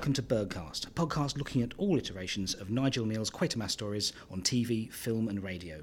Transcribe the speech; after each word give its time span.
Welcome 0.00 0.14
to 0.14 0.22
Bergcast, 0.22 0.86
a 0.86 0.90
podcast 0.92 1.36
looking 1.36 1.60
at 1.60 1.74
all 1.76 1.98
iterations 1.98 2.54
of 2.54 2.70
Nigel 2.70 3.04
Kneale's 3.04 3.30
Quatermass 3.30 3.72
stories 3.72 4.14
on 4.30 4.40
TV, 4.40 4.90
film, 4.90 5.28
and 5.28 5.42
radio. 5.42 5.82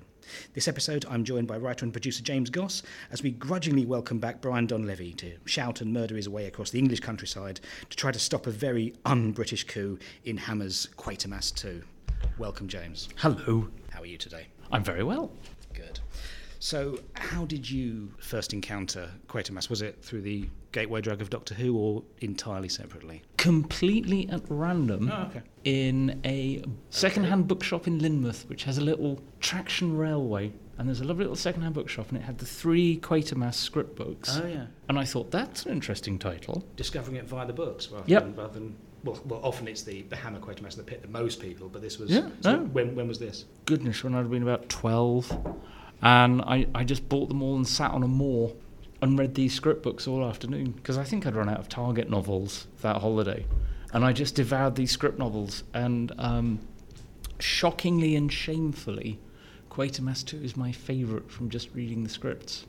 This 0.55 0.67
episode, 0.67 1.05
I'm 1.07 1.23
joined 1.23 1.47
by 1.47 1.57
writer 1.57 1.85
and 1.85 1.93
producer 1.93 2.23
James 2.23 2.49
Goss 2.49 2.81
as 3.11 3.21
we 3.21 3.29
grudgingly 3.29 3.85
welcome 3.85 4.17
back 4.17 4.41
Brian 4.41 4.65
Donlevy 4.65 5.15
to 5.17 5.37
shout 5.45 5.81
and 5.81 5.93
murder 5.93 6.15
his 6.15 6.27
way 6.27 6.47
across 6.47 6.71
the 6.71 6.79
English 6.79 7.01
countryside 7.01 7.59
to 7.91 7.95
try 7.95 8.11
to 8.11 8.17
stop 8.17 8.47
a 8.47 8.49
very 8.49 8.95
un 9.05 9.33
British 9.33 9.65
coup 9.65 9.99
in 10.25 10.35
Hammer's 10.35 10.87
Quatermass 10.97 11.53
2. 11.53 11.83
Welcome, 12.39 12.67
James. 12.67 13.09
Hello. 13.17 13.67
How 13.91 14.01
are 14.01 14.07
you 14.07 14.17
today? 14.17 14.47
I'm 14.71 14.83
very 14.83 15.03
well. 15.03 15.31
Good. 15.75 15.99
So, 16.57 16.97
how 17.13 17.45
did 17.45 17.69
you 17.69 18.11
first 18.17 18.51
encounter 18.51 19.11
Quatermass? 19.27 19.69
Was 19.69 19.83
it 19.83 20.03
through 20.03 20.21
the 20.21 20.49
gateway 20.71 21.01
drug 21.01 21.21
of 21.21 21.29
Doctor 21.29 21.55
Who 21.55 21.77
or 21.77 22.03
entirely 22.19 22.69
separately? 22.69 23.23
Completely 23.37 24.27
at 24.29 24.41
random 24.49 25.09
Oh, 25.11 25.23
okay. 25.29 25.41
in 25.63 26.19
a 26.25 26.63
second-hand 26.89 27.47
bookshop 27.47 27.87
in 27.87 27.99
Lynmouth, 27.99 28.47
which 28.49 28.63
has 28.65 28.77
a 28.77 28.81
little 28.81 29.19
traction 29.39 29.97
railway. 29.97 30.51
And 30.79 30.87
there's 30.87 31.01
a 31.01 31.05
lovely 31.05 31.23
little 31.23 31.35
second-hand 31.35 31.73
bookshop, 31.73 32.09
and 32.09 32.19
it 32.19 32.21
had 32.21 32.37
the 32.37 32.45
three 32.45 32.97
Quatermass 32.99 33.55
script 33.55 33.95
books. 33.95 34.39
Oh, 34.39 34.45
yeah. 34.45 34.67
And 34.89 34.99
I 34.99 35.05
thought 35.05 35.31
that's 35.31 35.65
an 35.65 35.71
interesting 35.71 36.19
title. 36.19 36.63
Discovering 36.75 37.15
it 37.17 37.25
via 37.25 37.47
the 37.47 37.53
books 37.53 37.89
rather, 37.89 38.03
Yep. 38.05 38.23
than, 38.23 38.35
rather 38.35 38.53
than. 38.53 38.75
Well, 39.03 39.19
well, 39.25 39.39
often 39.43 39.67
it's 39.67 39.81
the, 39.83 40.03
the 40.03 40.15
Hammer 40.15 40.39
Quatermass 40.39 40.71
and 40.77 40.79
the 40.79 40.83
Pit 40.83 41.01
that 41.01 41.09
most 41.11 41.39
people, 41.41 41.67
but 41.69 41.81
this 41.81 41.97
was. 41.97 42.11
Yeah, 42.11 42.29
so 42.41 42.57
no. 42.57 42.63
when, 42.65 42.93
when 42.95 43.07
was 43.07 43.17
this? 43.17 43.45
Goodness, 43.65 44.03
when 44.03 44.13
I'd 44.13 44.29
been 44.29 44.43
about 44.43 44.69
twelve, 44.69 45.31
and 46.01 46.41
I, 46.43 46.67
I 46.75 46.83
just 46.83 47.07
bought 47.09 47.27
them 47.29 47.41
all 47.41 47.55
and 47.55 47.67
sat 47.67 47.91
on 47.91 48.03
a 48.03 48.07
moor 48.07 48.53
and 49.01 49.17
read 49.17 49.35
these 49.35 49.53
script 49.53 49.83
books 49.83 50.07
all 50.07 50.25
afternoon 50.25 50.71
because 50.71 50.97
I 50.97 51.03
think 51.03 51.25
I'd 51.25 51.35
run 51.35 51.49
out 51.49 51.59
of 51.59 51.69
Target 51.69 52.09
novels 52.09 52.67
that 52.81 52.97
holiday, 52.97 53.45
and 53.93 54.03
I 54.03 54.13
just 54.13 54.35
devoured 54.35 54.75
these 54.75 54.91
script 54.91 55.19
novels 55.19 55.63
and 55.73 56.11
um, 56.17 56.59
shockingly 57.39 58.15
and 58.15 58.31
shamefully, 58.31 59.19
Quatermass 59.69 60.25
2 60.25 60.37
is 60.37 60.57
my 60.57 60.71
favourite 60.71 61.29
from 61.29 61.49
just 61.49 61.73
reading 61.73 62.03
the 62.03 62.09
scripts. 62.09 62.65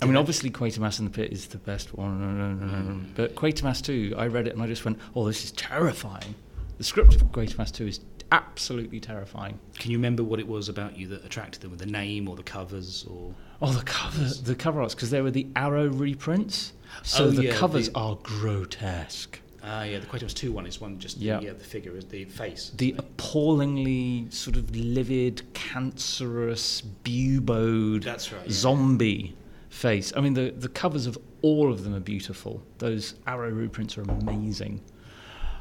I 0.00 0.06
mean, 0.06 0.16
obviously, 0.16 0.50
Quatermass 0.50 1.00
in 1.00 1.06
the 1.06 1.10
Pit 1.10 1.32
is 1.32 1.46
the 1.46 1.58
best 1.58 1.94
one, 1.94 3.12
but 3.16 3.34
Quatermass 3.34 3.82
2, 3.82 4.14
I 4.16 4.28
read 4.28 4.46
it 4.46 4.54
and 4.54 4.62
I 4.62 4.66
just 4.66 4.84
went, 4.84 4.98
oh, 5.16 5.26
this 5.26 5.44
is 5.44 5.52
terrifying. 5.52 6.34
The 6.78 6.84
script 6.84 7.16
of 7.16 7.22
Quatermass 7.32 7.72
2 7.72 7.86
is 7.86 8.00
absolutely 8.30 9.00
terrifying. 9.00 9.58
Can 9.78 9.90
you 9.90 9.96
remember 9.98 10.22
what 10.22 10.38
it 10.38 10.46
was 10.46 10.68
about 10.68 10.96
you 10.96 11.08
that 11.08 11.24
attracted 11.24 11.62
them? 11.62 11.70
With 11.70 11.80
the 11.80 11.86
name 11.86 12.28
or 12.28 12.36
the 12.36 12.42
covers 12.42 13.04
or. 13.10 13.34
Oh, 13.60 13.72
the 13.72 13.84
cover, 13.84 14.24
the 14.24 14.54
cover 14.54 14.80
arts, 14.82 14.94
because 14.94 15.10
they 15.10 15.20
were 15.20 15.30
the 15.32 15.46
Arrow 15.56 15.88
reprints. 15.88 16.72
So 17.02 17.24
Oh, 17.24 17.30
the 17.30 17.44
yeah, 17.44 17.52
covers 17.54 17.88
the- 17.90 17.98
are 17.98 18.16
grotesque. 18.22 19.40
Ah, 19.64 19.82
yeah, 19.82 19.98
the 19.98 20.06
Quatermass 20.06 20.32
2 20.34 20.52
one 20.52 20.66
is 20.66 20.80
one 20.80 20.98
just 20.98 21.18
Yeah. 21.18 21.38
the, 21.40 21.46
yeah, 21.46 21.52
the 21.52 21.64
figure, 21.64 21.96
is 21.96 22.04
the 22.06 22.24
face. 22.24 22.70
The 22.76 22.94
appallingly 22.96 24.26
sort 24.30 24.56
of 24.56 24.74
livid, 24.74 25.42
cancerous, 25.52 26.82
buboed 27.04 28.04
That's 28.04 28.32
right, 28.32 28.42
yeah. 28.46 28.52
zombie 28.52 29.36
face. 29.68 30.12
I 30.16 30.20
mean, 30.20 30.34
the, 30.34 30.50
the 30.56 30.68
covers 30.68 31.06
of 31.06 31.18
all 31.42 31.70
of 31.70 31.84
them 31.84 31.94
are 31.94 32.00
beautiful. 32.00 32.62
Those 32.78 33.14
Arrow 33.26 33.50
reprints 33.50 33.98
are 33.98 34.02
amazing. 34.02 34.80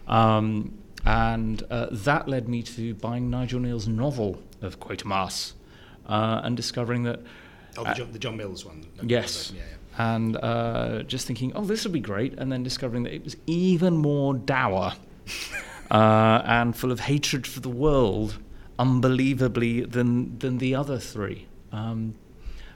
Um, 0.08 0.78
and 1.06 1.64
uh, 1.70 1.88
that 1.92 2.28
led 2.30 2.48
me 2.48 2.64
to 2.64 2.94
buying 2.96 3.30
Nigel 3.30 3.60
Kneale's 3.60 3.88
novel 3.88 4.42
of 4.62 4.80
Quatermass 4.80 5.54
uh, 6.08 6.42
and 6.44 6.56
discovering 6.56 7.04
that 7.04 7.20
Oh, 7.78 7.84
the, 7.84 7.94
John, 7.94 8.12
the 8.12 8.20
John 8.20 8.38
Mills 8.38 8.66
one. 8.66 8.82
No, 8.98 9.04
Yes. 9.06 9.54
Yeah, 9.56 9.62
yeah. 9.62 10.16
and 10.16 10.38
uh, 10.38 11.04
just 11.04 11.28
thinking, 11.28 11.54
oh, 11.56 11.64
this 11.64 11.86
will 11.86 11.92
be 11.92 12.00
great, 12.00 12.34
and 12.38 12.52
then 12.52 12.64
discovering 12.64 13.04
that 13.04 13.14
it 13.14 13.24
was 13.24 13.36
even 13.46 13.98
more 13.98 14.34
dour 14.34 14.94
uh, 15.92 16.42
and 16.46 16.76
full 16.76 16.92
of 16.92 17.02
hatred 17.02 17.46
for 17.48 17.60
the 17.60 17.70
world, 17.70 18.40
unbelievably, 18.80 19.82
than 19.82 20.38
than 20.40 20.58
the 20.58 20.76
other 20.76 20.98
three. 21.00 21.48
Um, 21.72 22.16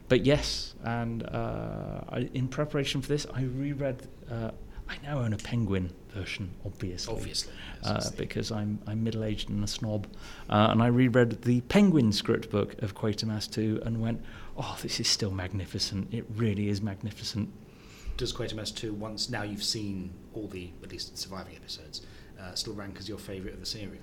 but 0.09 0.25
yes, 0.25 0.75
and 0.84 1.23
uh, 1.23 2.01
I, 2.09 2.29
in 2.34 2.47
preparation 2.47 3.01
for 3.01 3.07
this, 3.07 3.25
I 3.34 3.44
reread. 3.44 4.07
Uh, 4.29 4.51
I 4.90 4.97
now 5.03 5.19
own 5.19 5.31
a 5.31 5.38
Penguin 5.38 5.94
version, 6.09 6.51
obviously. 6.66 7.13
Obviously. 7.16 7.53
Uh, 7.85 8.01
because 8.17 8.51
I'm 8.51 8.78
I'm 8.88 9.03
middle 9.06 9.23
aged 9.23 9.50
and 9.50 9.63
a 9.63 9.67
snob, 9.67 10.07
uh, 10.50 10.67
and 10.69 10.84
I 10.84 10.88
reread 10.88 11.41
the 11.44 11.61
Penguin 11.61 12.11
script 12.11 12.50
book 12.50 12.75
of 12.81 12.94
Quatermass 12.94 13.50
2 13.50 13.84
and 13.85 14.01
went, 14.01 14.22
oh, 14.61 14.77
this 14.81 14.99
is 14.99 15.07
still 15.07 15.31
magnificent. 15.31 16.13
It 16.13 16.25
really 16.35 16.69
is 16.69 16.81
magnificent. 16.81 17.49
Does 18.17 18.31
Quatermass 18.31 18.75
2, 18.75 18.94
once 18.94 19.29
now 19.29 19.41
you've 19.41 19.63
seen 19.63 20.13
all 20.33 20.47
the, 20.47 20.69
at 20.83 20.91
least 20.91 21.17
surviving 21.17 21.55
episodes, 21.55 22.01
uh, 22.39 22.53
still 22.53 22.73
rank 22.73 22.97
as 22.99 23.09
your 23.09 23.17
favourite 23.17 23.53
of 23.53 23.59
the 23.59 23.66
series? 23.66 23.99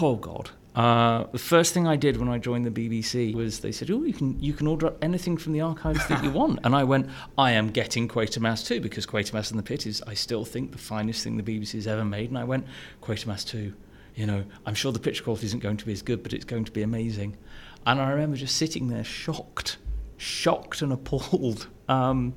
Oh 0.00 0.16
God! 0.16 0.50
Uh, 0.74 1.24
the 1.32 1.38
first 1.38 1.72
thing 1.72 1.86
I 1.86 1.96
did 1.96 2.18
when 2.18 2.28
I 2.28 2.38
joined 2.38 2.66
the 2.66 2.70
BBC 2.70 3.34
was 3.34 3.60
they 3.60 3.72
said, 3.72 3.90
"Oh, 3.90 4.02
you 4.02 4.12
can 4.12 4.38
you 4.40 4.52
can 4.52 4.66
order 4.66 4.92
anything 5.00 5.36
from 5.36 5.52
the 5.52 5.60
archives 5.60 6.06
that 6.08 6.24
you 6.24 6.30
want," 6.40 6.60
and 6.64 6.74
I 6.74 6.84
went, 6.84 7.08
"I 7.38 7.52
am 7.52 7.70
getting 7.70 8.08
Quatermass 8.08 8.66
2 8.66 8.80
because 8.80 9.06
Quatermass 9.06 9.50
in 9.50 9.56
the 9.56 9.62
Pit 9.62 9.86
is, 9.86 10.02
I 10.06 10.14
still 10.14 10.44
think, 10.44 10.72
the 10.72 10.78
finest 10.78 11.22
thing 11.22 11.36
the 11.36 11.42
BBC's 11.42 11.86
ever 11.86 12.04
made." 12.04 12.30
And 12.30 12.38
I 12.38 12.44
went, 12.44 12.66
"Quatermass 13.02 13.46
2, 13.46 13.72
you 14.14 14.26
know, 14.26 14.44
I'm 14.64 14.74
sure 14.74 14.90
the 14.92 14.98
picture 14.98 15.22
quality 15.22 15.46
isn't 15.46 15.60
going 15.60 15.76
to 15.76 15.86
be 15.86 15.92
as 15.92 16.02
good, 16.02 16.22
but 16.22 16.32
it's 16.32 16.44
going 16.44 16.64
to 16.64 16.72
be 16.72 16.82
amazing." 16.82 17.36
And 17.86 18.00
I 18.00 18.10
remember 18.10 18.36
just 18.36 18.56
sitting 18.56 18.88
there, 18.88 19.04
shocked, 19.04 19.76
shocked 20.16 20.82
and 20.82 20.92
appalled. 20.92 21.68
Um, 21.88 22.34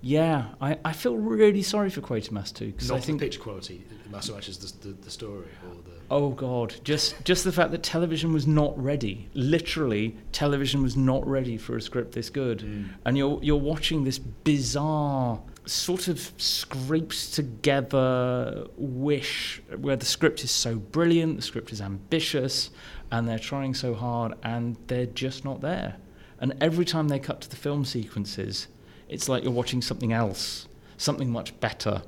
yeah, 0.00 0.50
I, 0.60 0.78
I 0.84 0.92
feel 0.92 1.16
really 1.16 1.62
sorry 1.62 1.90
for 1.90 2.00
Quatermass 2.00 2.54
too 2.54 2.66
because 2.66 2.90
Not 2.90 2.98
I 2.98 3.00
think 3.00 3.18
the 3.18 3.26
picture 3.26 3.40
quality, 3.40 3.84
so 4.20 4.34
much 4.34 4.48
as 4.48 4.56
the, 4.58 4.88
the, 4.90 4.94
the 4.94 5.10
story 5.10 5.46
or 5.66 5.74
the. 5.74 5.98
Oh 6.12 6.30
God! 6.30 6.76
Just 6.84 7.16
just 7.24 7.42
the 7.42 7.50
fact 7.50 7.72
that 7.72 7.82
television 7.82 8.32
was 8.32 8.46
not 8.46 8.80
ready. 8.80 9.28
Literally, 9.34 10.16
television 10.30 10.80
was 10.84 10.96
not 10.96 11.26
ready 11.26 11.56
for 11.56 11.76
a 11.76 11.82
script 11.82 12.12
this 12.12 12.30
good, 12.30 12.60
Mm. 12.60 12.90
and 13.04 13.18
you're 13.18 13.40
you're 13.42 13.56
watching 13.56 14.04
this 14.04 14.18
bizarre 14.20 15.40
sort 15.66 16.06
of 16.06 16.32
scraped 16.36 17.34
together 17.34 18.68
wish 18.76 19.60
where 19.76 19.96
the 19.96 20.06
script 20.06 20.44
is 20.44 20.52
so 20.52 20.76
brilliant, 20.76 21.34
the 21.36 21.42
script 21.42 21.72
is 21.72 21.80
ambitious, 21.80 22.70
and 23.10 23.26
they're 23.28 23.38
trying 23.38 23.74
so 23.74 23.92
hard, 23.94 24.34
and 24.44 24.76
they're 24.86 25.06
just 25.06 25.44
not 25.44 25.60
there. 25.60 25.96
And 26.40 26.54
every 26.60 26.84
time 26.84 27.08
they 27.08 27.18
cut 27.18 27.40
to 27.42 27.50
the 27.50 27.56
film 27.56 27.84
sequences, 27.84 28.68
it's 29.08 29.28
like 29.28 29.42
you're 29.42 29.52
watching 29.52 29.82
something 29.82 30.12
else, 30.12 30.68
something 30.96 31.30
much 31.30 31.58
better. 31.60 32.02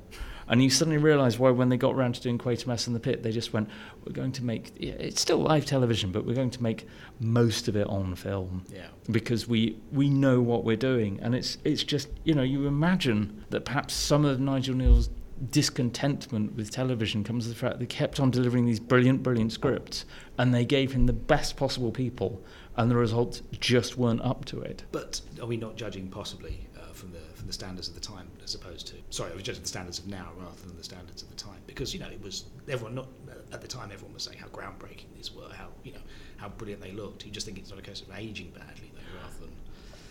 And 0.47 0.61
you 0.61 0.69
suddenly 0.69 0.97
realise 0.97 1.39
why, 1.39 1.49
when 1.51 1.69
they 1.69 1.77
got 1.77 1.95
around 1.95 2.15
to 2.15 2.21
doing 2.21 2.37
Quatermass 2.37 2.85
in 2.87 2.93
the 2.93 2.99
Pit, 2.99 3.23
they 3.23 3.31
just 3.31 3.53
went, 3.53 3.69
"We're 4.05 4.11
going 4.11 4.33
to 4.33 4.43
make 4.43 4.73
yeah, 4.77 4.93
it's 4.93 5.21
still 5.21 5.37
live 5.37 5.65
television, 5.65 6.11
but 6.11 6.25
we're 6.25 6.35
going 6.35 6.49
to 6.49 6.61
make 6.63 6.87
most 7.21 7.69
of 7.69 7.77
it 7.77 7.87
on 7.87 8.15
film 8.15 8.65
Yeah. 8.73 8.87
because 9.09 9.47
we 9.47 9.77
we 9.93 10.09
know 10.09 10.41
what 10.41 10.65
we're 10.65 10.75
doing." 10.75 11.19
And 11.21 11.35
it's 11.35 11.57
it's 11.63 11.83
just 11.83 12.09
you 12.25 12.33
know 12.33 12.41
you 12.41 12.67
imagine 12.67 13.45
that 13.51 13.63
perhaps 13.63 13.93
some 13.93 14.25
of 14.25 14.41
Nigel 14.41 14.75
Kneale's 14.75 15.09
discontentment 15.51 16.55
with 16.55 16.69
television 16.71 17.23
comes 17.23 17.45
to 17.45 17.49
the 17.49 17.55
fact 17.55 17.73
that 17.73 17.79
they 17.79 17.85
kept 17.85 18.19
on 18.19 18.29
delivering 18.31 18.65
these 18.65 18.79
brilliant, 18.79 19.23
brilliant 19.23 19.51
scripts, 19.53 20.05
and 20.37 20.53
they 20.53 20.65
gave 20.65 20.91
him 20.91 21.05
the 21.05 21.13
best 21.13 21.55
possible 21.55 21.91
people, 21.91 22.43
and 22.77 22.89
the 22.89 22.95
results 22.95 23.41
just 23.59 23.97
weren't 23.97 24.21
up 24.21 24.45
to 24.45 24.61
it. 24.61 24.83
But 24.91 25.21
are 25.41 25.45
we 25.45 25.57
not 25.57 25.75
judging 25.75 26.07
possibly 26.07 26.67
uh, 26.77 26.93
from 26.93 27.11
the 27.11 27.19
from 27.35 27.47
the 27.47 27.53
standards 27.53 27.87
of 27.87 27.95
the 27.95 28.01
time 28.01 28.27
as 28.43 28.55
opposed 28.55 28.87
to 28.87 28.95
sorry, 29.09 29.31
I 29.31 29.35
was 29.35 29.43
judging 29.43 29.63
the 29.63 29.67
standards 29.67 29.99
of 29.99 30.07
now 30.07 30.29
rather 30.37 30.61
than 30.65 30.77
the 30.77 30.83
standards 30.83 31.21
of 31.21 31.29
the 31.29 31.35
time 31.35 31.59
because 31.67 31.93
you 31.93 31.99
know 31.99 32.07
it 32.07 32.21
was 32.21 32.45
everyone 32.69 32.95
not 32.95 33.07
at 33.51 33.61
the 33.61 33.67
time 33.67 33.89
everyone 33.91 34.13
was 34.13 34.23
saying 34.23 34.37
how 34.37 34.47
groundbreaking 34.47 35.13
these 35.15 35.31
were, 35.33 35.49
how 35.53 35.67
you 35.83 35.93
know 35.93 35.99
how 36.37 36.49
brilliant 36.49 36.81
they 36.81 36.91
looked. 36.91 37.25
You 37.25 37.31
just 37.31 37.45
think 37.45 37.57
it's 37.57 37.69
not 37.69 37.79
a 37.79 37.83
case 37.83 38.01
of 38.01 38.07
aging 38.15 38.51
badly 38.51 38.91
though, 38.93 39.19
rather 39.21 39.39
than 39.39 39.51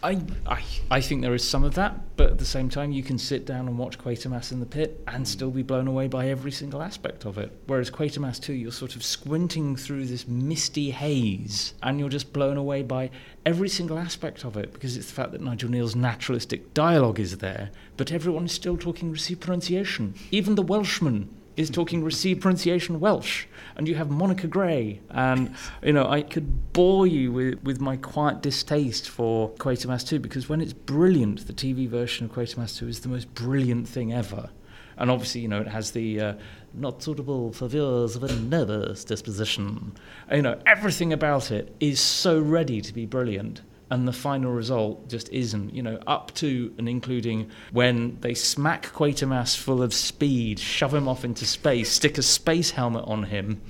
I, 0.02 0.22
I, 0.46 0.62
I 0.90 1.00
think 1.02 1.20
there 1.20 1.34
is 1.34 1.46
some 1.46 1.62
of 1.62 1.74
that, 1.74 2.16
but 2.16 2.30
at 2.30 2.38
the 2.38 2.46
same 2.46 2.70
time, 2.70 2.90
you 2.90 3.02
can 3.02 3.18
sit 3.18 3.44
down 3.44 3.68
and 3.68 3.76
watch 3.76 3.98
Quatermass 3.98 4.50
in 4.50 4.60
the 4.60 4.66
Pit 4.66 5.02
and 5.06 5.28
still 5.28 5.50
be 5.50 5.62
blown 5.62 5.86
away 5.86 6.08
by 6.08 6.28
every 6.28 6.52
single 6.52 6.82
aspect 6.82 7.26
of 7.26 7.36
it. 7.36 7.52
Whereas 7.66 7.90
Quatermass 7.90 8.40
2, 8.40 8.54
you're 8.54 8.72
sort 8.72 8.96
of 8.96 9.04
squinting 9.04 9.76
through 9.76 10.06
this 10.06 10.26
misty 10.26 10.90
haze 10.90 11.74
and 11.82 12.00
you're 12.00 12.08
just 12.08 12.32
blown 12.32 12.56
away 12.56 12.82
by 12.82 13.10
every 13.44 13.68
single 13.68 13.98
aspect 13.98 14.44
of 14.44 14.56
it 14.56 14.72
because 14.72 14.96
it's 14.96 15.08
the 15.08 15.12
fact 15.12 15.32
that 15.32 15.42
Nigel 15.42 15.70
Kneale's 15.70 15.96
naturalistic 15.96 16.72
dialogue 16.72 17.20
is 17.20 17.38
there, 17.38 17.70
but 17.98 18.10
everyone 18.10 18.46
is 18.46 18.52
still 18.52 18.78
talking 18.78 19.10
received 19.10 19.40
pronunciation. 19.40 20.14
Even 20.30 20.54
the 20.54 20.62
Welshman 20.62 21.28
is 21.56 21.70
talking 21.70 22.02
received 22.02 22.40
pronunciation 22.40 23.00
Welsh, 23.00 23.46
and 23.76 23.88
you 23.88 23.94
have 23.94 24.10
Monica 24.10 24.46
Grey, 24.46 25.00
and 25.10 25.54
you 25.82 25.92
know 25.92 26.06
I 26.06 26.22
could 26.22 26.72
bore 26.72 27.06
you 27.06 27.32
with, 27.32 27.62
with 27.62 27.80
my 27.80 27.96
quiet 27.96 28.40
distaste 28.40 29.08
for 29.08 29.50
Quatermass 29.52 30.06
2 30.06 30.18
because 30.20 30.48
when 30.48 30.60
it's 30.60 30.72
brilliant, 30.72 31.46
the 31.46 31.52
TV 31.52 31.88
version 31.88 32.26
of 32.26 32.32
Quatermass 32.32 32.78
2 32.78 32.88
is 32.88 33.00
the 33.00 33.08
most 33.08 33.32
brilliant 33.34 33.88
thing 33.88 34.12
ever, 34.12 34.50
and 34.96 35.10
obviously 35.10 35.40
you 35.40 35.48
know 35.48 35.60
it 35.60 35.68
has 35.68 35.90
the 35.90 36.20
uh, 36.20 36.34
not 36.74 37.02
suitable 37.02 37.52
for 37.52 37.68
viewers 37.68 38.16
of 38.16 38.24
a 38.24 38.32
nervous 38.34 39.04
disposition. 39.04 39.92
You 40.32 40.42
know 40.42 40.60
everything 40.66 41.12
about 41.12 41.50
it 41.50 41.74
is 41.80 42.00
so 42.00 42.38
ready 42.38 42.80
to 42.80 42.94
be 42.94 43.06
brilliant, 43.06 43.62
and 43.90 44.06
the 44.06 44.12
final 44.12 44.52
result 44.52 45.08
just 45.08 45.28
isn't. 45.30 45.74
You 45.74 45.82
know, 45.82 45.98
up 46.06 46.32
to 46.36 46.72
and 46.78 46.88
including 46.88 47.50
when 47.72 48.18
they 48.20 48.34
smack 48.34 48.86
Quatermass 48.92 49.56
full 49.56 49.82
of 49.82 49.92
speed, 49.92 50.58
shove 50.58 50.94
him 50.94 51.08
off 51.08 51.24
into 51.24 51.44
space, 51.44 51.90
stick 51.90 52.16
a 52.18 52.22
space 52.22 52.70
helmet 52.70 53.04
on 53.06 53.24
him. 53.24 53.60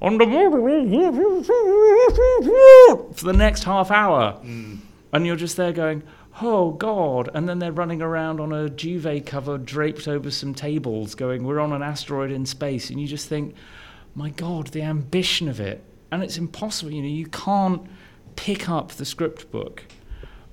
On 0.00 0.18
the 0.18 0.24
for 3.14 3.24
the 3.24 3.32
next 3.32 3.64
half 3.64 3.90
hour, 3.90 4.38
Mm. 4.44 4.78
and 5.12 5.26
you're 5.26 5.36
just 5.36 5.56
there 5.56 5.72
going, 5.72 6.02
"Oh 6.40 6.72
God!" 6.72 7.28
And 7.34 7.48
then 7.48 7.58
they're 7.60 7.72
running 7.72 8.02
around 8.02 8.40
on 8.40 8.52
a 8.52 8.68
duvet 8.68 9.26
cover 9.26 9.58
draped 9.58 10.08
over 10.08 10.30
some 10.30 10.54
tables, 10.54 11.14
going, 11.14 11.44
"We're 11.44 11.60
on 11.60 11.72
an 11.72 11.82
asteroid 11.82 12.30
in 12.32 12.46
space," 12.46 12.90
and 12.90 13.00
you 13.00 13.06
just 13.06 13.28
think, 13.28 13.54
"My 14.14 14.30
God, 14.30 14.68
the 14.68 14.82
ambition 14.82 15.48
of 15.48 15.60
it!" 15.60 15.82
And 16.10 16.22
it's 16.22 16.36
impossible. 16.36 16.92
You 16.92 17.02
know, 17.02 17.08
you 17.08 17.26
can't 17.26 17.82
pick 18.36 18.68
up 18.68 18.92
the 18.92 19.04
script 19.04 19.50
book 19.50 19.84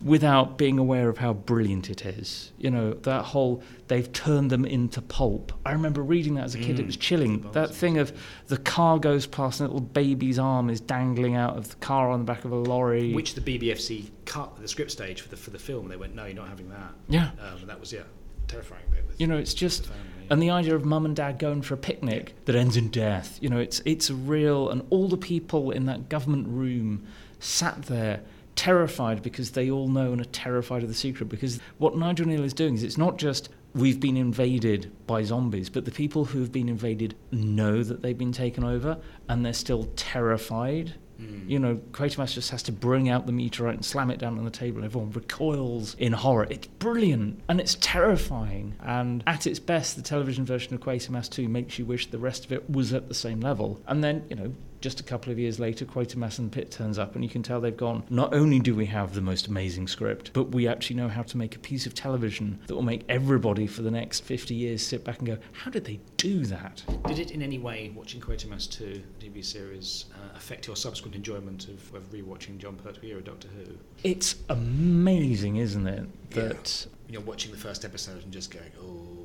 without 0.04 0.58
being 0.58 0.80
aware 0.80 1.10
of 1.10 1.18
how 1.18 1.34
brilliant 1.34 1.90
it 1.90 2.06
is. 2.06 2.52
You 2.58 2.72
know, 2.72 2.94
that 2.94 3.26
whole 3.26 3.62
they've 3.88 4.12
turned 4.14 4.50
them 4.50 4.64
into 4.66 5.02
pulp. 5.02 5.52
I 5.66 5.74
remember 5.74 6.02
reading 6.02 6.36
that 6.36 6.46
as 6.46 6.56
a 6.56 6.60
kid, 6.60 6.80
it 6.80 6.86
was 6.86 6.96
chilling. 6.96 7.46
That 7.52 7.74
thing 7.74 7.98
of 7.98 8.18
the 8.48 8.58
car 8.58 8.98
goes 9.00 9.26
past 9.26 9.60
and 9.60 9.70
a 9.70 9.74
little 9.74 9.88
baby's 9.88 10.40
arm 10.40 10.70
is 10.70 10.80
dangling 10.80 11.36
out 11.36 11.58
of 11.58 11.70
the 11.70 11.76
car 11.78 12.10
on 12.10 12.20
the 12.20 12.26
back 12.26 12.46
of 12.46 12.52
a 12.52 12.56
lorry. 12.56 13.14
Which 13.14 13.36
the 13.36 13.42
BBFC 13.42 14.10
cut 14.26 14.54
at 14.56 14.62
the 14.62 14.68
script 14.68 14.92
stage 14.92 15.22
for 15.22 15.30
the 15.30 15.38
for 15.38 15.50
the 15.50 15.60
film. 15.60 15.90
They 15.90 15.98
went, 15.98 16.16
no, 16.16 16.26
you're 16.26 16.36
not 16.36 16.48
having 16.48 16.70
that. 16.70 16.94
yeah. 17.10 17.32
Um, 17.42 17.68
that 17.68 17.80
was 17.80 17.92
yeah, 17.92 18.04
terrifying 18.48 18.84
bit. 18.92 19.04
You 19.18 19.28
know, 19.28 19.38
it's 19.38 19.54
the 19.54 19.60
just 19.60 19.88
family. 19.88 20.28
and 20.30 20.42
the 20.42 20.50
idea 20.52 20.76
of 20.76 20.86
mum 20.86 21.06
and 21.06 21.16
dad 21.16 21.40
going 21.40 21.62
for 21.62 21.74
a 21.74 21.78
picnic 21.78 22.36
that 22.46 22.56
ends 22.56 22.78
in 22.78 22.88
death. 22.88 23.38
You 23.42 23.50
know, 23.50 23.60
it's 23.60 23.82
it's 23.84 24.10
real 24.10 24.70
and 24.70 24.86
all 24.92 25.10
the 25.10 25.18
people 25.18 25.72
in 25.72 25.88
that 25.88 26.08
government 26.08 26.48
room 26.48 27.06
sat 27.40 27.84
there 27.84 28.22
terrified 28.56 29.22
because 29.24 29.52
they 29.52 29.70
all 29.72 29.88
know 29.88 30.12
and 30.12 30.20
are 30.20 30.26
terrified 30.26 30.84
of 30.84 30.90
the 30.90 30.96
secret 30.96 31.30
because 31.30 31.60
what 31.78 31.96
Nigel 31.96 32.26
Kneale 32.26 32.44
is 32.44 32.54
doing 32.54 32.74
is 32.74 32.84
it's 32.84 32.98
not 32.98 33.18
just 33.18 33.48
we've 33.74 34.00
been 34.00 34.18
invaded 34.18 34.92
by 35.08 35.24
zombies 35.24 35.70
but 35.70 35.86
the 35.86 35.92
people 35.92 36.26
who've 36.26 36.52
been 36.52 36.68
invaded 36.68 37.16
know 37.32 37.84
that 37.84 38.02
they've 38.02 38.18
been 38.18 38.34
taken 38.34 38.64
over 38.66 38.98
and 39.30 39.46
they're 39.46 39.54
still 39.54 39.86
terrified 39.96 40.96
Mm. 41.22 41.50
you 41.50 41.60
know, 41.60 41.76
Quatermass 41.92 42.34
just 42.34 42.50
has 42.52 42.64
to 42.64 42.72
bring 42.72 43.10
out 43.10 43.26
the 43.26 43.34
meteorite 43.34 43.76
and 43.76 43.84
slam 43.84 44.10
it 44.10 44.20
down 44.20 44.38
on 44.38 44.46
the 44.46 44.50
table, 44.52 44.78
and 44.78 44.86
everyone 44.86 45.12
recoils 45.12 45.96
in 45.96 46.14
horror. 46.14 46.48
It's 46.50 46.68
brilliant 46.68 47.42
and 47.50 47.60
it's 47.60 47.76
terrifying. 47.82 48.76
And 48.82 49.24
at 49.28 49.46
its 49.46 49.60
best, 49.60 49.98
the 49.98 50.02
television 50.02 50.46
version 50.46 50.74
of 50.74 50.80
Quatermass 50.80 51.30
2 51.30 51.50
makes 51.50 51.78
you 51.78 51.86
wish 51.86 52.10
the 52.10 52.20
rest 52.20 52.46
of 52.46 52.54
it 52.54 52.70
was 52.70 52.94
at 52.94 53.10
the 53.10 53.14
same 53.14 53.42
level. 53.42 53.82
And 53.86 54.02
then, 54.02 54.24
you 54.30 54.36
know, 54.38 54.54
just 54.82 55.00
a 55.00 55.04
couple 55.04 55.32
of 55.32 55.40
years 55.40 55.60
later, 55.60 55.86
Quatermass 55.86 56.40
and 56.40 56.52
the 56.52 56.56
Pit 56.56 56.72
turns 56.72 56.98
up, 56.98 57.16
and 57.16 57.24
you 57.24 57.30
can 57.30 57.44
tell 57.44 57.60
they've 57.60 57.76
gone, 57.76 58.04
not 58.10 58.34
only 58.34 58.60
do 58.60 58.76
we 58.76 58.86
have 58.88 59.14
the 59.14 59.22
most 59.22 59.48
amazing 59.48 59.88
script, 59.88 60.32
but 60.34 60.52
we 60.52 60.68
actually 60.68 60.96
know 60.96 61.08
how 61.08 61.24
to 61.24 61.38
make 61.38 61.56
a 61.56 61.60
piece 61.60 61.86
of 61.86 61.94
television 61.94 62.60
that 62.68 62.76
will 62.76 62.82
make 62.82 63.04
everybody 63.10 63.68
for 63.68 63.82
the 63.82 63.92
next 63.92 64.22
50 64.22 64.54
years 64.54 64.86
sit 64.86 65.04
back 65.04 65.20
and 65.20 65.28
go, 65.28 65.38
how 65.52 65.70
did 65.70 65.86
they 65.86 66.00
do 66.18 66.46
that? 66.46 66.84
Did 67.08 67.20
it 67.20 67.32
in 67.32 67.42
any 67.42 67.60
way, 67.60 67.92
watching 67.96 68.22
Quatermass 68.22 68.70
2, 68.72 69.02
the 69.20 69.30
TV 69.30 69.44
series, 69.44 70.06
uh, 70.16 70.36
affect 70.36 70.68
your 70.68 70.76
subsequent 70.76 71.16
enjoyment 71.16 71.68
of, 71.68 71.94
of 71.94 72.12
rewatching 72.12 72.58
Jon 72.58 72.76
Pertwee 72.76 73.12
or 73.12 73.22
Doctor 73.22 73.48
Who? 73.50 73.78
It's 74.04 74.36
amazing, 74.50 75.58
isn't 75.58 75.88
it? 75.88 76.08
Yeah. 76.32 76.44
That. 76.50 76.88
You're 77.10 77.22
watching 77.22 77.52
the 77.52 77.58
first 77.58 77.86
episode 77.86 78.24
and 78.24 78.32
just 78.32 78.52
going, 78.52 78.72
oh, 78.82 79.20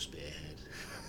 Spearhead. 0.00 0.49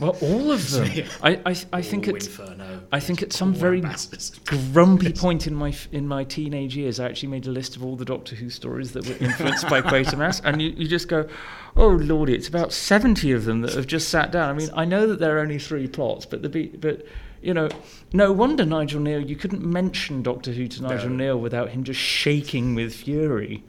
Well, 0.02 0.18
all 0.22 0.52
of 0.52 0.72
them. 0.72 0.90
Yeah. 0.94 1.06
I, 1.22 1.40
I, 1.46 1.56
I 1.72 1.82
think 1.84 2.08
at 2.08 2.16
Inferno. 2.16 2.82
I 2.92 3.00
think 3.00 3.22
at 3.22 3.32
some 3.32 3.54
very 3.54 3.82
grumpy 4.74 5.14
point 5.14 5.46
in 5.48 5.54
my 5.54 5.74
in 5.92 6.08
my 6.08 6.24
teenage 6.24 6.76
years, 6.76 7.00
I 7.00 7.06
actually 7.06 7.30
made 7.30 7.46
a 7.46 7.52
list 7.52 7.76
of 7.76 7.86
all 7.86 7.96
the 7.96 8.04
Doctor 8.04 8.36
Who 8.36 8.50
stories 8.50 8.94
that 8.94 9.08
were 9.08 9.16
influenced 9.26 9.70
by 9.70 9.82
Quatermass, 9.92 10.42
and 10.44 10.60
you, 10.62 10.72
you 10.72 10.88
just 10.88 11.08
go, 11.08 11.30
"Oh 11.78 11.90
lordy, 11.90 12.34
it's 12.34 12.48
about 12.48 12.74
seventy 12.74 13.32
of 13.32 13.46
them 13.46 13.62
that 13.62 13.74
have 13.76 13.86
just 13.88 14.10
sat 14.10 14.32
down." 14.32 14.50
I 14.50 14.54
mean, 14.54 14.70
I 14.74 14.86
know 14.86 15.06
that 15.08 15.20
there 15.20 15.38
are 15.38 15.42
only 15.42 15.60
three 15.60 15.88
plots, 15.88 16.26
but 16.26 16.42
the 16.42 16.50
be- 16.50 16.68
but 16.68 17.06
you 17.44 17.54
know, 17.54 17.70
no 18.12 18.32
wonder 18.32 18.66
Nigel 18.66 19.02
Kneale. 19.02 19.28
You 19.30 19.36
couldn't 19.36 19.64
mention 19.64 20.24
Doctor 20.24 20.52
Who 20.52 20.68
to 20.68 20.82
Nigel 20.84 21.10
No. 21.10 21.36
Kneale 21.36 21.40
without 21.40 21.70
him 21.70 21.84
just 21.84 22.00
shaking 22.00 22.74
with 22.76 22.94
fury. 22.94 23.64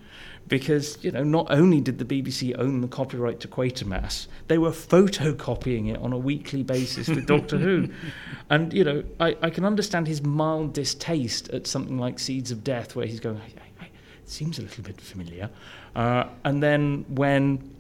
Because 0.53 0.99
you 1.03 1.11
know, 1.11 1.25
not 1.25 1.47
only 1.49 1.81
did 1.81 1.97
the 1.97 2.05
BBC 2.05 2.55
own 2.59 2.83
the 2.83 2.87
copyright 2.87 3.41
to 3.41 3.49
Quatermass, 3.49 4.27
they 4.49 4.59
were 4.59 4.71
photocopying 4.71 5.91
it 5.91 5.97
on 5.97 6.13
a 6.13 6.19
weekly 6.19 6.63
basis 6.63 7.09
with 7.09 7.25
Doctor 7.25 7.57
Who, 7.57 7.89
and 8.51 8.71
you 8.71 8.85
know, 8.85 9.03
I, 9.19 9.35
I 9.41 9.49
can 9.49 9.65
understand 9.65 10.07
his 10.07 10.23
mild 10.23 10.75
distaste 10.75 11.49
at 11.55 11.67
something 11.67 11.97
like 11.97 12.19
Seeds 12.19 12.51
of 12.51 12.63
Death, 12.63 12.95
where 12.95 13.07
he's 13.07 13.19
going, 13.19 13.39
"Hey, 13.39 13.55
hey, 13.55 13.71
hey, 13.81 13.91
it 14.23 14.29
seems 14.29 14.59
a 14.59 14.63
little 14.63 14.85
bit 14.85 15.01
familiar, 15.01 15.49
uh, 15.97 16.25
and 16.45 16.63
then 16.63 17.07
when 17.09 17.75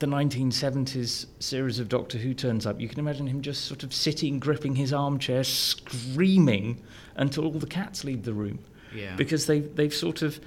the 0.00 0.08
1970s 0.08 1.26
series 1.38 1.78
of 1.78 1.88
Doctor 1.88 2.18
Who 2.18 2.34
turns 2.34 2.66
up, 2.66 2.80
you 2.80 2.88
can 2.88 2.98
imagine 2.98 3.28
him 3.28 3.42
just 3.42 3.64
sort 3.64 3.84
of 3.84 3.94
sitting, 3.94 4.40
gripping 4.40 4.74
his 4.74 4.92
armchair, 4.92 5.44
screaming 5.44 6.82
until 7.14 7.44
all 7.44 7.60
the 7.60 7.66
cats 7.68 8.02
leave 8.02 8.24
the 8.24 8.34
room. 8.34 8.58
Yeah. 8.92 9.14
because 9.14 9.46
they 9.46 9.60
they've 9.60 9.94
sort 9.94 10.22
of 10.22 10.40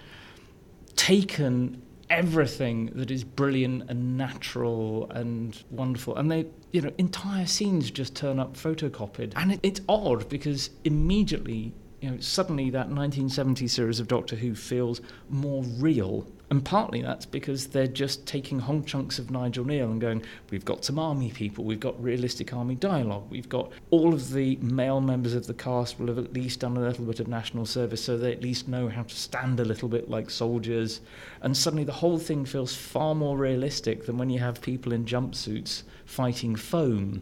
taken 1.00 1.81
everything 2.10 2.88
that 2.94 3.10
is 3.10 3.24
brilliant 3.24 3.90
and 3.90 4.18
natural 4.18 5.10
and 5.12 5.63
wonderful. 5.72 6.18
And 6.18 6.30
they 6.30 6.46
you 6.72 6.81
know 6.81 6.92
entire 6.98 7.46
scenes 7.46 7.90
just 7.90 8.16
turn 8.16 8.38
up 8.38 8.56
photocopied. 8.56 9.31
And 9.38 9.54
it, 9.54 9.60
it's 9.63 9.81
odd 9.88 10.28
because 10.28 10.72
immediately 10.84 11.74
you 12.01 12.10
know 12.10 12.19
suddenly 12.19 12.69
that 12.69 12.88
1970 12.88 13.68
series 13.68 14.00
of 14.00 14.07
doctor 14.07 14.36
who 14.36 14.56
feels 14.56 15.01
more 15.30 15.63
real 15.63 16.25
and 16.51 16.66
partly 16.66 17.01
that's 17.01 17.28
because 17.28 17.68
they're 17.68 17.86
just 17.86 18.25
taking 18.25 18.57
whole 18.60 18.81
chunks 18.81 19.19
of 19.19 19.30
Nigel 19.30 19.66
Kneale 19.66 19.92
and 19.92 20.01
going, 20.01 20.24
we've 20.50 20.66
got 20.66 20.84
some 20.84 20.98
army 20.98 21.30
people, 21.30 21.63
we've 21.63 21.80
got 21.80 22.01
realistic 22.01 22.54
army 22.54 22.74
dialogue, 22.74 23.25
we've 23.30 23.50
got 23.50 23.72
all 23.91 24.15
of 24.15 24.32
the 24.34 24.56
male 24.56 25.00
members 25.00 25.36
of 25.36 25.46
the 25.46 25.53
cast 25.53 26.00
will 26.00 26.08
have 26.08 26.18
at 26.18 26.34
least 26.34 26.62
done 26.62 26.75
a 26.75 26.79
little 26.79 27.06
bit 27.06 27.20
of 27.20 27.27
national 27.27 27.68
service 27.68 28.03
so 28.03 28.18
they 28.18 28.32
at 28.32 28.41
least 28.41 28.68
know 28.68 28.89
how 28.89 29.03
to 29.03 29.15
stand 29.15 29.60
a 29.60 29.65
little 29.65 29.88
bit 29.88 30.10
like 30.10 30.32
soldiers. 30.32 31.01
And 31.41 31.56
suddenly 31.56 31.84
the 31.84 31.94
whole 31.94 32.18
thing 32.18 32.46
feels 32.46 32.75
far 32.75 33.13
more 33.13 33.38
realistic 33.38 34.08
than 34.08 34.18
when 34.18 34.32
you 34.32 34.39
have 34.39 34.60
people 34.60 34.91
in 34.91 35.06
jumpsuits 35.06 35.84
fighting 36.06 36.56
foam, 36.56 37.22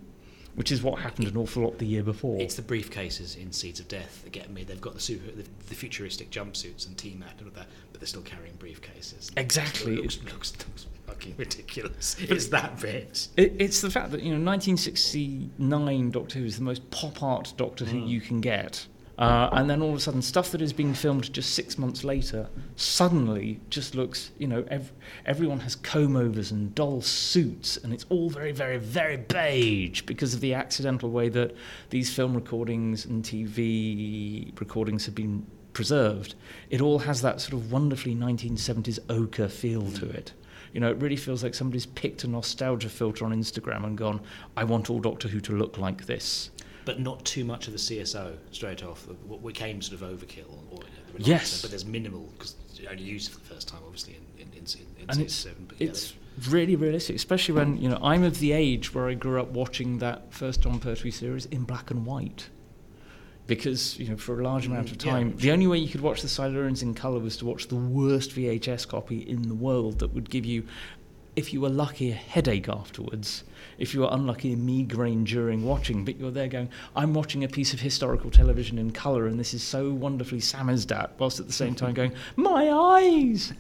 which 0.58 0.72
is 0.72 0.82
what 0.82 1.00
happened 1.00 1.28
an 1.28 1.38
awful 1.38 1.62
lot 1.62 1.78
the 1.78 1.86
year 1.86 2.02
before. 2.02 2.42
It's 2.42 2.56
the 2.56 2.64
briefcases 2.64 3.38
in 3.38 3.52
Seeds 3.52 3.80
of 3.80 3.88
Death 3.88 4.24
that 4.24 4.32
get 4.32 4.50
me. 4.50 4.64
They've 4.64 4.82
got 4.82 4.96
the 4.96 5.00
super, 5.00 5.30
the, 5.32 5.44
the 5.70 5.76
futuristic 5.76 6.32
jumpsuits 6.32 6.88
and 6.88 6.98
T-Mat 6.98 7.36
and 7.38 7.48
all 7.48 7.54
that, 7.54 7.68
but 7.92 8.02
they're 8.02 8.08
still 8.08 8.24
carrying 8.24 8.56
briefcases. 8.56 9.30
Exactly. 9.38 9.94
It 9.94 10.02
looks, 10.02 10.24
looks, 10.24 10.54
looks 10.58 10.88
fucking 11.06 11.36
ridiculous. 11.38 12.16
It's 12.20 12.48
that 12.48 12.82
bit. 12.82 13.28
It, 13.38 13.54
it's 13.60 13.82
the 13.82 13.92
fact 13.92 14.10
that 14.12 14.24
you 14.24 14.36
know 14.36 14.44
1969 14.44 16.10
Doctor 16.10 16.40
Who 16.40 16.46
is 16.46 16.58
the 16.58 16.64
most 16.64 16.90
pop 16.90 17.22
art 17.22 17.54
Doctor 17.56 17.86
Who 17.86 18.00
mm. 18.00 18.08
you 18.08 18.20
can 18.20 18.42
get, 18.42 18.88
uh, 19.18 19.50
and 19.54 19.70
then 19.70 19.82
all 19.82 19.90
of 19.90 19.96
a 19.96 20.00
sudden 20.00 20.22
stuff 20.22 20.52
that 20.52 20.62
is 20.62 20.74
being 20.74 20.94
filmed 20.94 21.32
just 21.34 21.56
six 21.56 21.78
months 21.78 22.04
later 22.04 22.48
suddenly 22.76 23.60
just 23.70 23.96
looks 23.96 24.32
you 24.38 24.48
know 24.48 24.64
ev- 24.70 24.92
everyone 25.26 25.60
has 25.60 25.76
comb 25.76 26.16
overs 26.16 26.52
and 26.52 26.76
doll 26.76 27.02
suits, 27.02 27.78
and 27.78 27.94
it's 27.94 28.06
all 28.10 28.30
very 28.30 28.52
very 28.52 28.78
very 28.78 29.18
beige 29.18 30.02
because 30.02 30.34
of 30.34 30.42
the 30.42 30.54
accidental 30.54 31.10
way 31.10 31.30
that 31.30 31.56
these 31.90 32.14
film 32.14 32.36
recordings 32.36 33.06
and 33.06 33.24
TV 33.24 34.60
recordings 34.60 35.06
have 35.06 35.16
been 35.16 35.46
preserved. 35.74 36.34
It 36.72 36.82
all 36.82 37.00
has 37.00 37.22
that 37.22 37.40
sort 37.40 37.54
of 37.54 37.72
wonderfully 37.72 38.16
1970s 38.16 39.00
ochre 39.10 39.48
feel 39.48 39.92
to 39.92 40.10
it. 40.10 40.34
You 40.74 40.80
know, 40.80 40.90
it 40.90 40.98
really 40.98 41.16
feels 41.16 41.44
like 41.44 41.54
somebody's 41.54 41.86
picked 41.86 42.24
a 42.24 42.28
nostalgia 42.28 42.90
filter 42.90 43.26
on 43.26 43.32
Instagram 43.32 43.84
and 43.86 43.98
gone, 43.98 44.22
I 44.56 44.64
want 44.64 44.90
all 44.90 45.00
Doctor 45.00 45.28
Who 45.28 45.40
to 45.42 45.54
look 45.54 45.78
like 45.78 46.06
this. 46.06 46.50
But 46.88 47.02
not 47.02 47.26
too 47.26 47.44
much 47.44 47.68
of 47.68 47.74
the 47.74 47.80
CSO 47.80 48.38
straight 48.52 48.82
off. 48.82 49.06
What 49.28 49.46
became 49.46 49.82
sort 49.82 50.02
of 50.02 50.08
overkill. 50.08 50.50
Or, 50.72 50.80
the 51.14 51.22
Yes. 51.22 51.62
But 51.62 51.72
there's 51.72 51.84
minimal, 51.86 52.30
because 52.38 52.56
you 52.76 52.88
only 52.88 53.04
used 53.04 53.30
for 53.34 53.40
the 53.40 53.46
first 53.46 53.68
time, 53.68 53.82
obviously, 53.86 54.16
in, 54.38 54.44
in, 54.44 54.54
in, 54.54 54.64
in 55.02 55.10
And 55.10 55.20
it's, 55.20 55.46
CS7. 55.46 55.54
But 55.68 55.82
yeah, 55.82 55.88
it's 55.90 56.14
really 56.50 56.78
realistic, 56.78 57.18
especially 57.18 57.56
when, 57.56 57.78
you 57.78 57.90
know, 57.90 58.00
I'm 58.02 58.24
of 58.24 58.40
the 58.40 58.54
age 58.54 58.94
where 58.96 59.10
I 59.10 59.16
grew 59.16 59.42
up 59.42 59.50
watching 59.50 60.00
that 60.00 60.34
first 60.34 60.62
Jon 60.62 60.80
Pertwee 60.80 61.12
series 61.12 61.46
in 61.48 61.64
black 61.64 61.92
and 61.92 62.06
white. 62.06 62.48
Because, 63.48 64.00
you 64.00 64.08
know, 64.08 64.16
for 64.18 64.40
a 64.40 64.44
large 64.44 64.66
amount 64.68 64.92
of 64.92 64.98
Mm, 64.98 65.06
yeah, 65.06 65.12
time, 65.12 65.36
the 65.36 65.44
sure. 65.44 65.54
only 65.54 65.68
way 65.68 65.78
you 65.78 65.90
could 65.90 66.02
watch 66.02 66.22
the 66.22 66.30
Silurians 66.30 66.84
in 66.84 66.94
colour 66.94 67.20
was 67.20 67.36
to 67.38 67.46
watch 67.46 67.68
the 67.68 67.76
worst 67.76 68.32
VHS 68.32 68.88
copy 68.88 69.20
in 69.20 69.50
the 69.50 69.56
world 69.56 70.00
that 70.00 70.14
would 70.14 70.30
give 70.30 70.46
you, 70.46 70.66
if 71.38 71.54
you 71.54 71.62
were 71.62 71.70
lucky, 71.70 72.10
a 72.10 72.16
headache 72.16 72.68
afterwards. 72.68 73.44
If 73.78 73.94
you 73.94 74.02
were 74.02 74.10
unlucky, 74.10 74.54
a 74.54 74.58
migraine 74.58 75.24
during 75.24 75.64
watching. 75.64 76.04
But 76.04 76.20
you're 76.20 76.32
there 76.32 76.48
going, 76.48 76.70
I'm 76.96 77.14
watching 77.14 77.44
a 77.44 77.48
piece 77.48 77.76
of 77.76 77.80
historical 77.80 78.32
television 78.32 78.80
in 78.80 78.90
colour 78.90 79.28
and 79.28 79.40
this 79.40 79.54
is 79.54 79.62
so 79.62 79.94
wonderfully 79.94 80.42
samizdat, 80.42 81.12
whilst 81.20 81.40
at 81.40 81.46
the 81.46 81.54
same 81.54 81.76
time 81.76 81.94
going, 81.94 82.12
my 82.36 82.72
eyes! 82.72 83.54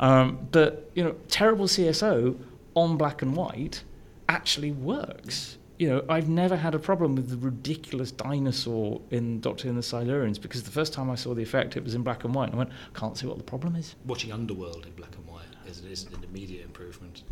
Um, 0.00 0.48
but, 0.50 0.90
you 0.94 1.04
know, 1.04 1.14
terrible 1.28 1.66
CSO 1.66 2.36
on 2.74 2.96
black 2.96 3.22
and 3.22 3.36
white 3.36 3.84
actually 4.28 4.72
works. 4.72 5.56
you 5.78 5.88
know, 5.88 6.04
I've 6.08 6.28
never 6.28 6.56
had 6.56 6.74
a 6.74 6.80
problem 6.80 7.14
with 7.14 7.30
the 7.30 7.36
ridiculous 7.36 8.10
dinosaur 8.10 9.00
in 9.10 9.40
Doctor 9.40 9.68
in 9.68 9.76
the 9.76 9.82
Silurians 9.82 10.42
because 10.42 10.64
the 10.64 10.70
first 10.72 10.92
time 10.92 11.08
I 11.08 11.14
saw 11.14 11.32
the 11.32 11.42
effect, 11.42 11.76
it 11.76 11.84
was 11.84 11.94
in 11.94 12.02
black 12.02 12.24
and 12.24 12.34
white. 12.34 12.46
And 12.46 12.56
I 12.56 12.58
went, 12.58 12.70
can't 12.92 13.16
see 13.16 13.28
what 13.28 13.38
the 13.38 13.44
problem 13.44 13.76
is. 13.76 13.94
Watching 14.04 14.32
Underworld 14.32 14.84
in 14.84 14.92
black 14.94 15.14
and 15.14 15.24
white 15.26 15.29
is, 15.70 15.84
is 15.84 16.04
an 16.04 16.24
immediate 16.24 16.64
improvement. 16.64 17.22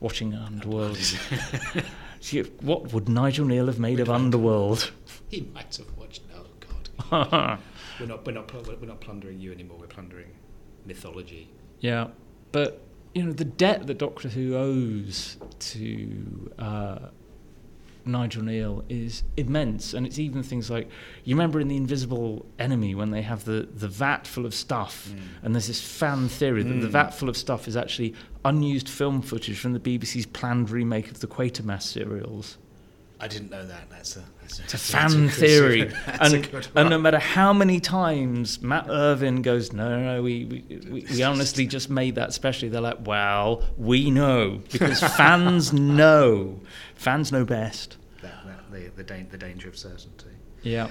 Watching 0.00 0.34
Underworld. 0.34 0.96
See, 2.20 2.40
what 2.60 2.92
would 2.92 3.08
Nigel 3.08 3.46
Kneale 3.46 3.66
have 3.66 3.78
made 3.78 4.00
of 4.00 4.08
Underworld? 4.10 4.90
He 5.30 5.40
might 5.52 5.76
have 5.76 5.86
watched. 5.96 6.22
Oh 6.36 6.46
God. 7.10 7.58
we're 7.98 8.06
not. 8.06 8.24
We're 8.24 8.32
not. 8.32 8.52
We're 8.80 8.86
not 8.86 9.00
plundering 9.00 9.40
you 9.40 9.50
anymore. 9.50 9.78
We're 9.80 9.88
plundering 9.88 10.30
mythology. 10.86 11.48
Yeah, 11.80 12.08
but 12.52 12.80
you 13.14 13.24
know 13.24 13.32
the 13.32 13.44
debt 13.44 13.88
that 13.88 13.98
Doctor 13.98 14.28
Who 14.28 14.54
owes 14.54 15.38
to 15.58 16.52
uh, 16.58 16.98
Nigel 18.06 18.42
Kneale 18.42 18.84
is 18.88 19.22
immense, 19.36 19.94
and 19.94 20.06
it's 20.06 20.18
even 20.18 20.42
things 20.42 20.70
like 20.70 20.88
you 21.24 21.34
remember 21.34 21.60
in 21.60 21.68
the 21.68 21.76
Invisible 21.76 22.46
Enemy 22.58 22.94
when 22.94 23.10
they 23.10 23.22
have 23.22 23.44
the 23.44 23.68
the 23.74 23.88
vat 23.88 24.26
full 24.26 24.46
of 24.46 24.54
stuff, 24.54 25.12
and 25.42 25.54
there's 25.54 25.66
this 25.68 25.80
fan 25.80 26.28
theory 26.28 26.62
that 26.62 26.80
the 26.80 26.86
Mm. 26.88 26.90
vat 26.90 27.10
full 27.14 27.28
of 27.28 27.36
stuff 27.36 27.66
is 27.68 27.76
actually 27.76 28.14
unused 28.44 28.88
film 28.88 29.22
footage 29.22 29.58
from 29.58 29.72
the 29.72 29.80
BBC's 29.80 30.26
planned 30.26 30.70
remake 30.70 31.10
of 31.10 31.20
the 31.20 31.26
Quatermass 31.26 31.82
serials. 31.82 32.58
I 33.20 33.28
didn't 33.28 33.50
know 33.50 33.64
that. 33.64 33.88
That's 33.90 34.16
a. 34.16 34.24
That's 34.42 34.58
a, 34.58 34.62
It's 34.64 34.74
a 34.74 34.78
fan 34.78 35.28
theory, 35.28 35.82
and 36.06 36.48
and 36.74 36.90
no 36.90 36.98
matter 36.98 37.18
how 37.18 37.52
many 37.52 37.80
times 37.80 38.60
Mat 38.60 38.86
Irvine 38.88 39.40
goes, 39.42 39.72
no, 39.72 39.88
no, 39.88 40.14
no, 40.16 40.22
we 40.22 40.44
we, 40.44 40.80
we, 40.90 41.06
we 41.10 41.22
honestly 41.22 41.66
just 41.66 41.88
made 41.88 42.16
that 42.16 42.34
specially. 42.34 42.68
They're 42.68 42.80
like, 42.80 43.06
well, 43.06 43.62
we 43.78 44.10
know 44.10 44.60
because 44.70 45.00
fans 45.16 45.72
know, 45.72 46.60
fans 46.94 47.32
know 47.32 47.44
best. 47.44 47.96
that, 48.20 48.34
that, 48.46 48.70
the, 48.72 48.90
the, 48.96 49.04
dan- 49.04 49.28
the 49.30 49.38
danger 49.38 49.68
of 49.68 49.78
certainty. 49.78 50.26
Yeah. 50.62 50.90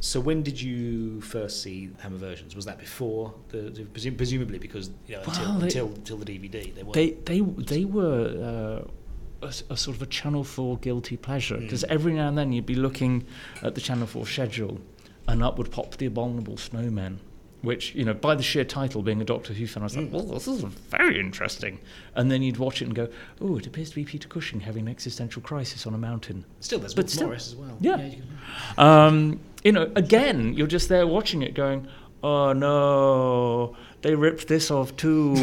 So 0.00 0.20
when 0.20 0.42
did 0.44 0.60
you 0.60 1.20
first 1.22 1.60
see 1.62 1.90
Hammer 2.00 2.18
versions? 2.18 2.54
Was 2.54 2.66
that 2.66 2.78
before 2.78 3.34
the, 3.48 3.62
the 3.62 3.84
presumably 3.84 4.58
because 4.58 4.90
you 5.08 5.16
know 5.16 5.22
until 5.22 5.44
Well, 5.44 5.58
they- 5.58 5.66
until, 5.66 5.86
until 5.88 6.16
the 6.18 6.26
DVD 6.26 6.72
they 6.74 6.82
weren't. 6.84 6.94
They 6.94 7.10
they 7.10 7.40
they 7.40 7.84
were 7.84 8.84
uh, 8.86 8.90
a, 9.42 9.46
a 9.70 9.76
sort 9.76 9.96
of 9.96 10.02
a 10.02 10.06
Channel 10.06 10.44
Four 10.44 10.78
guilty 10.78 11.16
pleasure 11.16 11.56
because 11.58 11.82
Mm. 11.84 11.90
every 11.90 12.12
now 12.14 12.28
and 12.28 12.36
then 12.38 12.52
you'd 12.52 12.66
be 12.66 12.74
looking 12.74 13.24
at 13.62 13.74
the 13.74 13.80
Channel 13.80 14.06
Four 14.06 14.26
schedule, 14.26 14.80
and 15.26 15.42
up 15.42 15.58
would 15.58 15.70
pop 15.70 15.96
the 15.96 16.06
Abominable 16.06 16.56
Snowmen, 16.56 17.18
which 17.62 17.94
you 17.94 18.04
know 18.04 18.14
by 18.14 18.34
the 18.34 18.42
sheer 18.42 18.64
title 18.64 19.02
being 19.02 19.20
a 19.20 19.24
Doctor 19.24 19.52
Who 19.54 19.66
fan, 19.66 19.82
I 19.82 19.86
was 19.86 19.96
like, 19.96 20.06
Mm. 20.06 20.12
well, 20.12 20.22
this 20.24 20.48
is 20.48 20.62
very 20.62 21.18
interesting. 21.20 21.78
And 22.14 22.30
then 22.30 22.42
you'd 22.42 22.56
watch 22.56 22.82
it 22.82 22.86
and 22.86 22.94
go, 22.94 23.08
oh, 23.40 23.56
it 23.58 23.66
appears 23.66 23.90
to 23.90 23.94
be 23.96 24.04
Peter 24.04 24.28
Cushing 24.28 24.60
having 24.60 24.82
an 24.86 24.88
existential 24.90 25.42
crisis 25.42 25.86
on 25.86 25.94
a 25.94 25.98
mountain. 25.98 26.44
still, 26.60 26.78
there's 26.80 26.94
but 26.94 27.08
still- 27.10 27.26
Morris 27.28 27.48
as 27.48 27.56
well. 27.56 27.76
Yeah. 27.80 27.96
you 28.04 28.22
can- 28.76 28.84
Um, 28.84 29.40
you 29.64 29.72
know, 29.72 29.90
again, 29.96 30.54
you're 30.54 30.66
just 30.66 30.88
there 30.88 31.06
watching 31.06 31.42
it, 31.42 31.54
going, 31.54 31.86
"Oh 32.22 32.52
no, 32.52 33.76
they 34.02 34.14
ripped 34.14 34.48
this 34.48 34.70
off 34.70 34.96
too," 34.96 35.34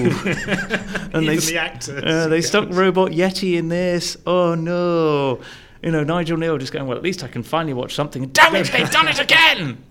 and 1.13 1.23
Even 1.23 1.37
s- 1.37 1.47
the 1.49 1.57
actors. 1.57 2.03
uh, 2.03 2.27
they 2.27 2.41
stuck 2.41 2.69
Robot 2.71 3.11
Yeti 3.11 3.57
in 3.57 3.67
this. 3.69 4.17
Oh 4.25 4.55
no, 4.55 5.39
you 5.83 5.91
know, 5.91 6.03
Nigel 6.03 6.37
Kneale 6.37 6.59
just 6.59 6.71
going, 6.73 6.87
"Well, 6.87 6.97
at 6.97 7.03
least 7.03 7.23
I 7.23 7.27
can 7.27 7.43
finally 7.43 7.73
watch 7.73 7.93
something." 7.95 8.23
And 8.23 8.33
damn 8.39 8.55
it, 8.55 8.71
they've 8.71 8.89
done 8.91 9.07
it 9.07 9.19
again. 9.19 9.83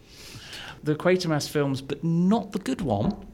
The 0.82 0.94
Quatermass 0.94 1.48
films, 1.48 1.80
but 1.80 2.04
not 2.04 2.52
the 2.52 2.58
good 2.58 2.80
one, 2.82 3.26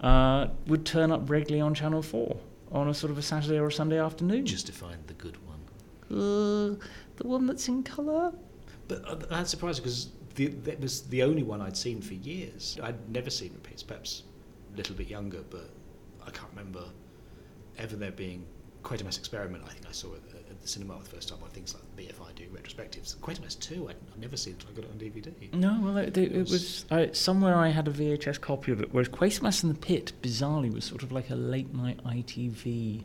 uh, 0.00 0.48
would 0.66 0.84
turn 0.84 1.12
up 1.12 1.30
regularly 1.30 1.60
on 1.60 1.74
Channel 1.74 2.02
Four 2.02 2.36
on 2.72 2.88
a 2.88 2.94
sort 2.94 3.10
of 3.10 3.18
a 3.18 3.22
Saturday 3.22 3.58
or 3.58 3.68
a 3.68 3.72
Sunday 3.72 3.98
afternoon. 4.00 4.46
Just 4.46 4.66
to 4.66 4.72
find 4.72 4.96
the 5.06 5.14
good 5.14 5.36
one. 5.46 5.58
uh, 6.10 6.74
the 7.16 7.26
one 7.26 7.46
that's 7.46 7.68
in 7.68 7.82
colour. 7.82 8.32
But 8.88 9.04
uh, 9.06 9.14
that's 9.14 9.50
surprising 9.50 9.84
because 9.84 10.08
that 10.34 10.80
was 10.80 11.02
the 11.02 11.22
only 11.22 11.42
one 11.44 11.60
I'd 11.60 11.76
seen 11.76 12.00
for 12.00 12.14
years. 12.14 12.78
I'd 12.82 13.08
never 13.10 13.30
seen 13.30 13.52
repeats, 13.52 13.82
perhaps 13.84 14.22
a 14.72 14.76
little 14.76 14.94
bit 14.94 15.08
younger, 15.08 15.42
but 15.50 15.70
I 16.26 16.30
can't 16.30 16.50
remember 16.54 16.84
ever 17.78 17.96
there 17.96 18.12
being 18.12 18.44
Quatermass 18.82 19.18
Experiment. 19.18 19.64
I 19.66 19.70
think 19.70 19.86
I 19.88 19.92
saw 19.92 20.12
it 20.14 20.22
at- 20.34 20.40
the 20.60 20.68
cinema 20.68 20.98
the 21.02 21.08
first 21.08 21.28
time 21.28 21.38
on 21.42 21.48
things 21.50 21.74
like 21.74 21.82
BFI 21.96 22.34
do 22.34 22.44
retrospectives. 22.48 23.16
Quatermass 23.16 23.58
2, 23.60 23.88
I'd, 23.88 23.96
I've 24.12 24.18
never 24.18 24.36
seen 24.36 24.54
it 24.54 24.62
until 24.62 24.70
I 24.70 24.74
got 24.74 24.84
it 24.84 24.90
on 24.90 24.98
DVD. 24.98 25.54
No, 25.54 25.80
well, 25.82 25.96
it, 25.96 26.16
it, 26.16 26.32
it 26.32 26.50
was 26.50 26.84
I, 26.90 27.10
somewhere 27.12 27.54
I 27.54 27.68
had 27.68 27.88
a 27.88 27.90
VHS 27.90 28.40
copy 28.40 28.72
of 28.72 28.80
it. 28.80 28.92
Whereas 28.92 29.08
Quatermass 29.08 29.62
in 29.62 29.70
the 29.70 29.74
Pit, 29.74 30.12
bizarrely, 30.22 30.72
was 30.72 30.84
sort 30.84 31.02
of 31.02 31.12
like 31.12 31.30
a 31.30 31.34
late 31.34 31.72
night 31.74 32.02
ITV. 32.04 33.04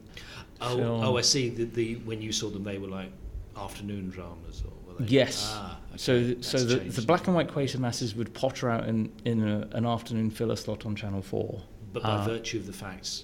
Oh, 0.61 0.75
film. 0.77 1.03
oh, 1.03 1.17
I 1.17 1.21
see. 1.21 1.49
The, 1.49 1.65
the 1.65 1.95
when 1.97 2.21
you 2.21 2.31
saw 2.31 2.49
them, 2.49 2.63
they 2.63 2.77
were 2.77 2.87
like 2.87 3.11
afternoon 3.57 4.09
dramas, 4.09 4.63
or 4.65 4.73
they? 4.99 5.05
Yes. 5.05 5.51
Ah, 5.53 5.77
okay. 5.89 5.97
So, 5.97 6.23
That's 6.23 6.47
so 6.49 6.57
the, 6.59 6.77
the 6.77 7.01
black 7.03 7.27
and 7.27 7.35
white 7.35 7.47
Quatermasses 7.49 8.15
would 8.15 8.33
potter 8.33 8.69
out 8.69 8.87
in, 8.87 9.11
in 9.25 9.47
a, 9.47 9.67
an 9.71 9.85
afternoon 9.85 10.29
filler 10.29 10.55
slot 10.55 10.85
on 10.85 10.95
Channel 10.95 11.21
Four. 11.21 11.61
But 11.93 12.03
by 12.03 12.09
Uh, 12.09 12.25
virtue 12.25 12.57
of 12.59 12.65
the 12.67 12.73
fact 12.73 13.23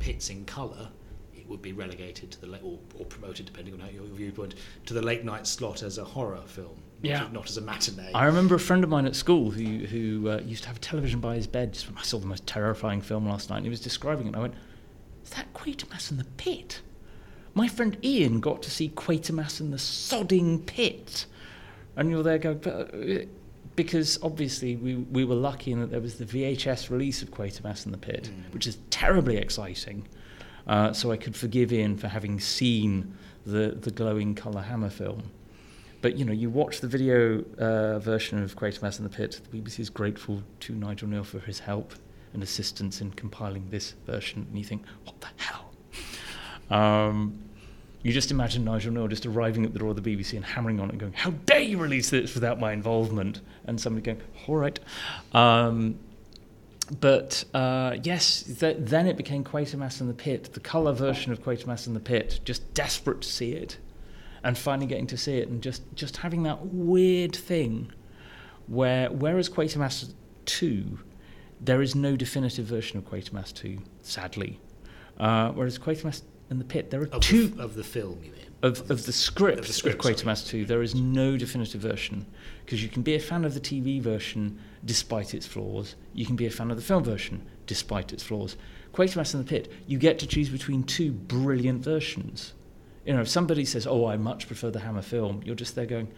Pit's 0.00 0.30
in 0.30 0.44
colour, 0.44 0.88
it 1.36 1.48
would 1.48 1.62
be 1.62 1.72
relegated 1.72 2.30
to 2.32 2.40
the 2.40 2.46
late, 2.48 2.62
or, 2.64 2.78
or 2.98 3.04
promoted, 3.06 3.46
depending 3.46 3.74
on 3.74 3.80
how 3.80 3.88
your 3.88 4.04
viewpoint, 4.04 4.54
to 4.86 4.94
the 4.94 5.02
late 5.02 5.24
night 5.24 5.46
slot 5.46 5.82
as 5.82 5.98
a 5.98 6.04
horror 6.04 6.42
film, 6.46 6.82
not, 7.02 7.08
Yeah. 7.08 7.24
as, 7.26 7.32
not 7.32 7.48
as 7.48 7.56
a 7.56 7.60
matinee. 7.60 8.10
I 8.14 8.26
remember 8.26 8.54
a 8.56 8.60
friend 8.60 8.82
of 8.84 8.90
mine 8.90 9.06
at 9.06 9.14
school 9.16 9.50
who 9.52 9.86
who 9.86 10.28
uh, 10.30 10.40
used 10.44 10.62
to 10.64 10.68
have 10.68 10.76
a 10.78 10.80
television 10.80 11.20
by 11.20 11.36
his 11.36 11.46
bed. 11.46 11.72
Just 11.72 11.88
when 11.88 11.96
I 11.98 12.02
saw 12.02 12.18
the 12.18 12.26
most 12.26 12.46
terrifying 12.46 13.00
film 13.00 13.28
last 13.28 13.50
night, 13.50 13.58
and 13.58 13.66
he 13.66 13.70
was 13.70 13.80
describing 13.80 14.26
it. 14.26 14.30
And 14.30 14.36
I 14.36 14.40
went, 14.40 14.54
"Is 15.24 15.30
that 15.30 15.52
Quatermass 15.54 16.10
in 16.10 16.16
the 16.18 16.24
Pit?" 16.24 16.80
My 17.58 17.66
friend 17.66 17.96
Ian 18.04 18.38
got 18.38 18.62
to 18.62 18.70
see 18.70 18.88
Quatermass 18.90 19.60
in 19.60 19.72
the 19.72 19.78
sodding 19.78 20.64
pit, 20.64 21.26
and 21.96 22.08
you're 22.08 22.22
there 22.22 22.38
going, 22.38 22.64
uh, 22.64 23.24
because 23.74 24.16
obviously 24.22 24.76
we 24.76 24.94
we 24.94 25.24
were 25.24 25.34
lucky 25.34 25.72
in 25.72 25.80
that 25.80 25.90
there 25.90 26.00
was 26.00 26.18
the 26.18 26.24
VHS 26.24 26.88
release 26.88 27.20
of 27.20 27.32
Quatermass 27.32 27.84
in 27.84 27.90
the 27.90 27.98
Pit, 27.98 28.30
Mm. 28.30 28.54
which 28.54 28.68
is 28.68 28.78
terribly 28.90 29.38
exciting. 29.38 30.06
Uh, 30.68 30.92
so 30.92 31.10
I 31.10 31.16
could 31.16 31.34
forgive 31.34 31.72
Ian 31.72 31.96
for 31.96 32.06
having 32.06 32.38
seen 32.38 33.12
the 33.44 33.76
the 33.86 33.90
glowing 33.90 34.36
colour 34.36 34.62
hammer 34.62 34.90
film. 34.90 35.24
But 36.00 36.16
you 36.16 36.24
know, 36.24 36.32
you 36.32 36.50
watch 36.50 36.80
the 36.80 36.86
video 36.86 37.42
uh, 37.58 37.98
version 37.98 38.40
of 38.40 38.54
Quatermass 38.54 38.98
in 38.98 39.02
the 39.04 39.10
Pit. 39.10 39.40
The 39.50 39.58
BBC 39.58 39.80
is 39.80 39.90
grateful 39.90 40.44
to 40.60 40.72
Nigel 40.76 41.08
Kneale 41.08 41.26
for 41.26 41.40
his 41.40 41.58
help 41.58 41.92
and 42.34 42.40
assistance 42.44 43.00
in 43.00 43.10
compiling 43.10 43.68
this 43.70 43.94
version, 44.06 44.46
and 44.48 44.56
you 44.56 44.62
think, 44.64 44.82
what 45.04 45.20
the 45.20 45.28
hell? 45.38 45.64
Um, 46.70 47.47
you 48.02 48.12
just 48.12 48.30
imagine 48.30 48.64
Nigel 48.64 48.92
Kneale 48.92 49.08
just 49.08 49.26
arriving 49.26 49.64
at 49.64 49.72
the 49.72 49.78
door 49.78 49.90
of 49.90 50.02
the 50.02 50.16
BBC 50.16 50.34
and 50.36 50.44
hammering 50.44 50.78
on 50.80 50.88
it, 50.88 50.92
and 50.92 51.00
going, 51.00 51.12
"How 51.12 51.30
dare 51.30 51.60
you 51.60 51.78
release 51.78 52.10
this 52.10 52.34
without 52.34 52.60
my 52.60 52.72
involvement?" 52.72 53.40
And 53.64 53.80
somebody 53.80 54.04
going, 54.04 54.20
"All 54.46 54.56
right." 54.56 54.78
Um, 55.32 55.98
but 57.00 57.44
uh, 57.52 57.96
yes, 58.02 58.42
th- 58.42 58.76
then 58.78 59.06
it 59.06 59.16
became 59.16 59.44
Quatermass 59.44 60.00
in 60.00 60.08
the 60.08 60.14
Pit, 60.14 60.50
the 60.54 60.60
colour 60.60 60.92
version 60.92 61.32
of 61.32 61.42
Quatermass 61.42 61.86
in 61.86 61.94
the 61.94 62.00
Pit. 62.00 62.40
Just 62.44 62.72
desperate 62.72 63.22
to 63.22 63.28
see 63.28 63.52
it, 63.52 63.78
and 64.44 64.56
finally 64.56 64.86
getting 64.86 65.08
to 65.08 65.16
see 65.16 65.38
it, 65.38 65.48
and 65.48 65.62
just 65.62 65.82
just 65.94 66.18
having 66.18 66.44
that 66.44 66.66
weird 66.66 67.34
thing, 67.34 67.90
where 68.68 69.10
whereas 69.10 69.50
Quatermass 69.50 70.12
two, 70.46 71.00
there 71.60 71.82
is 71.82 71.94
no 71.94 72.16
definitive 72.16 72.64
version 72.64 72.96
of 72.96 73.04
Quatermass 73.04 73.52
two, 73.52 73.78
sadly. 74.02 74.60
Uh, 75.18 75.50
whereas 75.50 75.78
Quatermass 75.80 76.22
in 76.50 76.58
the 76.58 76.64
Pit, 76.64 76.90
there 76.90 77.02
are 77.02 77.08
of, 77.08 77.20
two 77.22 77.48
the, 77.48 77.62
of 77.62 77.74
the 77.74 77.84
film, 77.84 78.20
you 78.24 78.32
mean? 78.32 78.46
of, 78.62 78.90
of 78.90 79.06
the 79.06 79.12
script 79.12 79.58
Of 79.58 79.64
of, 79.64 79.66
the 79.68 79.72
script, 79.72 80.02
sorry. 80.02 80.14
Quatermass 80.14 80.46
2, 80.46 80.64
there 80.64 80.82
is 80.82 80.94
no 80.94 81.36
definitive 81.36 81.80
version. 81.80 82.26
Because 82.64 82.82
you 82.82 82.88
can 82.88 83.02
be 83.02 83.14
a 83.14 83.20
fan 83.20 83.44
of 83.44 83.54
the 83.54 83.60
TV 83.60 84.00
version 84.00 84.58
despite 84.84 85.34
its 85.34 85.46
flaws, 85.46 85.94
you 86.12 86.26
can 86.26 86.36
be 86.36 86.46
a 86.46 86.50
fan 86.50 86.70
of 86.70 86.76
the 86.76 86.82
film 86.82 87.04
version 87.04 87.46
despite 87.66 88.12
its 88.12 88.22
flaws. 88.22 88.56
Quatermass 88.92 89.34
in 89.34 89.40
the 89.40 89.46
Pit, 89.46 89.70
you 89.86 89.98
get 89.98 90.18
to 90.18 90.26
choose 90.26 90.48
between 90.48 90.82
two 90.82 91.12
brilliant 91.12 91.84
versions. 91.84 92.54
You 93.04 93.14
know, 93.14 93.20
if 93.20 93.28
somebody 93.28 93.64
says, 93.64 93.86
Oh, 93.86 94.06
I 94.06 94.16
much 94.16 94.46
prefer 94.46 94.70
the 94.70 94.80
Hammer 94.80 95.02
film, 95.02 95.42
you're 95.44 95.54
just 95.54 95.74
there 95.74 95.86
going, 95.86 96.08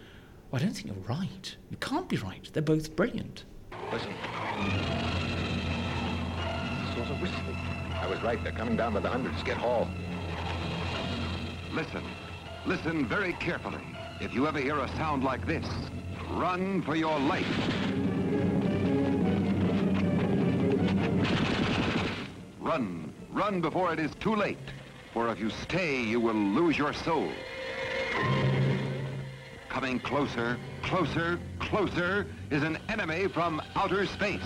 well, 0.50 0.60
I 0.60 0.64
don't 0.64 0.74
think 0.74 0.86
you're 0.88 1.06
right. 1.08 1.56
You 1.70 1.76
can't 1.76 2.08
be 2.08 2.16
right. 2.16 2.48
They're 2.52 2.62
both 2.62 2.96
brilliant. 2.96 3.44
Listen. 3.92 4.12
This 6.86 6.96
was 6.98 7.10
a 7.10 7.14
whistling. 7.22 7.56
I 7.94 8.06
was 8.08 8.20
right. 8.22 8.42
They're 8.42 8.52
coming 8.52 8.76
down 8.76 8.94
by 8.94 9.00
the 9.00 9.08
hundreds. 9.08 9.40
Get 9.44 9.56
Hall. 9.56 9.88
Listen. 11.72 12.02
Listen 12.66 13.06
very 13.06 13.32
carefully. 13.34 13.82
If 14.20 14.34
you 14.34 14.46
ever 14.46 14.58
hear 14.58 14.78
a 14.80 14.88
sound 14.96 15.22
like 15.22 15.46
this, 15.46 15.66
run 16.32 16.82
for 16.82 16.96
your 16.96 17.18
life. 17.18 17.46
Run. 22.60 23.12
Run 23.30 23.60
before 23.60 23.92
it 23.92 24.00
is 24.00 24.10
too 24.16 24.34
late. 24.34 24.58
For 25.14 25.28
if 25.28 25.38
you 25.38 25.50
stay, 25.50 26.02
you 26.02 26.20
will 26.20 26.34
lose 26.34 26.76
your 26.76 26.92
soul. 26.92 27.30
Coming 29.68 30.00
closer, 30.00 30.58
closer, 30.82 31.38
closer 31.60 32.26
is 32.50 32.64
an 32.64 32.78
enemy 32.88 33.28
from 33.28 33.62
outer 33.76 34.06
space. 34.06 34.42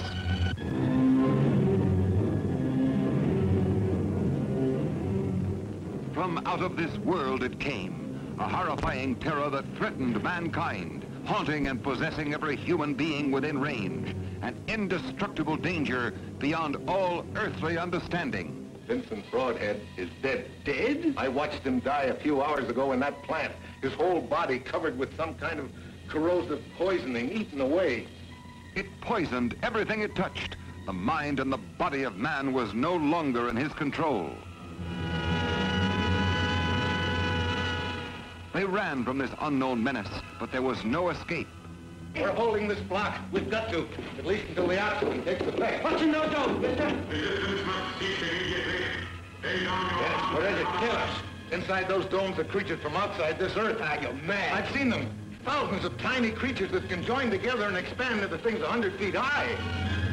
From 6.24 6.40
out 6.46 6.62
of 6.62 6.74
this 6.74 6.96
world 7.00 7.42
it 7.42 7.60
came, 7.60 8.34
a 8.38 8.48
horrifying 8.48 9.14
terror 9.16 9.50
that 9.50 9.66
threatened 9.76 10.22
mankind, 10.22 11.04
haunting 11.26 11.66
and 11.66 11.82
possessing 11.82 12.32
every 12.32 12.56
human 12.56 12.94
being 12.94 13.30
within 13.30 13.60
range, 13.60 14.16
an 14.40 14.56
indestructible 14.66 15.58
danger 15.58 16.14
beyond 16.38 16.78
all 16.88 17.26
earthly 17.36 17.76
understanding. 17.76 18.72
Vincent 18.86 19.30
Broadhead 19.30 19.82
is 19.98 20.08
dead. 20.22 20.46
Dead? 20.64 21.12
I 21.18 21.28
watched 21.28 21.62
him 21.62 21.80
die 21.80 22.04
a 22.04 22.14
few 22.14 22.42
hours 22.42 22.70
ago 22.70 22.92
in 22.92 23.00
that 23.00 23.22
plant. 23.24 23.52
His 23.82 23.92
whole 23.92 24.22
body 24.22 24.58
covered 24.58 24.96
with 24.96 25.14
some 25.18 25.34
kind 25.34 25.60
of 25.60 25.70
corrosive 26.08 26.62
poisoning, 26.78 27.32
eaten 27.32 27.60
away. 27.60 28.06
It 28.74 28.86
poisoned 29.02 29.56
everything 29.62 30.00
it 30.00 30.16
touched. 30.16 30.56
The 30.86 30.92
mind 30.94 31.38
and 31.38 31.52
the 31.52 31.58
body 31.58 32.04
of 32.04 32.16
man 32.16 32.54
was 32.54 32.72
no 32.72 32.96
longer 32.96 33.50
in 33.50 33.56
his 33.56 33.74
control. 33.74 34.30
They 38.54 38.64
ran 38.64 39.04
from 39.04 39.18
this 39.18 39.32
unknown 39.40 39.82
menace, 39.82 40.08
but 40.38 40.52
there 40.52 40.62
was 40.62 40.84
no 40.84 41.10
escape. 41.10 41.48
We're 42.14 42.30
holding 42.30 42.68
this 42.68 42.78
block. 42.78 43.18
We've 43.32 43.50
got 43.50 43.68
to, 43.70 43.88
at 44.16 44.24
least 44.24 44.44
until 44.50 44.68
the 44.68 44.80
oxygen 44.80 45.24
takes 45.24 45.42
effect. 45.42 45.82
What 45.82 46.00
you 46.00 46.06
know, 46.06 46.30
don't, 46.30 46.60
mister? 46.60 46.86
Yes, 49.42 49.74
or 50.32 50.42
does 50.42 50.60
it 50.60 50.66
kill 50.78 50.92
us? 50.92 51.18
Inside 51.50 51.88
those 51.88 52.06
domes 52.06 52.38
are 52.38 52.44
creatures 52.44 52.78
from 52.80 52.94
outside 52.96 53.40
this 53.40 53.56
earth. 53.56 53.78
Ah, 53.80 53.98
you're 54.00 54.12
mad. 54.12 54.52
I've 54.52 54.72
seen 54.72 54.88
them. 54.88 55.10
Thousands 55.44 55.84
of 55.84 55.98
tiny 55.98 56.30
creatures 56.30 56.70
that 56.70 56.88
can 56.88 57.04
join 57.04 57.30
together 57.30 57.64
and 57.64 57.76
expand 57.76 58.20
into 58.20 58.38
things 58.38 58.60
a 58.60 58.68
hundred 58.68 58.94
feet 59.00 59.16
high. 59.16 60.03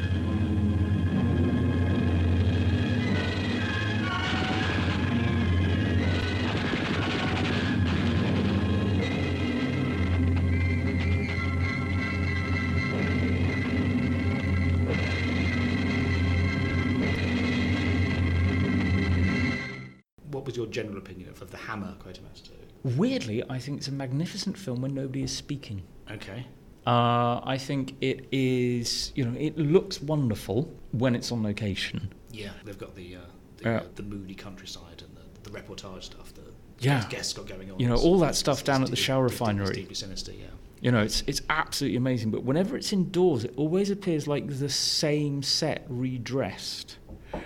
General 20.72 20.98
opinion 20.98 21.28
of, 21.30 21.40
of 21.42 21.50
the 21.50 21.56
Hammer 21.56 21.94
Quatermass 22.04 22.42
2? 22.44 22.52
Weirdly, 22.96 23.42
I 23.48 23.58
think 23.58 23.78
it's 23.78 23.88
a 23.88 23.92
magnificent 23.92 24.58
film 24.58 24.82
when 24.82 24.94
nobody 24.94 25.22
is 25.22 25.30
speaking. 25.36 25.82
Okay. 26.10 26.46
Uh, 26.84 27.40
I 27.44 27.56
think 27.58 27.94
it 28.00 28.26
is, 28.32 29.12
you 29.14 29.24
know, 29.24 29.38
it 29.38 29.56
looks 29.56 30.02
wonderful 30.02 30.68
when 30.90 31.14
it's 31.14 31.30
on 31.30 31.42
location. 31.44 32.12
Yeah, 32.32 32.50
they've 32.64 32.78
got 32.78 32.96
the 32.96 33.16
uh, 33.16 33.18
the, 33.58 33.74
uh, 33.74 33.82
the 33.94 34.02
moody 34.02 34.34
countryside 34.34 35.02
and 35.06 35.16
the, 35.16 35.48
the 35.48 35.56
reportage 35.56 36.02
stuff 36.02 36.34
that 36.34 36.42
Yeah. 36.80 37.06
guests 37.08 37.34
got 37.34 37.46
going 37.46 37.70
on. 37.70 37.78
You 37.78 37.86
know, 37.88 37.94
all 37.96 38.18
that 38.20 38.34
stuff 38.34 38.64
down 38.64 38.82
at 38.82 38.90
the 38.90 38.96
Shell 38.96 39.24
it's 39.26 39.32
deep- 39.32 39.40
it's 39.40 39.40
refinery. 39.40 39.74
deeply 39.74 39.94
sinister, 39.94 40.32
yeah. 40.32 40.46
You 40.80 40.90
know, 40.90 41.02
it's 41.02 41.22
it's 41.28 41.42
absolutely 41.48 41.98
amazing. 41.98 42.32
But 42.32 42.42
whenever 42.42 42.76
it's 42.76 42.92
indoors, 42.92 43.44
it 43.44 43.52
always 43.56 43.90
appears 43.90 44.26
like 44.26 44.48
the 44.58 44.68
same 44.68 45.40
set 45.44 45.84
redressed. 45.88 46.98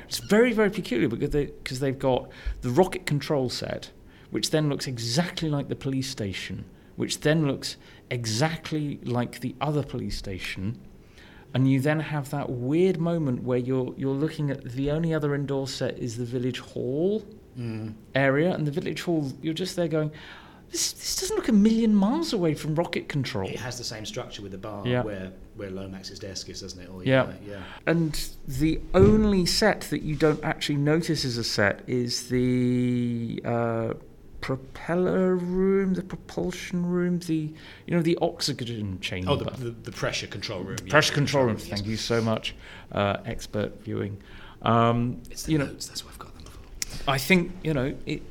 It's 0.09 0.19
very 0.19 0.53
very 0.53 0.71
peculiar 0.71 1.09
because 1.09 1.31
they 1.31 1.47
because 1.47 1.81
they've 1.81 1.99
got 1.99 2.29
the 2.63 2.71
rocket 2.71 3.07
control 3.07 3.49
set, 3.49 3.91
which 4.31 4.51
then 4.51 4.69
looks 4.69 4.87
exactly 4.87 5.49
like 5.49 5.69
the 5.69 5.77
police 5.77 6.09
station, 6.09 6.65
which 6.97 7.21
then 7.21 7.47
looks 7.47 7.77
exactly 8.11 8.99
like 9.05 9.41
the 9.41 9.55
other 9.61 9.83
police 9.83 10.17
station. 10.17 10.81
And 11.55 11.71
you 11.71 11.81
then 11.81 12.01
have 12.01 12.31
that 12.31 12.51
weird 12.51 13.01
moment 13.01 13.43
where 13.43 13.59
you're 13.59 13.95
you're 13.97 14.15
looking 14.15 14.51
at 14.51 14.63
the 14.65 14.91
only 14.91 15.15
other 15.15 15.35
indoor 15.35 15.69
set 15.69 15.99
is 15.99 16.17
the 16.17 16.25
village 16.25 16.59
hall 16.59 17.25
mm. 17.59 17.95
area, 18.15 18.53
and 18.53 18.67
the 18.67 18.73
village 18.73 19.03
hall 19.03 19.33
you're 19.41 19.55
just 19.55 19.77
there 19.77 19.89
going, 19.89 20.11
this 20.71 20.93
this 20.93 21.17
doesn't 21.17 21.37
look 21.37 21.49
a 21.49 21.53
million 21.53 21.95
miles 21.95 22.33
away 22.33 22.55
from 22.55 22.75
rocket 22.75 23.09
control. 23.09 23.49
It 23.49 23.61
has 23.61 23.79
the 23.79 23.85
same 23.85 24.05
structure 24.05 24.43
with 24.43 24.53
the 24.53 24.59
bar 24.59 24.87
Yeah. 24.87 25.03
where, 25.03 25.33
where 25.57 25.71
Lomax's 25.71 26.19
desk 26.19 26.49
is, 26.49 26.61
doesn't 26.61 26.81
it? 26.81 26.89
Or, 26.91 27.03
Yeah. 27.05 27.33
yeah. 27.47 27.63
And 27.87 28.29
the 28.47 28.81
only 28.95 29.47
set 29.47 29.83
that 29.91 30.03
you 30.03 30.15
don't 30.15 30.43
actually 30.45 30.77
notice 30.77 31.25
as 31.25 31.37
a 31.39 31.45
set 31.45 31.83
is 31.87 32.29
the 32.29 33.41
uh, 33.45 33.95
propeller 34.41 35.35
room, 35.35 35.95
the 35.95 36.03
propulsion 36.03 36.87
room, 36.87 37.19
the 37.21 37.53
you 37.87 37.97
know 37.97 38.03
the 38.03 38.19
oxygen 38.21 39.01
chamber. 39.01 39.31
Oh, 39.31 39.37
the, 39.37 39.51
the, 39.51 39.71
the 39.71 39.93
pressure 39.93 40.27
control 40.27 40.63
room. 40.63 40.77
yeah, 40.85 40.91
pressure 40.91 41.15
control 41.15 41.45
room. 41.47 41.57
yes. 41.59 41.69
Thank 41.69 41.87
you 41.87 41.97
so 41.97 42.21
much, 42.21 42.55
uh, 42.93 43.17
expert 43.25 43.83
viewing. 43.83 44.19
Um, 44.63 45.21
It's 45.31 45.45
the 45.45 45.53
you 45.53 45.59
know, 45.59 45.67
notes, 45.67 45.87
that's 45.89 46.05
what 46.05 46.13
I've 46.13 46.19
got 46.19 46.35
them 46.35 46.45
for. 46.45 47.11
I 47.11 47.19
think 47.19 47.53
you 47.65 47.73
know 47.75 47.95
it, 48.05 48.23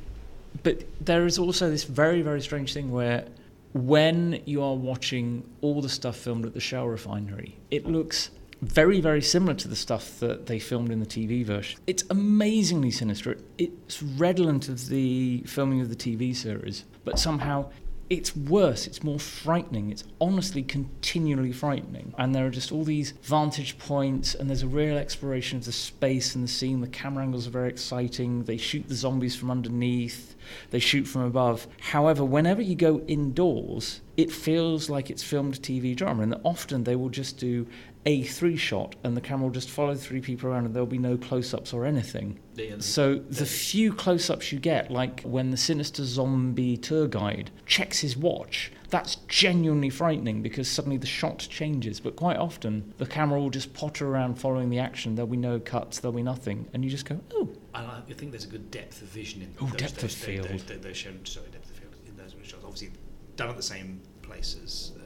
but 0.62 0.84
there 1.04 1.26
is 1.26 1.38
also 1.38 1.68
this 1.70 1.84
very 1.84 2.22
very 2.22 2.40
strange 2.40 2.72
thing 2.72 2.90
where 2.92 3.26
when 3.72 4.42
you 4.44 4.62
are 4.62 4.74
watching 4.74 5.48
all 5.60 5.80
the 5.82 5.88
stuff 5.88 6.16
filmed 6.16 6.46
at 6.46 6.54
the 6.54 6.60
Shell 6.60 6.86
refinery, 6.86 7.56
it 7.70 7.86
looks 7.86 8.30
very 8.62 9.02
very 9.02 9.20
similar 9.20 9.52
to 9.52 9.68
the 9.68 9.76
stuff 9.76 10.18
that 10.20 10.46
they 10.46 10.58
filmed 10.58 10.90
in 10.90 11.00
the 11.00 11.06
TV 11.06 11.44
version. 11.44 11.78
It's 11.86 12.04
amazingly 12.08 12.90
sinister. 12.90 13.36
It's 13.58 14.02
redolent 14.02 14.68
of 14.68 14.88
the 14.88 15.42
filming 15.46 15.80
of 15.82 15.90
the 15.90 15.96
TV 15.96 16.34
series, 16.34 16.84
but 17.04 17.18
somehow 17.18 17.70
it's 18.08 18.36
worse, 18.36 18.86
it's 18.86 19.02
more 19.02 19.18
frightening, 19.18 19.90
it's 19.90 20.04
honestly 20.20 20.62
continually 20.62 21.52
frightening. 21.52 22.14
And 22.16 22.34
there 22.34 22.46
are 22.46 22.50
just 22.50 22.70
all 22.70 22.84
these 22.84 23.12
vantage 23.22 23.78
points, 23.78 24.34
and 24.34 24.48
there's 24.48 24.62
a 24.62 24.68
real 24.68 24.96
exploration 24.96 25.58
of 25.58 25.64
the 25.64 25.72
space 25.72 26.34
and 26.34 26.44
the 26.44 26.48
scene. 26.48 26.80
The 26.80 26.88
camera 26.88 27.24
angles 27.24 27.46
are 27.46 27.50
very 27.50 27.68
exciting. 27.68 28.44
They 28.44 28.56
shoot 28.56 28.88
the 28.88 28.94
zombies 28.94 29.34
from 29.34 29.50
underneath, 29.50 30.36
they 30.70 30.78
shoot 30.78 31.04
from 31.04 31.22
above. 31.22 31.66
However, 31.80 32.24
whenever 32.24 32.62
you 32.62 32.76
go 32.76 33.00
indoors, 33.08 34.00
it 34.16 34.30
feels 34.30 34.88
like 34.88 35.10
it's 35.10 35.22
filmed 35.22 35.60
TV 35.60 35.94
drama, 35.94 36.22
and 36.22 36.36
often 36.44 36.84
they 36.84 36.96
will 36.96 37.10
just 37.10 37.38
do 37.38 37.66
a 38.06 38.22
three 38.22 38.56
shot, 38.56 38.94
and 39.02 39.16
the 39.16 39.20
camera 39.20 39.46
will 39.46 39.52
just 39.52 39.68
follow 39.68 39.94
three 39.96 40.20
people 40.20 40.48
around, 40.48 40.64
and 40.64 40.72
there'll 40.72 40.86
be 40.86 40.96
no 40.96 41.16
close 41.16 41.52
ups 41.52 41.72
or 41.72 41.84
anything. 41.84 42.38
Yeah, 42.54 42.76
So 42.78 43.16
the 43.16 43.44
few 43.44 43.92
close-ups 43.92 44.52
you 44.52 44.60
get, 44.60 44.90
like 44.90 45.22
when 45.22 45.50
the 45.50 45.56
sinister 45.56 46.04
zombie 46.04 46.76
tour 46.76 47.08
guide 47.08 47.50
checks 47.66 47.98
his 47.98 48.16
watch, 48.16 48.70
that's 48.88 49.16
genuinely 49.26 49.90
frightening 49.90 50.40
because 50.40 50.68
suddenly 50.68 50.96
the 50.96 51.06
shot 51.06 51.40
changes. 51.50 51.98
But 51.98 52.14
quite 52.14 52.36
often 52.36 52.94
the 52.98 53.06
camera 53.06 53.40
will 53.40 53.50
just 53.50 53.74
potter 53.74 54.08
around 54.08 54.36
following 54.36 54.70
the 54.70 54.78
action. 54.78 55.16
There'll 55.16 55.26
be 55.26 55.36
no 55.36 55.58
cuts. 55.58 55.98
There'll 55.98 56.16
be 56.16 56.22
nothing, 56.22 56.68
and 56.72 56.84
you 56.84 56.90
just 56.90 57.04
go, 57.04 57.20
"Oh, 57.32 57.50
I, 57.74 57.80
I 58.08 58.12
think 58.14 58.30
there's 58.30 58.44
a 58.44 58.48
good 58.48 58.70
depth 58.70 59.02
of 59.02 59.08
vision 59.08 59.42
in 59.42 59.52
Oh, 59.60 59.66
those, 59.66 59.80
depth 59.80 59.96
of 59.96 60.02
those, 60.02 60.14
field. 60.14 60.48
Those, 60.48 60.62
those, 60.62 60.80
those 60.80 60.96
shown, 60.96 61.26
sorry, 61.26 61.48
depth 61.50 61.70
of 61.70 61.76
field 61.76 61.94
in 62.06 62.16
those 62.16 62.32
shots. 62.44 62.62
Obviously, 62.64 62.90
done 63.34 63.50
at 63.50 63.56
the 63.56 63.62
same 63.62 64.00
place 64.22 64.56
as, 64.64 64.92
Cartier 64.94 65.05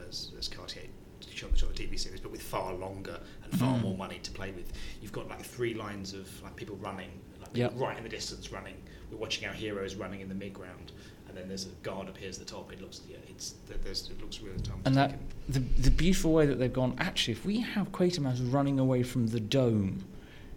shot 1.41 1.51
the, 1.51 1.57
shot 1.57 1.75
the 1.75 1.83
TV 1.87 1.99
series, 1.99 2.19
but 2.19 2.31
with 2.31 2.41
far 2.41 2.73
longer 2.73 3.19
and 3.43 3.59
far 3.59 3.77
Mm. 3.77 3.81
more 3.83 3.97
money 3.97 4.19
to 4.23 4.31
play 4.31 4.51
with. 4.51 4.71
You've 5.01 5.11
got 5.11 5.27
like 5.27 5.41
three 5.43 5.73
lines 5.73 6.13
of 6.13 6.27
like 6.43 6.55
people 6.55 6.75
running, 6.77 7.09
like 7.39 7.53
people 7.53 7.71
Yep. 7.73 7.79
right 7.81 7.97
in 7.97 8.03
the 8.03 8.09
distance 8.09 8.51
running. 8.51 8.75
We're 9.11 9.17
watching 9.17 9.47
our 9.47 9.53
heroes 9.53 9.95
running 9.95 10.21
in 10.21 10.29
the 10.29 10.35
mid-ground, 10.35 10.91
and 11.27 11.35
then 11.37 11.47
there's 11.47 11.65
a 11.65 11.69
guard 11.83 12.07
appears 12.07 12.39
at 12.39 12.47
the 12.47 12.53
top. 12.53 12.71
It 12.71 12.81
looks, 12.81 13.01
yeah, 13.09 13.17
it's 13.29 13.55
there- 13.67 13.77
there's, 13.83 14.09
it 14.09 14.21
looks 14.21 14.41
really 14.41 14.59
time. 14.61 14.79
And 14.85 14.95
that 14.95 15.17
the 15.49 15.59
the 15.59 15.91
beautiful 15.91 16.31
way 16.33 16.45
that 16.45 16.55
they've 16.59 16.71
gone. 16.71 16.95
Actually, 16.99 17.33
if 17.33 17.45
we 17.45 17.59
have 17.61 17.91
Quatermass 17.91 18.39
running 18.53 18.79
away 18.79 19.03
from 19.03 19.27
the 19.27 19.39
dome, 19.39 20.03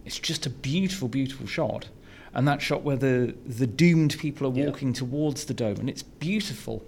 it's 0.05 0.19
just 0.19 0.45
a 0.45 0.49
beautiful, 0.49 1.07
beautiful 1.07 1.47
shot. 1.47 1.89
And 2.33 2.47
that 2.47 2.61
shot 2.61 2.83
where 2.83 2.97
the 2.97 3.33
the 3.47 3.67
doomed 3.67 4.17
people 4.19 4.47
are 4.47 4.55
Yeah. 4.55 4.65
walking 4.67 4.93
towards 4.93 5.45
the 5.45 5.53
dome, 5.53 5.77
and 5.79 5.89
it's 5.89 6.03
beautiful. 6.03 6.85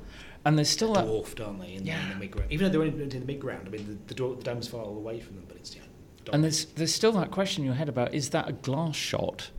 And 0.48 0.58
there's 0.58 0.70
still 0.70 0.94
that 0.94 1.04
dwarfed, 1.04 1.42
aren't 1.42 1.60
they, 1.60 1.74
in, 1.74 1.84
the, 1.84 1.92
in 1.92 1.98
Yeah. 1.98 2.14
the 2.14 2.20
mid-ground? 2.20 2.52
Even 2.54 2.72
though 2.72 2.80
they're 2.80 2.88
in, 2.88 3.02
in 3.02 3.10
the 3.10 3.26
mid-ground, 3.26 3.64
I 3.68 3.70
mean, 3.70 4.00
the, 4.08 4.14
the, 4.14 4.36
the 4.36 4.44
dome's 4.44 4.70
far 4.70 4.86
away 4.86 5.20
from 5.20 5.36
them, 5.36 5.44
but 5.46 5.58
it's 5.58 5.76
yeah. 5.76 5.82
And 6.32 6.42
there's 6.42 6.66
there's 6.66 6.94
still 6.94 7.12
that 7.14 7.32
question 7.32 7.64
in 7.64 7.66
your 7.66 7.76
head 7.76 7.90
about 7.90 8.14
is 8.14 8.30
that 8.30 8.48
a 8.48 8.54
glass 8.54 8.96
shot, 8.96 9.52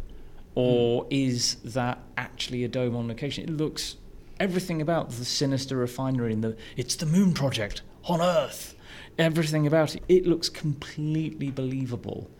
or 0.54 1.04
hmm. 1.04 1.08
is 1.10 1.56
that 1.56 1.98
actually 2.16 2.64
a 2.64 2.68
dome 2.68 2.96
on 2.96 3.06
location? 3.06 3.44
It 3.44 3.50
looks 3.50 3.96
everything 4.40 4.80
about 4.80 5.10
the 5.10 5.26
sinister 5.26 5.76
refinery 5.76 6.32
and 6.32 6.42
the 6.42 6.56
it's 6.76 6.96
the 6.96 7.06
moon 7.06 7.34
project 7.34 7.82
on 8.04 8.22
Earth. 8.22 8.74
Everything 9.18 9.66
about 9.66 9.94
it, 9.94 10.02
it 10.08 10.26
looks 10.26 10.48
completely 10.48 11.50
believable 11.50 12.30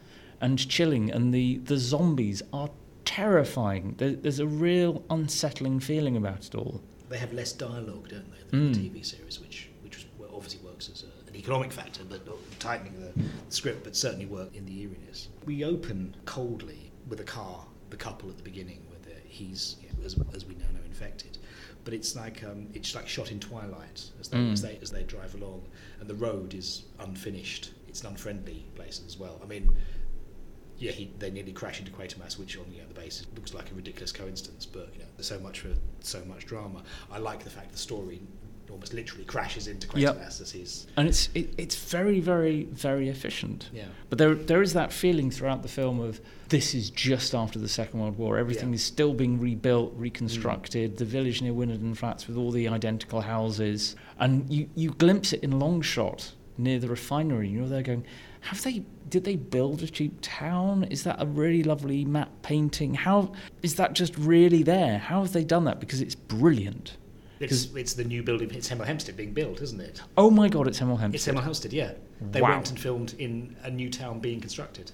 and 0.41 0.59
chilling, 0.69 1.11
and 1.11 1.35
the 1.35 1.59
the 1.59 1.77
zombies 1.77 2.43
are 2.53 2.71
terrifying. 3.05 3.95
There, 3.99 4.13
there's 4.13 4.39
a 4.39 4.47
real 4.47 5.03
unsettling 5.11 5.81
feeling 5.81 6.17
about 6.17 6.47
it 6.47 6.55
all. 6.55 6.81
They 7.09 7.19
have 7.19 7.33
less 7.33 7.53
dialogue, 7.53 8.09
don't 8.09 8.31
they, 8.31 8.39
than 8.51 8.73
the 8.73 8.79
Mm. 8.79 8.93
TV 8.93 9.05
series, 9.05 9.41
which 9.41 9.69
which 9.83 10.07
obviously 10.33 10.61
works 10.69 10.89
as 10.93 11.03
a, 11.05 11.29
an 11.31 11.35
economic 11.37 11.73
factor, 11.73 12.03
but 12.05 12.21
tightening 12.61 12.95
the, 13.01 13.13
script, 13.49 13.83
but 13.85 13.97
certainly 13.97 14.27
work 14.27 14.55
in 14.55 14.65
the 14.67 14.73
eeriness. 14.83 15.29
We 15.47 15.65
open 15.65 16.15
coldly 16.27 16.93
with 17.09 17.21
a 17.21 17.25
car, 17.25 17.65
the 17.91 17.97
couple 17.97 18.29
at 18.29 18.37
the 18.37 18.43
beginning, 18.43 18.83
where 18.89 18.99
he's, 19.25 19.77
as, 20.05 20.17
as 20.35 20.45
we 20.45 20.55
now 20.55 20.67
know, 20.75 20.85
infected. 20.85 21.39
But 21.85 21.95
it's 21.95 22.15
like 22.15 22.45
um, 22.45 22.69
it's 22.75 22.95
like 22.95 23.09
shot 23.09 23.33
in 23.33 23.41
twilight 23.41 24.05
as 24.21 24.29
they, 24.29 24.37
Mm. 24.37 24.53
as 24.53 24.63
they 24.63 24.79
as 24.83 24.91
they 24.91 25.03
drive 25.05 25.35
along, 25.35 25.63
and 26.01 26.09
the 26.09 26.15
road 26.15 26.53
is 26.55 26.85
unfinished. 27.01 27.73
It's 27.89 28.03
an 28.03 28.09
unfriendly 28.09 28.67
place 28.75 29.01
as 29.07 29.17
well. 29.19 29.41
I 29.43 29.47
mean, 29.47 29.75
yeah, 30.79 30.93
he, 30.93 31.11
they 31.19 31.31
nearly 31.31 31.53
crash 31.53 31.81
into 31.81 31.91
Quatermass, 31.91 32.39
which 32.39 32.57
on 32.57 32.65
you 32.73 32.81
know, 32.81 32.89
the 32.89 32.95
basis 32.95 33.27
looks 33.35 33.55
like 33.55 33.71
a 33.71 33.75
ridiculous 33.75 34.13
coincidence, 34.13 34.65
but 34.67 34.89
you 34.93 35.01
know, 35.01 35.07
there's 35.17 35.27
so 35.27 35.39
much 35.41 35.61
for 35.61 35.71
so 36.01 36.25
much 36.25 36.47
drama. 36.47 36.83
I 37.11 37.19
like 37.19 37.43
the 37.45 37.51
fact 37.51 37.73
the 37.73 37.79
story 37.79 38.21
almost 38.71 38.93
literally 38.93 39.25
crashes 39.25 39.67
into 39.67 39.89
Quatermass 39.89 40.01
Yep. 40.01 40.17
as 40.41 40.53
he's 40.53 40.87
and 40.99 41.09
it's 41.09 41.31
it, 41.35 41.55
it's 41.57 41.75
very 41.75 42.21
very 42.21 42.65
very 42.65 43.09
efficient. 43.09 43.71
Yeah. 43.73 43.87
But 44.09 44.19
there 44.19 44.35
there 44.35 44.63
is 44.63 44.73
that 44.75 44.93
feeling 44.93 45.31
throughout 45.31 45.63
the 45.63 45.69
film 45.69 46.01
of 46.01 46.21
this 46.49 46.75
is 46.75 46.91
just 46.91 47.35
after 47.35 47.59
the 47.59 47.69
Second 47.69 48.01
World 48.01 48.19
War. 48.19 48.39
Everything 48.39 48.69
Yeah. 48.69 48.77
is 48.77 48.85
still 48.85 49.15
being 49.15 49.41
rebuilt, 49.41 49.97
mm. 49.97 50.01
reconstructed. 50.01 50.97
The 50.99 51.05
village 51.05 51.43
near 51.43 51.53
Winnerden 51.53 51.97
Flats 51.97 52.27
with 52.29 52.37
all 52.37 52.51
the 52.51 52.69
identical 52.69 53.23
houses, 53.23 53.97
and 54.19 54.49
you 54.53 54.69
you 54.75 54.91
glimpse 54.91 55.33
it 55.33 55.43
in 55.43 55.59
long 55.59 55.81
shot 55.83 56.33
near 56.57 56.79
the 56.79 56.89
refinery. 56.89 57.49
You 57.49 57.61
know 57.61 57.69
they're 57.69 57.83
there 57.83 57.95
going, 57.97 58.05
have 58.43 58.63
they? 58.63 58.83
Did 59.09 59.25
they 59.25 59.37
build 59.37 59.83
a 59.83 59.87
cheap 59.89 60.19
town? 60.21 60.85
Is 60.85 61.05
that 61.05 61.17
a 61.21 61.27
really 61.27 61.63
lovely 61.63 62.05
map 62.05 62.31
painting? 62.43 62.95
How 62.95 63.33
is 63.63 63.77
that 63.77 63.95
just 63.95 64.17
really 64.19 64.63
there? 64.63 64.99
How 64.99 65.23
have 65.23 65.33
they 65.33 65.45
done 65.45 65.65
that? 65.65 65.81
Because 65.81 66.01
it's 66.03 66.15
brilliant. 66.15 66.97
it's, 67.41 67.73
it's 67.75 67.95
the 67.95 68.05
new 68.05 68.23
building. 68.23 68.51
It's 68.53 68.69
Hemel 68.69 68.85
Hempstead 68.85 69.17
being 69.17 69.33
built, 69.33 69.63
isn't 69.63 69.81
it? 69.81 70.03
Oh 70.17 70.31
my 70.31 70.49
God, 70.49 70.67
it's 70.69 70.79
Hemel 70.81 70.99
Hempstead. 70.99 71.15
It's 71.15 71.27
Hemel 71.41 71.43
Hempstead, 71.45 71.73
yeah. 71.73 71.93
They 72.21 72.43
Wow. 72.43 72.51
went 72.51 72.69
and 72.71 72.79
filmed 72.79 73.15
in 73.19 73.57
a 73.63 73.71
new 73.71 73.89
town 73.89 74.19
being 74.21 74.41
constructed. 74.41 74.91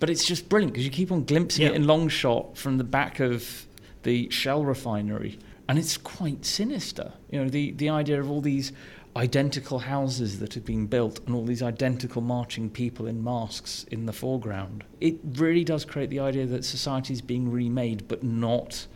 But 0.00 0.10
it's 0.10 0.24
just 0.24 0.48
brilliant 0.50 0.72
because 0.74 0.84
you 0.84 0.90
keep 0.90 1.10
on 1.12 1.24
glimpsing 1.24 1.62
Yeah. 1.64 1.70
it 1.70 1.76
in 1.76 1.86
long 1.86 2.08
shot 2.08 2.58
from 2.58 2.76
the 2.76 2.84
back 2.84 3.20
of 3.20 3.66
the 4.02 4.28
Shell 4.30 4.64
refinery, 4.64 5.38
and 5.68 5.78
it's 5.78 5.96
quite 5.96 6.44
sinister. 6.44 7.12
You 7.30 7.42
know, 7.44 7.48
the, 7.48 7.70
the 7.72 7.88
idea 7.88 8.20
of 8.20 8.30
all 8.30 8.40
these 8.42 8.72
identical 9.16 9.78
houses 9.78 10.38
that 10.40 10.54
have 10.54 10.64
been 10.64 10.86
built 10.86 11.20
and 11.26 11.34
all 11.34 11.44
these 11.44 11.62
identical 11.62 12.20
marching 12.20 12.68
people 12.68 13.06
in 13.06 13.24
masks 13.24 13.84
in 13.90 14.06
the 14.06 14.12
foreground. 14.12 14.84
It 15.00 15.16
really 15.36 15.64
does 15.64 15.84
create 15.84 16.10
the 16.10 16.20
idea 16.20 16.46
that 16.46 16.64
society 16.64 17.14
is 17.14 17.22
being 17.22 17.50
remade, 17.50 18.06
but 18.08 18.22
not 18.22 18.86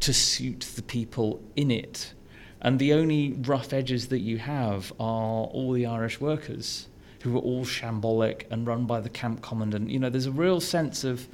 to 0.00 0.12
suit 0.12 0.60
the 0.74 0.82
people 0.82 1.40
in 1.54 1.70
it. 1.70 2.12
And 2.60 2.80
the 2.80 2.92
only 2.92 3.34
rough 3.42 3.72
edges 3.72 4.08
that 4.08 4.18
you 4.18 4.38
have 4.38 4.92
are 4.98 5.44
all 5.46 5.72
the 5.72 5.86
Irish 5.86 6.20
workers 6.20 6.88
who 7.22 7.36
are 7.36 7.40
all 7.40 7.64
shambolic 7.64 8.42
and 8.50 8.66
run 8.66 8.84
by 8.84 9.00
the 9.00 9.08
camp 9.08 9.42
commandant. 9.42 9.90
You 9.90 10.00
know, 10.00 10.10
there's 10.10 10.26
a 10.26 10.32
real 10.32 10.60
sense 10.60 11.04
of 11.04 11.28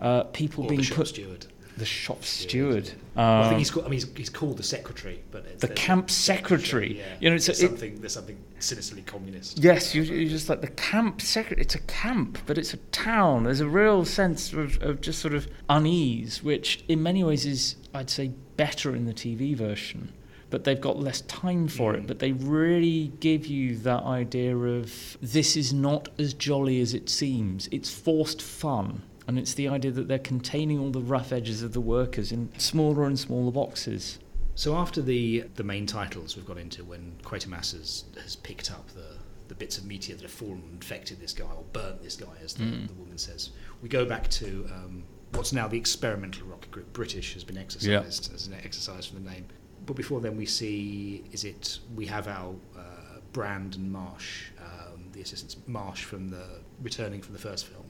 uh, 0.00 0.24
people 0.24 0.64
Or 0.64 0.70
being 0.70 0.84
put. 0.84 1.08
steward. 1.08 1.46
The 1.76 1.84
shop 1.86 2.24
steward. 2.24 2.90
Well, 3.14 3.24
I 3.24 3.42
Um, 3.44 3.48
think 3.48 3.58
he's 3.58 3.70
called, 3.70 3.86
I 3.86 3.88
mean, 3.88 4.00
he's, 4.00 4.16
he's 4.16 4.28
called 4.30 4.56
the 4.58 4.62
secretary, 4.62 5.20
but 5.30 5.44
it's 5.46 5.60
The 5.60 5.68
camp 5.68 6.10
secretary. 6.10 6.98
Yeah. 6.98 7.04
You 7.20 7.30
know, 7.30 7.36
it's 7.36 7.48
a- 7.48 7.52
there's 7.52 7.62
it- 7.62 7.68
something. 7.68 8.00
there's 8.00 8.12
something 8.12 8.36
sinisterly 8.58 9.02
communist. 9.02 9.58
Yes, 9.58 9.94
you, 9.94 10.02
you're 10.02 10.28
just 10.28 10.48
like 10.48 10.60
the 10.60 10.68
camp 10.68 11.20
secretary. 11.22 11.62
It's 11.62 11.74
a 11.74 11.80
camp, 11.80 12.38
but 12.46 12.58
it's 12.58 12.74
a 12.74 12.78
town. 12.92 13.44
There's 13.44 13.60
a 13.60 13.68
real 13.68 14.04
sense 14.04 14.52
of, 14.52 14.82
of 14.82 15.00
just 15.00 15.20
sort 15.20 15.34
of 15.34 15.48
unease, 15.68 16.42
which 16.42 16.84
in 16.88 17.02
many 17.02 17.24
ways 17.24 17.46
is, 17.46 17.76
I'd 17.94 18.10
say, 18.10 18.32
better 18.56 18.94
in 18.94 19.06
the 19.06 19.14
TV 19.14 19.54
version. 19.56 20.12
But 20.50 20.64
they've 20.64 20.80
got 20.80 20.98
less 20.98 21.20
time 21.22 21.68
for 21.68 21.94
it. 21.94 22.06
But 22.08 22.18
they 22.18 22.32
really 22.32 23.12
give 23.20 23.46
you 23.46 23.76
that 23.78 24.02
idea 24.02 24.56
of 24.56 25.16
this 25.22 25.56
is 25.56 25.72
not 25.72 26.08
as 26.18 26.34
jolly 26.34 26.80
as 26.80 26.92
it 26.92 27.08
seems. 27.08 27.68
It's 27.70 27.88
forced 27.88 28.42
fun. 28.42 29.02
And 29.30 29.38
it's 29.38 29.54
the 29.54 29.68
idea 29.68 29.92
that 29.92 30.08
they're 30.08 30.18
containing 30.18 30.80
all 30.80 30.90
the 30.90 31.00
rough 31.00 31.30
edges 31.30 31.62
of 31.62 31.72
the 31.72 31.80
workers 31.80 32.32
in 32.32 32.50
smaller 32.58 33.04
and 33.04 33.16
smaller 33.16 33.52
boxes. 33.52 34.18
So 34.56 34.74
after 34.74 35.00
the 35.00 35.44
the 35.54 35.62
main 35.62 35.86
titles 35.86 36.34
we've 36.34 36.44
got 36.44 36.58
into, 36.58 36.82
when 36.82 37.12
Quatermass 37.22 37.70
has, 37.78 38.06
has 38.20 38.34
picked 38.34 38.72
up 38.72 38.88
the, 38.88 39.06
the 39.46 39.54
bits 39.54 39.78
of 39.78 39.84
meteor 39.84 40.16
that 40.16 40.22
have 40.22 40.32
fallen 40.32 40.62
and 40.64 40.72
infected 40.72 41.20
this 41.20 41.32
guy 41.32 41.44
or 41.44 41.62
burnt 41.72 42.02
this 42.02 42.16
guy, 42.16 42.34
as 42.42 42.54
the, 42.54 42.64
Mm. 42.64 42.88
the 42.88 42.94
woman 42.94 43.18
says, 43.18 43.50
we 43.82 43.88
go 43.88 44.04
back 44.04 44.28
to 44.30 44.68
um, 44.74 45.04
what's 45.34 45.52
now 45.52 45.68
the 45.68 45.78
experimental 45.78 46.48
rocket 46.48 46.72
group. 46.72 46.92
British 46.92 47.32
has 47.34 47.44
been 47.44 47.56
exercised 47.56 48.34
as 48.34 48.48
an 48.48 48.54
exercise 48.64 49.06
from 49.06 49.22
the 49.22 49.30
name. 49.30 49.46
But 49.86 49.94
before 49.94 50.20
then, 50.20 50.36
we 50.36 50.44
see 50.46 51.22
is 51.30 51.44
it 51.44 51.78
we 51.94 52.06
have 52.06 52.26
our 52.26 52.52
uh, 52.76 53.20
Brand 53.32 53.76
and 53.76 53.92
Marsh, 53.92 54.46
um, 54.58 55.04
the 55.12 55.20
assistants 55.20 55.56
Marsh 55.68 56.02
from 56.02 56.30
the 56.30 56.46
returning 56.82 57.22
from 57.22 57.32
the 57.34 57.40
first 57.40 57.66
film, 57.66 57.86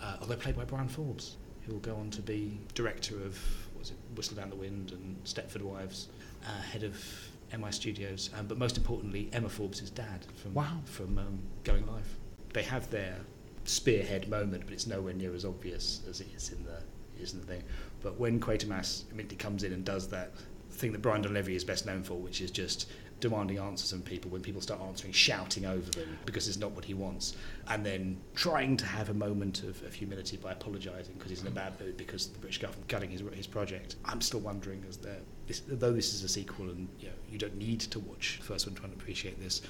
uh, 0.00 0.16
although 0.20 0.36
played 0.36 0.56
by 0.56 0.64
Bryan 0.64 0.88
Forbes, 0.88 1.36
who 1.66 1.72
will 1.72 1.80
go 1.80 1.96
on 1.96 2.10
to 2.10 2.22
be 2.22 2.58
director 2.74 3.14
of 3.16 3.38
what 3.72 3.80
was 3.80 3.90
it 3.90 3.96
Whistle 4.16 4.36
Down 4.36 4.50
the 4.50 4.56
Wind 4.56 4.92
and 4.92 5.22
Stepford 5.24 5.62
Wives, 5.62 6.08
uh, 6.46 6.62
head 6.62 6.82
of 6.82 6.96
EMI 7.52 7.72
Studios, 7.72 8.30
um, 8.38 8.46
but 8.46 8.58
most 8.58 8.76
importantly, 8.76 9.28
Emma 9.32 9.48
Forbes' 9.48 9.88
dad 9.90 10.26
from 10.42 10.54
Wow. 10.54 10.80
from 10.84 11.18
um, 11.18 11.38
Going 11.62 11.86
Live. 11.86 12.08
They 12.52 12.62
have 12.62 12.90
their 12.90 13.16
spearhead 13.64 14.28
moment, 14.28 14.64
but 14.64 14.72
it's 14.74 14.86
nowhere 14.86 15.14
near 15.14 15.34
as 15.34 15.44
obvious 15.44 16.02
as 16.08 16.20
it 16.20 16.28
is 16.36 16.50
in 16.52 16.64
the 16.64 16.82
is 17.20 17.32
in 17.32 17.40
the 17.40 17.46
thing. 17.46 17.62
But 18.02 18.18
when 18.18 18.40
Quatermass 18.40 19.04
immediately 19.10 19.36
comes 19.36 19.62
in 19.62 19.72
and 19.72 19.84
does 19.84 20.08
that 20.08 20.32
thing 20.70 20.92
that 20.92 21.00
Brian 21.00 21.22
Donlevy 21.22 21.54
is 21.54 21.64
best 21.64 21.86
known 21.86 22.02
for, 22.02 22.14
which 22.14 22.40
is 22.40 22.50
just 22.50 22.90
demanding 23.20 23.58
answers 23.58 23.90
from 23.90 24.02
people 24.02 24.30
when 24.30 24.42
people 24.42 24.60
start 24.60 24.80
answering, 24.82 25.12
shouting 25.12 25.64
over 25.64 25.90
them 25.92 26.18
because 26.26 26.46
it's 26.48 26.58
not 26.58 26.72
what 26.72 26.84
he 26.84 26.94
wants, 26.94 27.36
and 27.68 27.84
then 27.84 28.16
trying 28.34 28.76
to 28.76 28.84
have 28.86 29.08
a 29.08 29.14
moment 29.14 29.62
of, 29.62 29.82
of 29.84 29.94
humility 29.94 30.36
by 30.36 30.52
apologising 30.52 31.14
because 31.14 31.30
he's 31.30 31.40
in 31.40 31.46
a 31.48 31.50
bad 31.50 31.78
mood 31.80 31.96
because 31.96 32.28
the 32.28 32.38
British 32.38 32.58
government 32.60 32.88
cutting 32.88 33.10
his 33.10 33.22
his 33.32 33.46
project. 33.46 33.96
I'm 34.04 34.20
still 34.20 34.40
wondering 34.40 34.84
as 34.88 34.96
there, 34.98 35.18
this, 35.46 35.62
though 35.66 35.92
this 35.92 36.12
is 36.12 36.22
a 36.24 36.28
sequel 36.28 36.66
and 36.70 36.88
you 37.00 37.08
know 37.08 37.14
you 37.30 37.38
don't 37.38 37.56
need 37.56 37.80
to 37.80 37.98
watch 38.00 38.38
the 38.40 38.44
first 38.46 38.66
one 38.66 38.74
to 38.76 38.84
appreciate 38.84 39.40
this. 39.42 39.62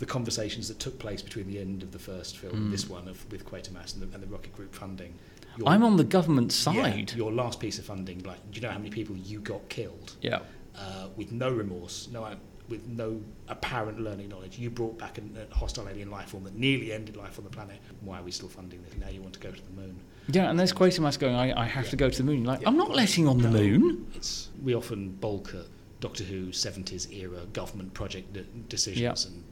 The 0.00 0.06
conversations 0.06 0.66
that 0.68 0.80
took 0.80 0.98
place 0.98 1.22
between 1.22 1.46
the 1.46 1.60
end 1.60 1.82
of 1.84 1.92
the 1.92 1.98
first 2.00 2.38
film, 2.38 2.54
and 2.56 2.68
Mm. 2.68 2.70
this 2.72 2.88
one 2.88 3.06
of, 3.06 3.30
with 3.30 3.44
Quatermass 3.46 3.94
and 3.94 4.02
the, 4.02 4.12
and 4.12 4.20
the 4.22 4.26
Rocket 4.26 4.52
Group 4.52 4.74
funding. 4.74 5.14
your- 5.56 5.68
I'm 5.68 5.84
on 5.84 5.96
the 5.96 6.02
government 6.02 6.50
yeah, 6.66 6.72
side. 6.82 7.12
your 7.14 7.30
last 7.32 7.60
piece 7.60 7.78
of 7.78 7.84
funding, 7.84 8.20
like, 8.24 8.40
do 8.50 8.56
you 8.56 8.60
know 8.66 8.72
how 8.72 8.78
many 8.78 8.90
people 8.90 9.14
you 9.16 9.38
got 9.40 9.68
killed? 9.68 10.16
Yeah. 10.20 10.40
uh, 10.76 11.06
with 11.14 11.30
no 11.30 11.48
remorse, 11.52 12.08
no 12.12 12.24
with 12.68 12.86
no 12.86 13.20
apparent 13.48 14.00
learning 14.00 14.28
knowledge. 14.30 14.58
You 14.58 14.70
brought 14.70 14.98
back 14.98 15.18
an, 15.18 15.36
a 15.50 15.54
hostile 15.54 15.88
alien 15.88 16.10
life 16.10 16.30
form 16.30 16.44
that 16.44 16.54
nearly 16.56 16.92
ended 16.92 17.16
life 17.16 17.38
on 17.38 17.44
the 17.44 17.50
planet. 17.50 17.78
Why 18.00 18.20
are 18.20 18.22
we 18.22 18.30
still 18.30 18.48
funding 18.48 18.82
this? 18.82 18.94
Now 18.98 19.08
you 19.08 19.20
want 19.20 19.34
to 19.34 19.40
go 19.40 19.50
to 19.50 19.62
the 19.62 19.80
moon. 19.80 20.00
Yeah, 20.28 20.48
and 20.48 20.58
there's 20.58 20.72
Quatermass 20.72 21.18
going, 21.18 21.34
I, 21.34 21.52
I 21.62 21.66
have 21.66 21.84
Yeah. 21.84 21.90
to 21.90 21.96
go 21.96 22.08
to 22.10 22.16
the 22.16 22.24
moon. 22.24 22.38
You're 22.38 22.46
like, 22.46 22.62
Yeah. 22.62 22.68
I'm 22.68 22.76
not 22.78 22.90
letting 22.94 23.28
on 23.28 23.38
the 23.42 23.50
No. 23.50 23.58
moon. 23.58 24.06
It's 24.14 24.48
we 24.62 24.74
often 24.74 25.10
bulk 25.10 25.54
at 25.54 25.66
Doctor 26.00 26.24
Who 26.24 26.46
70s 26.48 27.12
era 27.12 27.40
government 27.52 27.92
project 27.92 28.32
de- 28.32 28.44
decisions 28.68 29.00
Yeah. 29.26 29.30
and 29.32 29.44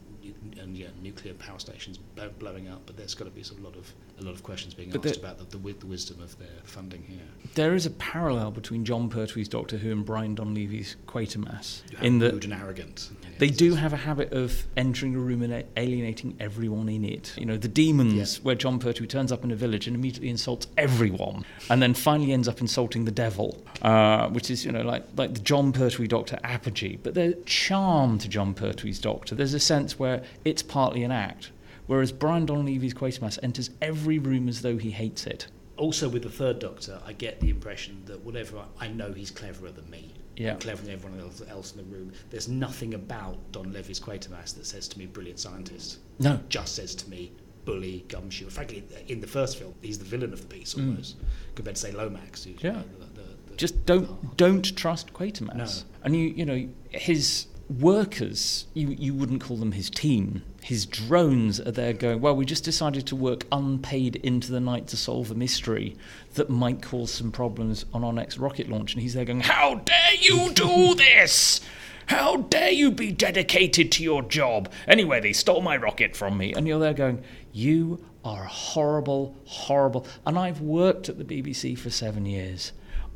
and 0.61 0.76
yeah, 0.76 0.88
nuclear 1.02 1.35
power 1.35 1.59
stations 1.59 1.98
blowing 2.38 2.68
up, 2.68 2.83
but 2.87 2.96
there's 2.96 3.14
got 3.14 3.24
to 3.24 3.31
be 3.31 3.42
a 3.42 3.62
lot 3.62 3.76
of 3.76 3.92
a 4.20 4.22
lot 4.24 4.35
of 4.35 4.42
questions 4.42 4.74
being 4.74 4.90
But 4.90 5.05
asked 5.07 5.20
the- 5.20 5.26
about 5.33 5.50
the, 5.50 5.57
the, 5.59 5.72
the 5.72 5.87
wisdom 5.87 6.20
of 6.22 6.38
their 6.38 6.48
funding 6.64 7.02
here. 7.02 7.18
There 7.55 7.74
is 7.74 7.87
a 7.87 7.90
parallel 7.90 8.50
between 8.50 8.85
Jon 8.85 9.09
Pertwee's 9.11 9.48
Doctor 9.48 9.78
Who 9.78 9.90
and 9.92 10.05
Brian 10.05 10.35
Donlevy's 10.37 10.96
Quatermass. 11.07 11.83
You 11.90 11.98
In 12.02 12.20
rude 12.20 12.35
that 12.42 12.44
and 12.44 12.55
arrogant. 12.55 13.11
They 13.42 13.50
do 13.50 13.74
have 13.74 13.92
a 13.92 13.96
habit 13.96 14.33
of 14.33 14.68
entering 14.76 15.16
a 15.16 15.18
room 15.18 15.42
and 15.42 15.64
alienating 15.76 16.37
everyone 16.38 16.88
in 16.88 17.05
it. 17.05 17.35
You 17.37 17.44
know, 17.44 17.57
the 17.57 17.66
demons, 17.66 18.14
Yeah. 18.38 18.42
where 18.44 18.55
Jon 18.55 18.78
Pertwee 18.78 19.09
turns 19.09 19.33
up 19.33 19.42
in 19.42 19.50
a 19.50 19.57
village 19.57 19.88
and 19.88 19.96
immediately 19.96 20.28
insults 20.28 20.68
everyone, 20.78 21.44
and 21.68 21.83
then 21.83 21.92
finally 21.92 22.33
ends 22.33 22.46
up 22.46 22.61
insulting 22.61 23.05
the 23.05 23.11
devil, 23.11 23.61
uh, 23.83 24.28
which 24.28 24.48
is, 24.48 24.64
you 24.64 24.70
know, 24.70 24.83
like, 24.83 25.02
like 25.16 25.35
the 25.35 25.40
Jon 25.40 25.72
Pertwee 25.72 26.07
Doctor 26.07 26.38
apogee. 26.44 26.98
But 27.02 27.14
there's 27.14 27.35
charm 27.44 28.18
to 28.18 28.28
Jon 28.28 28.55
Pertwee's 28.55 29.00
Doctor. 29.00 29.35
There's 29.35 29.55
a 29.55 29.59
sense 29.59 29.98
where 29.98 30.22
it's 30.44 30.62
partly 30.62 31.02
an 31.02 31.11
act, 31.11 31.50
whereas 31.88 32.12
Brian 32.12 32.46
Donlevy's 32.46 32.94
Quatermass 32.94 33.40
enters 33.42 33.70
every 33.83 34.20
room 34.20 34.48
as 34.48 34.62
though 34.62 34.76
he 34.78 34.92
hates 34.92 35.26
it. 35.26 35.48
also 35.78 36.09
with 36.09 36.22
the 36.22 36.31
third 36.31 36.61
Doctor, 36.61 37.00
I 37.05 37.12
get 37.12 37.40
the 37.40 37.50
impression 37.50 38.02
that 38.07 38.24
whatever 38.24 38.59
I, 38.59 38.85
I 38.85 38.88
know, 38.88 39.12
he's 39.12 39.33
cleverer 39.33 39.72
than 39.72 39.90
me. 39.90 40.12
Yeah. 40.37 40.53
I'm 40.53 40.59
than 40.83 40.95
everyone 40.95 41.21
else, 41.21 41.40
in 41.73 41.79
the 41.79 41.85
room. 41.95 42.12
There's 42.31 42.49
nothing 42.49 42.95
about 42.95 43.37
Donlevy's 43.53 44.01
Quatermass 44.01 44.55
that 44.57 44.66
says 44.66 44.88
to 44.88 44.99
me, 44.99 45.07
brilliant 45.07 45.38
scientist. 45.40 45.99
No. 46.18 46.35
It 46.35 46.49
just 46.49 46.75
says 46.77 46.95
to 46.97 47.11
me, 47.11 47.33
bully, 47.64 48.05
gumshoe. 48.09 48.49
Frankly, 48.49 48.83
in 49.09 49.21
the 49.21 49.27
first 49.27 49.59
film, 49.59 49.75
he's 49.83 49.99
the 49.99 50.05
villain 50.05 50.33
of 50.33 50.40
the 50.40 50.47
piece 50.49 50.75
Mm. 50.75 50.88
almost, 50.88 51.16
compared 51.55 51.77
to 51.77 51.83
say 51.83 51.92
Lomax. 51.92 52.45
Who's, 52.45 52.62
Yeah. 52.62 52.71
you 52.71 52.77
know, 52.79 53.07
the, 53.14 53.21
the, 53.23 53.29
the, 53.51 53.57
just 53.57 53.85
don't 53.87 54.37
don't 54.37 54.77
trust 54.77 55.12
Quatermass. 55.12 55.57
No. 55.57 55.68
And 56.05 56.16
you 56.16 56.23
you 56.29 56.45
know 56.47 56.68
his 56.90 57.47
workers 57.80 58.66
you 58.74 58.88
you 58.88 59.14
wouldn't 59.14 59.40
call 59.40 59.56
them 59.56 59.72
his 59.72 59.90
team. 59.90 60.42
His 60.62 60.87
drones 60.87 61.61
are 61.61 61.72
there 61.72 61.92
going. 61.92 62.20
Well, 62.20 62.37
we 62.37 62.44
just 62.44 62.64
decided 62.64 63.06
to 63.08 63.16
work 63.16 63.46
unpaid 63.50 64.16
into 64.16 64.52
the 64.52 64.61
night 64.61 64.87
to 64.88 64.96
solve 64.96 65.30
a 65.30 65.35
mystery 65.35 65.96
that 66.35 66.48
might 66.50 66.82
cause 66.82 67.12
some 67.12 67.32
problems 67.32 67.85
on 67.92 68.04
our 68.04 68.12
next 68.12 68.38
rocket 68.38 68.68
launch. 68.68 68.94
And 68.94 69.02
he's 69.02 69.14
there 69.14 69.24
going, 69.24 69.40
"How 69.40 69.76
dare 69.76 70.14
you 70.20 70.52
do 70.52 70.94
this?" 70.96 71.61
How 72.06 72.38
dare 72.38 72.72
you 72.72 72.90
be 72.90 73.12
dedicated 73.12 73.92
to 73.92 74.02
your 74.02 74.22
job? 74.22 74.70
Anyway, 74.88 75.20
they 75.20 75.32
stole 75.32 75.61
my 75.61 75.76
rocket 75.76 76.16
from 76.16 76.37
me. 76.37 76.52
And 76.52 76.66
you're 76.66 76.80
there 76.80 76.92
going, 76.92 77.22
You 77.52 78.04
are 78.24 78.44
horrible, 78.44 79.37
horrible. 79.44 80.06
And 80.26 80.38
I've 80.38 80.61
worked 80.61 81.08
at 81.08 81.16
the 81.16 81.24
BBC 81.24 81.78
for 81.78 81.90
seven 81.90 82.26
years. 82.26 82.72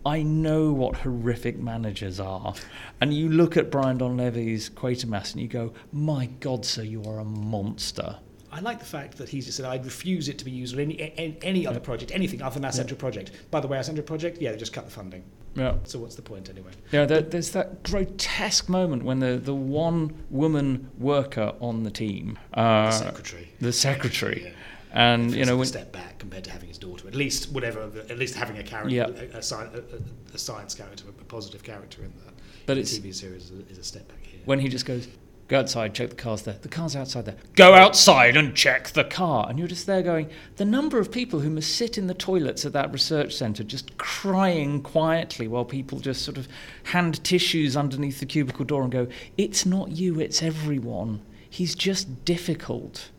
I 0.07 0.23
know 0.23 0.71
what 0.73 0.99
horrific 0.99 1.59
managers 1.59 2.21
are. 2.21 2.55
And 3.01 3.13
you 3.13 3.29
look 3.29 3.57
at 3.57 3.73
Brian 3.73 3.99
Donlevy's 3.99 4.71
Quatermass 4.71 5.33
and 5.33 5.43
you 5.43 5.49
go, 5.49 5.73
My 5.93 6.27
God, 6.39 6.65
sir, 6.65 6.83
you 6.85 7.03
are 7.03 7.19
a 7.19 7.25
monster. 7.25 8.17
I 8.53 8.61
like 8.61 8.79
the 8.79 8.85
fact 8.85 9.19
that 9.19 9.29
he's 9.29 9.47
just 9.47 9.57
said, 9.57 9.67
I'd 9.67 9.85
refuse 9.85 10.29
it 10.29 10.39
to 10.39 10.45
be 10.45 10.53
used 10.53 10.75
on 10.77 10.81
any, 10.81 11.13
any, 11.19 11.37
any 11.43 11.67
other 11.67 11.81
project, 11.81 12.13
anything 12.15 12.41
other 12.41 12.55
than 12.55 12.65
our 12.65 12.71
central 12.73 12.97
project. 12.97 13.33
By 13.51 13.59
the 13.59 13.67
way, 13.67 13.77
our 13.79 13.83
central 13.83 14.07
project, 14.07 14.41
yeah, 14.41 14.53
they 14.53 14.57
just 14.57 14.73
cut 14.73 14.85
the 14.85 14.93
funding. 14.93 15.25
Yeah. 15.57 15.75
So 15.85 15.99
what's 15.99 16.15
the 16.15 16.23
point 16.23 16.49
anyway? 16.49 16.71
Yeah, 16.93 17.05
there, 17.05 17.23
there's 17.23 17.51
that 17.51 17.83
grotesque 17.83 18.69
moment 18.69 19.03
when 19.03 19.19
the, 19.19 19.37
the 19.39 19.55
one 19.55 20.15
woman 20.31 20.89
worker 20.99 21.53
on 21.61 21.83
the 21.83 21.91
team, 21.91 22.39
uh, 22.55 22.87
The 22.87 22.91
secretary. 22.93 23.49
the 23.61 23.73
secretary, 23.73 24.43
Yeah. 24.45 24.51
And 24.97 25.31
you 25.33 25.45
know 25.45 25.53
like 25.53 25.55
a 25.55 25.57
when 25.59 25.67
step 25.67 25.93
back 25.93 26.19
compared 26.19 26.45
to 26.45 26.51
having 26.51 26.69
his 26.69 26.79
daughter. 26.79 27.07
At 27.07 27.15
least 27.15 27.53
whatever, 27.53 27.83
at 28.09 28.19
least 28.19 28.35
having 28.35 28.59
a 28.59 28.63
character, 28.63 28.95
Yeah. 28.95 29.07
a, 29.09 29.37
a, 29.37 29.39
a, 29.39 30.39
science 30.39 30.75
character, 30.75 31.05
a 31.09 31.25
positive 31.25 31.63
character 31.63 32.03
in 32.03 32.13
that. 32.25 32.35
But 32.67 32.79
in 32.79 32.83
it's- 32.85 32.99
TV 32.99 33.15
series 33.15 33.51
is 33.51 33.61
a, 33.61 33.71
is 33.71 33.79
a 33.79 33.85
step 33.85 34.09
back 34.09 34.23
here. 34.23 34.41
when 34.47 34.59
he 34.59 34.69
just 34.69 34.87
goes, 34.87 35.07
go 35.49 35.61
outside, 35.61 35.95
check 35.95 36.09
the 36.11 36.17
car's 36.17 36.43
there. 36.43 36.57
The 36.61 36.69
car's 36.69 36.97
outside 36.97 37.27
there. 37.27 37.37
Go 37.55 37.75
outside 37.75 38.37
and 38.37 38.55
check 38.57 38.89
the 38.91 39.05
car. 39.05 39.47
And 39.49 39.59
you're 39.59 39.69
just 39.69 39.87
there 39.87 40.03
going, 40.03 40.29
the 40.57 40.65
number 40.65 40.99
of 40.99 41.13
people 41.13 41.41
who 41.41 41.51
must 41.51 41.75
sit 41.77 41.97
in 41.99 42.07
the 42.07 42.15
toilets 42.15 42.65
at 42.65 42.73
that 42.73 42.91
research 42.93 43.35
centre 43.35 43.63
just 43.65 43.97
crying 43.99 44.83
quietly 44.83 45.47
while 45.47 45.65
people 45.65 46.01
just 46.01 46.23
sort 46.23 46.39
of 46.39 46.49
hand 46.85 47.23
tissues 47.23 47.77
underneath 47.77 48.19
the 48.19 48.27
cubicle 48.27 48.65
door 48.65 48.83
and 48.83 48.91
go, 48.91 49.07
it's 49.37 49.65
not 49.67 49.91
you, 49.93 50.19
it's 50.21 50.43
everyone. 50.43 51.21
He's 51.49 51.75
just 51.75 52.25
difficult. 52.25 53.11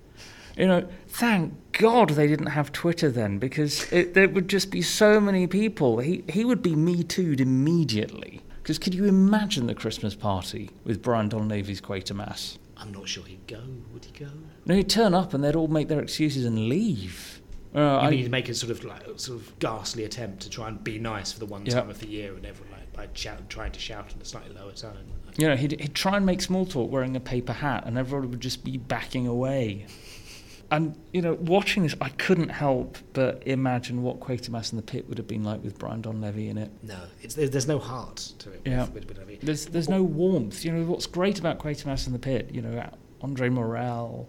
You 0.57 0.67
know, 0.67 0.87
thank 1.07 1.53
God 1.73 2.11
they 2.11 2.27
didn't 2.27 2.47
have 2.47 2.71
Twitter 2.71 3.11
then 3.11 3.37
because 3.37 3.91
it, 3.91 4.13
there 4.15 4.27
would 4.27 4.47
just 4.47 4.71
be 4.71 4.81
so 4.81 5.19
many 5.19 5.45
people. 5.47 5.99
He, 5.99 6.23
he 6.29 6.43
would 6.45 6.61
be 6.63 6.75
Me 6.75 7.03
Too'd 7.03 7.39
immediately. 7.41 8.41
Because 8.63 8.79
could 8.79 8.93
you 8.93 9.05
imagine 9.05 9.67
the 9.67 9.75
Christmas 9.75 10.15
party 10.15 10.71
with 10.83 11.01
Brian 11.01 11.29
Donlevy's 11.29 11.79
Quatermass? 11.79 12.57
I'm 12.75 12.91
not 12.91 13.07
sure 13.07 13.23
he'd 13.23 13.47
go. 13.47 13.61
Would 13.93 14.05
he 14.05 14.11
go? 14.25 14.29
No, 14.65 14.75
he'd 14.75 14.89
turn 14.89 15.13
up 15.13 15.33
and 15.33 15.43
they'd 15.43 15.55
all 15.55 15.67
make 15.67 15.87
their 15.87 16.01
excuses 16.01 16.43
and 16.45 16.67
leave. 16.67 17.41
Uh, 17.75 17.79
You 17.79 17.83
I- 17.85 18.09
need 18.09 18.23
to 18.23 18.29
make 18.29 18.49
a 18.49 18.53
sort 18.53 18.71
of 18.71 18.83
like 18.83 19.03
sort 19.17 19.39
of 19.39 19.59
ghastly 19.59 20.03
attempt 20.03 20.41
to 20.43 20.49
try 20.49 20.67
and 20.67 20.83
be 20.83 20.99
nice 20.99 21.31
for 21.31 21.39
the 21.39 21.45
one 21.45 21.65
Yeah. 21.65 21.75
time 21.75 21.89
of 21.89 21.99
the 21.99 22.07
year, 22.07 22.33
and 22.35 22.45
everyone 22.45 22.71
like 22.73 22.93
by 22.93 23.07
shout, 23.13 23.49
trying 23.49 23.71
to 23.71 23.79
shout 23.79 24.11
in 24.13 24.21
a 24.21 24.25
slightly 24.25 24.53
lower 24.55 24.71
tone. 24.73 24.97
you 25.37 25.47
know, 25.47 25.55
he'd, 25.55 25.79
he'd 25.79 25.93
try 25.93 26.17
and 26.17 26.25
make 26.25 26.41
small 26.41 26.65
talk 26.65 26.91
wearing 26.91 27.15
a 27.15 27.19
paper 27.19 27.53
hat 27.53 27.83
and 27.85 27.95
everyone 27.97 28.29
would 28.31 28.39
just 28.41 28.63
be 28.63 28.75
backing 28.77 29.27
away. 29.27 29.85
And, 30.69 30.95
you 31.13 31.21
know, 31.21 31.35
watching 31.35 31.83
this, 31.83 31.95
I 32.01 32.09
couldn't 32.09 32.49
help 32.49 32.97
but 33.13 33.41
imagine 33.45 34.03
what 34.03 34.19
Quatermass 34.19 34.71
in 34.73 34.75
the 34.77 34.83
Pit 34.83 35.07
would 35.07 35.17
have 35.17 35.27
been 35.27 35.43
like 35.43 35.63
with 35.63 35.79
Brian 35.79 36.01
Donlevy 36.01 36.49
in 36.49 36.57
it. 36.57 36.71
No, 36.83 36.99
there's 37.35 37.67
no 37.67 37.79
heart 37.79 38.17
to 38.39 38.51
it. 38.51 38.61
Yeah. 38.65 38.85
With, 38.89 39.07
with, 39.07 39.25
with, 39.25 39.41
There's 39.41 39.65
there's 39.67 39.87
no 39.87 40.03
warmth. 40.03 40.65
You 40.65 40.73
know 40.73 40.83
what's 40.85 41.05
great 41.07 41.39
about 41.39 41.59
Quatermass 41.59 42.05
in 42.07 42.13
the 42.13 42.19
Pit. 42.19 42.49
You 42.51 42.61
know 42.61 42.89
Andre 43.21 43.47
Morell. 43.49 44.27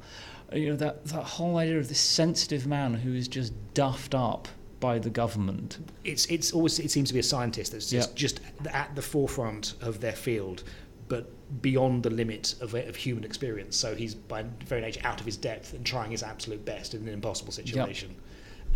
You 0.53 0.71
know 0.71 0.77
that 0.77 1.05
that 1.07 1.25
whole 1.25 1.57
idea 1.59 1.79
of 1.79 1.89
this 1.89 2.01
sensitive 2.01 2.67
man 2.67 2.95
who 2.95 3.13
is 3.15 3.27
just 3.29 3.53
duffed 3.75 4.15
up 4.15 4.47
by 4.81 5.01
the 5.01 5.11
government. 5.11 5.79
it's 6.05 6.25
it's 6.27 6.53
always 6.53 6.79
it 6.79 6.91
seems 6.93 7.09
to 7.09 7.15
be 7.15 7.19
a 7.19 7.23
scientist 7.25 7.73
that's 7.73 7.91
just 7.91 8.11
Yeah. 8.11 8.15
just 8.15 8.41
at 8.73 8.95
the 8.95 9.03
forefront 9.03 9.75
of 9.81 10.01
their 10.01 10.13
field, 10.13 10.63
but 11.09 11.31
beyond 11.63 12.03
the 12.03 12.11
limit 12.11 12.55
of, 12.61 12.75
of 12.75 12.95
human 12.97 13.25
experience. 13.25 13.77
So 13.77 13.95
he's 13.95 14.15
by 14.15 14.45
very 14.67 14.81
nature 14.83 15.01
out 15.05 15.19
of 15.21 15.27
his 15.27 15.37
depth 15.37 15.73
and 15.73 15.85
trying 15.85 16.11
his 16.11 16.23
absolute 16.23 16.65
best 16.65 16.95
in 16.95 17.03
an 17.09 17.15
impossible 17.15 17.53
situation, 17.53 18.15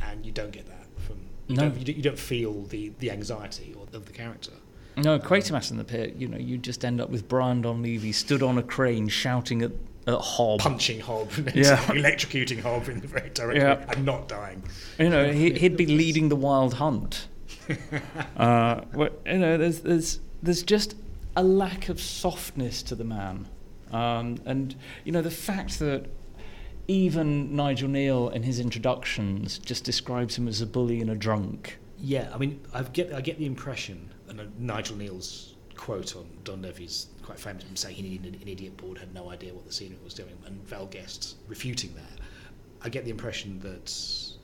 and 0.03 0.25
you 0.25 0.33
don't 0.33 0.51
get 0.53 0.67
that 0.67 0.87
from 0.97 1.17
you, 1.49 1.57
No. 1.57 1.69
don't, 1.69 1.87
you, 1.89 2.03
don't- 2.03 2.19
feel 2.19 2.63
the 2.65 2.93
the 2.99 3.11
anxiety 3.11 3.75
or, 3.79 3.87
of 3.97 4.07
the 4.07 4.13
character. 4.13 4.53
No, 4.97 5.19
Quatermass 5.19 5.71
in 5.71 5.79
the 5.79 5.85
Pit. 5.85 6.17
You 6.19 6.29
know 6.29 6.37
you 6.39 6.59
just 6.59 6.85
end 6.85 7.01
up 7.01 7.09
with 7.11 7.27
Brian 7.29 7.63
Donlevy 7.63 8.13
stood 8.15 8.43
on 8.43 8.59
a 8.59 8.63
crane 8.63 9.09
shouting 9.09 9.63
at 9.63 9.73
at 10.07 10.19
Hob. 10.19 10.59
Punching 10.61 11.01
Hob, 11.01 11.31
Yeah. 11.55 11.77
electrocuting 11.87 12.61
Hob 12.61 12.89
in 12.89 13.01
the 13.01 13.07
very 13.07 13.31
direct 13.31 13.59
Yeah. 13.59 13.93
and 13.95 14.05
not 14.05 14.29
dying. 14.29 14.63
You 14.99 15.09
know 15.11 15.31
he, 15.33 15.53
he'd 15.53 15.77
be 15.77 15.87
leading 15.87 16.29
the 16.29 16.37
wild 16.37 16.75
hunt. 16.75 17.29
uh, 18.37 18.81
what- 18.93 19.21
you 19.27 19.39
know 19.39 19.57
there's 19.59 19.81
there's 19.81 20.21
there's 20.43 20.63
just 20.63 20.95
a 21.37 21.43
lack 21.43 21.89
of 21.89 22.01
softness 22.01 22.83
to 22.85 22.95
the 22.95 23.05
man, 23.05 23.49
um, 23.91 24.37
and 24.45 24.75
you 25.05 25.13
know 25.13 25.23
the 25.23 25.31
fact 25.31 25.79
that 25.79 26.07
even 26.89 27.55
Nigel 27.55 27.89
Kneale 27.89 28.31
in 28.31 28.43
his 28.43 28.59
introductions 28.59 29.59
just 29.59 29.85
describes 29.85 30.37
him 30.37 30.49
as 30.49 30.61
a 30.61 30.67
bully 30.67 31.01
and 31.01 31.11
a 31.11 31.15
drunk. 31.15 31.79
Yeah, 31.99 32.29
I 32.35 32.39
mean, 32.39 32.61
I 32.75 32.83
get 32.83 33.13
I 33.13 33.21
get 33.21 33.39
the 33.39 33.47
impression, 33.47 34.11
and 34.29 34.41
uh, 34.41 34.45
Nigel 34.59 34.97
Kneale's 34.97 35.55
quote 35.77 36.17
on 36.17 36.27
Donlevy's 36.45 37.09
quite 37.23 37.39
famous, 37.39 37.65
him 37.65 37.77
saying 37.77 37.97
he 37.97 38.03
needed 38.03 38.35
an, 38.41 38.49
idiot 38.49 38.77
board, 38.77 38.99
had 38.99 39.15
no 39.15 39.31
idea 39.31 39.55
what 39.55 39.67
the 39.67 39.73
scenery 39.73 39.99
was 40.05 40.15
doing, 40.15 40.37
and 40.47 40.63
Val 40.67 40.87
Guest 40.87 41.37
refuting 41.49 41.95
that. 41.95 42.21
I 42.83 42.89
get 42.89 43.05
the 43.05 43.11
impression 43.11 43.61
that 43.61 43.93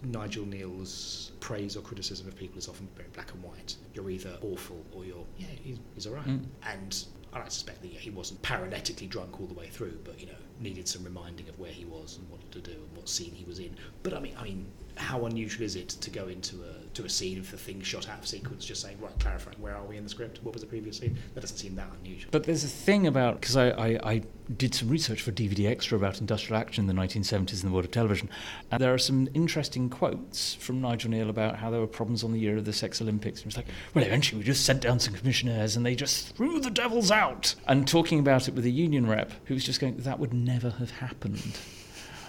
Nigel 0.03 0.47
Kneale's 0.47 1.33
praise 1.41 1.77
or 1.77 1.81
criticism 1.81 2.29
of 2.29 2.37
people 2.37 2.59
is 2.59 2.69
often 2.69 2.89
very 2.97 3.09
black 3.13 3.33
and 3.33 3.43
white. 3.43 3.77
You're 3.95 4.11
either 4.11 4.37
awful 4.43 4.85
or 4.93 5.05
you're 5.05 5.25
yeah, 5.37 5.47
he's, 5.63 5.79
he's 5.95 6.07
all 6.07 6.15
right. 6.15 6.27
Mm. 6.27 6.45
And 6.67 7.05
I 7.33 7.49
suspect 7.49 7.83
that 7.83 7.89
yeah, 7.93 7.99
he 7.99 8.11
wasn't 8.11 8.41
paralytically 8.43 9.09
drunk 9.09 9.41
all 9.41 9.47
the 9.47 9.55
way 9.55 9.69
through, 9.69 9.99
but 10.05 10.21
you 10.21 10.27
know 10.27 10.33
needed 10.61 10.89
some 10.89 11.05
reminding 11.05 11.49
of 11.49 11.59
where 11.59 11.71
he 11.71 11.85
was 11.85 12.19
and 12.19 12.29
what 12.31 12.51
to 12.51 12.61
do 12.61 12.73
and 12.73 12.97
what 12.97 13.09
scene 13.09 13.33
he 13.33 13.45
was 13.45 13.59
in. 13.59 13.77
But 14.03 14.15
I 14.15 14.21
mean, 14.21 14.35
I 14.39 14.45
mean, 14.45 14.67
how 14.97 15.27
unusual 15.27 15.65
is 15.65 15.77
it 15.77 15.89
to 15.89 16.11
go 16.11 16.29
into 16.29 16.57
a 16.63 16.75
to 16.95 17.05
a 17.05 17.09
scene 17.09 17.39
of 17.39 17.51
the 17.51 17.57
thing 17.57 17.81
shot 17.81 18.09
out 18.09 18.19
of 18.19 18.27
sequence, 18.27 18.65
just 18.65 18.83
saying 18.83 18.99
right, 19.01 19.19
clarifying 19.19 19.57
where 19.61 19.75
are 19.75 19.85
we 19.85 19.97
in 19.97 20.05
the 20.05 20.11
script? 20.11 20.41
What 20.43 20.55
was 20.55 20.63
the 20.63 20.69
previous 20.69 20.99
scene? 20.99 21.17
That 21.35 21.41
doesn't 21.41 21.57
seem 21.57 21.77
that 21.77 21.89
unusual. 22.01 22.31
But 22.31 22.45
there's 22.45 22.65
a 22.65 22.69
thing 22.69 23.07
about 23.07 23.41
because 23.41 23.57
I, 23.57 23.71
I, 23.71 24.01
I 24.03 24.23
did 24.57 24.75
some 24.75 24.89
research 24.89 25.23
for 25.23 25.31
DVD 25.31 25.69
Extra 25.69 25.99
about 25.99 26.21
industrial 26.21 26.61
action 26.61 26.89
in 26.89 26.97
the 26.97 27.01
1970s 27.01 27.63
in 27.63 27.69
the 27.69 27.73
world 27.73 27.85
of 27.85 27.91
television, 27.91 28.31
and 28.71 28.83
there 28.83 28.93
are 28.95 28.99
some 28.99 29.29
interesting 29.35 29.91
quotes 29.91 30.55
from 30.55 30.81
Nigel 30.81 31.11
Kneale 31.11 31.29
about 31.29 31.57
how 31.57 31.71
there 31.71 31.81
were 31.81 31.87
problems 31.87 32.25
on 32.25 32.33
the 32.33 32.39
year 32.39 32.57
of 32.57 32.65
the 32.65 32.73
Sex 32.73 33.01
Olympics. 33.01 33.43
And 33.43 33.51
it's 33.51 33.57
like, 33.57 33.67
well, 33.95 34.05
eventually 34.05 34.39
we 34.39 34.45
just 34.45 34.65
sent 34.65 34.83
down 34.83 34.99
some 34.99 35.15
commissionaires 35.15 35.77
and 35.77 35.85
they 35.85 35.95
just 35.95 36.35
threw 36.37 36.61
the 36.61 36.71
devils 36.71 37.11
out. 37.11 37.55
And 37.67 37.87
talking 37.87 38.19
about 38.19 38.49
it 38.49 38.55
with 38.55 38.65
a 38.65 38.71
union 38.71 39.07
rep 39.07 39.33
who 39.47 39.55
was 39.55 39.65
just 39.65 39.81
going, 39.81 39.97
that 39.99 40.19
would 40.19 40.33
never 40.33 40.71
have 40.71 40.91
happened. 40.91 41.59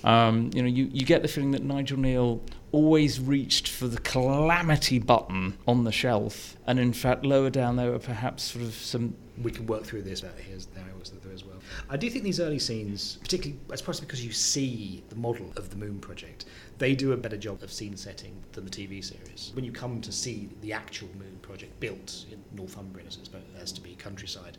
Um, 0.04 0.52
you 0.54 0.62
know, 0.62 0.68
you, 0.68 0.90
you 0.92 1.06
get 1.06 1.22
the 1.22 1.28
feeling 1.28 1.52
that 1.52 1.64
Nigel 1.64 1.98
Kneale 1.98 2.42
always 2.72 3.20
reached 3.20 3.68
for 3.68 3.88
the 3.88 4.00
calamity 4.00 5.00
button 5.00 5.58
on 5.68 5.84
the 5.84 5.92
shelf, 5.92 6.56
and 6.68 6.80
in 6.80 6.94
fact, 6.94 7.26
lower 7.26 7.50
down 7.50 7.76
there 7.76 7.92
were 7.92 8.00
perhaps 8.00 8.44
sort 8.44 8.64
of 8.64 8.74
some 8.74 9.16
we 9.42 9.52
can 9.52 9.66
work 9.68 9.84
through 9.84 10.02
this. 10.02 10.24
Uh, 10.24 10.30
here's 10.38 10.66
there 10.68 10.84
was 11.00 11.12
there 11.12 11.34
as 11.34 11.46
well. 11.46 11.58
I 11.90 11.98
do 11.98 12.10
think 12.10 12.24
these 12.24 12.40
early 12.40 12.60
scenes, 12.60 13.18
particularly, 13.22 13.60
it's 13.72 13.82
possibly 13.82 14.08
because 14.08 14.26
you 14.26 14.32
see 14.32 15.04
the 15.10 15.16
model 15.16 15.52
of 15.56 15.70
the 15.70 15.76
Moon 15.76 16.00
Project, 16.00 16.46
they 16.78 16.94
do 16.96 17.14
a 17.14 17.18
better 17.18 17.38
job 17.38 17.64
of 17.64 17.72
scene 17.72 17.96
setting 17.96 18.36
than 18.52 18.66
the 18.66 18.72
TV 18.72 19.04
series. 19.04 19.52
When 19.54 19.64
you 19.64 19.72
come 19.72 20.02
to 20.02 20.12
see 20.12 20.50
the 20.62 20.74
actual 20.74 21.10
Moon 21.18 21.40
Project 21.42 21.80
built 21.80 22.26
in 22.32 22.44
Northumbria, 22.56 23.06
as 23.08 23.18
it's 23.18 23.30
supposed 23.30 23.76
to 23.76 23.82
be 23.82 23.96
countryside, 23.96 24.58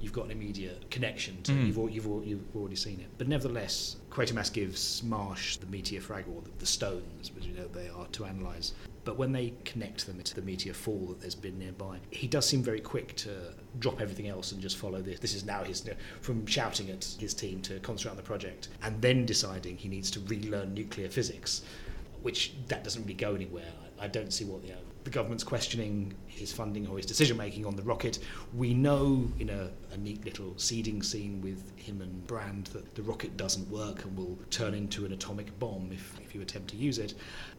you've 0.00 0.12
got 0.12 0.24
an 0.26 0.30
immediate 0.30 0.90
connection 0.90 1.42
to 1.42 1.52
Mm. 1.52 1.66
you've, 1.66 1.78
al- 1.78 1.90
you've, 1.90 2.06
al- 2.06 2.22
you've 2.24 2.56
already 2.56 2.76
seen 2.76 3.00
it. 3.00 3.08
But 3.18 3.28
nevertheless, 3.28 3.96
Quatermass 4.10 4.52
gives 4.52 5.02
Marsh 5.02 5.56
the 5.58 5.66
meteor 5.66 6.00
fraggle, 6.00 6.42
the, 6.44 6.50
the 6.58 6.66
stones, 6.66 7.30
which 7.34 7.44
you 7.44 7.52
know 7.54 7.66
they 7.68 7.88
are 7.88 8.06
to 8.12 8.24
analyse. 8.24 8.72
But 9.04 9.16
when 9.16 9.32
they 9.32 9.54
connect 9.64 10.06
them 10.06 10.20
to 10.22 10.34
the 10.34 10.42
meteor 10.42 10.74
fall 10.74 11.06
that 11.08 11.20
there's 11.20 11.34
been 11.34 11.58
nearby, 11.58 11.98
he 12.10 12.26
does 12.26 12.46
seem 12.46 12.62
very 12.62 12.80
quick 12.80 13.16
to 13.16 13.30
drop 13.78 14.00
everything 14.00 14.28
else 14.28 14.52
and 14.52 14.60
just 14.60 14.76
follow 14.76 15.00
this. 15.00 15.20
This 15.20 15.34
is 15.34 15.44
now 15.44 15.64
his 15.64 15.84
from 16.20 16.44
shouting 16.46 16.90
at 16.90 17.04
his 17.18 17.32
team 17.32 17.60
to 17.62 17.78
concentrate 17.80 18.10
on 18.12 18.16
the 18.16 18.22
project, 18.22 18.68
and 18.82 19.00
then 19.00 19.24
deciding 19.26 19.76
he 19.78 19.88
needs 19.88 20.10
to 20.12 20.20
relearn 20.20 20.74
nuclear 20.74 21.08
physics, 21.08 21.62
which 22.22 22.52
that 22.68 22.84
doesn't 22.84 23.02
really 23.02 23.14
go 23.14 23.34
anywhere. 23.34 23.72
I, 23.98 24.04
I 24.04 24.08
don't 24.08 24.32
see 24.32 24.44
what 24.44 24.62
the, 24.62 24.72
the 25.04 25.10
government's 25.10 25.44
questioning 25.44 26.12
his 26.26 26.52
funding 26.52 26.86
or 26.88 26.96
his 26.96 27.06
decision 27.06 27.36
making 27.36 27.64
on 27.64 27.76
the 27.76 27.82
rocket. 27.82 28.18
We 28.54 28.74
know 28.74 29.30
in 29.38 29.50
a, 29.50 29.70
a 29.92 29.96
neat 29.96 30.24
little 30.24 30.54
seeding 30.56 31.02
scene 31.02 31.40
with 31.40 31.78
him 31.78 32.00
and 32.00 32.26
Brand 32.26 32.66
that 32.68 32.94
the 32.94 33.02
rocket 33.02 33.36
doesn't 33.36 33.68
work 33.70 34.04
and 34.04 34.16
will 34.16 34.38
turn 34.50 34.74
into 34.74 35.04
an 35.06 35.12
atomic 35.12 35.58
bomb 35.58 35.90
if, 35.92 36.18
if 36.22 36.34
you 36.34 36.42
attempt 36.42 36.68
to 36.70 36.76
use 36.76 36.98
it. 36.98 37.14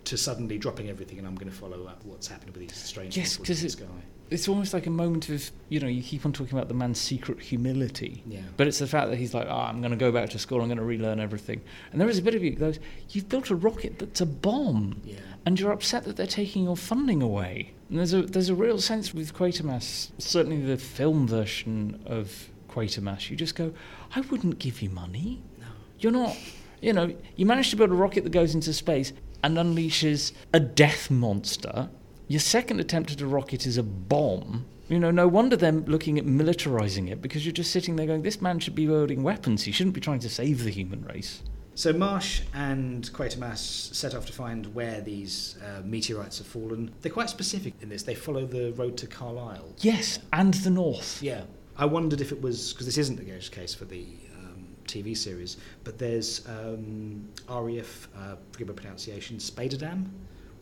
To 0.06 0.18
suddenly 0.18 0.58
dropping 0.58 0.90
everything, 0.90 1.20
and 1.20 1.28
I'm 1.28 1.36
going 1.36 1.50
to 1.50 1.56
follow 1.56 1.86
up 1.86 2.04
what's 2.06 2.28
happening 2.28 2.54
with 2.54 2.62
these 2.62 2.76
strange 2.76 3.18
Yes, 3.18 3.38
people 3.38 3.56
in 3.56 3.62
the 3.62 3.70
sky. 3.70 3.86
It's 4.32 4.48
almost 4.48 4.74
like 4.74 4.88
a 4.88 4.90
moment 4.90 5.30
of 5.30 5.52
you 5.70 5.80
know 5.80 5.88
you 5.88 6.02
keep 6.02 6.26
on 6.26 6.32
talking 6.34 6.58
about 6.58 6.68
the 6.70 6.74
man's 6.74 7.00
secret 7.00 7.40
humility 7.40 8.24
Yeah. 8.26 8.40
but 8.58 8.66
it's 8.68 8.80
the 8.80 8.88
fact 8.88 9.10
that 9.10 9.18
he's 9.18 9.34
like 9.34 9.48
oh, 9.50 9.56
i'm 9.70 9.80
going 9.82 9.92
to 9.92 9.98
go 9.98 10.12
back 10.12 10.30
to 10.32 10.40
school 10.40 10.62
i'm 10.62 10.68
going 10.68 10.78
to 10.78 10.84
relearn 10.84 11.20
everything 11.20 11.62
and 11.92 12.00
there 12.02 12.10
is 12.10 12.18
a 12.18 12.22
bit 12.22 12.34
of 12.36 12.44
you 12.44 12.52
that 12.52 12.60
goes 12.60 12.80
you've 13.10 13.30
built 13.30 13.50
a 13.50 13.56
rocket 13.56 14.00
that's 14.00 14.22
a 14.22 14.26
bomb 14.26 15.02
Yeah. 15.04 15.20
and 15.46 15.60
you're 15.60 15.72
upset 15.72 16.06
that 16.06 16.16
they're 16.16 16.26
taking 16.28 16.64
your 16.64 16.78
funding 16.78 17.22
away 17.22 17.74
and 17.90 18.00
there's 18.00 18.14
a 18.14 18.22
there's 18.24 18.50
a 18.50 18.56
real 18.56 18.80
sense 18.80 19.14
with 19.14 19.34
quatermass 19.36 20.12
certainly 20.18 20.62
the 20.62 20.78
film 20.78 21.28
version 21.28 22.02
of 22.06 22.50
quatermass 22.70 23.30
you 23.30 23.36
just 23.36 23.56
go 23.56 23.74
i 24.16 24.22
wouldn't 24.22 24.60
give 24.60 24.82
you 24.82 24.90
money 24.90 25.42
No. 25.60 25.66
you're 26.00 26.12
not, 26.14 26.36
you 26.82 26.94
know, 26.94 27.14
you 27.36 27.46
managed 27.46 27.70
to 27.72 27.76
build 27.76 27.92
a 27.92 27.96
rocket 27.96 28.24
that 28.24 28.32
goes 28.32 28.56
into 28.56 28.72
space 28.74 29.12
and 29.44 29.58
unleashes 29.58 30.32
a 30.54 30.60
death 30.60 31.10
monster. 31.12 31.90
Your 32.32 32.40
second 32.40 32.80
attempt 32.80 33.12
at 33.12 33.20
a 33.20 33.28
rocket 33.28 33.66
is 33.66 33.76
a 33.76 33.84
bomb. 33.84 34.66
You 34.88 35.00
know, 35.02 35.12
no 35.12 35.28
wonder 35.28 35.58
they're 35.58 35.74
looking 35.74 36.18
at 36.18 36.24
militarizing 36.24 37.12
it 37.12 37.22
because 37.22 37.46
you're 37.46 37.52
just 37.52 37.72
sitting 37.72 37.98
there 37.98 38.08
going, 38.08 38.22
this 38.22 38.42
man 38.42 38.60
should 38.60 38.74
be 38.74 38.88
wielding 38.88 39.22
weapons. 39.22 39.64
He 39.64 39.74
shouldn't 39.74 39.96
be 39.96 40.00
trying 40.00 40.22
to 40.22 40.30
save 40.30 40.64
the 40.64 40.70
human 40.70 41.04
race. 41.04 41.44
So 41.76 41.92
Marsh 41.92 42.44
and 42.54 43.04
Quatermass 43.12 43.94
set 43.94 44.16
off 44.16 44.26
to 44.28 44.32
find 44.32 44.74
where 44.74 45.02
these 45.02 45.58
uh, 45.62 45.82
meteorites 45.84 46.38
have 46.38 46.48
fallen. 46.48 46.92
They're 47.02 47.12
quite 47.12 47.30
specific 47.30 47.74
in 47.82 47.90
this. 47.90 48.04
They 48.04 48.16
follow 48.16 48.46
the 48.46 48.72
road 48.78 48.96
to 49.00 49.08
Carlisle. 49.08 49.74
Yes, 49.80 50.20
and 50.32 50.54
the 50.54 50.70
north. 50.70 51.22
Yeah. 51.22 51.42
I 51.76 51.84
wondered 51.84 52.22
if 52.22 52.32
it 52.32 52.42
was 52.42 52.72
because 52.72 52.86
this 52.86 52.98
isn't 52.98 53.18
the 53.18 53.50
case 53.50 53.76
for 53.76 53.84
the 53.84 54.06
um, 54.38 54.68
TV 54.88 55.18
series, 55.18 55.58
but 55.84 56.00
there's 56.00 56.48
um, 56.48 57.28
RAF, 57.50 58.08
uh, 58.18 58.36
forgive 58.54 58.70
my 58.70 58.74
pronunciation, 58.74 59.38
Spaderdam, 59.38 60.10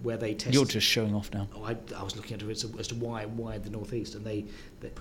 where 0.01 0.17
they 0.17 0.33
test. 0.33 0.53
You're 0.53 0.65
just 0.65 0.87
showing 0.87 1.13
off 1.13 1.33
now. 1.33 1.47
Oh, 1.55 1.63
I, 1.63 1.75
I 1.95 2.03
was 2.03 2.15
looking 2.15 2.33
at 2.35 2.41
it 2.41 2.49
as 2.49 2.63
to, 2.63 2.79
as 2.79 2.87
to 2.89 2.95
why 2.95 3.25
why 3.25 3.57
the 3.57 3.69
northeast, 3.69 4.15
and 4.15 4.25
they, 4.25 4.45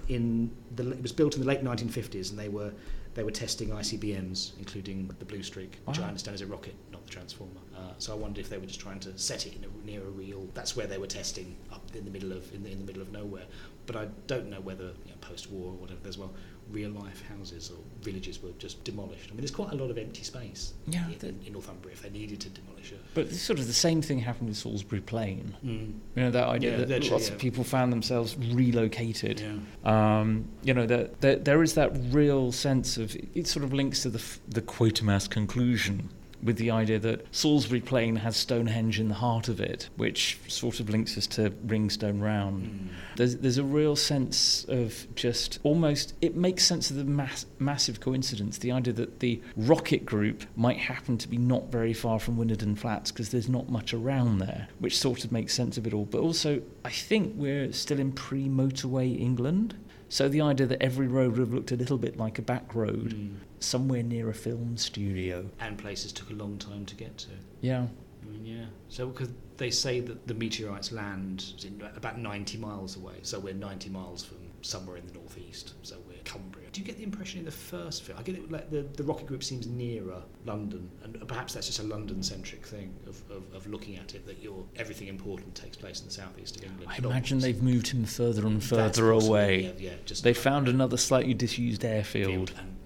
in 0.09 0.51
the 0.75 0.91
it 0.91 1.03
was 1.03 1.13
built 1.13 1.35
in 1.35 1.41
the 1.41 1.47
late 1.47 1.63
1950s, 1.63 2.31
and 2.31 2.39
they 2.39 2.49
were 2.49 2.73
they 3.15 3.25
were 3.25 3.31
testing 3.31 3.71
ICBMs, 3.71 4.53
including 4.59 5.11
the 5.19 5.25
Blue 5.25 5.43
Streak, 5.43 5.79
which 5.87 5.99
I 5.99 6.05
understand 6.05 6.37
is 6.37 6.41
a 6.41 6.47
rocket, 6.47 6.77
not 6.93 7.05
the 7.05 7.11
transformer. 7.11 7.61
Uh, 7.77 7.93
so 7.99 8.13
I 8.13 8.17
wondered 8.17 8.41
if 8.43 8.49
they 8.49 8.59
were 8.59 8.67
just 8.67 8.81
trying 8.81 9.01
to 9.01 9.19
set 9.19 9.47
it 9.47 9.57
in 9.57 9.65
a, 9.65 9.87
near 9.87 10.03
a 10.03 10.11
real. 10.11 10.47
That's 10.55 10.77
where 10.77 10.87
they 10.87 10.99
were 10.99 11.07
testing 11.09 11.57
up 11.73 11.83
in 11.97 12.05
the 12.05 12.11
middle 12.11 12.33
of 12.33 12.53
in 12.55 12.63
the, 12.63 12.71
in 12.71 12.79
the 12.79 12.85
middle 12.85 13.03
of 13.03 13.11
nowhere. 13.11 13.47
But 13.87 13.97
I 13.97 14.09
don't 14.27 14.51
know 14.51 14.61
whether 14.61 14.85
you 14.85 15.11
know, 15.11 15.17
post-war 15.21 15.73
or 15.73 15.75
whatever 15.75 16.07
as 16.07 16.19
well, 16.19 16.33
real 16.71 16.91
life 16.91 17.23
houses 17.29 17.71
or 17.71 17.79
villages 18.03 18.43
were 18.43 18.51
just 18.59 18.83
demolished. 18.85 19.27
I 19.29 19.31
mean, 19.31 19.39
there's 19.39 19.51
quite 19.51 19.73
a 19.73 19.77
lot 19.77 19.91
of 19.91 19.99
empty 19.99 20.23
space 20.23 20.75
Yeah, 20.87 21.07
in, 21.23 21.41
in 21.47 21.53
Northumbria 21.53 21.95
if 21.95 22.03
they 22.03 22.11
needed 22.11 22.41
to 22.41 22.49
demolish 22.51 22.93
it. 22.93 23.01
But 23.15 23.31
sort 23.33 23.59
of 23.59 23.67
the 23.67 23.73
same 23.73 24.03
thing 24.03 24.19
happened 24.19 24.49
with 24.49 24.59
Salisbury 24.59 25.01
Plain. 25.01 25.57
Mm. 25.65 25.95
You 26.15 26.23
know, 26.25 26.31
that 26.31 26.49
idea 26.49 26.79
Yeah, 26.79 26.85
that 26.85 27.11
lots 27.11 27.29
yeah. 27.29 27.35
of 27.35 27.39
people 27.39 27.65
found 27.65 27.93
themselves 27.93 28.37
relocated. 28.37 29.41
Yeah. 29.41 30.21
Um, 30.21 30.49
you 30.63 30.75
know, 30.75 30.87
that, 30.87 31.21
that 31.21 31.45
there 31.45 31.63
is 31.63 31.75
that 31.75 31.93
real 32.11 32.53
sense 32.53 32.97
of 32.97 33.17
it 33.35 33.47
sort 33.47 33.65
of 33.65 33.73
links 33.73 34.03
to 34.03 34.11
the 34.11 34.23
the 34.49 34.63
Quatermass 34.63 35.29
conclusion 35.29 36.11
with 36.43 36.57
the 36.57 36.71
idea 36.71 36.99
that 36.99 37.27
Salisbury 37.35 37.81
Plain 37.81 38.17
has 38.17 38.37
Stonehenge 38.37 39.01
in 39.01 39.09
the 39.09 39.15
heart 39.15 39.49
of 39.49 39.61
it, 39.61 39.89
which 39.97 40.39
sort 40.49 40.81
of 40.81 40.89
links 40.89 41.17
us 41.19 41.27
to 41.29 41.51
Ringstone 41.67 42.21
Round. 42.21 42.65
Mm. 42.65 42.89
There's 43.17 43.37
there's 43.37 43.59
a 43.59 43.65
real 43.65 43.97
sense 43.97 44.65
of 44.69 45.07
just 45.15 45.59
almost 45.63 46.15
it 46.21 46.37
makes 46.37 46.65
sense 46.65 46.91
of 46.91 46.97
the 46.97 47.05
mass, 47.05 47.47
massive 47.59 48.01
coincidence, 48.01 48.59
the 48.59 48.73
idea 48.73 48.93
that 48.95 49.21
the 49.21 49.41
rocket 49.57 50.05
group 50.07 50.45
might 50.57 50.79
happen 50.79 51.19
to 51.19 51.29
be 51.29 51.39
not 51.39 51.71
very 51.71 51.93
far 51.93 52.19
from 52.19 52.37
Winnerden 52.37 52.77
Flats 52.79 53.11
because 53.11 53.31
there's 53.31 53.49
not 53.49 53.69
much 53.69 53.93
around 53.93 54.39
there, 54.39 54.69
which 54.79 54.99
sort 54.99 55.25
of 55.25 55.33
makes 55.33 55.55
sense 55.55 55.77
of 55.77 55.87
it 55.87 55.93
all. 55.95 56.05
But 56.05 56.21
also, 56.21 56.63
I 56.85 56.91
think 56.91 57.35
we're 57.37 57.73
still 57.73 57.99
in 57.99 58.13
pre-motorway 58.13 59.21
England. 59.21 59.75
So 60.11 60.27
the 60.29 60.41
idea 60.41 60.67
that 60.67 60.83
every 60.83 61.07
road 61.07 61.33
would 61.33 61.41
have 61.41 61.53
looked 61.53 61.71
a 61.71 61.77
little 61.77 61.99
bit 61.99 62.17
like 62.17 62.39
a 62.39 62.43
back 62.43 62.75
road 62.75 63.15
Mm. 63.15 63.35
Somewhere 63.61 64.03
near 64.03 64.29
a 64.29 64.35
film 64.35 64.77
studio. 64.77 65.49
And 65.61 65.79
places 65.79 66.13
took 66.13 66.31
a 66.31 66.35
long 66.35 66.59
time 66.59 66.85
to 66.87 66.95
get 66.95 67.17
to. 67.19 67.29
Yeah. 67.61 67.87
I 68.23 68.27
mean, 68.27 68.45
yeah. 68.45 68.67
So 68.89 69.09
because 69.09 69.31
they 69.57 69.71
say 69.71 70.01
that 70.01 70.27
the 70.27 70.35
meteorites 70.35 70.93
land 70.93 71.55
in 71.65 71.83
about 71.97 72.19
90 72.19 72.59
miles 72.59 72.97
away, 72.97 73.17
so 73.23 73.39
we're 73.39 73.55
90 73.55 73.91
miles 73.91 74.25
from 74.25 74.39
somewhere 74.63 74.97
in 74.97 75.07
the 75.07 75.13
northeast. 75.13 75.75
So 75.83 75.97
we're 76.09 76.19
Cumbria. 76.25 76.67
Do 76.73 76.81
you 76.81 76.87
get 76.87 76.97
the 76.97 77.05
impression 77.05 77.39
in 77.39 77.45
the 77.45 77.51
first 77.51 78.03
film? 78.03 78.19
I 78.19 78.23
get 78.23 78.35
it 78.35 78.51
like 78.51 78.71
the, 78.71 78.83
the 78.83 79.03
rocket 79.03 79.27
group 79.27 79.43
seems 79.43 79.67
nearer 79.67 80.23
London, 80.45 80.91
and 81.03 81.27
perhaps 81.27 81.55
that's 81.55 81.67
just 81.67 81.79
a 81.79 81.85
London-centric 81.85 82.67
thing 82.67 82.95
of, 83.07 83.23
of, 83.31 83.43
of 83.55 83.67
looking 83.67 83.97
at 83.97 84.15
it 84.15 84.27
that 84.27 84.43
your 84.43 84.65
everything 84.77 85.09
important 85.09 85.55
takes 85.55 85.77
place 85.77 86.01
in 86.01 86.07
the 86.07 86.13
southeast 86.13 86.57
of 86.57 86.65
England. 86.65 86.91
I 86.91 86.99
imagine 86.99 87.39
they've 87.39 87.63
moved 87.63 87.89
him 87.89 88.05
further 88.05 88.47
and 88.47 88.63
further 88.63 89.11
away. 89.11 89.73
Yeah, 89.79 89.91
yeah, 89.91 89.95
just 90.05 90.23
They 90.25 90.35
found 90.35 90.69
another 90.69 90.97
slightly 90.97 91.35
disused 91.35 91.85
airfield. 91.85 92.51
field 92.51 92.53
and 92.59 92.77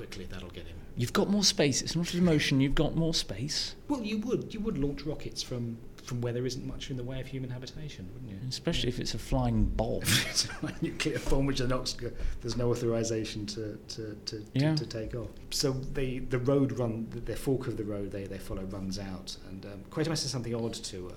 quickly. 0.00 0.24
That'll 0.30 0.48
get 0.48 0.66
him. 0.66 0.76
You've 0.96 1.12
got 1.12 1.28
more 1.28 1.44
space. 1.44 1.82
It's 1.82 1.94
not 1.94 2.12
a 2.14 2.22
motion. 2.22 2.60
You've 2.60 2.74
got 2.74 2.94
more 2.96 3.12
space, 3.14 3.74
Well, 3.88 4.02
you 4.02 4.18
would 4.18 4.52
you 4.54 4.60
would 4.60 4.78
launch 4.78 5.02
rockets 5.02 5.42
from 5.42 5.76
from 6.04 6.22
where 6.22 6.32
there 6.32 6.46
isn't 6.46 6.66
much 6.66 6.90
in 6.90 6.96
the 6.96 7.04
way 7.04 7.20
of 7.20 7.26
human 7.26 7.50
habitation, 7.50 8.08
wouldn't 8.12 8.30
you? 8.30 8.48
especially 8.48 8.88
if 8.88 8.98
it's 8.98 9.14
a 9.14 9.18
flying 9.18 9.64
bomb. 9.64 10.00
it's 10.30 10.48
a 10.62 10.72
nuclear 10.80 11.18
bomb 11.28 11.46
which 11.46 11.60
not, 11.60 11.94
there's 12.40 12.56
no 12.56 12.70
authorization 12.70 13.46
to, 13.46 13.78
to, 13.88 14.16
to, 14.26 14.44
Yeah. 14.54 14.74
to, 14.74 14.86
to 14.86 14.98
take 15.00 15.14
off. 15.14 15.28
So 15.50 15.72
the 15.72 16.20
the 16.20 16.38
road 16.38 16.78
run, 16.78 17.06
the, 17.10 17.20
the 17.20 17.36
fork 17.36 17.66
of 17.68 17.76
the 17.76 17.84
road 17.84 18.10
they, 18.10 18.24
they 18.24 18.38
follow 18.38 18.64
runs 18.64 18.98
out, 18.98 19.36
and 19.48 19.64
um, 19.66 19.84
Quatermass 19.90 20.18
says 20.18 20.30
something 20.30 20.54
odd 20.54 20.74
to 20.74 20.96
um, 21.08 21.14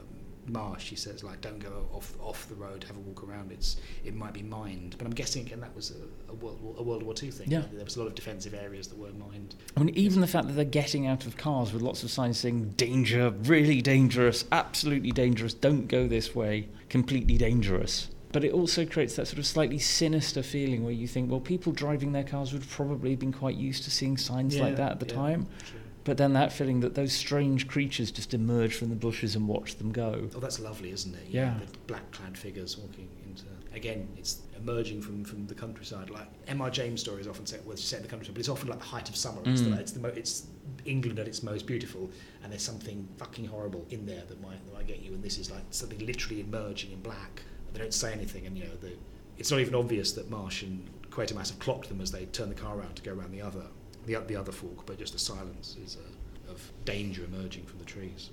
Marsh. 0.47 0.89
He 0.89 0.95
says 0.95 1.23
like, 1.23 1.41
"Don't 1.41 1.59
go 1.59 1.87
off 1.93 2.13
off 2.19 2.47
the 2.49 2.55
road. 2.55 2.83
Have 2.85 2.97
a 2.97 2.99
walk 2.99 3.23
around. 3.23 3.51
It's 3.51 3.77
it 4.03 4.13
might 4.13 4.33
be 4.33 4.43
mined." 4.43 4.95
But 4.97 5.07
I'm 5.07 5.13
guessing 5.13 5.45
again 5.45 5.59
that 5.61 5.75
was 5.75 5.91
a, 5.91 6.31
a 6.31 6.35
World 6.35 6.61
War, 6.61 6.75
a 6.77 6.83
World 6.83 7.03
War 7.03 7.13
Two 7.13 7.31
thing. 7.31 7.49
Yeah. 7.49 7.63
there 7.71 7.83
was 7.83 7.95
a 7.95 7.99
lot 7.99 8.07
of 8.07 8.15
defensive 8.15 8.53
areas 8.53 8.87
that 8.87 8.97
were 8.97 9.11
mined. 9.11 9.55
I 9.77 9.83
mean, 9.83 9.95
even 9.95 10.21
the 10.21 10.27
fact 10.27 10.47
that 10.47 10.53
they're 10.53 10.65
getting 10.65 11.07
out 11.07 11.25
of 11.25 11.37
cars 11.37 11.73
with 11.73 11.81
lots 11.81 12.03
of 12.03 12.11
signs 12.11 12.39
saying 12.39 12.73
danger, 12.77 13.29
really 13.29 13.81
dangerous, 13.81 14.45
absolutely 14.51 15.11
dangerous, 15.11 15.53
don't 15.53 15.87
go 15.87 16.07
this 16.07 16.35
way, 16.35 16.69
completely 16.89 17.37
dangerous. 17.37 18.09
But 18.33 18.43
it 18.43 18.51
also 18.51 18.83
creates 18.83 19.15
that 19.17 19.27
sort 19.27 19.37
of 19.37 19.45
slightly 19.45 19.77
sinister 19.77 20.41
feeling 20.41 20.83
where 20.83 20.91
you 20.91 21.07
think, 21.07 21.29
well, 21.29 21.39
people 21.39 21.71
driving 21.71 22.13
their 22.13 22.23
cars 22.23 22.51
would 22.51 22.67
probably 22.67 23.11
have 23.11 23.19
been 23.19 23.31
quite 23.31 23.55
used 23.55 23.83
to 23.83 23.91
seeing 23.91 24.17
signs 24.17 24.57
like 24.57 24.75
that 24.77 24.93
at 24.93 24.99
the 24.99 25.05
yeah, 25.05 25.13
time. 25.13 25.47
true. 25.63 25.79
But 26.05 26.17
then 26.17 26.33
that 26.33 26.51
feeling 26.51 26.81
that 26.81 26.95
those 26.95 27.13
strange 27.13 27.67
creatures 27.67 28.11
just 28.11 28.33
emerge 28.33 28.75
from 28.75 28.89
the 28.89 28.95
bushes 28.95 29.35
and 29.35 29.47
watch 29.47 29.75
them 29.75 29.91
go. 29.91 30.29
Oh, 30.35 30.39
that's 30.39 30.59
lovely, 30.59 30.91
isn't 30.91 31.15
it? 31.15 31.27
Yeah. 31.29 31.53
The 31.71 31.77
black-clad 31.87 32.37
figures 32.37 32.77
walking 32.77 33.07
into. 33.25 33.45
Again, 33.73 34.07
it's 34.17 34.41
emerging 34.57 35.01
from, 35.01 35.23
from 35.23 35.47
the 35.47 35.55
countryside. 35.55 36.09
Like 36.09 36.27
M.R. 36.47 36.69
James' 36.69 36.99
stories 37.01 37.25
often 37.27 37.45
set, 37.45 37.65
well, 37.65 37.77
set 37.77 37.97
in 37.97 38.03
the 38.03 38.09
countryside, 38.09 38.35
but 38.35 38.39
it's 38.41 38.49
often 38.49 38.67
like 38.69 38.79
the 38.79 38.85
height 38.85 39.07
of 39.09 39.15
summer. 39.15 39.41
It's, 39.45 39.61
Mm. 39.61 39.75
the, 39.75 39.79
it's 39.79 39.91
the 39.93 39.99
mo- 40.01 40.13
it's 40.15 40.45
England 40.85 41.19
at 41.19 41.27
its 41.27 41.41
most 41.41 41.65
beautiful, 41.65 42.09
and 42.43 42.51
there's 42.51 42.61
something 42.61 43.07
fucking 43.17 43.45
horrible 43.45 43.85
in 43.89 44.05
there 44.05 44.23
that 44.27 44.41
might 44.41 44.63
that 44.65 44.73
might 44.73 44.87
get 44.87 45.01
you. 45.01 45.13
And 45.13 45.23
this 45.23 45.37
is 45.37 45.49
like 45.49 45.63
something 45.71 46.05
literally 46.05 46.41
emerging 46.41 46.91
in 46.91 46.99
black. 47.01 47.41
They 47.73 47.79
don't 47.79 47.93
say 47.93 48.11
anything, 48.11 48.45
and 48.45 48.57
you 48.57 48.65
know, 48.65 48.75
the, 48.81 48.91
it's 49.37 49.49
not 49.49 49.59
even 49.61 49.73
obvious 49.73 50.11
that 50.13 50.29
Marsh 50.29 50.61
and 50.63 50.85
Quatermass 51.09 51.49
have 51.49 51.59
clocked 51.59 51.87
them 51.89 52.01
as 52.01 52.11
they 52.11 52.25
turn 52.25 52.49
the 52.49 52.55
car 52.55 52.77
around 52.77 52.97
to 52.97 53.01
go 53.03 53.13
around 53.13 53.31
the 53.31 53.41
other 53.41 53.63
the, 54.05 54.17
the 54.27 54.35
other 54.35 54.51
fork, 54.51 54.85
but 54.85 54.97
just 54.97 55.13
the 55.13 55.19
silence 55.19 55.77
is 55.83 55.97
uh, 55.97 56.51
of 56.51 56.71
danger 56.85 57.23
emerging 57.25 57.65
from 57.65 57.79
the 57.79 57.85
trees. 57.85 58.29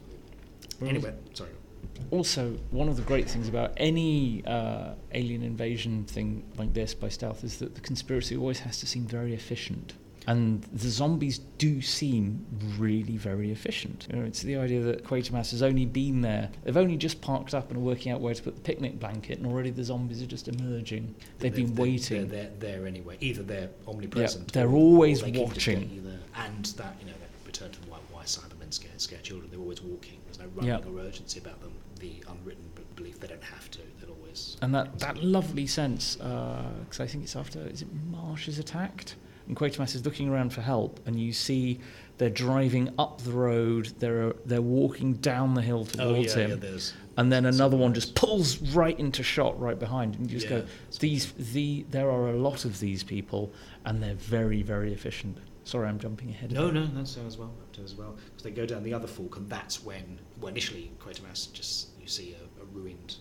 Anyway, 0.82 1.14
sorry. 1.34 1.50
Also, 2.10 2.56
one 2.70 2.88
of 2.88 2.96
the 2.96 3.02
great 3.02 3.28
things 3.28 3.48
about 3.48 3.72
any 3.76 4.44
uh, 4.46 4.94
alien 5.12 5.42
invasion 5.42 6.04
thing 6.04 6.42
like 6.56 6.72
this 6.74 6.94
by 6.94 7.08
stealth 7.08 7.44
is 7.44 7.58
that 7.58 7.74
the 7.74 7.80
conspiracy 7.80 8.36
always 8.36 8.60
has 8.60 8.80
to 8.80 8.86
seem 8.86 9.06
very 9.06 9.34
efficient. 9.34 9.94
And 10.26 10.62
the 10.72 10.88
zombies 10.90 11.38
do 11.38 11.80
seem 11.80 12.44
really 12.78 13.16
very 13.16 13.50
efficient. 13.50 14.06
You 14.10 14.18
know, 14.20 14.24
it's 14.26 14.42
the 14.42 14.56
idea 14.56 14.80
that 14.82 15.02
Quatermass 15.04 15.50
has 15.52 15.62
only 15.62 15.86
been 15.86 16.20
there. 16.20 16.50
They've 16.62 16.76
only 16.76 16.96
just 16.98 17.20
parked 17.22 17.54
up 17.54 17.68
and 17.70 17.78
are 17.78 17.80
working 17.80 18.12
out 18.12 18.20
where 18.20 18.34
to 18.34 18.42
put 18.42 18.54
the 18.54 18.60
picnic 18.60 19.00
blanket, 19.00 19.38
and 19.38 19.46
already 19.46 19.70
the 19.70 19.82
zombies 19.84 20.22
are 20.22 20.26
just 20.26 20.46
emerging. 20.48 21.14
They've 21.38 21.54
been 21.54 21.74
They're- 21.74 21.82
waiting. 21.82 22.28
They're, 22.28 22.50
they're 22.58 22.76
there 22.76 22.86
anyway. 22.86 23.16
Either 23.20 23.42
they're 23.42 23.70
omnipresent. 23.88 24.52
they're 24.52 24.68
or- 24.68 24.74
always 24.76 25.22
or 25.22 25.26
they 25.26 25.32
can 25.32 25.48
just 25.54 25.66
get 25.66 25.76
watching. 25.78 26.12
And 26.36 26.64
that, 26.66 26.96
you 27.00 27.06
know, 27.06 27.12
that 27.12 27.46
return 27.46 27.70
to 27.72 27.78
why, 27.88 27.98
why 28.12 28.22
Cybermen 28.24 28.72
scare, 28.72 28.90
scare 28.98 29.18
children. 29.20 29.50
They're 29.50 29.60
always 29.60 29.80
walking. 29.82 30.18
There's 30.26 30.38
no 30.38 30.46
running 30.54 30.68
Yeah. 30.68 30.78
or 30.86 31.00
urgency 31.00 31.40
about 31.40 31.60
them. 31.62 31.72
The 31.98 32.22
unwritten 32.28 32.64
belief 32.94 33.18
they 33.20 33.26
don't 33.28 33.42
have 33.42 33.70
to. 33.72 33.78
They'll 34.00 34.14
always. 34.14 34.56
And 34.62 34.74
that, 34.74 34.98
that 35.00 35.22
lovely 35.24 35.66
sense, 35.66 36.20
uh, 36.20 36.62
because 36.84 37.00
I 37.00 37.06
think 37.06 37.24
it's 37.24 37.36
after, 37.36 37.60
is 37.66 37.82
it 37.82 37.88
Marsh 38.10 38.48
is 38.48 38.58
attacked? 38.58 39.16
And 39.46 39.56
Quatermass 39.56 39.94
is 39.94 40.04
looking 40.04 40.28
around 40.28 40.52
for 40.52 40.60
help, 40.60 41.00
and 41.06 41.18
you 41.20 41.32
see 41.32 41.80
they're 42.18 42.30
driving 42.30 42.92
up 42.98 43.20
the 43.22 43.32
road, 43.32 43.86
they're, 43.98 44.32
they're 44.44 44.62
walking 44.62 45.14
down 45.14 45.54
the 45.54 45.62
hill 45.62 45.86
Oh, 45.98 46.12
towards 46.12 46.36
yeah, 46.36 46.42
yeah, 46.42 46.48
him, 46.54 46.60
there's. 46.60 46.92
and 47.16 47.32
then 47.32 47.46
another 47.46 47.76
one 47.76 47.94
just 47.94 48.14
pulls 48.14 48.58
right 48.74 48.98
into 49.00 49.22
shot 49.22 49.58
right 49.58 49.78
behind, 49.78 50.14
and 50.16 50.30
you 50.30 50.38
just 50.38 50.50
Yeah, 50.50 50.60
go, 50.60 50.66
these, 51.00 51.32
the, 51.32 51.84
there 51.90 52.10
are 52.10 52.28
a 52.28 52.36
lot 52.36 52.64
of 52.64 52.78
these 52.78 53.02
people, 53.02 53.50
and 53.86 54.02
they're 54.02 54.14
very, 54.14 54.62
very 54.62 54.92
efficient. 54.92 55.38
Sorry, 55.64 55.88
I'm 55.88 55.98
jumping 55.98 56.30
ahead. 56.30 56.52
No, 56.52 56.70
no, 56.70 56.86
that's 56.86 57.16
uh, 57.16 57.20
as 57.26 57.36
well. 57.38 57.52
As 57.82 57.94
well, 57.94 58.16
because 58.26 58.42
they 58.42 58.50
go 58.50 58.66
down 58.66 58.82
the 58.82 58.92
other 58.92 59.06
fork, 59.08 59.36
and 59.38 59.48
that's 59.48 59.82
when, 59.82 60.18
well, 60.40 60.48
initially 60.48 60.90
Quatermass 61.00 61.50
just 61.52 61.88
you 61.98 62.06
see 62.06 62.34
a, 62.34 62.62
a 62.62 62.66
ruined, 62.66 63.16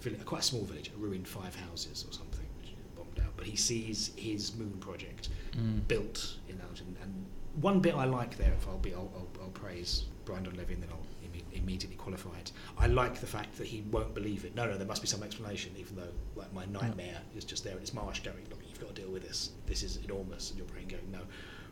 village, 0.00 0.20
a 0.20 0.24
quite 0.24 0.42
a 0.42 0.44
small 0.44 0.64
village, 0.64 0.90
a 0.94 0.98
ruined 0.98 1.26
five 1.26 1.54
houses 1.54 2.04
or 2.06 2.12
something, 2.12 2.44
which 2.60 2.74
bombed 2.94 3.18
out. 3.24 3.32
But 3.38 3.46
he 3.46 3.56
sees 3.56 4.12
his 4.16 4.54
moon 4.56 4.74
project 4.80 5.30
Mm. 5.58 5.88
built 5.88 6.36
in 6.48 6.58
that, 6.58 6.80
and, 6.80 6.96
and 7.02 7.26
one 7.62 7.80
bit 7.80 7.94
I 7.94 8.04
like 8.04 8.36
there, 8.36 8.52
if 8.52 8.68
I'll 8.68 8.78
be, 8.78 8.92
I'll, 8.92 9.10
I'll, 9.16 9.28
I'll 9.42 9.50
praise 9.50 10.04
Brian 10.26 10.44
Donlevy, 10.44 10.74
and 10.74 10.82
then 10.82 10.90
I'll 10.90 11.06
imme- 11.26 11.56
immediately 11.58 11.96
qualify 11.96 12.36
it. 12.38 12.52
I 12.76 12.86
like 12.88 13.20
the 13.20 13.26
fact 13.26 13.56
that 13.56 13.66
he 13.66 13.82
won't 13.90 14.14
believe 14.14 14.44
it. 14.44 14.54
No, 14.54 14.66
no, 14.66 14.76
there 14.76 14.86
must 14.86 15.00
be 15.00 15.08
some 15.08 15.22
explanation, 15.22 15.72
even 15.78 15.96
though 15.96 16.12
like 16.34 16.52
my 16.52 16.66
nightmare 16.66 17.18
is 17.34 17.44
just 17.44 17.64
there, 17.64 17.72
and 17.72 17.80
it's 17.80 17.94
Marsh 17.94 18.20
going, 18.20 18.44
look, 18.50 18.60
you've 18.68 18.80
got 18.80 18.94
to 18.94 19.00
deal 19.00 19.10
with 19.10 19.22
this. 19.22 19.52
This 19.66 19.82
is 19.82 19.96
enormous, 20.04 20.50
and 20.50 20.58
your 20.58 20.68
brain 20.68 20.88
going, 20.88 21.10
no. 21.10 21.20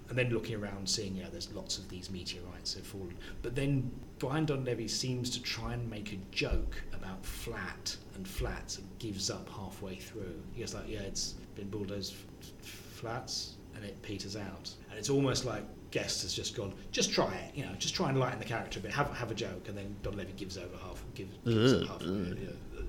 And 0.09 0.19
then 0.19 0.31
looking 0.31 0.55
around, 0.55 0.89
seeing, 0.89 1.17
yeah, 1.17 1.27
there's 1.31 1.53
lots 1.53 1.79
of 1.79 1.89
these 1.89 2.11
meteorites 2.11 2.75
have 2.75 2.87
fallen. 2.87 3.17
But 3.43 3.55
then 3.55 3.91
Brian 4.19 4.47
Donlevy 4.47 4.89
seems 4.89 5.31
to 5.31 5.43
try 5.43 5.73
and 5.75 5.91
make 5.91 6.13
a 6.13 6.17
joke 6.31 6.83
about 6.95 7.25
flat 7.25 7.97
and 8.15 8.27
flats 8.29 8.79
and 8.79 8.87
gives 8.99 9.31
up 9.31 9.49
halfway 9.49 9.97
through. 9.97 10.41
He 10.53 10.61
goes 10.61 10.75
like, 10.75 10.89
yeah, 10.89 11.01
it's 11.01 11.35
been 11.55 11.69
bulldozed 11.71 12.13
f- 12.15 12.51
f- 12.63 12.69
flats, 12.69 13.57
and 13.75 13.85
it 13.85 14.01
peters 14.03 14.37
out. 14.37 14.71
And 14.91 14.99
it's 14.99 15.11
almost 15.11 15.45
like 15.45 15.65
guest 15.91 16.23
has 16.23 16.35
just 16.35 16.57
gone, 16.57 16.75
just 16.91 17.13
try 17.13 17.33
it, 17.35 17.57
you 17.57 17.65
know, 17.65 17.73
just 17.79 17.95
try 17.95 18.09
and 18.09 18.19
lighten 18.19 18.39
the 18.39 18.45
character 18.45 18.81
a 18.81 18.83
bit, 18.83 18.93
have 18.93 19.11
have 19.15 19.31
a 19.31 19.35
joke, 19.35 19.69
and 19.69 19.77
then 19.79 19.95
Donlevy 20.03 20.35
gives 20.37 20.59
over 20.59 20.77
half, 20.83 21.03
gives, 21.15 21.37
gives 21.45 21.89
half, 21.89 22.03
you 22.03 22.09
know, 22.09 22.79
uh, 22.79 22.83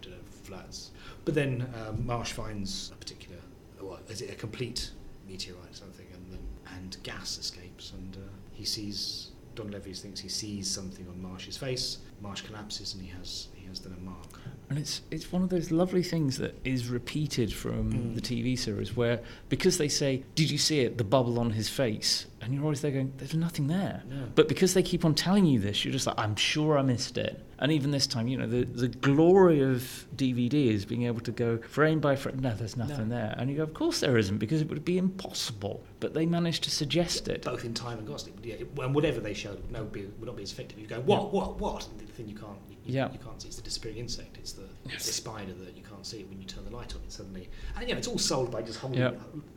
don't 0.00 0.12
know, 0.12 0.16
flats. 0.44 0.90
But 1.24 1.34
then 1.34 1.66
um, 1.86 2.06
Marsh 2.06 2.32
finds 2.32 2.90
a 2.92 2.96
particular, 2.96 3.38
what 3.80 4.02
is 4.08 4.20
it, 4.22 4.30
a 4.30 4.34
complete 4.34 4.90
meteorite 5.28 5.70
or 5.70 5.74
something, 5.74 6.06
and 6.14 6.32
then 6.32 6.38
and 6.76 6.96
gas 7.02 7.38
escapes, 7.38 7.92
and 7.92 8.16
uh, 8.16 8.28
he 8.52 8.64
sees. 8.64 9.30
Donlevy 9.56 9.98
thinks 9.98 10.20
he 10.20 10.28
sees 10.28 10.70
something 10.70 11.08
on 11.08 11.22
Marsh's 11.22 11.56
face. 11.56 11.98
Marsh 12.20 12.42
collapses, 12.42 12.92
and 12.92 13.02
he 13.02 13.08
has 13.08 13.48
he 13.54 13.66
has 13.66 13.80
then 13.80 13.94
a 13.94 14.00
mark. 14.04 14.38
And 14.68 14.78
it's 14.80 15.02
it's 15.12 15.30
one 15.30 15.42
of 15.42 15.48
those 15.48 15.70
lovely 15.70 16.02
things 16.02 16.38
that 16.38 16.58
is 16.64 16.88
repeated 16.88 17.52
from 17.52 17.92
Mm. 17.92 18.14
the 18.16 18.20
TV 18.20 18.56
series 18.58 18.96
where 18.96 19.20
because 19.48 19.78
they 19.78 19.88
say, 19.88 20.24
"Did 20.34 20.50
you 20.50 20.58
see 20.58 20.80
it? 20.80 20.98
The 20.98 21.04
bubble 21.04 21.38
on 21.38 21.50
his 21.50 21.68
face," 21.68 22.26
and 22.46 22.54
you're 22.54 22.62
always 22.62 22.80
there 22.80 22.90
going, 22.92 23.12
"There's 23.18 23.34
nothing 23.34 23.66
there." 23.66 24.02
No. 24.08 24.28
But 24.34 24.48
because 24.48 24.72
they 24.72 24.82
keep 24.82 25.04
on 25.04 25.14
telling 25.14 25.44
you 25.44 25.58
this, 25.60 25.84
you're 25.84 25.92
just 25.92 26.06
like, 26.06 26.18
"I'm 26.18 26.36
sure 26.36 26.78
I 26.78 26.82
missed 26.82 27.18
it." 27.18 27.42
And 27.58 27.72
even 27.72 27.90
this 27.90 28.06
time, 28.06 28.28
you 28.28 28.38
know, 28.38 28.46
the 28.46 28.64
the 28.64 28.88
glory 28.88 29.60
of 29.60 30.06
DVD 30.16 30.68
is 30.68 30.84
being 30.86 31.02
able 31.04 31.20
to 31.20 31.32
go 31.32 31.58
frame 31.58 32.00
by 32.00 32.14
frame. 32.16 32.38
No, 32.38 32.54
there's 32.54 32.76
nothing 32.76 33.08
No. 33.08 33.16
there, 33.16 33.34
and 33.36 33.50
you 33.50 33.56
go, 33.56 33.62
"Of 33.64 33.74
course 33.74 34.00
there 34.00 34.16
isn't," 34.16 34.38
because 34.38 34.60
it 34.62 34.68
would 34.68 34.84
be 34.84 34.96
impossible. 34.96 35.82
But 36.00 36.14
they 36.14 36.24
managed 36.26 36.62
to 36.64 36.70
suggest 36.70 37.28
it. 37.28 37.42
both 37.42 37.64
in 37.64 37.74
time 37.74 37.98
and 37.98 38.06
gossip. 38.06 38.38
Yeah, 38.42 38.54
and 38.78 38.94
whatever 38.94 39.18
they 39.20 39.34
showed 39.34 39.56
would, 39.60 39.72
no, 39.72 39.84
be, 39.84 40.02
would 40.18 40.26
not 40.26 40.36
be 40.36 40.42
as 40.44 40.52
effective. 40.52 40.78
You 40.78 40.86
go, 40.86 41.00
what, 41.00 41.32
what, 41.32 41.58
what? 41.58 41.88
And 41.88 41.98
the 42.00 42.12
thing 42.12 42.28
you 42.28 42.34
can't, 42.36 42.58
you, 42.68 42.76
Yeah. 42.84 43.10
you 43.12 43.18
can't 43.18 43.40
see. 43.42 43.48
It's 43.48 43.56
the 43.56 43.62
disappearing 43.62 43.98
insect. 43.98 44.36
It's 44.38 44.52
the, 44.52 44.64
it's 44.84 44.92
Yes. 44.92 45.06
the 45.06 45.12
spider 45.12 45.52
that 45.64 45.76
you 45.76 45.82
can't 45.82 46.04
see 46.06 46.22
when 46.24 46.38
you 46.38 46.44
turn 46.46 46.64
the 46.64 46.70
light 46.70 46.94
on. 46.94 47.00
It 47.02 47.10
suddenly, 47.12 47.48
and 47.76 47.88
you 47.88 47.94
know, 47.94 47.98
it's 47.98 48.06
all 48.08 48.18
sold 48.18 48.50
by 48.50 48.62
just 48.62 48.78
holding. 48.78 49.00
Yeah. 49.00 49.12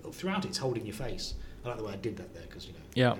Uh, 0.05 0.11
throughout, 0.11 0.45
it's 0.45 0.57
holding 0.57 0.85
your 0.85 0.95
face. 0.95 1.33
I 1.65 1.69
like 1.69 1.77
the 1.77 1.83
way 1.83 1.93
I 1.93 1.97
did 1.97 2.17
that 2.17 2.33
there 2.33 2.43
because 2.47 2.65
you 2.67 2.73
know, 2.73 2.79
Yeah. 2.95 3.11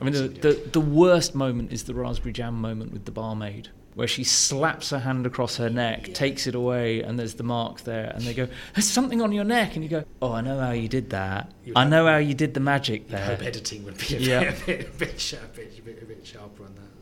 I 0.00 0.04
mean, 0.04 0.12
the, 0.12 0.18
everyone 0.20 0.32
can 0.34 0.42
see 0.42 0.60
the, 0.62 0.70
the 0.70 0.80
worst 0.80 1.34
moment 1.34 1.72
is 1.72 1.84
the 1.84 1.94
raspberry 1.94 2.32
jam 2.32 2.54
moment 2.60 2.92
with 2.92 3.04
the 3.04 3.10
barmaid, 3.10 3.68
where 3.94 4.06
she 4.06 4.22
slaps 4.22 4.90
her 4.90 5.00
hand 5.00 5.26
across 5.26 5.56
her 5.56 5.68
neck, 5.68 6.06
Yeah. 6.08 6.14
takes 6.14 6.46
it 6.46 6.54
away, 6.54 7.02
and 7.02 7.18
there's 7.18 7.34
the 7.34 7.42
mark 7.42 7.80
there, 7.82 8.12
and 8.14 8.22
they 8.22 8.32
go, 8.32 8.46
"There's 8.74 8.86
something 8.86 9.20
on 9.20 9.32
your 9.32 9.42
neck," 9.44 9.74
and 9.74 9.82
you 9.82 9.90
go, 9.90 10.04
"Oh, 10.22 10.32
I 10.32 10.40
know 10.40 10.60
how 10.60 10.70
you 10.70 10.86
did 10.88 11.10
that. 11.10 11.50
You 11.64 11.72
I 11.74 11.84
know 11.84 12.06
how 12.06 12.18
you 12.18 12.34
did 12.34 12.54
the 12.54 12.60
magic 12.60 13.08
there." 13.08 13.24
I 13.24 13.26
there." 13.26 13.36
hope 13.38 13.46
editing 13.46 13.84
would 13.86 13.98
be 13.98 14.16
a, 14.16 14.18
Yeah. 14.20 14.40
bit, 14.40 14.58
a, 14.64 14.66
bit, 14.66 15.32
a, 15.32 15.36
bit 15.56 15.78
a, 15.78 15.82
bit, 15.82 16.02
a, 16.02 16.04
bit, 16.06 16.26
sharper 16.26 16.62
on 16.64 16.74
that 16.76 16.82
as, 16.82 16.82
as 16.82 16.84
well. 16.84 16.97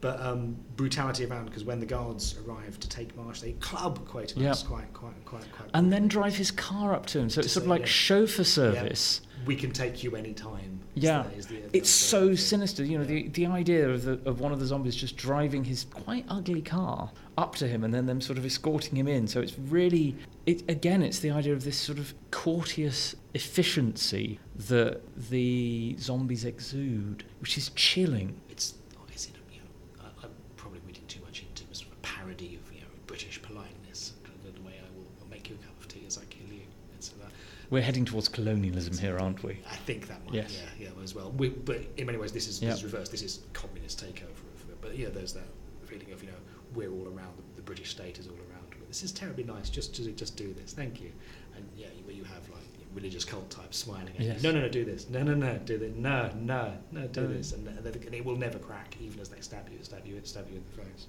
But 0.00 0.20
um, 0.22 0.56
brutality 0.76 1.26
around 1.26 1.46
because 1.46 1.64
when 1.64 1.78
the 1.78 1.86
guards 1.86 2.36
arrive 2.46 2.80
to 2.80 2.88
take 2.88 3.14
Marsh, 3.16 3.40
they 3.40 3.52
club 3.52 3.98
Quatermass 4.08 4.36
Yeah. 4.38 4.54
quite, 4.66 4.92
quite, 4.94 5.24
quite, 5.26 5.52
quite. 5.52 5.68
And 5.74 5.92
then 5.92 6.08
drive 6.08 6.36
his 6.36 6.50
car 6.50 6.94
up 6.94 7.04
to 7.06 7.18
him, 7.18 7.28
so 7.28 7.40
it's 7.40 7.52
sort 7.52 7.64
of 7.64 7.68
like 7.70 7.80
yeah. 7.82 7.86
chauffeur 7.86 8.42
Yeah. 8.42 8.46
service. 8.48 9.20
we 9.46 9.56
can 9.56 9.72
take 9.72 10.02
you 10.04 10.16
any 10.16 10.34
time. 10.34 10.80
Yeah, 10.94 11.26
is 11.30 11.46
the- 11.46 11.56
the 11.60 11.76
it's 11.76 11.88
so 11.88 12.28
thing. 12.28 12.36
sinister. 12.36 12.84
You 12.84 12.98
know, 12.98 13.04
the, 13.04 13.28
the 13.28 13.46
idea 13.46 13.88
of, 13.88 14.04
the, 14.04 14.20
of 14.26 14.40
one 14.40 14.52
of 14.52 14.60
the 14.60 14.66
zombies 14.66 14.94
just 14.94 15.16
driving 15.16 15.64
his 15.64 15.84
quite 15.84 16.26
ugly 16.28 16.60
car 16.60 17.10
up 17.38 17.54
to 17.56 17.66
him 17.66 17.82
and 17.84 17.92
then 17.94 18.04
them 18.06 18.20
sort 18.20 18.36
of 18.38 18.44
escorting 18.44 18.96
him 18.96 19.08
in. 19.08 19.26
So 19.26 19.40
it's 19.40 19.58
really, 19.58 20.14
it 20.46 20.62
again, 20.68 21.02
it's 21.02 21.20
the 21.20 21.30
idea 21.30 21.54
of 21.54 21.64
this 21.64 21.78
sort 21.78 21.98
of 21.98 22.12
courteous 22.30 23.14
efficiency 23.32 24.38
that 24.68 25.00
the 25.30 25.96
zombies 25.98 26.44
exude, 26.44 27.24
which 27.40 27.56
is 27.58 27.70
chilling. 27.74 28.40
It's 28.50 28.74
oh, 28.98 29.02
is 29.14 29.26
it 29.26 29.32
you 29.52 29.60
know 29.60 30.04
I, 30.04 30.24
I'm 30.26 30.30
probably 30.56 30.80
reading 30.86 31.04
too 31.08 31.20
much 31.24 31.42
into 31.42 31.64
it, 31.64 31.76
sort 31.76 31.92
of 31.92 31.98
a 31.98 32.00
parody 32.02 32.56
of 32.62 32.72
you 32.74 32.80
know 32.80 32.86
British 33.06 33.40
politeness. 33.42 34.12
The, 34.44 34.50
the 34.52 34.60
way 34.66 34.74
I 34.78 34.88
will 34.96 35.06
I'll 35.22 35.28
make 35.30 35.48
you 35.48 35.56
a 35.60 35.64
cup 35.64 35.80
of 35.80 35.88
tea 35.88 36.02
as 36.06 36.18
I 36.18 36.24
kill 36.24 36.52
you. 36.52 36.62
It's 36.96 37.10
uh, 37.22 37.28
We're 37.70 37.82
heading 37.82 38.04
towards 38.04 38.28
colonialism 38.28 38.98
here, 38.98 39.18
aren't 39.18 39.42
we? 39.44 39.60
I 39.70 39.76
think 39.76 40.08
that 40.08 40.24
might 40.24 40.34
Yes. 40.34 40.60
yeah 40.78 40.86
yeah 40.88 41.02
as 41.02 41.14
well. 41.14 41.30
We, 41.30 41.50
but 41.50 41.82
in 41.96 42.06
many 42.06 42.18
ways 42.18 42.32
this 42.32 42.48
is, 42.48 42.60
Yeah. 42.60 42.70
this 42.70 42.78
is 42.78 42.84
reversed. 42.84 43.12
This 43.12 43.22
is 43.22 43.40
communist 43.52 44.04
takeover 44.04 44.30
of 44.64 44.70
it. 44.70 44.80
But 44.80 44.98
yeah, 44.98 45.08
there's 45.08 45.32
that 45.34 45.46
feeling 45.86 46.10
of 46.12 46.22
you 46.22 46.28
know 46.30 46.34
we're 46.74 46.90
all 46.90 47.06
around 47.06 47.36
the, 47.36 47.42
the 47.56 47.62
British 47.62 47.90
state 47.90 48.18
is 48.18 48.26
all 48.26 48.34
around. 48.34 48.46
This 48.88 49.04
is 49.04 49.12
terribly 49.12 49.44
nice. 49.44 49.70
Just 49.70 49.94
to 49.96 50.10
just 50.10 50.36
do 50.36 50.52
this. 50.52 50.72
Thank 50.72 51.00
you. 51.00 51.12
And 51.54 51.64
yeah, 51.76 51.86
where 52.04 52.14
you 52.16 52.24
have 52.24 52.48
like 52.48 52.64
religious 52.92 53.24
cult 53.24 53.48
types 53.50 53.76
smiling 53.78 54.08
at 54.18 54.20
Yes. 54.20 54.42
you. 54.42 54.48
No, 54.52 54.58
no, 54.58 54.62
no, 54.66 54.68
do 54.68 54.84
this. 54.84 55.08
No, 55.08 55.22
no, 55.22 55.34
no, 55.34 55.56
do 55.58 55.78
this. 55.78 55.94
No, 55.94 56.28
no, 56.40 56.72
no, 56.90 57.06
do 57.06 57.28
this. 57.28 57.52
And, 57.52 57.68
and 57.68 57.86
it 57.86 58.24
will 58.24 58.34
never 58.36 58.58
crack, 58.58 58.96
even 59.00 59.20
as 59.20 59.28
they 59.28 59.40
stab 59.40 59.68
you, 59.70 59.78
stab 59.82 60.04
you, 60.04 60.20
stab 60.24 60.48
you 60.50 60.56
in 60.56 60.64
the 60.74 60.82
face. 60.82 61.06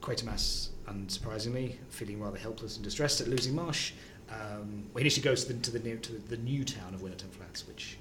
Quatermass, 0.00 0.70
unsurprisingly, 0.88 1.76
feeling 1.88 2.20
rather 2.20 2.38
helpless 2.38 2.74
and 2.76 2.84
distressed 2.84 3.20
at 3.20 3.28
losing 3.28 3.54
Marsh, 3.54 3.92
um, 4.30 4.84
well, 4.92 4.98
he 4.98 5.00
initially 5.02 5.24
goes 5.24 5.44
to 5.44 5.52
the, 5.52 5.60
to 5.60 5.70
the, 5.70 5.78
new, 5.78 5.96
to 5.98 6.12
the, 6.12 6.36
new 6.36 6.64
town 6.64 6.94
of 6.94 7.00
Winnerden 7.00 7.30
Flats, 7.30 7.66
which 7.66 7.96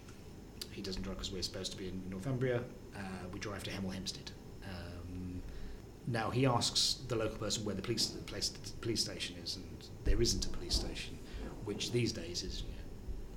he 0.72 0.82
doesn't 0.82 1.02
drive 1.02 1.18
because 1.18 1.32
we're 1.32 1.42
supposed 1.42 1.72
to 1.72 1.78
be 1.78 1.88
in 1.88 2.02
Northumbria. 2.10 2.62
Uh, 2.96 3.00
we 3.32 3.40
drive 3.40 3.64
to 3.64 3.72
Hemel 3.72 3.94
Hempstead. 3.94 4.32
Um, 4.66 5.42
now 6.08 6.30
he 6.30 6.46
asks 6.46 6.98
the 7.08 7.16
local 7.16 7.38
person 7.38 7.64
where 7.66 7.76
the 7.76 7.82
police 7.82 8.08
the 8.08 8.22
place, 8.24 8.50
the 8.50 8.72
police 8.82 9.02
station 9.02 9.36
is, 9.44 9.56
and 9.56 9.66
there 10.04 10.22
isn't 10.22 10.46
a 10.46 10.50
police 10.50 10.76
station, 10.76 11.18
which 11.66 11.92
these 11.92 12.12
days 12.12 12.44
is 12.44 12.64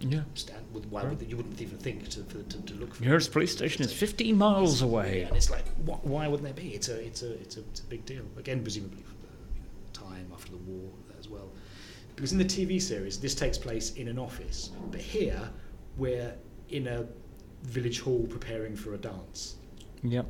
you 0.01 0.09
know, 0.09 0.16
Yeah. 0.16 0.22
stand, 0.34 0.64
why 0.91 1.05
would 1.05 1.20
you 1.28 1.36
wouldn't 1.36 1.61
even 1.61 1.76
think 1.78 2.09
to, 2.11 2.24
for, 2.24 2.43
to, 2.43 2.62
to 2.62 2.74
look 2.74 2.95
for 2.95 3.05
Nearest 3.05 3.32
police 3.32 3.53
station 3.53 3.84
is 3.84 3.93
15 3.93 4.36
miles 4.36 4.82
away. 4.82 5.20
yeah, 5.20 5.28
and 5.28 5.36
it's 5.36 5.51
like, 5.51 5.66
wh- 5.86 6.05
why 6.07 6.26
wouldn't 6.26 6.45
there 6.45 6.64
be? 6.64 6.70
It's 6.74 6.88
a, 6.88 6.99
it's 7.05 7.22
a, 7.22 7.32
it's 7.34 7.57
a, 7.57 7.61
it's 7.61 7.80
a 7.80 7.84
big 7.84 8.05
deal. 8.07 8.22
Again, 8.38 8.62
presumably 8.62 9.03
for 9.03 9.14
the 9.14 9.28
you 9.55 9.61
know, 9.61 9.68
time 9.93 10.30
after 10.32 10.53
the 10.53 10.59
war 10.59 10.91
as 11.18 11.28
well. 11.28 11.51
Because 12.20 12.32
in 12.32 12.38
the 12.38 12.44
TV 12.44 12.82
series, 12.82 13.18
this 13.18 13.34
takes 13.34 13.56
place 13.56 13.94
in 13.94 14.06
an 14.06 14.18
office, 14.18 14.72
but 14.90 15.00
here 15.00 15.40
we're 15.96 16.34
in 16.68 16.86
a 16.86 17.06
village 17.62 18.00
hall 18.00 18.26
preparing 18.28 18.76
for 18.76 18.92
a 18.92 18.98
dance, 18.98 19.54
Yep. 20.02 20.26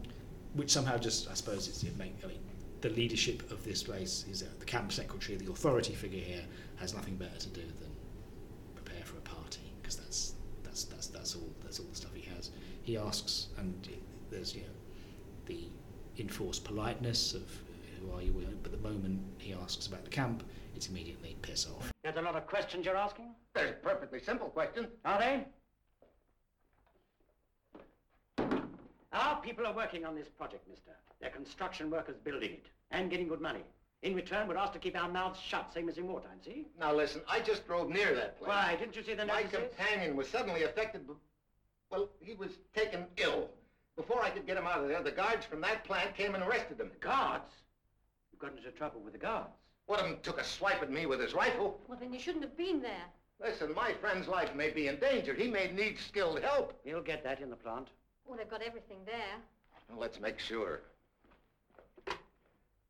which 0.54 0.70
somehow 0.70 0.98
just, 0.98 1.28
I 1.28 1.34
suppose, 1.34 1.66
it's 1.66 1.82
it 1.82 1.98
make, 1.98 2.14
I 2.22 2.28
mean, 2.28 2.38
the 2.80 2.90
leadership 2.90 3.50
of 3.50 3.64
this 3.64 3.82
place 3.82 4.24
is 4.30 4.44
uh, 4.44 4.46
the 4.60 4.66
camp 4.66 4.92
secretary, 4.92 5.36
the 5.36 5.50
authority 5.50 5.92
figure 5.92 6.20
here, 6.20 6.44
has 6.76 6.94
nothing 6.94 7.16
better 7.16 7.36
to 7.36 7.48
do 7.48 7.62
than 7.62 7.90
prepare 8.76 9.02
for 9.04 9.18
a 9.18 9.22
party 9.22 9.72
because 9.82 9.96
that's 9.96 10.34
that's 10.62 10.84
that's 10.84 11.08
that's 11.08 11.34
all 11.34 11.50
that's 11.64 11.80
all 11.80 11.86
the 11.86 11.96
stuff 11.96 12.14
he 12.14 12.22
has. 12.36 12.52
He 12.82 12.96
asks, 12.98 13.48
and 13.58 13.88
there's 14.30 14.54
you 14.54 14.60
know 14.62 14.68
the 15.46 15.64
enforced 16.18 16.62
politeness 16.62 17.34
of 17.34 17.42
who 18.00 18.12
are 18.12 18.22
you, 18.22 18.32
but 18.62 18.70
the 18.70 18.88
moment 18.88 19.20
he 19.38 19.52
asks 19.52 19.88
about 19.88 20.04
the 20.04 20.10
camp, 20.10 20.44
it's 20.74 20.88
immediately 20.88 21.36
piss 21.42 21.66
off. 21.66 21.92
There's 22.02 22.16
a 22.16 22.22
lot 22.22 22.36
of 22.36 22.46
questions 22.46 22.86
you're 22.86 22.96
asking? 22.96 23.26
There's 23.54 23.70
a 23.70 23.74
perfectly 23.74 24.20
simple 24.20 24.48
questions. 24.48 24.88
Are 25.04 25.18
they? 25.18 25.44
Our 29.12 29.40
people 29.40 29.66
are 29.66 29.74
working 29.74 30.04
on 30.04 30.14
this 30.14 30.28
project, 30.28 30.68
mister. 30.68 30.92
They're 31.20 31.30
construction 31.30 31.90
workers 31.90 32.16
building 32.22 32.52
it 32.52 32.66
and 32.90 33.10
getting 33.10 33.28
good 33.28 33.40
money. 33.40 33.60
In 34.02 34.14
return, 34.14 34.48
we're 34.48 34.56
asked 34.56 34.72
to 34.74 34.78
keep 34.78 34.96
our 34.98 35.08
mouths 35.10 35.38
shut, 35.40 35.72
same 35.74 35.88
as 35.88 35.98
in 35.98 36.06
wartime, 36.08 36.38
see? 36.42 36.66
Now 36.78 36.94
listen, 36.94 37.20
I 37.28 37.40
just 37.40 37.66
drove 37.66 37.90
near 37.90 38.14
that 38.14 38.38
place. 38.38 38.48
Why, 38.48 38.76
didn't 38.78 38.96
you 38.96 39.02
see 39.02 39.14
the 39.14 39.26
My 39.26 39.42
companion 39.42 40.16
was 40.16 40.28
suddenly 40.28 40.62
affected. 40.62 41.06
b- 41.06 41.14
Well, 41.90 42.08
he 42.20 42.32
was 42.34 42.50
taken 42.74 43.04
ill. 43.18 43.50
Before 43.96 44.22
I 44.22 44.30
could 44.30 44.46
get 44.46 44.56
him 44.56 44.66
out 44.66 44.80
of 44.80 44.88
there, 44.88 45.02
the 45.02 45.10
guards 45.10 45.44
from 45.44 45.60
that 45.62 45.84
plant 45.84 46.14
came 46.16 46.34
and 46.34 46.42
arrested 46.42 46.80
him. 46.80 46.88
The 46.88 47.06
Guards? 47.06 47.52
You 48.32 48.38
got 48.38 48.56
into 48.56 48.70
trouble 48.70 49.00
with 49.00 49.12
the 49.12 49.18
guards. 49.18 49.50
One 49.90 49.98
of 49.98 50.06
them 50.06 50.18
took 50.22 50.40
a 50.40 50.44
swipe 50.44 50.82
at 50.82 50.92
me 50.92 51.06
with 51.06 51.18
his 51.18 51.34
rifle. 51.34 51.76
Well, 51.88 51.98
then 52.00 52.12
you 52.12 52.20
shouldn't 52.20 52.44
have 52.44 52.56
been 52.56 52.80
there. 52.80 53.06
Listen, 53.42 53.74
my 53.74 53.92
friend's 53.94 54.28
life 54.28 54.54
may 54.54 54.70
be 54.70 54.86
endangered. 54.86 55.36
He 55.36 55.48
may 55.48 55.72
need 55.72 55.98
skilled 55.98 56.40
help. 56.40 56.78
He'll 56.84 57.02
get 57.02 57.24
that 57.24 57.40
in 57.40 57.50
the 57.50 57.56
plant. 57.56 57.88
Well, 58.24 58.38
they've 58.38 58.48
got 58.48 58.62
everything 58.62 58.98
there. 59.04 59.34
Well, 59.88 59.98
let's 59.98 60.20
make 60.20 60.38
sure. 60.38 60.82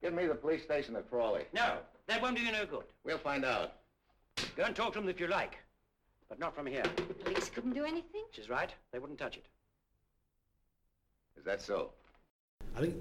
Give 0.03 0.13
me 0.13 0.27
the 0.27 0.35
police 0.35 0.63
station 0.63 0.95
at 0.95 1.09
Crawley. 1.09 1.45
No, 1.55 1.79
that 2.07 2.21
won't 2.21 2.37
do 2.37 2.43
you 2.43 2.53
no 2.53 2.67
good. 2.67 2.85
We'll 3.03 3.17
find 3.17 3.47
out. 3.47 3.77
Go 4.55 4.65
and 4.65 4.77
talk 4.77 4.93
to 4.93 5.01
them 5.01 5.09
if 5.09 5.19
you 5.19 5.27
like, 5.27 5.57
but 6.29 6.39
not 6.39 6.55
from 6.55 6.67
here. 6.67 6.85
The 6.97 7.15
police 7.15 7.49
couldn't 7.49 7.73
do 7.73 7.87
anything. 7.87 8.25
She's 8.31 8.51
right. 8.51 8.75
They 8.93 8.99
wouldn't 8.99 9.19
touch 9.19 9.39
it. 9.39 9.47
Is 11.39 11.47
that 11.47 11.63
so? 11.63 11.93
I 12.77 12.81
think 12.81 12.97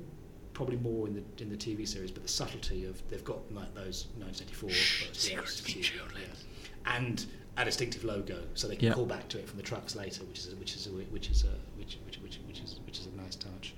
probably 0.60 0.76
more 0.76 1.08
in 1.08 1.14
the 1.16 1.24
in 1.42 1.50
the 1.50 1.56
TV 1.56 1.88
series, 1.88 2.12
but 2.12 2.22
the 2.22 2.28
subtlety 2.28 2.84
of 2.84 3.02
they've 3.10 3.24
got 3.24 3.40
like 3.54 3.74
those 3.76 4.08
1984 4.18 4.70
first 4.70 5.22
zero 5.22 5.40
years, 5.42 5.50
speech 5.56 5.94
yeah, 5.96 6.02
yeah. 6.22 6.98
and 6.98 7.26
a 7.56 7.64
distinctive 7.64 8.04
logo, 8.04 8.44
so 8.56 8.68
they 8.68 8.76
can 8.76 8.90
Yeah. 8.90 8.94
call 8.94 9.06
back 9.06 9.30
to 9.30 9.40
it 9.40 9.48
from 9.48 9.56
the 9.56 9.64
trucks 9.64 9.96
later, 9.96 10.26
which 10.26 10.40
is 10.40 10.52
a, 10.52 10.56
which 10.58 10.76
is 10.76 10.88
a, 10.88 10.90
which 10.90 11.30
is 11.30 11.44
a, 11.46 11.54
which, 11.78 11.98
which 12.06 12.18
which 12.20 12.40
which 12.46 12.60
is 12.60 12.76
which 12.86 13.00
is 13.00 13.06
a 13.08 13.16
nice 13.16 13.36
touch. 13.38 13.74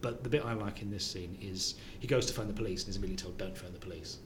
But 0.00 0.24
the 0.24 0.28
bit 0.28 0.44
I 0.44 0.54
like 0.54 0.82
in 0.82 0.90
this 0.90 1.04
scene 1.06 1.38
is 1.40 1.76
he 2.00 2.08
goes 2.08 2.26
to 2.26 2.32
phone 2.32 2.48
the 2.48 2.52
police 2.52 2.80
and 2.82 2.90
is 2.90 2.96
immediately 2.96 3.22
told, 3.22 3.38
"Don't 3.38 3.56
phone 3.56 3.72
the 3.72 3.78
police." 3.78 4.18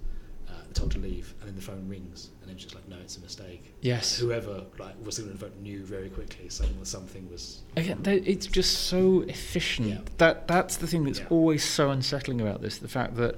Told 0.75 0.93
to 0.93 0.99
leave, 0.99 1.35
and 1.41 1.49
then 1.49 1.57
the 1.57 1.62
phone 1.62 1.89
rings, 1.89 2.31
and 2.41 2.49
then 2.49 2.57
she's 2.57 2.75
like, 2.75 2.89
"No, 2.89 2.97
it's 3.03 3.16
a 3.16 3.21
mistake." 3.21 3.75
Yes. 3.81 4.18
Whoever 4.18 4.64
like 4.79 4.95
was 5.05 5.18
going 5.18 5.31
to 5.33 5.37
vote 5.37 5.57
knew 5.61 5.85
very 5.85 6.09
quickly 6.09 6.49
something 6.49 6.85
something 6.85 7.29
was 7.31 7.62
Again, 7.77 8.01
it's 8.05 8.47
just 8.47 8.73
so 8.87 9.23
efficient. 9.23 9.89
Yeah. 9.89 9.99
That 10.18 10.47
that's 10.49 10.77
the 10.77 10.87
thing 10.87 11.05
that's 11.05 11.18
Yeah. 11.21 11.27
always 11.31 11.64
so 11.64 11.91
unsettling 11.91 12.41
about 12.41 12.62
this. 12.62 12.79
The 12.79 12.89
fact 12.89 13.16
that 13.16 13.37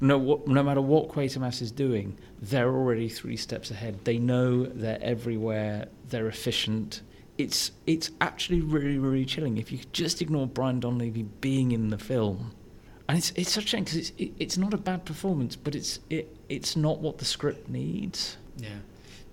no, 0.00 0.18
what, 0.18 0.48
no 0.48 0.62
matter 0.64 0.80
what 0.80 1.08
Quatermass 1.10 1.62
is 1.62 1.70
doing, 1.70 2.16
they're 2.40 2.74
already 2.74 3.08
three 3.08 3.36
steps 3.36 3.70
ahead. 3.70 4.00
They 4.04 4.18
know 4.18 4.64
they're 4.64 4.98
everywhere. 5.00 5.86
They're 6.08 6.26
efficient. 6.26 7.02
it's 7.38 7.72
it's 7.86 8.10
actually 8.20 8.60
really 8.60 8.98
really 8.98 9.24
chilling 9.24 9.56
if 9.58 9.70
you 9.72 9.78
could 9.78 9.92
just 9.92 10.20
ignore 10.20 10.46
Brian 10.46 10.80
Donlevy 10.80 11.26
being 11.40 11.72
in 11.72 11.88
the 11.88 11.98
film. 11.98 12.52
And 13.08 13.18
it's 13.18 13.32
it's 13.36 13.50
such 13.52 13.64
a 13.64 13.68
shame 13.68 13.84
because 13.84 13.96
it's 13.98 14.12
it, 14.18 14.32
it's 14.38 14.56
not 14.56 14.72
a 14.74 14.78
bad 14.78 15.04
performance, 15.04 15.54
but 15.56 15.74
it's 15.74 15.98
it 16.08 16.34
it's 16.52 16.76
not 16.76 16.98
what 16.98 17.16
the 17.16 17.24
script 17.24 17.70
needs. 17.70 18.36
Yeah. 18.58 18.68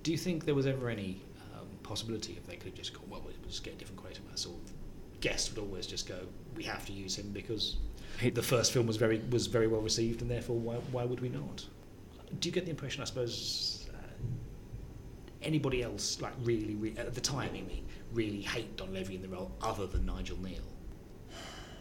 Do 0.03 0.11
you 0.11 0.17
think 0.17 0.45
there 0.45 0.55
was 0.55 0.65
ever 0.65 0.89
any 0.89 1.22
um, 1.53 1.67
possibility 1.84 2.34
if 2.38 2.47
they 2.47 2.55
could 2.55 2.67
have 2.67 2.76
just 2.76 2.93
gone, 2.93 3.03
well, 3.09 3.22
we'll 3.24 3.34
just 3.45 3.63
get 3.63 3.74
a 3.74 3.78
different 3.78 4.01
Quatermass, 4.01 4.47
or 4.47 4.55
guests 5.20 5.49
would 5.49 5.59
always 5.59 5.86
just 5.86 6.07
go, 6.07 6.20
we 6.55 6.63
have 6.63 6.86
to 6.86 6.93
use 6.93 7.17
him 7.17 7.30
because 7.34 7.76
the 8.34 8.41
first 8.41 8.72
film 8.72 8.88
was 8.88 8.95
very 8.95 9.20
was 9.30 9.47
very 9.47 9.67
well 9.67 9.82
received, 9.82 10.22
and 10.22 10.32
therefore 10.32 10.57
why 10.57 10.76
why 10.91 11.03
would 11.03 11.20
we 11.20 11.30
not? 11.30 11.65
Do 12.39 12.47
you 12.47 12.53
get 12.53 12.65
the 12.65 12.72
impression, 12.72 13.01
I 13.01 13.05
suppose, 13.05 13.89
uh, 13.93 13.97
anybody 15.41 15.84
else 15.84 16.22
like 16.22 16.34
really, 16.43 16.76
re- 16.76 16.95
at 16.97 17.13
the 17.13 17.22
time, 17.22 17.49
I 17.49 17.61
mean, 17.61 17.86
really 18.13 18.41
hate 18.41 18.78
Donlevy 18.78 19.15
in 19.15 19.22
the 19.22 19.28
role 19.28 19.51
other 19.61 19.88
than 19.88 20.05
Nigel 20.05 20.38
Kneale? 20.38 20.61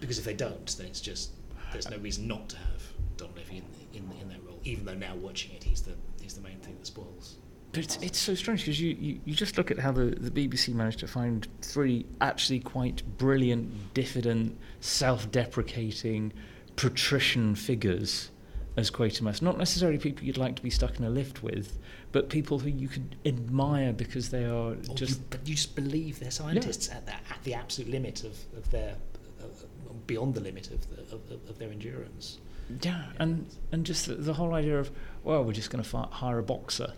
Because 0.01 0.19
if 0.19 0.25
they 0.25 0.35
don't, 0.35 0.67
then 0.79 0.87
it's 0.87 1.01
just 1.01 1.33
there's 1.73 1.91
no 1.91 1.99
reason 1.99 2.27
not 2.27 2.49
to 2.49 2.57
have 2.57 2.83
Donlevy 3.19 3.59
in 3.59 3.65
the, 3.73 3.99
in, 3.99 4.09
the, 4.09 4.17
in 4.23 4.29
that 4.31 4.43
role, 4.47 4.48
even 4.65 4.85
though 4.85 4.95
now 4.95 5.15
watching 5.17 5.53
it, 5.55 5.63
he's 5.65 5.83
the 5.83 5.93
he's 6.21 6.35
the 6.35 6.41
main 6.41 6.59
thing 6.59 6.77
that 6.79 6.87
spoils. 6.87 7.37
But 7.73 7.85
it's, 7.85 7.97
it's 8.01 8.19
so 8.19 8.35
strange 8.35 8.61
because 8.63 8.81
you, 8.81 8.97
you, 8.99 9.21
you 9.27 9.35
just 9.35 9.59
look 9.59 9.71
at 9.71 9.79
how 9.79 9.93
the, 9.93 10.05
the 10.07 10.31
BBC 10.31 10.73
managed 10.75 11.01
to 11.01 11.07
find 11.07 11.47
three 11.61 12.07
actually 12.23 12.61
quite 12.61 13.03
brilliant, 13.19 13.93
diffident, 13.93 14.57
self 14.81 15.31
deprecating, 15.31 16.33
patrician 16.77 17.55
figures 17.55 18.31
as 18.79 18.91
Quatermass. 18.91 19.43
Not 19.43 19.59
necessarily 19.59 19.99
people 19.99 20.25
you'd 20.25 20.39
like 20.39 20.57
to 20.57 20.63
be 20.63 20.71
stuck 20.71 20.99
in 20.99 21.05
a 21.05 21.11
lift 21.11 21.43
with, 21.43 21.79
but 22.13 22.31
people 22.31 22.59
who 22.59 22.71
you 22.71 22.89
could 22.89 23.17
admire 23.27 23.93
because 23.93 24.31
they 24.31 24.45
are 24.45 24.71
Or 24.71 24.77
just. 24.95 25.19
you, 25.19 25.25
but 25.31 25.47
you 25.47 25.55
just 25.55 25.75
believe 25.75 26.21
they're 26.21 26.31
scientists 26.31 26.89
at, 26.91 27.05
the, 27.05 27.13
at 27.13 27.43
the 27.45 27.53
absolute 27.55 27.91
limit 27.91 28.25
of, 28.25 28.39
of 28.57 28.71
their 28.71 28.95
uh, 29.43 29.45
beyond 30.07 30.35
the 30.35 30.41
limit 30.41 30.71
of, 30.71 30.89
the, 30.89 31.03
of- 31.15 31.51
of 31.51 31.59
their 31.59 31.71
endurance. 31.71 32.39
Yeah, 32.83 33.03
and, 33.19 33.47
and 33.73 33.85
just 33.85 34.07
the, 34.07 34.15
the 34.15 34.35
whole 34.35 34.55
idea 34.55 34.79
of, 34.79 34.91
well, 35.25 35.43
we're 35.45 35.53
just 35.53 35.71
going 35.71 35.83
to 35.83 35.97
hire 35.99 36.39
a 36.39 36.43
boxer. 36.43 36.93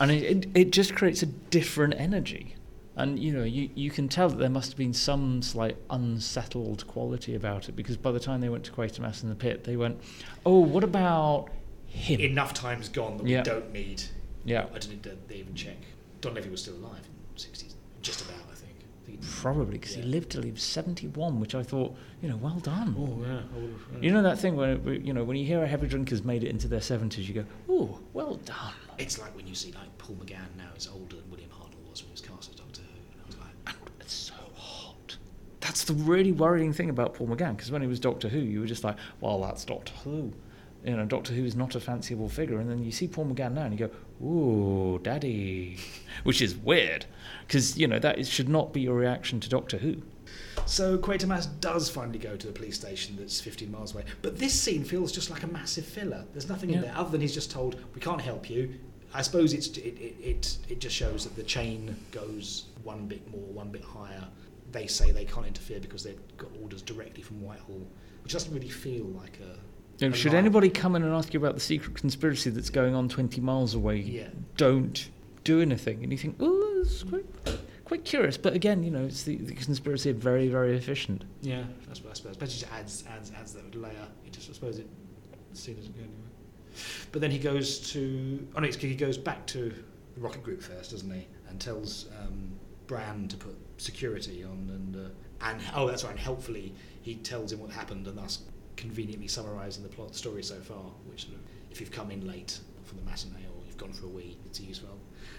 And 0.00 0.10
it, 0.10 0.22
it, 0.22 0.48
it 0.54 0.70
just 0.72 0.94
creates 0.94 1.22
a 1.22 1.26
different 1.26 1.94
energy. 1.98 2.54
And, 2.96 3.18
you 3.18 3.32
know, 3.32 3.44
you, 3.44 3.70
you 3.74 3.90
can 3.90 4.08
tell 4.08 4.28
that 4.28 4.38
there 4.38 4.50
must 4.50 4.70
have 4.72 4.78
been 4.78 4.92
some 4.94 5.42
slight 5.42 5.76
unsettled 5.90 6.86
quality 6.86 7.34
about 7.34 7.68
it 7.68 7.72
because 7.72 7.96
by 7.96 8.10
the 8.12 8.20
time 8.20 8.40
they 8.40 8.48
went 8.48 8.64
to 8.64 8.72
Quatermass 8.72 9.22
in 9.22 9.28
the 9.28 9.34
pit, 9.34 9.64
they 9.64 9.76
went, 9.76 10.00
oh, 10.44 10.58
what 10.58 10.84
about 10.84 11.48
him? 11.86 12.20
Enough 12.20 12.52
time's 12.52 12.88
gone 12.88 13.16
that 13.18 13.26
Yeah. 13.26 13.38
we 13.38 13.44
don't 13.44 13.72
need. 13.72 14.02
Yeah. 14.44 14.66
I 14.74 14.78
didn't 14.78 14.90
need 14.90 15.02
to 15.04 15.16
they 15.28 15.36
even 15.36 15.54
check. 15.54 15.76
Donlevy 16.20 16.50
was 16.50 16.62
still 16.62 16.74
alive 16.74 17.00
in 17.04 17.34
the 17.34 17.40
60s, 17.40 17.74
just 18.02 18.22
about, 18.22 18.36
I 18.50 18.54
think. 18.54 18.72
I 18.76 19.06
think 19.06 19.06
he- 19.06 19.09
Probably 19.22 19.78
because 19.78 19.96
Yeah. 19.96 20.02
he 20.04 20.08
lived 20.08 20.30
till 20.30 20.42
he 20.42 20.50
was 20.50 20.62
71, 20.62 21.40
which 21.40 21.54
I 21.54 21.62
thought, 21.62 21.94
you 22.22 22.28
know, 22.28 22.36
well 22.36 22.58
done. 22.60 22.94
Oh, 22.98 23.22
yeah. 23.26 24.00
You 24.00 24.10
know 24.12 24.22
that 24.22 24.38
thing 24.38 24.56
where, 24.56 24.76
where, 24.76 24.94
you 24.94 25.12
know, 25.12 25.24
when 25.24 25.36
you 25.36 25.44
hear 25.46 25.62
a 25.62 25.66
heavy 25.66 25.86
drinker's 25.88 26.24
made 26.24 26.42
it 26.44 26.48
into 26.48 26.68
their 26.68 26.80
70s, 26.80 27.26
you 27.28 27.34
go, 27.34 27.44
oh, 27.68 27.98
well 28.12 28.36
done. 28.36 28.72
It's 28.98 29.18
like 29.18 29.34
when 29.36 29.46
you 29.46 29.54
see 29.54 29.72
like 29.72 29.96
Paul 29.98 30.16
McGann 30.16 30.56
now 30.56 30.70
is 30.76 30.86
older 30.88 31.16
than 31.16 31.30
William 31.30 31.50
Hartnell 31.50 31.88
was 31.90 32.02
when 32.02 32.08
he 32.08 32.12
was 32.12 32.20
cast 32.20 32.50
as 32.50 32.56
Doctor 32.56 32.82
Who. 32.82 32.88
And 33.12 33.22
I 33.22 33.26
was 33.26 33.36
like, 33.38 33.76
It's 34.00 34.12
so 34.14 34.34
hot. 34.54 35.16
That's 35.60 35.84
the 35.84 35.94
really 35.94 36.32
worrying 36.32 36.72
thing 36.72 36.90
about 36.90 37.14
Paul 37.14 37.28
McGann, 37.28 37.56
because 37.56 37.70
when 37.70 37.82
he 37.82 37.88
was 37.88 38.00
Doctor 38.00 38.28
Who, 38.28 38.38
you 38.40 38.60
were 38.60 38.66
just 38.66 38.84
like, 38.84 38.96
well, 39.20 39.40
that's 39.42 39.64
Doctor 39.64 39.92
Who. 40.04 40.32
You 40.84 40.96
know, 40.96 41.04
Doctor 41.04 41.34
Who 41.34 41.44
is 41.44 41.54
not 41.54 41.74
a 41.74 41.78
fanciable 41.78 42.30
figure. 42.30 42.58
And 42.58 42.70
then 42.70 42.82
you 42.82 42.92
see 42.92 43.06
Paul 43.06 43.26
McGann 43.26 43.52
now 43.52 43.62
and 43.62 43.78
you 43.78 43.88
go, 43.88 44.24
ooh, 44.26 44.98
daddy. 45.02 45.78
Which 46.24 46.40
is 46.40 46.56
weird, 46.56 47.06
because, 47.46 47.78
you 47.78 47.86
know, 47.86 47.98
that 47.98 48.18
is, 48.18 48.28
should 48.28 48.48
not 48.48 48.72
be 48.72 48.80
your 48.80 48.94
reaction 48.94 49.40
to 49.40 49.48
Doctor 49.48 49.78
Who. 49.78 50.02
So 50.66 50.98
Quatermass 50.98 51.48
does 51.60 51.90
finally 51.90 52.18
go 52.18 52.36
to 52.36 52.46
the 52.46 52.52
police 52.52 52.76
station 52.76 53.16
that's 53.18 53.40
15 53.40 53.70
miles 53.70 53.94
away. 53.94 54.04
But 54.22 54.38
this 54.38 54.58
scene 54.58 54.84
feels 54.84 55.12
just 55.12 55.30
like 55.30 55.42
a 55.42 55.46
massive 55.46 55.84
filler. 55.84 56.24
There's 56.32 56.48
nothing 56.48 56.70
in 56.70 56.80
there 56.80 56.94
other 56.94 57.10
than 57.10 57.20
he's 57.20 57.34
just 57.34 57.50
told, 57.50 57.80
we 57.94 58.00
can't 58.00 58.20
help 58.20 58.48
you. 58.48 58.74
I 59.12 59.22
suppose 59.22 59.52
it's, 59.52 59.68
it, 59.78 59.98
it, 59.98 60.14
it, 60.22 60.58
it 60.68 60.80
just 60.80 60.94
shows 60.94 61.24
that 61.24 61.34
the 61.34 61.42
chain 61.42 61.96
goes 62.12 62.66
one 62.84 63.06
bit 63.06 63.28
more, 63.30 63.40
one 63.40 63.70
bit 63.70 63.82
higher. 63.82 64.28
They 64.70 64.86
say 64.86 65.10
they 65.10 65.24
can't 65.24 65.46
interfere 65.46 65.80
because 65.80 66.04
they've 66.04 66.20
got 66.36 66.50
orders 66.62 66.82
directly 66.82 67.22
from 67.22 67.42
Whitehall, 67.42 67.84
which 68.22 68.32
doesn't 68.32 68.54
really 68.54 68.68
feel 68.68 69.04
like 69.06 69.38
a. 69.40 69.58
Should 70.12 70.34
anybody 70.34 70.70
come 70.70 70.96
in 70.96 71.02
and 71.02 71.12
ask 71.14 71.34
you 71.34 71.40
about 71.40 71.54
the 71.54 71.60
secret 71.60 71.94
conspiracy 71.96 72.50
that's 72.50 72.70
going 72.70 72.94
on 72.94 73.08
20 73.08 73.40
miles 73.40 73.74
away, 73.74 73.98
Yeah. 74.00 74.28
don't 74.56 75.10
do 75.44 75.60
anything. 75.60 76.02
And 76.02 76.10
you 76.12 76.18
think, 76.18 76.36
oh, 76.40 76.78
it's 76.82 77.02
quite, 77.02 77.24
quite 77.84 78.04
curious. 78.04 78.36
But 78.36 78.54
again, 78.54 78.82
you 78.82 78.90
know, 78.90 79.04
it's 79.04 79.22
the, 79.24 79.36
the 79.36 79.54
conspiracy 79.54 80.10
are 80.10 80.14
very, 80.14 80.48
very 80.48 80.76
efficient. 80.76 81.24
Yeah, 81.42 81.64
I 81.90 81.94
suppose. 81.94 82.10
I 82.10 82.14
suppose. 82.14 82.36
But 82.36 82.48
it 82.48 82.52
just 82.52 82.72
adds 82.72 83.04
adds 83.14 83.32
adds 83.38 83.52
that 83.54 83.74
layer. 83.74 83.92
It 84.26 84.32
just 84.32 84.48
I 84.50 84.52
suppose 84.54 84.78
it 84.78 84.88
the 85.52 85.56
scene 85.56 85.76
doesn't 85.76 85.94
go 85.96 86.00
anywhere. 86.02 86.16
But 87.12 87.20
then 87.20 87.30
he 87.30 87.38
goes 87.38 87.78
to 87.92 88.46
oh 88.56 88.60
no, 88.60 88.68
it's- 88.68 88.80
he 88.82 88.94
goes 88.94 89.18
back 89.18 89.46
to 89.48 89.70
the 90.14 90.20
rocket 90.20 90.42
group 90.42 90.62
first, 90.62 90.92
doesn't 90.92 91.10
he? 91.12 91.26
And 91.48 91.60
tells 91.60 92.06
um, 92.20 92.52
Brand 92.86 93.30
to 93.30 93.36
put 93.36 93.56
security 93.76 94.44
on 94.44 94.70
and 94.70 94.96
uh, 94.96 95.08
and 95.46 95.60
oh 95.74 95.86
that's 95.88 96.04
right. 96.04 96.10
And 96.10 96.20
helpfully 96.20 96.72
he 97.02 97.16
tells 97.16 97.52
him 97.52 97.60
what 97.60 97.70
happened 97.70 98.06
and 98.06 98.16
thus 98.16 98.40
conveniently 98.76 99.28
summarising 99.28 99.82
the 99.82 99.88
plot 99.88 100.14
story 100.14 100.42
so 100.42 100.56
far. 100.60 100.82
Which 101.06 101.24
sort 101.24 101.34
of, 101.34 101.40
if 101.70 101.80
you've 101.80 101.90
come 101.90 102.10
in 102.10 102.26
late 102.26 102.58
for 102.84 102.94
the 102.94 103.02
matinee 103.02 103.46
or 103.54 103.64
you've 103.66 103.76
gone 103.76 103.92
for 103.92 104.06
a 104.06 104.08
wee, 104.08 104.38
it's 104.46 104.60
useful. 104.60 104.98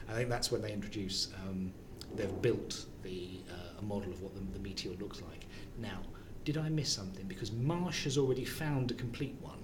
I 0.09 0.13
think 0.13 0.29
that's 0.29 0.51
when 0.51 0.61
they 0.61 0.71
introduce. 0.73 1.29
Um, 1.47 1.73
they've 2.15 2.41
built 2.41 2.85
the 3.03 3.39
uh, 3.49 3.79
a 3.79 3.81
model 3.83 4.11
of 4.11 4.21
what 4.21 4.33
the, 4.35 4.41
the 4.53 4.59
meteor 4.59 4.91
looks 4.99 5.21
like. 5.21 5.45
Now, 5.77 5.99
did 6.45 6.57
I 6.57 6.69
miss 6.69 6.91
something? 6.91 7.25
Because 7.27 7.51
Marsh 7.51 8.03
has 8.05 8.17
already 8.17 8.45
found 8.45 8.91
a 8.91 8.95
complete 8.95 9.35
one. 9.41 9.59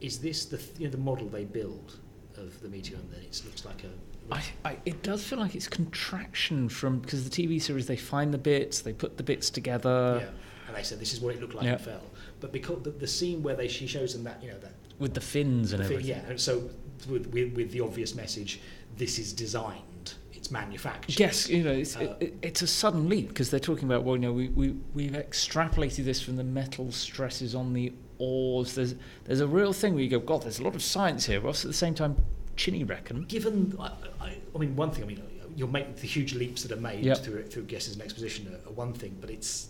Is 0.00 0.18
this 0.18 0.44
the 0.46 0.58
th- 0.58 0.70
you 0.78 0.86
know, 0.86 0.90
the 0.90 0.98
model 0.98 1.28
they 1.28 1.44
build 1.44 1.98
of 2.36 2.60
the 2.60 2.68
meteor, 2.68 2.96
and 2.96 3.10
then 3.12 3.20
it 3.22 3.42
looks 3.44 3.64
like 3.64 3.84
a 3.84 3.90
I, 4.32 4.42
I, 4.64 4.78
it 4.86 5.02
does 5.02 5.22
feel 5.22 5.38
like 5.38 5.54
it's 5.54 5.68
contraction 5.68 6.68
from 6.70 6.98
because 7.00 7.28
the 7.28 7.30
TV 7.30 7.60
series 7.60 7.86
they 7.86 7.96
find 7.96 8.32
the 8.32 8.38
bits, 8.38 8.80
they 8.80 8.92
put 8.94 9.16
the 9.18 9.22
bits 9.22 9.50
together 9.50 10.20
yeah. 10.22 10.28
And 10.66 10.74
they 10.76 10.82
said 10.82 10.98
this 10.98 11.12
is 11.12 11.20
what 11.20 11.34
it 11.34 11.40
looked 11.42 11.54
like 11.54 11.64
Yeah. 11.66 11.74
it 11.74 11.80
fell. 11.82 12.02
But 12.44 12.52
because 12.52 12.82
the, 12.82 12.90
the 12.90 13.06
scene 13.06 13.42
where 13.42 13.56
they 13.56 13.68
she 13.68 13.86
shows 13.86 14.12
them 14.12 14.22
that 14.24 14.42
you 14.42 14.50
know 14.50 14.58
that 14.58 14.74
with 14.98 15.14
the 15.14 15.20
fins 15.22 15.72
and 15.72 15.82
the 15.82 15.88
thing, 15.88 15.96
everything. 15.98 16.16
yeah, 16.24 16.28
and 16.30 16.38
so 16.38 16.68
with, 17.08 17.26
with 17.32 17.54
with 17.56 17.70
the 17.72 17.80
obvious 17.80 18.14
message, 18.14 18.60
this 18.98 19.18
is 19.18 19.32
designed, 19.32 20.12
it's 20.34 20.50
manufactured. 20.50 21.18
Yes, 21.18 21.48
you 21.48 21.62
know, 21.64 21.72
it's, 21.72 21.96
Uh, 21.96 22.16
it, 22.20 22.34
it's 22.42 22.60
a 22.60 22.66
sudden 22.66 23.08
leap 23.08 23.28
because 23.28 23.48
they're 23.50 23.58
talking 23.70 23.88
about, 23.90 24.04
well, 24.04 24.16
you 24.16 24.20
know, 24.22 24.32
we, 24.32 24.48
we, 24.50 24.76
we've 24.94 25.12
extrapolated 25.12 26.04
this 26.04 26.20
from 26.20 26.36
the 26.36 26.44
metal 26.44 26.92
stresses 26.92 27.54
on 27.54 27.72
the 27.72 27.94
ores. 28.18 28.74
There's, 28.74 28.94
there's 29.24 29.40
a 29.40 29.46
real 29.46 29.72
thing 29.72 29.94
where 29.94 30.02
you 30.02 30.10
go, 30.10 30.18
God, 30.20 30.42
there's 30.42 30.58
a 30.58 30.62
lot 30.64 30.74
of 30.74 30.82
science 30.82 31.24
here, 31.24 31.40
whilst 31.40 31.64
at 31.64 31.70
the 31.70 31.76
same 31.86 31.94
time, 31.94 32.14
chinny 32.56 32.84
reckon. 32.84 33.24
given, 33.24 33.74
I, 33.80 33.90
I, 34.20 34.36
I 34.54 34.58
mean, 34.58 34.76
one 34.76 34.90
thing, 34.90 35.04
I 35.04 35.06
mean, 35.06 35.22
you'll 35.56 35.70
make 35.70 35.96
the 35.96 36.06
huge 36.06 36.34
leaps 36.34 36.62
that 36.64 36.72
are 36.76 36.80
made 36.80 37.04
Yep. 37.04 37.18
through 37.24 37.42
through 37.44 37.64
guesses 37.64 37.94
and 37.94 38.02
exposition 38.02 38.42
are, 38.52 38.68
are 38.68 38.72
one 38.74 38.92
thing, 38.92 39.16
but 39.20 39.30
it's 39.30 39.68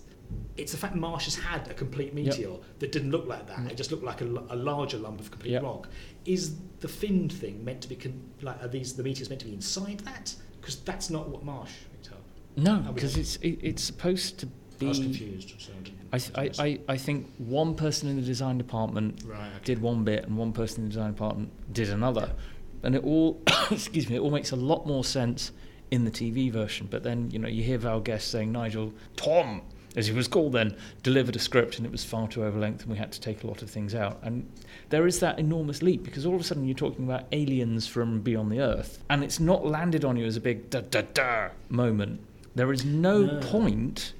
it's 0.56 0.72
the 0.72 0.78
fact 0.78 0.94
Marsh 0.94 1.24
has 1.24 1.34
had 1.34 1.68
a 1.68 1.74
complete 1.74 2.14
meteor 2.14 2.56
that 2.78 2.92
didn't 2.92 3.10
look 3.10 3.26
like 3.26 3.46
that. 3.48 3.58
Mm. 3.58 3.70
It 3.70 3.76
just 3.76 3.90
looked 3.90 4.04
like 4.04 4.20
a 4.20 4.24
larger 4.24 4.98
lump 4.98 5.20
of 5.20 5.30
complete 5.30 5.52
Yep. 5.52 5.62
rock. 5.62 5.88
Is 6.26 6.56
the 6.80 6.88
fin 6.88 7.28
thing 7.28 7.64
meant 7.64 7.80
to 7.82 7.88
be 7.88 7.96
con- 7.96 8.20
like 8.42 8.62
are 8.62 8.68
these 8.68 8.94
the 8.94 9.02
meteors 9.02 9.28
meant 9.28 9.40
to 9.40 9.46
be 9.46 9.54
inside 9.54 10.00
that? 10.00 10.34
Because 10.60 10.76
that's 10.76 11.10
not 11.10 11.28
what 11.28 11.44
Marsh 11.44 11.72
picked 11.92 12.12
up. 12.12 12.22
No, 12.56 12.92
because 12.92 13.16
it's, 13.16 13.36
it, 13.36 13.58
it's 13.62 13.82
supposed 13.82 14.38
to 14.38 14.46
be. 14.78 14.86
I 14.86 14.88
was 14.90 14.98
confused. 15.00 15.54
So 15.58 15.72
I, 16.12 16.20
I, 16.40 16.50
I, 16.58 16.80
I, 16.88 16.96
think 16.96 17.26
one 17.38 17.74
person 17.74 18.08
in 18.08 18.16
the 18.16 18.22
design 18.22 18.56
department 18.58 19.22
Right, 19.26 19.48
okay. 19.56 19.64
did 19.64 19.82
one 19.82 20.04
bit 20.04 20.24
and 20.24 20.36
one 20.36 20.52
person 20.52 20.84
in 20.84 20.88
the 20.88 20.94
design 20.94 21.12
department 21.12 21.50
did 21.72 21.90
another. 21.90 22.32
And 22.82 22.94
it 22.94 23.02
all, 23.02 23.42
excuse 23.70 24.08
me, 24.08 24.16
it 24.16 24.20
all 24.20 24.30
makes 24.30 24.52
a 24.52 24.56
lot 24.56 24.86
more 24.86 25.04
sense 25.04 25.52
in 25.90 26.04
the 26.04 26.10
TV 26.10 26.50
version. 26.52 26.86
But 26.90 27.02
then, 27.02 27.30
you 27.30 27.38
know, 27.38 27.48
you 27.48 27.62
hear 27.62 27.78
Val 27.78 28.00
Guest 28.00 28.30
saying 28.30 28.52
Nigel, 28.52 28.92
Tom, 29.16 29.62
as 29.96 30.06
he 30.06 30.12
was 30.12 30.26
called 30.28 30.52
then, 30.52 30.76
delivered 31.02 31.36
a 31.36 31.38
script 31.38 31.76
and 31.78 31.86
it 31.86 31.92
was 31.92 32.04
far 32.04 32.26
too 32.28 32.44
over 32.44 32.58
length 32.58 32.82
and 32.82 32.90
we 32.90 32.98
had 32.98 33.12
to 33.12 33.20
take 33.20 33.44
a 33.44 33.46
lot 33.46 33.62
of 33.62 33.70
things 33.70 33.94
out. 33.94 34.18
And 34.22 34.50
there 34.90 35.06
is 35.06 35.20
that 35.20 35.38
enormous 35.38 35.82
leap 35.82 36.02
because 36.02 36.26
all 36.26 36.34
of 36.34 36.40
a 36.40 36.44
sudden 36.44 36.64
you're 36.66 36.74
talking 36.74 37.04
about 37.04 37.24
aliens 37.32 37.86
from 37.86 38.20
beyond 38.20 38.50
the 38.50 38.60
Earth 38.60 39.02
and 39.08 39.22
it's 39.22 39.38
not 39.40 39.64
landed 39.64 40.04
on 40.04 40.16
you 40.16 40.26
as 40.26 40.36
a 40.36 40.40
big 40.40 40.70
da 40.70 40.80
da 40.80 41.02
da 41.14 41.48
moment. 41.68 42.20
There 42.54 42.72
is 42.72 42.84
no, 42.84 43.22
No. 43.22 43.40
point 43.40 44.12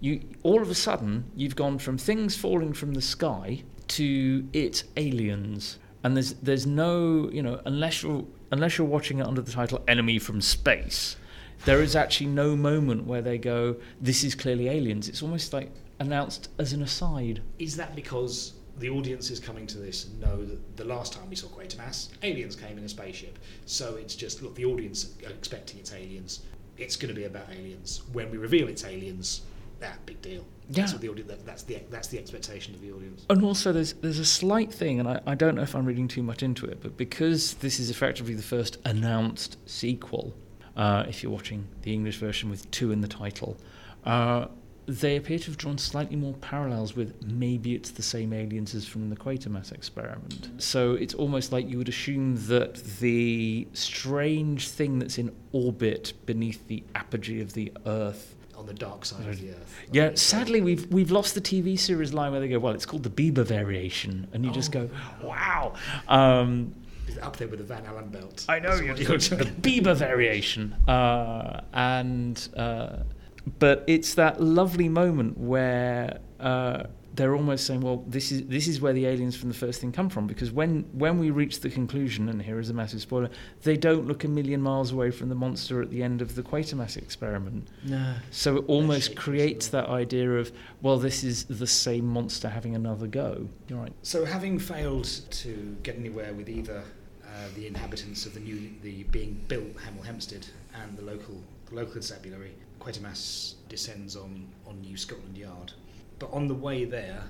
you 0.00 0.20
all 0.42 0.62
of 0.62 0.70
a 0.70 0.74
sudden 0.74 1.24
you've 1.34 1.56
gone 1.56 1.78
from 1.78 1.98
things 1.98 2.36
falling 2.36 2.72
from 2.72 2.94
the 2.94 3.02
sky 3.02 3.62
to 3.88 4.46
it's 4.52 4.84
aliens 4.96 5.78
and 6.04 6.14
there's 6.16 6.34
there's 6.34 6.66
no 6.66 7.28
you 7.32 7.42
know 7.42 7.60
unless 7.64 8.02
you're 8.02 8.24
unless 8.52 8.78
you're 8.78 8.86
watching 8.86 9.18
it 9.18 9.26
under 9.26 9.40
the 9.40 9.50
title 9.50 9.82
enemy 9.88 10.18
from 10.18 10.40
space 10.40 11.16
there 11.64 11.82
is 11.82 11.94
actually 11.96 12.26
no 12.26 12.56
moment 12.56 13.04
where 13.06 13.22
they 13.22 13.38
go 13.38 13.76
this 14.00 14.22
is 14.24 14.34
clearly 14.34 14.68
aliens 14.68 15.08
it's 15.08 15.22
almost 15.22 15.52
like 15.52 15.70
announced 16.00 16.48
as 16.58 16.72
an 16.72 16.82
aside 16.82 17.42
Is 17.58 17.76
that 17.76 17.94
because 17.96 18.54
the 18.78 18.88
audiences 18.90 19.40
coming 19.40 19.66
to 19.66 19.78
this 19.78 20.08
know 20.20 20.44
that 20.44 20.76
the 20.76 20.84
last 20.84 21.12
time 21.12 21.28
we 21.28 21.34
saw 21.34 21.48
Quatermass, 21.48 22.10
aliens 22.22 22.54
came 22.54 22.78
in 22.78 22.84
a 22.84 22.88
spaceship. 22.88 23.36
So 23.66 23.96
it's 23.96 24.14
just 24.14 24.40
look, 24.40 24.54
the 24.54 24.66
audience 24.66 25.16
are 25.26 25.30
expecting 25.30 25.80
it's 25.80 25.92
aliens. 25.92 26.42
it's 26.76 26.94
going 26.94 27.12
to 27.12 27.14
be 27.20 27.24
about 27.24 27.46
aliens. 27.50 28.02
When 28.12 28.30
we 28.30 28.38
reveal 28.38 28.68
it's 28.68 28.84
aliens, 28.84 29.42
that 29.80 29.98
big 30.06 30.22
deal. 30.22 30.44
That's 30.70 30.92
Yeah. 30.92 30.94
what 30.94 31.00
the 31.02 31.08
audi- 31.08 31.22
that, 31.22 31.44
that's 31.44 31.64
the 31.64 31.80
that's 31.90 32.06
the 32.06 32.18
expectation 32.20 32.72
of 32.72 32.80
the 32.80 32.92
audience. 32.92 33.26
And 33.28 33.42
also, 33.42 33.72
there's 33.72 33.94
there's 33.94 34.20
a 34.20 34.24
slight 34.24 34.72
thing, 34.72 35.00
and 35.00 35.08
I, 35.08 35.20
I 35.26 35.34
don't 35.34 35.56
know 35.56 35.62
if 35.62 35.74
I'm 35.74 35.84
reading 35.84 36.06
too 36.06 36.22
much 36.22 36.44
into 36.44 36.64
it, 36.66 36.80
but 36.80 36.96
because 36.96 37.54
this 37.54 37.80
is 37.80 37.90
effectively 37.90 38.34
the 38.34 38.42
first 38.54 38.76
announced 38.84 39.56
sequel, 39.66 40.34
uh, 40.78 41.04
if 41.08 41.22
you're 41.22 41.32
watching 41.32 41.66
the 41.82 41.92
English 41.92 42.16
version 42.16 42.48
with 42.48 42.70
two 42.70 42.90
in 42.92 43.00
the 43.02 43.08
title, 43.08 43.58
uh, 44.04 44.46
they 44.86 45.16
appear 45.16 45.38
to 45.38 45.46
have 45.46 45.58
drawn 45.58 45.76
slightly 45.76 46.16
more 46.16 46.32
parallels 46.34 46.96
with 46.96 47.22
maybe 47.22 47.74
it's 47.74 47.90
the 47.90 48.02
same 48.02 48.32
aliens 48.32 48.74
as 48.74 48.86
from 48.86 49.10
the 49.10 49.16
Quatermass 49.16 49.70
experiment. 49.70 50.48
So 50.56 50.94
it's 50.94 51.12
almost 51.12 51.52
like 51.52 51.68
you 51.68 51.76
would 51.76 51.90
assume 51.90 52.36
that 52.46 52.76
the 53.00 53.68
strange 53.74 54.70
thing 54.70 54.98
that's 54.98 55.18
in 55.18 55.34
orbit 55.52 56.14
beneath 56.24 56.66
the 56.68 56.82
apogee 56.94 57.42
of 57.42 57.52
the 57.52 57.70
Earth 57.84 58.34
On 58.56 58.64
the 58.64 58.72
dark 58.72 59.04
side 59.04 59.28
of 59.28 59.38
the 59.40 59.50
earth. 59.50 59.72
yeah, 59.92 60.10
sadly 60.14 60.60
we've 60.62 60.86
we've 60.90 61.10
lost 61.10 61.34
the 61.34 61.40
TV 61.42 61.78
series 61.78 62.14
line 62.14 62.32
where 62.32 62.40
they 62.40 62.48
go, 62.48 62.58
well, 62.58 62.72
it's 62.72 62.86
called 62.86 63.02
the 63.02 63.10
Bieber 63.20 63.44
variation, 63.44 64.26
and 64.32 64.44
you 64.44 64.50
just 64.52 64.72
go, 64.72 64.88
wow. 65.22 65.74
Um, 66.08 66.74
It's 67.08 67.18
up 67.18 67.36
there 67.36 67.48
with 67.48 67.58
the 67.58 67.64
Van 67.64 67.84
Allen 67.86 68.08
belt. 68.08 68.44
I 68.48 68.58
know 68.58 68.74
you 68.74 68.88
what 68.88 68.96
do 68.96 69.02
you're 69.02 69.18
the 69.18 69.36
doing. 69.36 69.54
Bieber 69.60 69.96
variation, 69.96 70.74
uh, 70.86 71.62
and 71.72 72.48
uh, 72.56 72.98
but 73.58 73.84
it's 73.86 74.14
that 74.14 74.40
lovely 74.40 74.88
moment 74.88 75.38
where 75.38 76.20
uh, 76.38 76.84
they're 77.14 77.34
almost 77.34 77.66
saying, 77.66 77.80
well, 77.80 78.04
this 78.06 78.30
is 78.30 78.46
this 78.46 78.68
is 78.68 78.80
where 78.80 78.92
the 78.92 79.06
aliens 79.06 79.34
from 79.34 79.48
the 79.48 79.54
first 79.54 79.80
thing 79.80 79.90
come 79.90 80.08
from, 80.08 80.26
because 80.26 80.52
when 80.52 80.84
when 80.92 81.18
we 81.18 81.30
reach 81.30 81.60
the 81.60 81.70
conclusion, 81.70 82.28
and 82.28 82.40
here 82.42 82.60
is 82.60 82.70
a 82.70 82.74
massive 82.74 83.00
spoiler, 83.00 83.30
they 83.62 83.76
don't 83.76 84.06
look 84.06 84.22
a 84.24 84.28
million 84.28 84.60
miles 84.60 84.92
away 84.92 85.10
from 85.10 85.28
the 85.28 85.34
monster 85.34 85.82
at 85.82 85.90
the 85.90 86.02
end 86.02 86.22
of 86.22 86.36
the 86.36 86.42
Quatermass 86.42 86.96
experiment. 86.96 87.68
No. 87.84 88.14
So 88.30 88.58
it 88.58 88.64
almost 88.68 89.16
creates 89.16 89.68
that 89.68 89.88
idea 89.88 90.30
of, 90.32 90.52
well, 90.80 90.98
this 90.98 91.24
is 91.24 91.44
the 91.44 91.66
same 91.66 92.06
monster 92.06 92.48
having 92.48 92.76
another 92.76 93.06
go. 93.06 93.48
You're 93.66 93.80
right. 93.80 93.92
So, 94.02 94.24
having 94.24 94.58
failed 94.58 95.08
to 95.30 95.76
get 95.82 95.96
anywhere 95.96 96.32
with 96.34 96.48
either 96.48 96.84
uh, 97.28 97.48
the 97.54 97.66
inhabitants 97.66 98.26
of 98.26 98.34
the 98.34 98.40
new, 98.40 98.70
the 98.82 99.04
being 99.04 99.40
built 99.48 99.74
Hemel 99.76 100.04
Hempstead 100.04 100.46
and 100.82 100.96
the 100.96 101.02
local, 101.02 101.42
the 101.68 101.74
local 101.76 101.92
constabulary, 101.94 102.54
Quatermass 102.80 103.54
descends 103.68 104.16
on 104.16 104.46
on 104.66 104.80
New 104.80 104.96
Scotland 104.96 105.36
Yard. 105.36 105.72
But 106.18 106.32
on 106.32 106.48
the 106.48 106.54
way 106.54 106.84
there, 106.84 107.22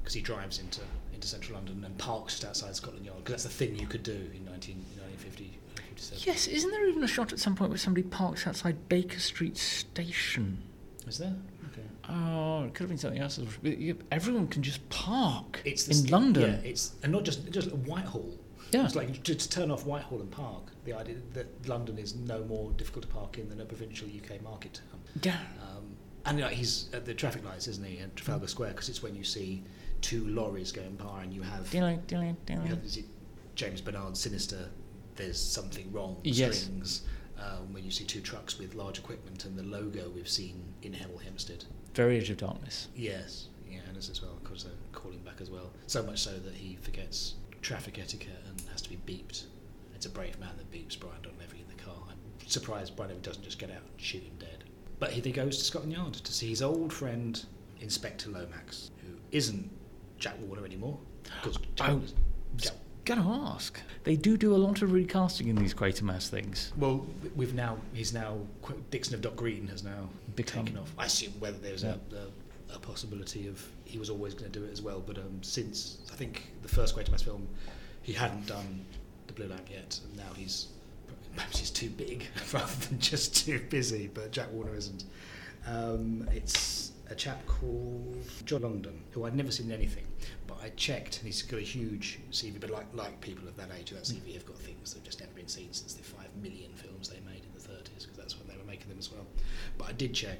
because 0.00 0.14
he 0.14 0.20
drives 0.20 0.58
into 0.58 0.80
into 1.14 1.26
central 1.28 1.56
London 1.56 1.84
and 1.84 1.96
parks 1.98 2.34
just 2.34 2.44
outside 2.44 2.74
Scotland 2.76 3.06
Yard, 3.06 3.18
because 3.24 3.42
that's 3.44 3.56
the 3.56 3.64
thing 3.66 3.78
you 3.78 3.86
could 3.86 4.02
do 4.02 4.12
in 4.12 4.44
19, 4.44 4.76
1950, 4.98 5.44
1957. 5.76 6.22
Yes, 6.26 6.46
isn't 6.48 6.70
there 6.70 6.88
even 6.88 7.04
a 7.04 7.06
shot 7.06 7.32
at 7.32 7.38
some 7.38 7.54
point 7.54 7.70
where 7.70 7.78
somebody 7.78 8.06
parks 8.06 8.46
outside 8.46 8.88
Baker 8.88 9.20
Street 9.20 9.56
Station? 9.56 10.62
Is 11.06 11.18
there? 11.18 11.34
Okay. 11.72 11.82
Oh, 12.08 12.64
it 12.64 12.74
could 12.74 12.84
have 12.84 12.88
been 12.88 12.98
something 12.98 13.20
else. 13.20 13.38
Everyone 14.10 14.48
can 14.48 14.62
just 14.62 14.86
park 14.88 15.60
It's 15.64 15.86
in 15.86 16.02
this- 16.02 16.10
London. 16.10 16.42
Yeah, 16.62 16.68
it's 16.70 16.92
and 17.02 17.12
not 17.12 17.24
just 17.24 17.50
just 17.50 17.70
Whitehall. 17.72 18.30
Yeah. 18.72 18.84
It's 18.84 18.94
like 18.96 19.22
to, 19.22 19.34
to 19.34 19.48
turn 19.48 19.70
off 19.70 19.84
Whitehall 19.86 20.20
and 20.20 20.30
park. 20.30 20.62
The 20.84 20.94
idea 20.94 21.16
that 21.34 21.68
London 21.68 21.98
is 21.98 22.14
no 22.14 22.42
more 22.44 22.72
difficult 22.72 23.02
to 23.02 23.08
park 23.08 23.38
in 23.38 23.48
than 23.48 23.60
a 23.60 23.64
provincial 23.64 24.08
UK 24.08 24.42
market 24.42 24.74
town. 24.90 25.00
Yeah. 25.22 25.38
Um, 25.62 25.96
and 26.24 26.40
like, 26.40 26.52
he's 26.52 26.88
at 26.92 27.04
the 27.04 27.14
traffic 27.14 27.44
lights, 27.44 27.68
isn't 27.68 27.84
he, 27.84 27.98
at 27.98 28.16
Trafalgar 28.16 28.46
Square? 28.46 28.70
Because 28.70 28.88
it's 28.88 29.02
when 29.02 29.14
you 29.14 29.24
see 29.24 29.62
two 30.00 30.26
lorries 30.26 30.72
going 30.72 30.96
by, 30.96 31.22
and 31.22 31.32
you 31.34 31.42
have, 31.42 31.72
you 31.72 31.80
Dilly, 31.80 31.98
dilly, 32.06 32.36
dilly. 32.46 32.68
have 32.68 32.82
is 32.84 32.96
it 32.96 33.04
James 33.54 33.80
Bernard's 33.80 34.20
sinister. 34.20 34.68
There's 35.16 35.38
something 35.38 35.92
wrong. 35.92 36.16
Yes. 36.24 36.60
Strings. 36.62 37.02
Um, 37.38 37.72
when 37.72 37.84
you 37.84 37.90
see 37.90 38.04
two 38.04 38.20
trucks 38.20 38.58
with 38.58 38.74
large 38.74 38.98
equipment 38.98 39.44
and 39.44 39.58
the 39.58 39.64
logo 39.64 40.08
we've 40.14 40.28
seen 40.28 40.62
in 40.82 40.92
Hemel 40.92 41.20
Hempstead. 41.22 41.64
Very 41.92 42.18
Edge 42.18 42.30
of 42.30 42.36
Darkness. 42.36 42.88
Yes, 42.94 43.48
yeah, 43.68 43.80
and 43.88 43.96
as 43.96 44.08
as 44.08 44.22
well, 44.22 44.38
because 44.42 44.64
they're 44.64 44.72
calling 44.92 45.18
back 45.18 45.40
as 45.40 45.50
well. 45.50 45.72
So 45.88 46.02
much 46.04 46.20
so 46.20 46.30
that 46.38 46.54
he 46.54 46.76
forgets 46.76 47.34
traffic 47.62 47.98
etiquette 47.98 48.42
and 48.48 48.60
has 48.72 48.82
to 48.82 48.90
be 48.90 48.96
beeped. 49.06 49.44
It's 49.94 50.06
a 50.06 50.10
brave 50.10 50.38
man 50.38 50.50
that 50.58 50.70
beeps 50.70 50.98
Brian 50.98 51.16
Donlevy 51.22 51.60
in 51.60 51.68
the 51.76 51.82
car. 51.82 51.94
I'm 52.10 52.16
surprised 52.48 52.96
Brian 52.96 53.12
Donlevy 53.12 53.22
doesn't 53.22 53.42
just 53.44 53.58
get 53.58 53.70
out 53.70 53.76
and 53.76 54.00
shoot 54.00 54.22
him 54.22 54.32
dead. 54.38 54.64
But 54.98 55.12
he 55.12 55.20
then 55.20 55.32
goes 55.32 55.58
to 55.58 55.64
Scotland 55.64 55.92
Yard 55.92 56.14
to 56.14 56.32
see 56.32 56.48
his 56.48 56.62
old 56.62 56.92
friend 56.92 57.44
Inspector 57.80 58.28
Lomax, 58.30 58.90
who 59.00 59.14
isn't 59.32 59.68
Jack 60.18 60.34
Warner 60.40 60.64
anymore. 60.64 60.98
Because 61.42 61.58
Jack, 61.76 61.88
I 61.90 61.98
Jack, 62.56 62.72
Gotta 63.04 63.22
ask. 63.22 63.80
They 64.04 64.14
do 64.14 64.36
do 64.36 64.54
a 64.54 64.56
lot 64.58 64.80
of 64.82 64.92
recasting 64.92 65.48
in 65.48 65.56
these 65.56 65.74
Quatermass 65.74 66.28
things. 66.28 66.72
well, 66.76 67.04
we've 67.34 67.52
now 67.54 67.78
he's 67.92 68.12
now 68.12 68.38
Dixon 68.92 69.14
of 69.16 69.22
Dock 69.22 69.34
Green 69.34 69.66
has 69.68 69.82
now 69.82 70.08
Become- 70.36 70.66
taken 70.66 70.78
off. 70.80 70.92
I 70.96 71.06
assume 71.06 71.32
whether 71.40 71.58
there's 71.58 71.82
Yeah. 71.82 71.96
a, 72.12 72.74
a, 72.74 72.76
a 72.76 72.78
possibility 72.78 73.48
of 73.48 73.60
he 73.92 73.98
was 73.98 74.08
always 74.08 74.32
going 74.32 74.50
to 74.50 74.58
do 74.58 74.64
it 74.64 74.72
as 74.72 74.80
well, 74.80 75.02
but 75.06 75.18
um, 75.18 75.42
since 75.42 75.98
I 76.10 76.16
think 76.16 76.50
the 76.62 76.68
first 76.68 76.96
Quatermass 76.96 77.22
film, 77.22 77.46
he 78.02 78.14
hadn't 78.14 78.46
done 78.46 78.86
the 79.26 79.34
Blue 79.34 79.46
Lamp 79.46 79.68
yet, 79.70 80.00
and 80.02 80.16
now 80.16 80.32
he's 80.34 80.68
perhaps 81.36 81.58
he's 81.58 81.70
too 81.70 81.90
big 81.90 82.26
rather 82.52 82.74
than 82.86 82.98
just 82.98 83.36
too 83.36 83.60
busy. 83.68 84.10
But 84.12 84.32
Jack 84.32 84.50
Warner 84.50 84.74
isn't. 84.74 85.04
Um, 85.66 86.26
it's 86.32 86.92
a 87.10 87.14
chap 87.14 87.44
called 87.46 88.16
John 88.46 88.62
Longdon, 88.62 88.98
who 89.10 89.26
I'd 89.26 89.36
never 89.36 89.50
seen 89.50 89.70
anything, 89.70 90.06
but 90.46 90.56
I 90.62 90.70
checked, 90.70 91.18
and 91.18 91.26
he's 91.26 91.42
got 91.42 91.58
a 91.58 91.62
huge 91.62 92.18
CV. 92.30 92.58
But 92.58 92.70
like 92.70 92.86
like 92.94 93.20
people 93.20 93.46
of 93.46 93.56
that 93.58 93.68
age, 93.78 93.90
of 93.90 93.98
that 93.98 94.04
CV 94.04 94.32
have 94.32 94.46
got 94.46 94.56
things 94.58 94.94
that've 94.94 95.04
just 95.04 95.20
never 95.20 95.32
been 95.32 95.48
seen 95.48 95.68
since 95.72 95.92
the 95.92 96.02
five 96.02 96.28
million 96.42 96.70
films 96.74 97.10
they 97.10 97.20
made 97.20 97.42
in 97.44 97.52
the 97.54 97.60
30s, 97.60 98.04
because 98.04 98.16
that's 98.16 98.38
when 98.38 98.48
they 98.48 98.56
were 98.56 98.64
making 98.66 98.88
them 98.88 98.98
as 98.98 99.12
well. 99.12 99.26
But 99.76 99.88
I 99.88 99.92
did 99.92 100.14
check. 100.14 100.38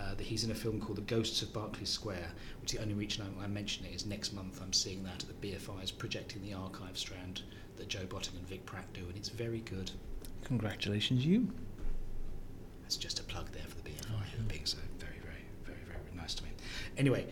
Uh, 0.00 0.12
that 0.16 0.26
he's 0.26 0.42
in 0.42 0.50
a 0.50 0.54
film 0.54 0.80
called 0.80 0.98
The 0.98 1.02
Ghosts 1.02 1.40
of 1.42 1.52
Berkeley 1.52 1.84
Square, 1.84 2.32
which 2.64 2.72
the 2.72 2.80
only 2.80 2.94
reason 2.94 3.26
I, 3.38 3.44
I 3.44 3.46
mention 3.46 3.84
it 3.84 3.94
is 3.94 4.06
next 4.06 4.32
month 4.32 4.62
I'm 4.62 4.72
seeing 4.72 5.04
that 5.04 5.22
at 5.22 5.28
the 5.28 5.48
BFI's 5.48 5.90
projecting 5.90 6.40
the 6.40 6.54
archive 6.54 6.96
strand 6.96 7.42
that 7.76 7.88
Joe 7.88 8.06
Botting 8.08 8.38
and 8.38 8.48
Vic 8.48 8.64
Pratt 8.64 8.90
do, 8.94 9.02
and 9.02 9.14
it's 9.18 9.28
very 9.28 9.58
good. 9.58 9.90
Congratulations, 10.44 11.26
you. 11.26 11.52
That's 12.80 12.96
just 12.96 13.20
a 13.20 13.22
plug 13.24 13.52
there 13.52 13.66
for 13.68 13.76
the 13.76 13.90
BFI 13.90 14.06
oh, 14.12 14.16
are 14.16 14.42
being 14.48 14.64
so 14.64 14.78
very, 14.98 15.18
very, 15.22 15.44
very, 15.66 15.76
very 15.86 16.16
nice 16.16 16.32
to 16.36 16.44
me. 16.44 16.52
Anyway, 16.96 17.26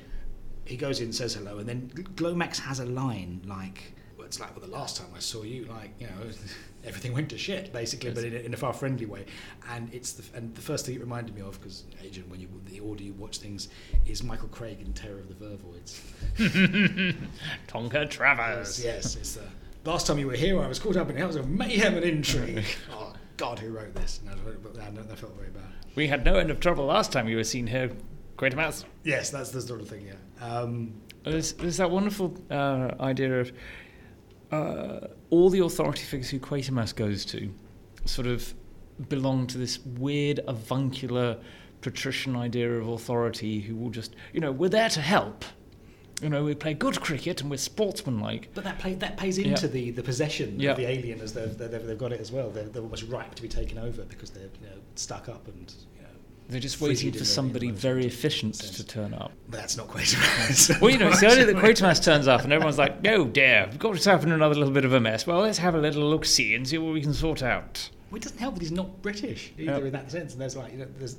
he 0.66 0.76
goes 0.76 1.01
in, 1.01 1.14
says 1.14 1.33
hello, 1.33 1.57
and 1.57 1.66
then 1.66 1.91
Glomax 1.95 2.59
has 2.59 2.80
a 2.80 2.85
line 2.85 3.41
like, 3.47 3.95
well, 4.18 4.26
it's 4.26 4.39
like, 4.39 4.55
well, 4.55 4.66
the 4.66 4.70
last 4.70 4.99
time 4.99 5.09
I 5.16 5.20
saw 5.20 5.45
you, 5.45 5.64
like, 5.64 5.93
you 5.99 6.09
know, 6.09 6.12
everything 6.85 7.12
went 7.12 7.28
to 7.30 7.39
shit, 7.39 7.72
basically, 7.72 8.11
but 8.11 8.24
in 8.24 8.35
a, 8.35 8.39
in 8.39 8.55
a 8.55 8.57
far 8.57 8.72
friendly 8.72 9.07
way. 9.07 9.24
And 9.70 9.93
it's 9.93 10.12
the, 10.12 10.37
and 10.37 10.55
the 10.55 10.61
first 10.61 10.87
thing 10.87 10.95
it 10.95 11.01
reminded 11.01 11.35
me 11.35 11.43
of, 11.43 11.61
because 11.61 11.85
Adrian, 12.03 12.28
when 12.28 12.41
you 12.41 12.49
the 12.66 12.80
order 12.80 13.03
you 13.03 13.12
watch 13.14 13.39
things, 13.39 13.68
is 14.07 14.22
Michael 14.22 14.49
Craig 14.49 14.80
in 14.80 14.93
Terror 14.93 15.20
of 15.20 15.28
the 15.28 15.35
Vervoids. 15.35 16.01
Tonker 17.68 18.09
Travers. 18.09 18.83
Yes, 18.85 19.16
it's 19.16 19.35
the 19.35 19.91
last 19.91 20.07
time 20.07 20.18
you 20.18 20.26
were 20.26 20.35
here. 20.35 20.61
I 20.61 20.66
was 20.68 20.78
caught 20.78 20.97
up 20.97 21.11
in 21.11 21.20
hours 21.20 21.37
of 21.37 21.49
mayhem 21.49 21.95
and 21.95 22.05
intrigue. 22.05 22.64
oh 22.93 23.12
God, 23.37 23.59
who 23.59 23.70
wrote 23.70 23.95
this? 23.95 24.20
But 24.24 24.78
I, 24.78 24.87
I 24.87 25.16
felt 25.16 25.37
very 25.37 25.51
bad. 25.51 25.62
We 25.95 26.07
had 26.07 26.24
no 26.24 26.37
end 26.37 26.51
of 26.51 26.61
trouble 26.61 26.87
last 26.87 27.12
time 27.12 27.28
you 27.28 27.37
were 27.37 27.45
seen 27.45 27.66
here, 27.66 27.91
Quatermass. 28.37 28.85
Yes, 29.05 29.30
that's 29.30 29.51
the 29.51 29.61
sort 29.61 29.80
of 29.80 29.89
thing. 29.89 30.07
Yeah. 30.07 30.47
Um, 30.47 30.95
There's, 31.24 31.53
there's 31.53 31.76
that 31.76 31.91
wonderful 31.91 32.35
uh, 32.51 32.93
idea 32.99 33.41
of 33.41 33.53
uh, 34.51 35.07
all 35.33 35.49
the 35.49 35.61
authority 35.61 36.03
figures 36.03 36.28
who 36.28 36.39
Quatermass 36.39 36.95
goes 36.95 37.24
to 37.24 37.51
sort 38.05 38.26
of 38.26 38.53
belong 39.09 39.47
to 39.47 39.57
this 39.57 39.78
weird 39.80 40.41
avuncular 40.47 41.39
patrician 41.80 42.37
idea 42.37 42.70
of 42.70 42.87
authority 42.89 43.59
who 43.61 43.74
will 43.74 43.89
just, 43.89 44.14
you 44.35 44.41
know, 44.41 44.53
we're 44.53 44.68
there 44.68 44.91
to 44.91 45.01
help. 45.01 45.47
You 46.20 46.28
know, 46.28 46.45
we 46.45 46.55
play 46.55 46.74
good 46.74 47.01
cricket 47.01 47.41
and 47.41 47.51
we're 47.51 47.57
sportsmanlike. 47.57 48.51
but 48.55 48.62
that 48.64 48.78
play, 48.78 48.93
that 48.97 49.16
plays 49.16 49.39
into 49.39 49.66
Yeah. 49.66 49.72
the, 49.72 49.91
the 49.93 50.03
possession 50.03 50.61
Yeah. 50.61 50.72
of 50.72 50.76
the 50.76 50.87
alien 50.87 51.20
as 51.22 51.33
they've, 51.33 51.57
they've, 51.57 51.85
they've 51.87 51.99
got 51.99 52.12
it 52.12 52.20
as 52.20 52.30
well. 52.30 52.51
They're, 52.51 52.64
they're 52.68 52.83
almost 52.83 53.05
ripe 53.05 53.35
to 53.35 53.43
be 53.43 53.49
taken 53.49 53.78
over 53.78 54.03
because 54.05 54.30
they're 54.30 54.51
you 54.61 54.66
know 54.68 54.76
stuck 54.97 55.28
up 55.30 55.49
and 55.49 55.74
you 55.97 56.02
know. 56.02 56.02
They're 56.49 56.61
just 56.61 56.80
waiting 56.80 57.12
for 57.12 57.24
somebody 57.24 57.70
very 57.70 58.05
efficient 58.05 58.55
to 58.57 58.84
turn 58.84 59.14
up. 59.14 59.32
But 59.49 59.61
that's 59.61 59.76
not 59.76 59.88
Quatermass. 59.88 60.78
Well, 60.80 60.90
you 60.90 60.99
know, 60.99 61.09
it's 61.09 61.20
the 61.20 61.28
idea 61.28 61.47
that 61.47 61.57
Quatermass 61.57 62.03
turns 62.05 62.28
up 62.28 62.43
and 62.43 62.53
everyone's 62.53 62.78
like, 62.78 63.07
oh 63.07 63.24
dear, 63.24 63.66
we've 63.70 63.78
got 63.78 63.90
yourself 63.93 64.22
in 64.24 64.32
another 64.32 64.55
little 64.55 64.72
bit 64.74 64.84
of 64.84 64.93
a 64.93 65.01
mess. 65.01 65.26
Well, 65.26 65.40
let's 65.40 65.59
have 65.59 65.74
a 65.74 65.78
little 65.78 66.03
look 66.09 66.24
see 66.24 66.55
and 66.55 66.68
see 66.68 66.76
what 66.78 66.93
we 66.93 67.01
can 67.01 67.14
sort 67.14 67.43
out. 67.43 67.88
Well, 68.11 68.18
it 68.18 68.22
doesn't 68.24 68.38
help 68.38 68.55
that 68.55 68.61
he's 68.61 68.72
not 68.72 69.01
British 69.01 69.53
either 69.59 69.72
Yeah. 69.72 69.78
in 69.78 69.93
that 69.93 70.11
sense. 70.11 70.32
And 70.32 70.40
there's 70.43 70.57
like, 70.57 70.72
you 70.72 70.78
know, 70.80 70.86
there's 70.99 71.16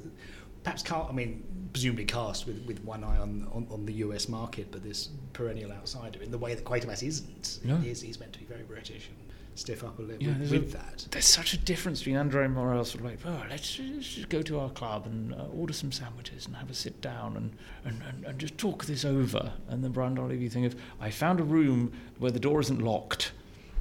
perhaps 0.64 0.84
cast, 0.84 1.10
I 1.10 1.14
mean, 1.14 1.44
presumably 1.74 2.06
cast 2.06 2.46
with, 2.46 2.64
with 2.68 2.84
one 2.84 3.04
eye 3.04 3.18
on, 3.18 3.48
on, 3.52 3.66
on 3.72 3.86
the 3.88 3.94
US 3.94 4.30
market, 4.30 4.68
but 4.72 4.84
this 4.84 5.10
perennial 5.34 5.72
outsider 5.72 6.22
in 6.22 6.30
the 6.30 6.38
way 6.38 6.54
that 6.54 6.64
Quatermass 6.64 7.02
isn't. 7.02 7.60
No. 7.64 7.78
He 7.78 7.90
is, 7.90 8.02
he's 8.02 8.20
meant 8.20 8.34
to 8.34 8.40
be 8.40 8.46
very 8.46 8.64
British 8.64 9.10
and 9.10 9.18
stiff 9.56 9.84
up 9.84 10.00
a 10.00 10.02
little 10.02 10.22
Yeah, 10.24 10.38
with, 10.40 10.52
with 10.52 10.74
a- 10.74 10.78
that. 10.78 11.08
There's 11.12 11.26
such 11.26 11.54
a 11.54 11.58
difference 11.58 12.00
between 12.00 12.16
Andre 12.18 12.48
Morell 12.48 12.86
sort 12.86 13.04
of 13.04 13.10
like, 13.12 13.20
oh, 13.26 13.44
let's, 13.50 13.80
let's 13.80 14.14
just 14.16 14.30
go 14.30 14.42
to 14.42 14.60
our 14.60 14.70
club 14.70 15.06
and 15.06 15.34
uh, 15.34 15.46
order 15.56 15.74
some 15.74 15.92
sandwiches 15.92 16.46
and 16.48 16.56
have 16.56 16.70
a 16.70 16.74
sit 16.74 17.02
down 17.02 17.38
and, 17.38 17.56
and, 17.86 18.02
and, 18.10 18.26
and 18.26 18.40
just 18.40 18.58
talk 18.58 18.86
this 18.86 19.06
over. 19.06 19.54
And 19.70 19.84
then 19.84 19.92
Brian 19.92 20.16
Donlevy 20.16 20.52
thing 20.52 20.66
of, 20.66 20.76
I 21.00 21.10
found 21.12 21.40
a 21.40 21.44
room 21.44 21.92
where 22.20 22.32
the 22.32 22.40
door 22.40 22.60
isn't 22.62 22.82
locked. 22.82 23.32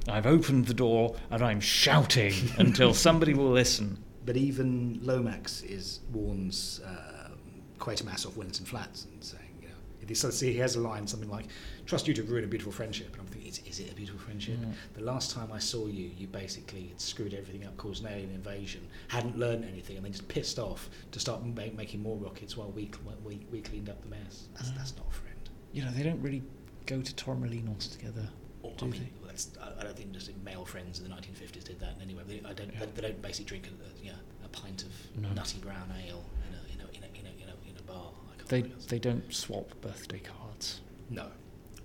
I've 0.07 0.25
opened 0.25 0.67
the 0.67 0.73
door 0.73 1.15
and 1.31 1.41
I'm 1.43 1.59
shouting 1.61 2.33
until 2.57 2.93
somebody 2.93 3.33
will 3.33 3.51
listen. 3.51 3.97
But 4.25 4.37
even 4.37 4.99
Lomax 5.01 5.63
is 5.63 5.99
warns 6.11 6.81
um, 6.85 7.33
Quatermass 7.79 8.25
off 8.25 8.37
Wellington 8.37 8.65
Flats 8.65 9.05
and 9.05 9.23
saying, 9.23 9.43
you 9.61 9.67
know, 9.67 9.73
he, 10.07 10.13
so 10.13 10.29
see, 10.29 10.53
he 10.53 10.59
has 10.59 10.75
a 10.75 10.79
line 10.79 11.05
something 11.07 11.29
like, 11.29 11.45
"Trust 11.85 12.07
you 12.07 12.13
to 12.13 12.23
ruin 12.23 12.45
a 12.45 12.47
beautiful 12.47 12.71
friendship." 12.71 13.17
And 13.57 13.67
I'm 13.67 13.71
thinking, 13.71 13.71
is, 13.71 13.79
is 13.79 13.85
it 13.87 13.91
a 13.91 13.95
beautiful 13.95 14.19
friendship? 14.19 14.57
The 14.95 15.03
last 15.03 15.31
time 15.31 15.51
I 15.51 15.59
saw 15.59 15.87
you, 15.87 16.11
you 16.17 16.27
basically 16.27 16.87
had 16.87 16.99
screwed 17.01 17.33
everything 17.33 17.65
up, 17.65 17.75
caused 17.77 18.03
an 18.03 18.11
alien 18.11 18.31
invasion, 18.31 18.87
hadn't 19.07 19.37
learned 19.37 19.65
anything, 19.65 19.97
and 19.97 20.05
then 20.05 20.11
just 20.11 20.27
pissed 20.27 20.59
off 20.59 20.89
to 21.11 21.19
start 21.19 21.45
ma- 21.45 21.63
making 21.75 22.01
more 22.01 22.17
rockets 22.17 22.57
while 22.57 22.71
we, 22.71 22.89
we, 23.23 23.39
we 23.51 23.61
cleaned 23.61 23.89
up 23.89 24.01
the 24.01 24.09
mess. 24.09 24.47
That's, 24.55 24.71
that's 24.71 24.95
not 24.97 25.05
a 25.09 25.13
friend. 25.13 25.37
You 25.71 25.85
know, 25.85 25.91
they 25.91 26.03
don't 26.03 26.21
really 26.21 26.43
go 26.85 27.01
to 27.01 27.13
Torremolinos 27.13 27.91
together, 27.91 28.27
Or, 28.61 28.73
do 28.77 28.85
I 28.87 28.89
they? 28.89 28.97
well, 29.21 29.27
that's, 29.27 29.49
I, 29.79 29.83
don't 29.83 29.95
think 29.95 30.11
just 30.13 30.31
male 30.43 30.65
friends 30.65 30.99
in 30.99 31.05
the 31.09 31.11
1950s 31.15 31.63
did 31.63 31.79
that 31.79 31.95
anyway. 32.01 32.23
They, 32.27 32.41
I 32.47 32.53
don't, 32.53 32.71
Yeah. 32.73 32.79
they, 32.79 32.85
they 33.01 33.01
don't 33.09 33.21
basically 33.21 33.45
drink 33.45 33.67
a, 33.67 34.05
yeah, 34.05 34.13
a 34.43 34.47
pint 34.49 34.83
of 34.83 35.21
No. 35.21 35.29
nutty 35.33 35.59
brown 35.59 35.91
ale 36.07 36.23
in 36.49 36.55
a, 36.55 36.73
in 36.73 36.79
a, 36.81 36.97
in 36.97 37.03
a, 37.03 37.07
in 37.17 37.25
a, 37.49 37.69
in 37.69 37.77
a, 37.77 37.81
bar. 37.83 38.11
They 38.49 38.61
they 38.87 38.99
don't 38.99 39.33
swap 39.33 39.69
birthday 39.81 40.19
cards. 40.19 40.81
no, 41.09 41.27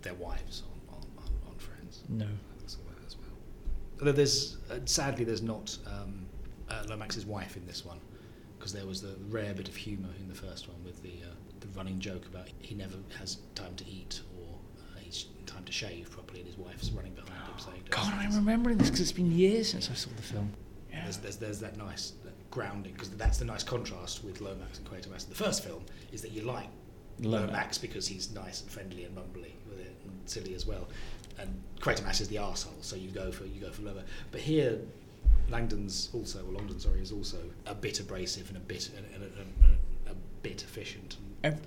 their 0.03 0.15
wives 0.15 0.63
on, 0.91 0.97
on, 0.97 1.03
on, 1.19 1.31
on 1.49 1.55
Friends. 1.59 1.98
No. 2.09 2.27
That's 2.61 2.77
all 2.77 2.83
that 2.95 3.07
as 3.07 3.17
well. 3.17 3.27
Although 4.01 4.13
there's, 4.13 4.57
uh, 4.71 4.79
sadly, 4.85 5.25
there's 5.25 5.43
not 5.43 5.77
um, 5.87 6.27
uh, 6.71 6.85
Lomax's 6.89 7.27
wife 7.27 7.57
in 7.57 7.67
this 7.67 7.85
one, 7.85 8.01
because 8.59 8.73
there 8.73 8.87
was 8.87 9.01
the 9.01 9.15
rare 9.29 9.55
bit 9.55 9.69
of 9.69 9.77
humour 9.77 10.11
in 10.19 10.29
the 10.29 10.35
first 10.35 10.69
one 10.69 10.83
with 10.85 11.03
the 11.03 11.11
uh, 11.23 11.35
the 11.61 11.69
running 11.77 11.99
joke 11.99 12.25
about 12.27 12.49
he 12.61 12.75
never 12.75 12.97
has 13.19 13.39
time 13.55 13.75
to 13.77 13.85
eat 13.89 14.21
or 14.39 14.55
uh, 14.79 14.99
he's 15.01 15.27
time 15.47 15.65
to 15.65 15.73
shave 15.73 16.11
properly, 16.11 16.41
and 16.41 16.49
his 16.49 16.59
wife's 16.59 16.91
running 16.91 17.13
behind 17.15 17.33
him 17.33 17.59
saying, 17.59 17.83
God, 17.91 18.13
I'm 18.15 18.35
remembering 18.35 18.79
this 18.79 18.89
because 18.89 19.01
it's 19.01 19.13
been 19.13 19.31
years 19.31 19.69
since 19.71 19.91
I 19.91 19.95
saw 19.95 20.11
the 20.17 20.23
film. 20.23 20.53
Yeah. 20.91 21.03
There's, 21.05 21.19
there's, 21.19 21.37
there's 21.37 21.61
that 21.61 21.77
nice 21.77 22.13
grounding 22.51 22.93
because 22.93 23.11
that's 23.11 23.39
the 23.39 23.45
nice 23.45 23.63
contrast 23.63 24.25
with 24.25 24.41
Lomax 24.41 24.79
and 24.79 24.87
Quatermass. 24.89 25.25
in 25.25 25.31
The 25.31 25.37
first 25.37 25.65
film 25.65 25.85
is 26.13 26.23
that 26.23 26.33
you 26.33 26.43
like 26.43 26.69
Lomax. 27.21 27.53
Lomax, 27.53 27.79
because 27.79 28.07
he's 28.07 28.33
nice 28.33 28.63
and 28.63 28.71
friendly 28.71 29.05
and 29.05 29.17
mumbly 29.17 29.53
and 29.71 30.21
silly 30.27 30.55
as 30.55 30.67
well, 30.67 30.89
and 31.39 31.63
Quatermass 31.81 32.21
is 32.21 32.29
the 32.29 32.37
arsehole, 32.37 32.83
so 32.83 32.97
you 32.97 33.11
go 33.11 33.31
for 33.31 33.45
you 33.45 33.61
go 33.61 33.71
for 33.71 33.83
Lomax. 33.83 34.09
But 34.33 34.41
here, 34.41 34.79
Langdon's 35.49 36.11
also, 36.13 36.41
or 36.41 36.53
Longdon, 36.53 36.81
sorry, 36.81 37.01
is 37.01 37.13
also 37.13 37.39
a 37.67 37.75
bit 37.75 38.01
abrasive 38.01 38.49
and 38.49 38.57
a 38.57 38.61
bit 38.61 38.91
and, 38.97 39.07
and, 39.15 39.23
and, 39.25 39.55
and 39.65 39.77
a 40.11 40.15
bit 40.43 40.63
efficient. 40.63 41.17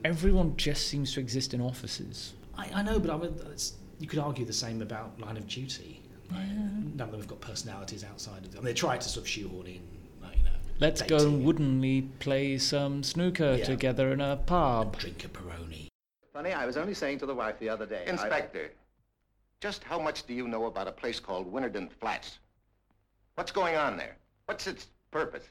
Everyone 0.03 0.55
just 0.57 0.88
seems 0.88 1.13
to 1.13 1.19
exist 1.19 1.53
in 1.53 1.61
offices. 1.61 2.34
I, 2.57 2.69
I 2.76 2.82
know, 2.84 2.99
but 2.99 3.09
I 3.09 3.17
mean, 3.17 3.34
it's, 3.51 3.74
you 3.99 4.07
could 4.07 4.19
argue 4.19 4.45
the 4.45 4.53
same 4.53 4.82
about 4.82 5.19
Line 5.19 5.38
of 5.38 5.47
Duty. 5.47 6.01
Like, 6.32 6.47
None 6.49 6.95
of 6.99 7.11
them 7.11 7.19
have 7.22 7.28
got 7.28 7.41
personalities 7.41 8.03
outside 8.03 8.43
of 8.45 8.51
them. 8.51 8.59
I 8.59 8.61
mean, 8.61 8.65
they 8.65 8.74
try 8.74 8.97
to 8.97 9.09
sort 9.09 9.24
of 9.26 9.30
shoehorn 9.30 9.67
in, 9.67 9.82
like, 10.22 10.38
you 10.38 10.43
know, 10.43 10.49
Let's 10.80 11.01
go 11.01 11.17
and 11.17 11.45
woodenly 11.45 12.01
play 12.19 12.57
some 12.57 13.03
snooker 13.03 13.55
Yeah. 13.57 13.65
together 13.65 14.11
in 14.11 14.19
a 14.22 14.36
pub. 14.36 14.97
drink 14.97 15.24
a 15.24 15.30
Peroni. 15.30 15.88
Funny, 16.34 16.51
I 16.51 16.65
was 16.65 16.78
only 16.78 16.93
saying 16.93 17.19
to 17.19 17.26
the 17.26 17.36
wife 17.36 17.59
the 17.59 17.69
other 17.69 17.86
day. 17.86 18.03
Inspector, 18.07 18.72
just 19.62 19.84
how 19.84 19.99
much 19.99 20.26
do 20.26 20.34
you 20.34 20.47
know 20.47 20.66
about 20.66 20.88
a 20.88 20.91
place 20.91 21.20
called 21.20 21.51
Winnerden 21.53 21.89
Flats? 21.91 22.39
What's 23.36 23.51
going 23.51 23.78
on 23.78 23.95
there? 23.95 24.18
What's 24.45 24.68
its 24.68 24.88
purpose? 25.12 25.45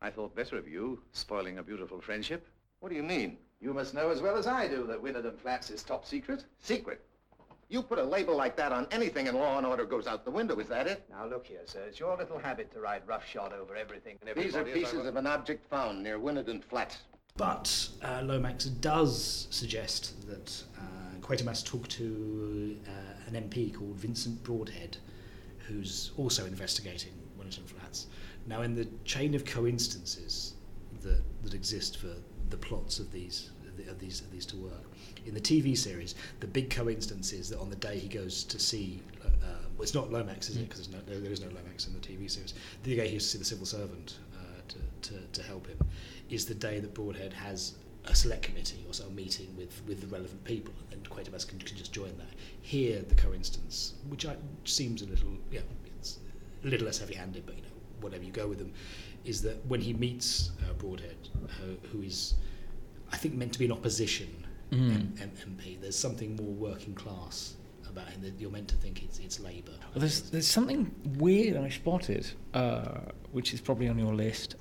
I 0.00 0.10
thought 0.10 0.34
better 0.34 0.56
of 0.56 0.66
you, 0.66 1.02
spoiling 1.12 1.58
a 1.58 1.62
beautiful 1.62 2.00
friendship. 2.00 2.46
What 2.80 2.88
do 2.88 2.96
you 2.96 3.02
mean? 3.02 3.36
You 3.60 3.72
must 3.72 3.94
know 3.94 4.10
as 4.10 4.20
well 4.20 4.36
as 4.36 4.46
I 4.46 4.66
do 4.66 4.86
that 4.86 5.02
Winnerden 5.02 5.38
Flats 5.38 5.70
is 5.70 5.82
top 5.82 6.06
secret. 6.06 6.44
Secret? 6.58 7.02
You 7.68 7.82
put 7.82 7.98
a 7.98 8.04
label 8.04 8.36
like 8.36 8.56
that 8.56 8.72
on 8.72 8.86
anything 8.90 9.28
and 9.28 9.36
law 9.36 9.58
and 9.58 9.66
order 9.66 9.84
goes 9.84 10.06
out 10.06 10.24
the 10.24 10.30
window, 10.30 10.58
is 10.58 10.68
that 10.68 10.86
it? 10.86 11.04
Now 11.10 11.26
look 11.26 11.46
here, 11.46 11.62
sir. 11.64 11.82
It's 11.88 11.98
your 11.98 12.16
little 12.16 12.38
habit 12.38 12.72
to 12.72 12.80
ride 12.80 13.02
roughshod 13.06 13.52
over 13.52 13.76
everything 13.76 14.18
and 14.24 14.36
These 14.36 14.56
are 14.56 14.64
pieces 14.64 15.04
of 15.04 15.16
an 15.16 15.26
object 15.26 15.68
found 15.68 16.02
near 16.02 16.18
Winnerden 16.18 16.62
Flats. 16.62 16.98
But 17.36 17.88
uh, 18.02 18.22
Lomax 18.22 18.66
does 18.66 19.48
suggest 19.50 20.26
that 20.28 20.62
uh, 20.78 20.95
Quatermass 21.26 21.64
talk 21.64 21.88
to 21.88 22.76
uh, 22.86 22.90
an 23.26 23.50
MP 23.50 23.74
called 23.74 23.96
Vincent 23.96 24.42
Broadhead, 24.44 24.96
who's 25.66 26.12
also 26.16 26.46
investigating 26.46 27.12
Wellington 27.36 27.64
Flats. 27.64 28.06
Now, 28.46 28.62
in 28.62 28.76
the 28.76 28.86
chain 29.04 29.34
of 29.34 29.44
coincidences 29.44 30.54
that, 31.02 31.20
that 31.42 31.52
exist 31.52 31.98
for 31.98 32.14
the 32.50 32.56
plots 32.56 33.00
of 33.00 33.10
these 33.10 33.50
of 33.88 33.98
these 33.98 34.20
of 34.22 34.30
these 34.30 34.46
to 34.46 34.56
work, 34.56 34.84
in 35.26 35.34
the 35.34 35.40
TV 35.40 35.76
series, 35.76 36.14
the 36.40 36.46
big 36.46 36.70
coincidence 36.70 37.32
is 37.32 37.50
that 37.50 37.58
on 37.58 37.68
the 37.68 37.76
day 37.76 37.98
he 37.98 38.08
goes 38.08 38.42
to 38.44 38.58
see, 38.58 39.02
uh, 39.22 39.28
well, 39.76 39.82
it's 39.82 39.94
not 39.94 40.10
Lomax, 40.10 40.48
is 40.48 40.56
it? 40.56 40.68
Because 40.68 40.88
no, 40.88 40.98
there, 41.06 41.20
there 41.20 41.32
is 41.32 41.40
no 41.40 41.48
Lomax 41.48 41.86
in 41.86 41.92
the 41.92 42.00
TV 42.00 42.30
series. 42.30 42.54
The 42.84 42.96
day 42.96 43.06
he 43.08 43.12
goes 43.12 43.24
to 43.24 43.28
see 43.30 43.38
the 43.38 43.44
civil 43.44 43.66
servant 43.66 44.18
uh, 44.34 44.60
to, 44.68 45.10
to, 45.10 45.20
to 45.32 45.42
help 45.42 45.66
him 45.66 45.78
is 46.30 46.46
the 46.46 46.54
day 46.54 46.80
that 46.80 46.94
Broadhead 46.94 47.32
has 47.32 47.74
a 48.06 48.14
select 48.14 48.42
committee 48.42 48.84
or 48.86 48.94
some 48.94 49.14
meeting 49.14 49.54
with, 49.56 49.82
with 49.86 50.00
the 50.00 50.06
relevant 50.06 50.42
people, 50.44 50.72
and 50.92 51.08
quite 51.10 51.26
a 51.26 51.30
few 51.30 51.38
Quatermass 51.38 51.48
can, 51.48 51.58
can 51.58 51.76
just 51.76 51.92
join 51.92 52.16
that. 52.18 52.28
Here, 52.62 53.02
the 53.08 53.14
coincidence, 53.14 53.94
which 54.08 54.26
I, 54.26 54.36
seems 54.64 55.02
a 55.02 55.06
little, 55.06 55.30
yeah, 55.50 55.60
it's 55.98 56.18
a 56.64 56.68
little 56.68 56.86
less 56.86 56.98
heavy-handed, 56.98 57.44
but 57.46 57.56
you 57.56 57.62
know, 57.62 57.68
whatever 58.00 58.24
you 58.24 58.32
go 58.32 58.46
with 58.46 58.58
them, 58.58 58.72
is 59.24 59.42
that 59.42 59.64
when 59.66 59.80
he 59.80 59.92
meets 59.92 60.50
uh, 60.68 60.72
Broadhead, 60.74 61.16
uh, 61.44 61.48
who 61.90 62.02
is, 62.02 62.34
I 63.12 63.16
think, 63.16 63.34
meant 63.34 63.52
to 63.54 63.58
be 63.58 63.64
an 63.64 63.72
opposition 63.72 64.28
M- 64.72 65.14
M- 65.20 65.30
MP, 65.56 65.80
there's 65.80 65.96
something 65.96 66.34
more 66.36 66.52
working 66.70 66.94
class 66.94 67.54
about 67.88 68.08
him 68.08 68.20
that 68.22 68.34
you're 68.38 68.50
meant 68.50 68.68
to 68.68 68.74
think 68.76 69.02
it's, 69.04 69.18
it's 69.20 69.38
Labour. 69.40 69.72
Well, 69.94 70.00
there's 70.00 70.22
there's 70.30 70.46
something 70.48 70.92
weird 71.18 71.56
I 71.56 71.68
spotted, 71.68 72.28
uh, 72.52 72.98
which 73.30 73.54
is 73.54 73.60
probably 73.60 73.88
on 73.88 73.96
your 73.98 74.12
list. 74.14 74.56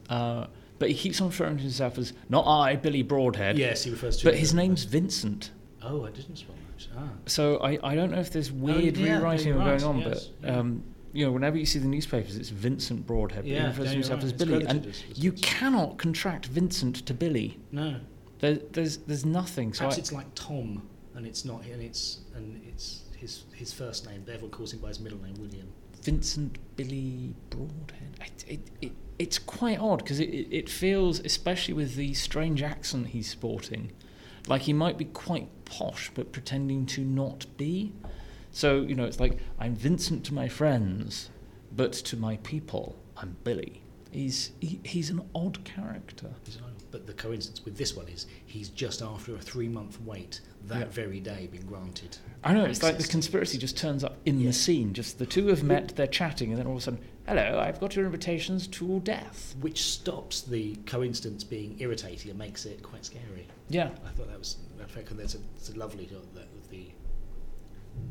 But 0.78 0.90
he 0.90 0.96
keeps 0.96 1.22
on 1.22 1.28
referring 1.28 1.58
to 1.58 1.64
himself 1.64 1.98
as 1.98 2.14
not 2.30 2.46
I, 2.46 2.76
Billy 2.76 3.02
Broadhead. 3.02 3.58
Yes, 3.58 3.84
he 3.84 3.92
refers 3.92 4.18
to 4.18 4.26
But 4.26 4.36
his 4.36 4.54
name's 4.54 4.84
Vincent. 4.84 5.52
Oh, 5.82 6.04
I 6.06 6.12
didn't 6.12 6.36
spot 6.38 6.56
that. 6.78 6.88
Ah. 6.98 7.10
So 7.28 7.58
I, 7.60 7.80
I 7.84 7.96
don't 7.96 8.12
know 8.12 8.20
if 8.20 8.32
there's 8.32 8.52
weird 8.52 8.98
Oh, 8.98 9.02
yeah, 9.02 9.18
rewriting 9.18 9.48
you're 9.48 9.58
going 9.64 9.84
on, 9.84 10.00
yes, 10.00 10.26
but 10.42 10.48
yeah. 10.48 10.58
um, 10.60 10.84
you 11.14 11.26
know, 11.26 11.32
whenever 11.32 11.58
you 11.58 11.66
see 11.66 11.80
the 11.80 11.88
newspapers, 11.88 12.36
it's 12.36 12.50
Vincent 12.50 13.08
Broadhead. 13.08 13.44
but 13.44 13.48
Yeah, 13.52 13.62
he 13.62 13.68
refers 13.68 13.88
to 13.90 13.94
himself 13.94 14.18
right, 14.18 14.24
as 14.26 14.32
it's 14.32 14.44
Billy, 14.44 14.66
and 14.66 14.86
as- 14.88 15.04
you 15.18 15.32
cannot 15.32 15.98
contract 15.98 16.48
Vincent 16.48 17.06
to 17.06 17.14
Billy. 17.14 17.58
No. 17.72 18.02
There, 18.40 18.56
there's 18.74 18.98
there's 18.98 19.24
nothing. 19.26 19.74
So 19.74 19.80
Perhaps 19.80 19.96
I, 19.96 20.00
it's 20.00 20.12
like 20.12 20.36
Tom, 20.36 20.82
and 21.16 21.26
it's 21.26 21.46
not, 21.46 21.64
and 21.64 21.82
it's 21.82 22.20
and 22.36 22.62
it's 22.68 23.04
his 23.16 23.46
his 23.54 23.72
first 23.72 24.06
name. 24.06 24.26
Everyone 24.28 24.52
calls 24.52 24.74
him 24.74 24.80
by 24.80 24.90
his 24.90 25.00
middle 25.00 25.22
name, 25.22 25.36
William. 25.40 25.68
Vincent 26.06 26.60
Billy 26.76 27.34
Broadhead. 27.50 28.20
It, 28.22 28.46
it, 28.48 28.60
it, 28.80 28.92
it's 29.18 29.40
quite 29.40 29.80
odd 29.80 30.04
because 30.04 30.20
it, 30.20 30.28
it, 30.52 30.70
feels, 30.70 31.20
especially 31.20 31.74
with 31.74 31.96
the 31.96 32.14
strange 32.14 32.62
accent 32.62 33.08
he's 33.08 33.28
sporting, 33.28 33.92
like 34.48 34.62
he 34.64 34.74
might 34.74 35.00
be 35.00 35.06
quite 35.06 35.48
posh 35.66 36.12
but 36.14 36.32
pretending 36.32 36.86
to 36.86 37.02
not 37.02 37.48
be. 37.58 37.92
So, 38.52 38.82
you 38.82 38.94
know, 38.94 39.06
it's 39.06 39.20
like, 39.20 39.40
I'm 39.58 39.76
Vincent 39.76 40.24
to 40.26 40.34
my 40.36 40.48
friends, 40.48 41.32
but 41.76 41.94
to 41.94 42.16
my 42.16 42.38
people, 42.38 42.96
I'm 43.18 43.38
Billy. 43.44 43.82
He's, 44.12 44.52
he, 44.62 44.80
he's 44.84 45.10
an 45.10 45.28
odd 45.34 45.64
character. 45.64 46.36
But 46.96 47.08
the 47.08 47.14
coincidence 47.14 47.66
with 47.66 47.76
this 47.76 47.94
one 47.94 48.08
is 48.08 48.26
he's 48.46 48.70
just 48.70 49.02
after 49.02 49.36
a 49.36 49.38
three 49.38 49.68
month 49.68 50.00
wait 50.00 50.40
that 50.68 50.80
Yeah. 50.80 50.86
very 50.86 51.20
day 51.20 51.50
been 51.52 51.66
granted. 51.66 52.18
I 52.42 52.54
know, 52.54 52.64
it's 52.64 52.82
like 52.82 52.98
the 52.98 53.04
conspiracy 53.06 53.58
just 53.58 53.76
turns 53.76 54.02
up 54.02 54.16
in 54.26 54.42
the 54.42 54.54
scene. 54.54 54.94
Just 54.94 55.20
the 55.20 55.26
two 55.26 55.48
have 55.48 55.62
met, 55.62 55.98
they're 55.98 56.08
chatting, 56.08 56.52
and 56.52 56.58
then 56.58 56.68
all 56.68 56.72
of 56.72 56.78
a 56.78 56.82
sudden, 56.84 57.02
hello, 57.28 57.60
I've 57.60 57.82
got 57.82 57.98
your 57.98 58.06
invitations 58.06 58.66
to 58.68 59.02
death. 59.02 59.56
Which 59.60 59.84
stops 59.84 60.40
the 60.44 60.78
coincidence 60.86 61.44
being 61.44 61.76
irritating 61.82 62.30
and 62.30 62.40
makes 62.40 62.66
it 62.66 62.82
quite 62.82 63.04
scary. 63.04 63.46
Yeah. 63.68 63.90
I 64.06 64.10
thought 64.12 64.30
that 64.30 64.40
was 64.40 64.56
in 64.80 64.86
fact, 64.86 65.12
and 65.12 65.20
there's 65.20 65.36
a, 65.36 65.40
it's 65.58 65.72
a 65.72 65.78
lovely 65.78 66.08
shot 66.08 66.34
that 66.34 66.48
with 66.54 66.70
the 66.70 66.86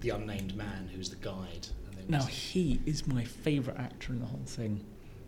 the 0.00 0.10
unnamed 0.10 0.54
man 0.54 0.90
who's 0.94 1.08
the 1.08 1.16
guide. 1.16 1.68
And 1.98 2.10
Now 2.10 2.24
he 2.24 2.82
is 2.84 3.06
my 3.06 3.24
favourite 3.24 3.80
actor 3.80 4.12
in 4.12 4.20
the 4.20 4.26
whole 4.26 4.44
thing. 4.44 4.84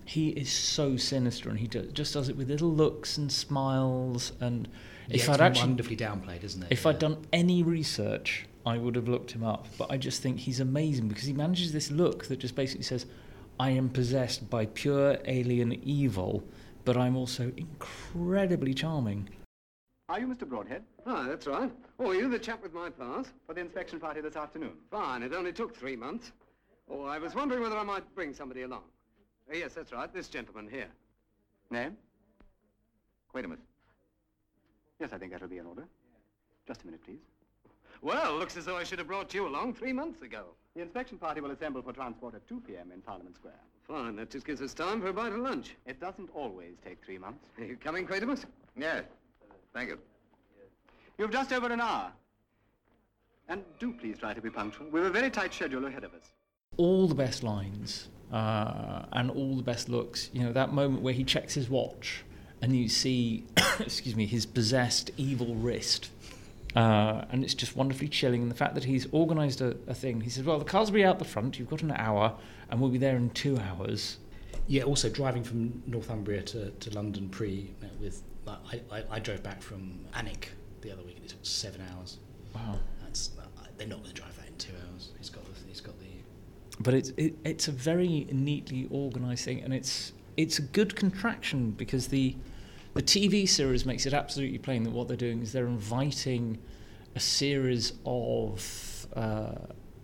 He 0.07 0.29
is 0.31 0.51
so 0.51 0.97
sinister, 0.97 1.51
and 1.51 1.59
he 1.59 1.67
do, 1.67 1.83
just 1.93 2.15
does 2.15 2.29
it 2.29 2.37
with 2.37 2.49
little 2.49 2.73
looks 2.73 3.19
and 3.19 3.31
smiles. 3.31 4.33
And 4.41 4.69
if 5.11 5.27
Yeah, 5.27 5.33
I'd 5.33 5.35
it's 5.35 5.41
actually, 5.43 5.69
wonderfully 5.69 5.97
downplayed, 5.97 6.45
isn't 6.45 6.63
it? 6.63 6.69
if 6.71 6.85
Yeah. 6.85 6.91
I'd 6.91 6.99
done 7.01 7.27
any 7.33 7.63
research, 7.65 8.47
I 8.65 8.79
would 8.79 8.95
have 8.95 9.09
looked 9.09 9.33
him 9.33 9.43
up. 9.43 9.67
But 9.77 9.91
I 9.91 9.97
just 9.97 10.23
think 10.23 10.39
he's 10.39 10.61
amazing 10.61 11.09
because 11.09 11.25
he 11.25 11.33
manages 11.33 11.73
this 11.73 11.91
look 11.91 12.27
that 12.27 12.39
just 12.39 12.55
basically 12.55 12.85
says, 12.85 13.07
"I 13.59 13.71
am 13.71 13.89
possessed 13.89 14.49
by 14.49 14.67
pure 14.67 15.19
alien 15.25 15.73
evil, 15.85 16.45
but 16.85 16.97
I'm 16.97 17.17
also 17.17 17.53
incredibly 17.57 18.75
charming." 18.75 19.29
Are 20.09 20.21
you 20.21 20.29
Mr. 20.29 20.49
Broadhead? 20.49 20.85
Ah, 21.05 21.27
that's 21.27 21.49
right. 21.49 21.73
Oh, 21.99 22.11
are 22.11 22.15
you 22.15 22.29
the 22.29 22.39
chap 22.39 22.63
with 22.63 22.73
my 22.73 22.91
pass? 22.91 23.33
For 23.45 23.55
the 23.55 23.61
inspection 23.61 23.99
party 23.99 24.21
this 24.21 24.37
afternoon. 24.37 24.75
Fine, 24.89 25.25
it 25.25 25.33
only 25.33 25.53
took 25.53 25.75
three 25.75 25.97
months. 25.97 26.31
Oh, 26.89 27.03
I 27.07 27.19
was 27.19 27.35
wondering 27.35 27.61
whether 27.61 27.77
I 27.77 27.83
might 27.83 28.15
bring 28.15 28.33
somebody 28.33 28.63
along. 28.63 28.85
Yes, 29.53 29.75
that's 29.75 29.93
right, 29.93 30.13
this 30.13 30.29
gentleman 30.29 30.69
here. 30.69 30.89
Name? 31.71 31.97
Quatermass. 33.35 33.59
Yes, 35.01 35.11
I 35.13 35.19
think 35.19 35.33
that'll 35.33 35.49
be 35.49 35.59
in 35.59 35.67
order. 35.67 35.85
Just 36.67 36.83
a 36.83 36.87
minute, 36.87 37.05
please. 37.05 37.21
Well, 38.03 38.37
looks 38.37 38.57
as 38.57 38.65
though 38.65 38.77
I 38.77 38.85
should 38.85 38.99
have 38.99 39.09
brought 39.09 39.33
you 39.33 39.47
along 39.47 39.75
three 39.75 39.93
months 39.93 40.23
ago. 40.23 40.45
The 40.75 40.83
inspection 40.83 41.17
party 41.19 41.41
will 41.41 41.51
assemble 41.53 41.83
for 41.83 41.93
transport 41.93 42.35
at 42.35 42.47
2 42.49 42.61
p.m. 42.67 42.91
in 42.93 43.01
Parliament 43.01 43.37
Square. 43.37 43.61
Fine, 43.87 44.17
that 44.17 44.31
just 44.31 44.45
gives 44.47 44.61
us 44.61 44.75
time 44.75 45.01
for 45.01 45.09
a 45.09 45.13
bite 45.13 45.33
of 45.33 45.39
lunch. 45.39 45.77
It 45.87 46.01
doesn't 46.01 46.29
always 46.35 46.75
take 46.85 47.03
three 47.05 47.19
months. 47.19 47.47
Are 47.59 47.65
you 47.65 47.77
coming, 47.77 48.07
Quatermass? 48.07 48.45
Yes. 48.77 49.05
Thank 49.73 49.91
you. 49.91 49.99
You've 51.19 51.31
just 51.31 51.53
over 51.53 51.73
an 51.73 51.81
hour. 51.81 52.13
And 53.49 53.63
do 53.79 53.93
please 53.93 54.19
try 54.19 54.35
to 54.35 54.41
be 54.41 54.51
punctual. 54.51 54.89
We've 54.91 55.05
a 55.05 55.11
very 55.11 55.31
tight 55.31 55.55
schedule 55.55 55.87
ahead 55.87 56.05
of 56.05 56.13
us. 56.15 56.33
all 56.79 57.07
the 57.07 57.15
best 57.15 57.43
lines 57.43 58.09
uh, 58.33 59.03
and 59.13 59.31
all 59.31 59.57
the 59.57 59.63
best 59.63 59.89
looks. 59.89 60.31
You 60.33 60.45
know, 60.45 60.53
that 60.53 60.73
moment 60.73 61.03
where 61.03 61.15
he 61.15 61.25
checks 61.25 61.55
his 61.55 61.69
watch 61.69 62.25
and 62.63 62.77
you 62.77 62.89
see, 62.89 63.45
excuse 63.81 64.17
me, 64.17 64.27
his 64.27 64.47
possessed 64.47 65.11
evil 65.17 65.55
wrist. 65.55 66.11
Uh, 66.75 67.25
and 67.31 67.43
it's 67.43 67.55
just 67.55 67.75
wonderfully 67.75 68.09
chilling. 68.09 68.43
And 68.43 68.51
the 68.51 68.57
fact 68.57 68.75
that 68.75 68.85
he's 68.85 69.11
organised 69.13 69.61
a, 69.61 69.77
a 69.87 69.95
thing. 69.95 70.21
He 70.21 70.31
says, 70.31 70.45
Well, 70.45 70.59
the 70.59 70.65
cars 70.65 70.91
will 70.91 70.97
be 70.97 71.05
out 71.05 71.19
the 71.19 71.25
front, 71.25 71.59
you've 71.59 71.71
got 71.71 71.83
an 71.83 71.93
hour, 71.93 72.37
and 72.71 72.81
we'll 72.81 72.91
be 72.91 72.99
there 72.99 73.17
in 73.17 73.31
two 73.31 73.59
hours. 73.59 74.19
Yeah, 74.69 74.83
also 74.83 75.09
driving 75.09 75.45
from 75.45 75.83
Northumbria 75.87 76.43
to, 76.43 76.71
to 76.71 76.91
London 76.91 77.29
pre 77.29 77.71
uh, 77.83 77.87
with 78.01 78.23
I, 78.47 78.81
I, 78.93 79.03
I 79.11 79.19
drove 79.19 79.43
back 79.43 79.63
from 79.63 79.99
Alnwick 80.15 80.49
the 80.81 80.93
other 80.93 81.03
week 81.03 81.17
and 81.17 81.25
it 81.25 81.31
took 81.31 81.45
seven 81.45 81.83
hours. 81.93 82.19
Wow. 82.55 82.79
That's 83.03 83.31
uh, 83.39 83.43
they're 83.77 83.87
not 83.87 84.03
going 84.03 84.15
to 84.15 84.21
drive 84.21 84.37
that 84.37 84.49
in 84.49 84.57
two 84.57 84.73
hours. 84.91 85.11
He's 85.19 85.31
got 85.31 85.45
the, 85.45 85.69
he's 85.69 85.81
got 85.81 85.99
the 85.99 86.07
But 86.79 86.95
it's, 86.95 87.11
it, 87.17 87.35
it's 87.45 87.69
a 87.69 87.73
very 87.73 88.27
neatly 88.31 88.89
organised 88.93 89.45
thing, 89.45 89.63
and 89.63 89.73
it's, 89.73 90.13
it's 90.37 90.59
a 90.59 90.63
good 90.63 90.95
contraction 90.95 91.71
because 91.71 92.09
the, 92.09 92.37
the 92.95 93.03
TV 93.03 93.49
series 93.49 93.87
makes 93.87 94.05
it 94.07 94.13
absolutely 94.13 94.59
plain 94.59 94.83
that 94.85 94.91
what 94.91 95.09
they're 95.09 95.17
doing 95.17 95.41
is 95.41 95.53
they're 95.53 95.67
inviting 95.67 96.59
a 97.15 97.21
series 97.21 97.95
of 98.05 99.07
uh, 99.15 99.55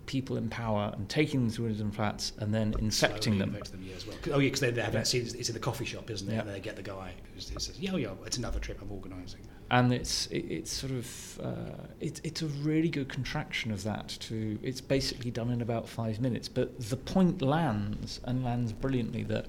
people 0.07 0.35
in 0.37 0.49
power 0.49 0.91
and 0.95 1.07
taking 1.09 1.41
them 1.41 1.51
to 1.51 1.63
Winston 1.63 1.91
Flats 1.91 2.33
and 2.39 2.51
then 2.53 2.73
infecting 2.79 3.37
them. 3.37 3.51
them 3.53 3.63
yeah, 3.83 3.93
well. 4.07 4.17
Oh 4.33 4.39
yeah, 4.39 4.47
because 4.47 4.59
they, 4.61 4.71
they 4.71 4.81
have 4.81 4.93
Yeah. 4.93 5.01
that 5.01 5.07
scene, 5.07 5.21
it's 5.21 5.49
in 5.49 5.53
the 5.53 5.59
coffee 5.59 5.85
shop, 5.85 6.09
isn't 6.09 6.27
it? 6.27 6.33
Yeah. 6.33 6.41
And 6.41 6.49
they 6.49 6.59
get 6.59 6.75
the 6.75 6.81
guy 6.81 7.13
who 7.35 7.39
says, 7.39 7.77
"Yeah, 7.79 7.95
yeah, 7.95 8.09
it's 8.25 8.37
another 8.37 8.59
trip 8.59 8.81
I'm 8.81 8.91
organising." 8.91 9.41
And 9.71 9.91
it's 9.91 10.27
it, 10.27 10.45
it's 10.49 10.71
sort 10.71 10.91
of 10.91 11.39
uh, 11.43 11.87
it, 11.99 12.21
it's 12.23 12.41
a 12.41 12.47
really 12.47 12.89
good 12.89 13.09
contraction 13.09 13.71
of 13.71 13.83
that 13.83 14.07
to 14.07 14.59
it's 14.61 14.81
basically 14.81 15.31
done 15.31 15.49
in 15.49 15.61
about 15.61 15.87
five 15.87 16.19
minutes 16.19 16.47
but 16.47 16.79
the 16.89 16.97
point 16.97 17.41
lands 17.41 18.19
and 18.25 18.43
lands 18.43 18.71
brilliantly 18.71 19.23
that 19.23 19.47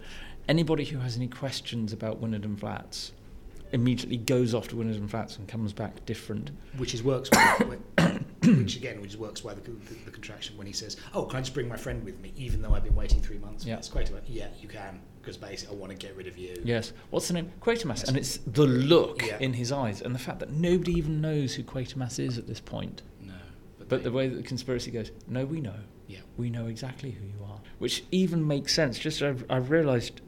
anybody 0.48 0.84
who 0.84 0.98
has 0.98 1.16
any 1.16 1.28
questions 1.28 1.92
about 1.92 2.22
Winnerden 2.22 2.58
Flats 2.58 3.12
immediately 3.72 4.16
goes 4.16 4.54
off 4.54 4.68
to 4.68 4.76
Winnerden 4.76 5.10
Flats 5.10 5.36
and 5.36 5.48
comes 5.48 5.72
back 5.72 6.04
different 6.06 6.50
Which 6.76 6.94
is 6.94 7.02
works, 7.02 7.28
which 8.44 8.76
again, 8.76 9.00
which 9.00 9.16
works 9.16 9.42
why 9.42 9.54
the, 9.54 9.60
the, 9.60 9.94
the 10.04 10.10
contraction 10.10 10.56
when 10.56 10.66
he 10.66 10.72
says, 10.72 10.96
"Oh, 11.12 11.24
can 11.24 11.38
I 11.38 11.40
just 11.40 11.54
bring 11.54 11.68
my 11.68 11.76
friend 11.76 12.04
with 12.04 12.20
me, 12.20 12.32
even 12.36 12.62
though 12.62 12.74
I've 12.74 12.84
been 12.84 12.94
waiting 12.94 13.20
three 13.20 13.38
months?" 13.38 13.64
Yeah. 13.64 13.76
this?" 13.76 13.88
Quite 13.88 14.12
like, 14.12 14.24
yeah, 14.26 14.48
you 14.60 14.68
can, 14.68 15.00
because 15.24 15.36
basically 15.38 15.76
I 15.76 15.80
want 15.80 15.90
to 15.92 15.96
get 15.98 16.14
rid 16.16 16.26
of 16.26 16.36
you. 16.36 16.54
yes 16.64 16.92
what's 17.10 17.28
the 17.28 17.34
name 17.34 17.50
Quatermass 17.60 18.06
and 18.06 18.16
it's 18.16 18.38
the 18.46 18.66
look 18.66 19.22
Yeah. 19.24 19.38
in 19.40 19.54
his 19.54 19.72
eyes 19.72 20.02
and 20.02 20.14
the 20.14 20.18
fact 20.18 20.38
that 20.40 20.50
nobody 20.50 20.92
even 20.92 21.20
knows 21.20 21.54
who 21.54 21.62
Quatermass 21.62 22.18
is 22.18 22.36
at 22.38 22.46
this 22.46 22.60
point 22.60 23.02
No, 23.22 23.32
but, 23.78 23.88
But 23.88 24.02
the 24.04 24.12
way 24.12 24.28
that 24.28 24.36
the 24.36 24.42
conspiracy 24.42 24.90
goes, 24.90 25.10
no, 25.26 25.44
we 25.44 25.60
know. 25.60 25.80
Yeah. 26.06 26.20
We 26.36 26.50
know 26.50 26.66
exactly 26.66 27.10
who 27.12 27.24
you 27.26 27.42
are. 27.50 27.60
Which 27.78 28.04
even 28.10 28.46
makes 28.46 28.74
sense. 28.74 28.98
Just 28.98 29.22
I've, 29.22 29.44
I've 29.48 29.70
realised, 29.70 30.20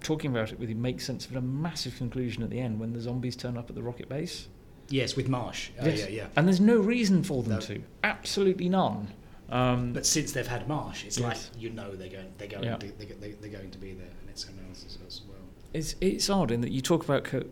talking 0.00 0.30
about 0.30 0.52
it 0.52 0.58
with 0.60 0.68
you, 0.68 0.76
makes 0.76 1.04
sense 1.04 1.26
for 1.26 1.36
a 1.38 1.40
massive 1.42 1.96
conclusion 1.96 2.42
at 2.44 2.50
the 2.50 2.60
end 2.60 2.78
when 2.78 2.92
the 2.92 3.00
zombies 3.00 3.34
turn 3.36 3.56
up 3.56 3.68
at 3.68 3.74
the 3.74 3.82
rocket 3.82 4.08
base. 4.08 4.48
yes, 4.90 5.16
with 5.16 5.28
Marsh, 5.28 5.70
oh, 5.80 5.88
yeah, 5.88 6.08
yeah. 6.08 6.26
And 6.36 6.46
there's 6.46 6.60
no 6.60 6.78
reason 6.78 7.22
for 7.24 7.42
them 7.42 7.52
No. 7.54 7.60
to. 7.60 7.82
Absolutely 8.04 8.68
none. 8.68 9.08
Um, 9.50 9.92
But 9.92 10.06
since 10.06 10.32
they've 10.32 10.46
had 10.46 10.68
Marsh, 10.68 11.04
it's 11.04 11.18
Yes. 11.18 11.50
like 11.52 11.62
you 11.62 11.70
know 11.70 11.94
they're 11.96 12.08
going, 12.08 12.32
they're 12.38 12.48
going, 12.48 12.64
Yeah. 12.64 12.76
to, 12.76 12.86
they're, 12.98 13.34
they're 13.40 13.50
going 13.50 13.70
to 13.70 13.78
be 13.78 13.92
there, 13.94 14.06
and 14.44 14.44
it's 14.44 14.46
someone 14.46 14.66
else 14.68 14.84
as, 14.86 14.98
as 15.06 15.22
well. 15.28 15.38
it's, 15.74 15.94
it's 16.00 16.30
odd 16.30 16.50
in 16.50 16.60
that 16.60 16.70
you 16.70 16.80
talk 16.80 17.04
about 17.04 17.24
co- 17.24 17.44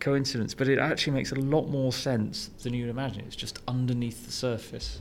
coincidence, 0.00 0.54
but 0.54 0.68
it 0.68 0.78
actually 0.78 1.12
makes 1.12 1.32
a 1.32 1.36
lot 1.36 1.68
more 1.68 1.92
sense 1.92 2.50
than 2.62 2.74
you'd 2.74 2.90
imagine. 2.90 3.24
It's 3.26 3.36
just 3.36 3.58
underneath 3.66 4.26
the 4.26 4.32
surface. 4.32 5.00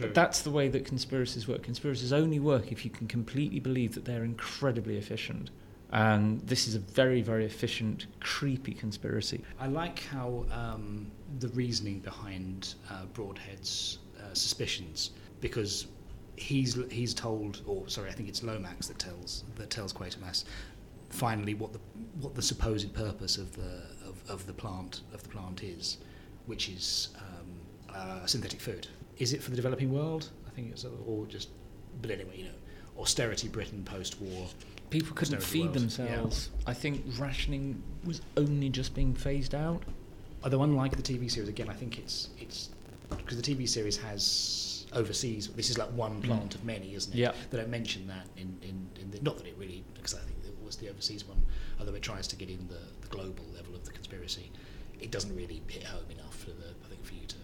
But 0.00 0.14
that's 0.14 0.40
the 0.42 0.50
way 0.50 0.68
that 0.68 0.84
conspiracies 0.84 1.46
work. 1.46 1.62
Conspiracies 1.62 2.12
only 2.12 2.40
work 2.40 2.72
if 2.72 2.84
you 2.84 2.90
can 2.90 3.06
completely 3.06 3.60
believe 3.60 3.94
that 3.94 4.04
they're 4.04 4.24
incredibly 4.24 4.96
efficient. 4.96 5.50
And 5.92 6.40
this 6.40 6.66
is 6.66 6.74
a 6.74 6.78
very, 6.78 7.20
very 7.20 7.44
efficient, 7.44 8.06
creepy 8.20 8.72
conspiracy. 8.72 9.44
I 9.60 9.66
like 9.66 10.00
how 10.04 10.46
um, 10.50 11.10
the 11.38 11.48
reasoning 11.48 12.00
behind 12.00 12.74
uh, 12.90 13.04
Broadhead's 13.12 13.98
uh, 14.18 14.32
suspicions, 14.32 15.10
because 15.40 15.86
he's 16.36 16.78
he's 16.90 17.12
told, 17.12 17.60
or 17.66 17.86
sorry, 17.88 18.08
I 18.08 18.12
think 18.12 18.30
it's 18.30 18.42
Lomax 18.42 18.88
that 18.88 18.98
tells 18.98 19.44
that 19.56 19.68
tells 19.68 19.92
Quatermass 19.92 20.44
finally 21.12 21.54
what 21.54 21.72
the 21.72 21.80
what 22.20 22.34
the 22.34 22.42
supposed 22.42 22.92
purpose 22.94 23.36
of 23.36 23.54
the 23.54 23.82
of, 24.06 24.22
of 24.28 24.46
the 24.46 24.52
plant 24.52 25.02
of 25.12 25.22
the 25.22 25.28
plant 25.28 25.62
is, 25.62 25.98
which 26.46 26.68
is 26.68 27.10
um, 27.18 27.94
uh, 27.94 28.26
synthetic 28.26 28.60
food. 28.60 28.88
Is 29.18 29.32
it 29.32 29.42
for 29.42 29.50
the 29.50 29.56
developing 29.56 29.92
world? 29.92 30.30
I 30.46 30.50
think 30.50 30.70
it's 30.72 30.84
or 30.84 31.26
just, 31.26 31.48
but 32.00 32.10
anyway, 32.10 32.38
you 32.38 32.44
know, 32.44 32.50
austerity 32.98 33.48
Britain 33.48 33.82
post-war. 33.84 34.48
People 34.90 35.14
couldn't 35.14 35.42
feed 35.42 35.62
world. 35.62 35.74
themselves. 35.74 36.50
I 36.66 36.74
think 36.74 37.04
rationing 37.18 37.82
was 38.04 38.20
only 38.36 38.68
just 38.68 38.94
being 38.94 39.14
phased 39.14 39.54
out. 39.54 39.82
Although 40.44 40.62
unlike 40.62 40.96
the 40.96 41.02
TV 41.02 41.30
series, 41.30 41.48
again, 41.48 41.68
I 41.68 41.74
think 41.74 41.98
it's 41.98 42.30
it's 42.38 42.70
because 43.08 43.40
the 43.40 43.54
TV 43.54 43.68
series 43.68 43.96
has 43.98 44.86
overseas. 44.92 45.48
This 45.48 45.70
is 45.70 45.78
like 45.78 45.88
one 45.92 46.20
plant 46.20 46.54
of 46.54 46.64
many, 46.64 46.94
isn't 46.94 47.12
it? 47.12 47.16
Mm. 47.16 47.20
Yeah. 47.20 47.32
They 47.50 47.58
don't 47.58 47.70
mention 47.70 48.06
that 48.08 48.26
in 48.36 48.58
in, 48.62 48.88
in 49.00 49.10
the, 49.10 49.20
not 49.22 49.38
that 49.38 49.46
it 49.46 49.54
really 49.58 49.84
because 49.94 50.14
I 50.14 50.18
think 50.18 50.36
it 50.44 50.54
was 50.64 50.71
the 50.82 50.90
overseas 50.90 51.26
one. 51.26 51.46
Although 51.78 51.94
it 51.94 52.02
tries 52.02 52.26
to 52.28 52.36
get 52.36 52.50
in 52.50 52.68
the, 52.68 52.80
the 53.00 53.08
global 53.08 53.44
level 53.54 53.74
of 53.74 53.84
the 53.84 53.92
conspiracy, 53.92 54.50
it 55.00 55.10
doesn't 55.10 55.34
really 55.34 55.62
hit 55.68 55.84
home 55.84 56.10
enough 56.10 56.36
for 56.36 56.50
the 56.50 56.74
I 56.84 56.88
think 56.88 57.04
for 57.04 57.14
you 57.14 57.26
to 57.26 57.36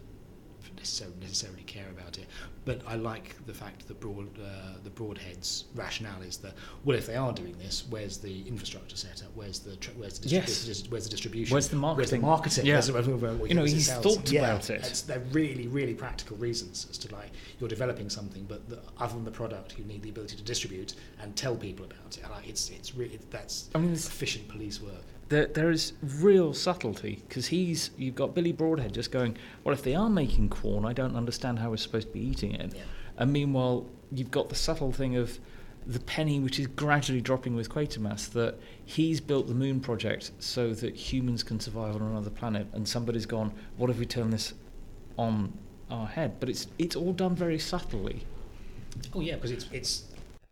for 0.60 0.67
necessarily, 0.78 1.16
necessarily 1.20 1.62
care 1.62 1.88
about 1.90 2.18
it. 2.18 2.26
But 2.64 2.82
I 2.86 2.94
like 2.96 3.34
the 3.46 3.54
fact 3.54 3.78
that 3.80 3.88
the 3.88 3.94
broad 3.94 4.28
uh, 4.38 4.74
the 4.84 4.90
broadheads 4.90 5.64
rationale 5.74 6.22
is 6.22 6.36
that 6.38 6.54
well, 6.84 6.96
if 6.96 7.06
they 7.06 7.16
are 7.16 7.32
doing 7.32 7.56
this, 7.58 7.84
where's 7.90 8.18
the 8.18 8.46
infrastructure 8.46 8.96
set 8.96 9.22
up? 9.22 9.30
Where's 9.34 9.58
the 9.58 9.76
tr- 9.76 9.90
where's 9.96 10.18
the, 10.18 10.28
Yes. 10.28 10.64
dis- 10.64 10.88
where's 10.88 11.04
the 11.04 11.10
distribution? 11.10 11.52
Where's 11.54 11.68
the 11.68 11.78
Where's 11.80 12.10
the 12.10 12.18
marketing? 12.18 12.20
marketing? 12.22 12.66
Yeah. 12.66 12.74
Where's 12.74 12.86
the- 12.86 12.92
where- 12.94 13.02
where- 13.02 13.34
where- 13.34 13.48
You 13.48 13.54
know, 13.54 13.62
where's 13.62 13.72
he's 13.72 13.92
thought 13.92 14.30
Yeah, 14.30 14.44
about 14.54 14.70
it. 14.70 15.04
They're 15.06 15.24
really, 15.32 15.66
really 15.66 15.94
practical 15.94 16.36
reasons 16.36 16.86
as 16.90 16.98
to 16.98 17.12
like 17.14 17.30
you're 17.60 17.68
developing 17.68 18.10
something, 18.10 18.44
but 18.44 18.68
the, 18.68 18.78
other 18.98 19.14
than 19.14 19.24
the 19.24 19.30
product, 19.30 19.78
you 19.78 19.84
need 19.84 20.02
the 20.02 20.10
ability 20.10 20.36
to 20.36 20.42
distribute 20.42 20.94
and 21.20 21.34
tell 21.36 21.56
people 21.56 21.84
about 21.86 22.16
it. 22.16 22.22
And, 22.22 22.30
like, 22.32 22.48
it's 22.48 22.70
it's 22.70 22.94
really 22.94 23.18
that's 23.30 23.68
I 23.74 23.78
mean, 23.78 23.92
efficient 23.92 24.48
police 24.48 24.80
work. 24.80 25.04
There, 25.28 25.46
there 25.46 25.70
is 25.70 25.92
real 26.02 26.54
subtlety 26.54 27.22
because 27.28 27.48
he's 27.48 27.90
you've 27.96 28.14
got 28.14 28.34
Billy 28.34 28.52
Broadhead 28.52 28.94
just 28.94 29.10
going, 29.10 29.36
well, 29.64 29.74
if 29.74 29.82
they 29.82 29.94
are 29.94 30.08
making 30.08 30.48
corn, 30.48 30.84
I 30.84 30.92
don't 30.92 31.16
understand 31.16 31.58
how 31.58 31.70
we're 31.70 31.76
supposed 31.76 32.08
to 32.08 32.12
be 32.12 32.20
eating 32.20 32.52
it. 32.54 32.74
Yeah. 32.74 32.82
And 33.18 33.32
meanwhile, 33.32 33.86
you've 34.10 34.30
got 34.30 34.48
the 34.48 34.54
subtle 34.54 34.92
thing 34.92 35.16
of 35.16 35.38
the 35.86 36.00
penny 36.00 36.38
which 36.38 36.58
is 36.60 36.66
gradually 36.66 37.20
dropping 37.20 37.56
with 37.56 37.70
Quatermass 37.70 38.30
that 38.32 38.56
he's 38.84 39.20
built 39.20 39.48
the 39.48 39.54
moon 39.54 39.80
project 39.80 40.32
so 40.38 40.74
that 40.74 40.94
humans 40.94 41.42
can 41.42 41.58
survive 41.58 41.94
on 41.96 42.02
another 42.02 42.30
planet, 42.30 42.66
and 42.72 42.86
somebody's 42.86 43.26
gone, 43.26 43.52
what 43.76 43.88
if 43.90 43.98
we 43.98 44.06
turn 44.06 44.30
this 44.30 44.54
on 45.16 45.52
our 45.90 46.06
head? 46.06 46.38
But 46.40 46.48
it's 46.48 46.66
it's 46.78 46.96
all 46.96 47.12
done 47.12 47.34
very 47.34 47.58
subtly. 47.58 48.24
Oh 49.14 49.20
yeah, 49.20 49.34
because 49.34 49.50
it's 49.50 49.66
it's 49.72 50.04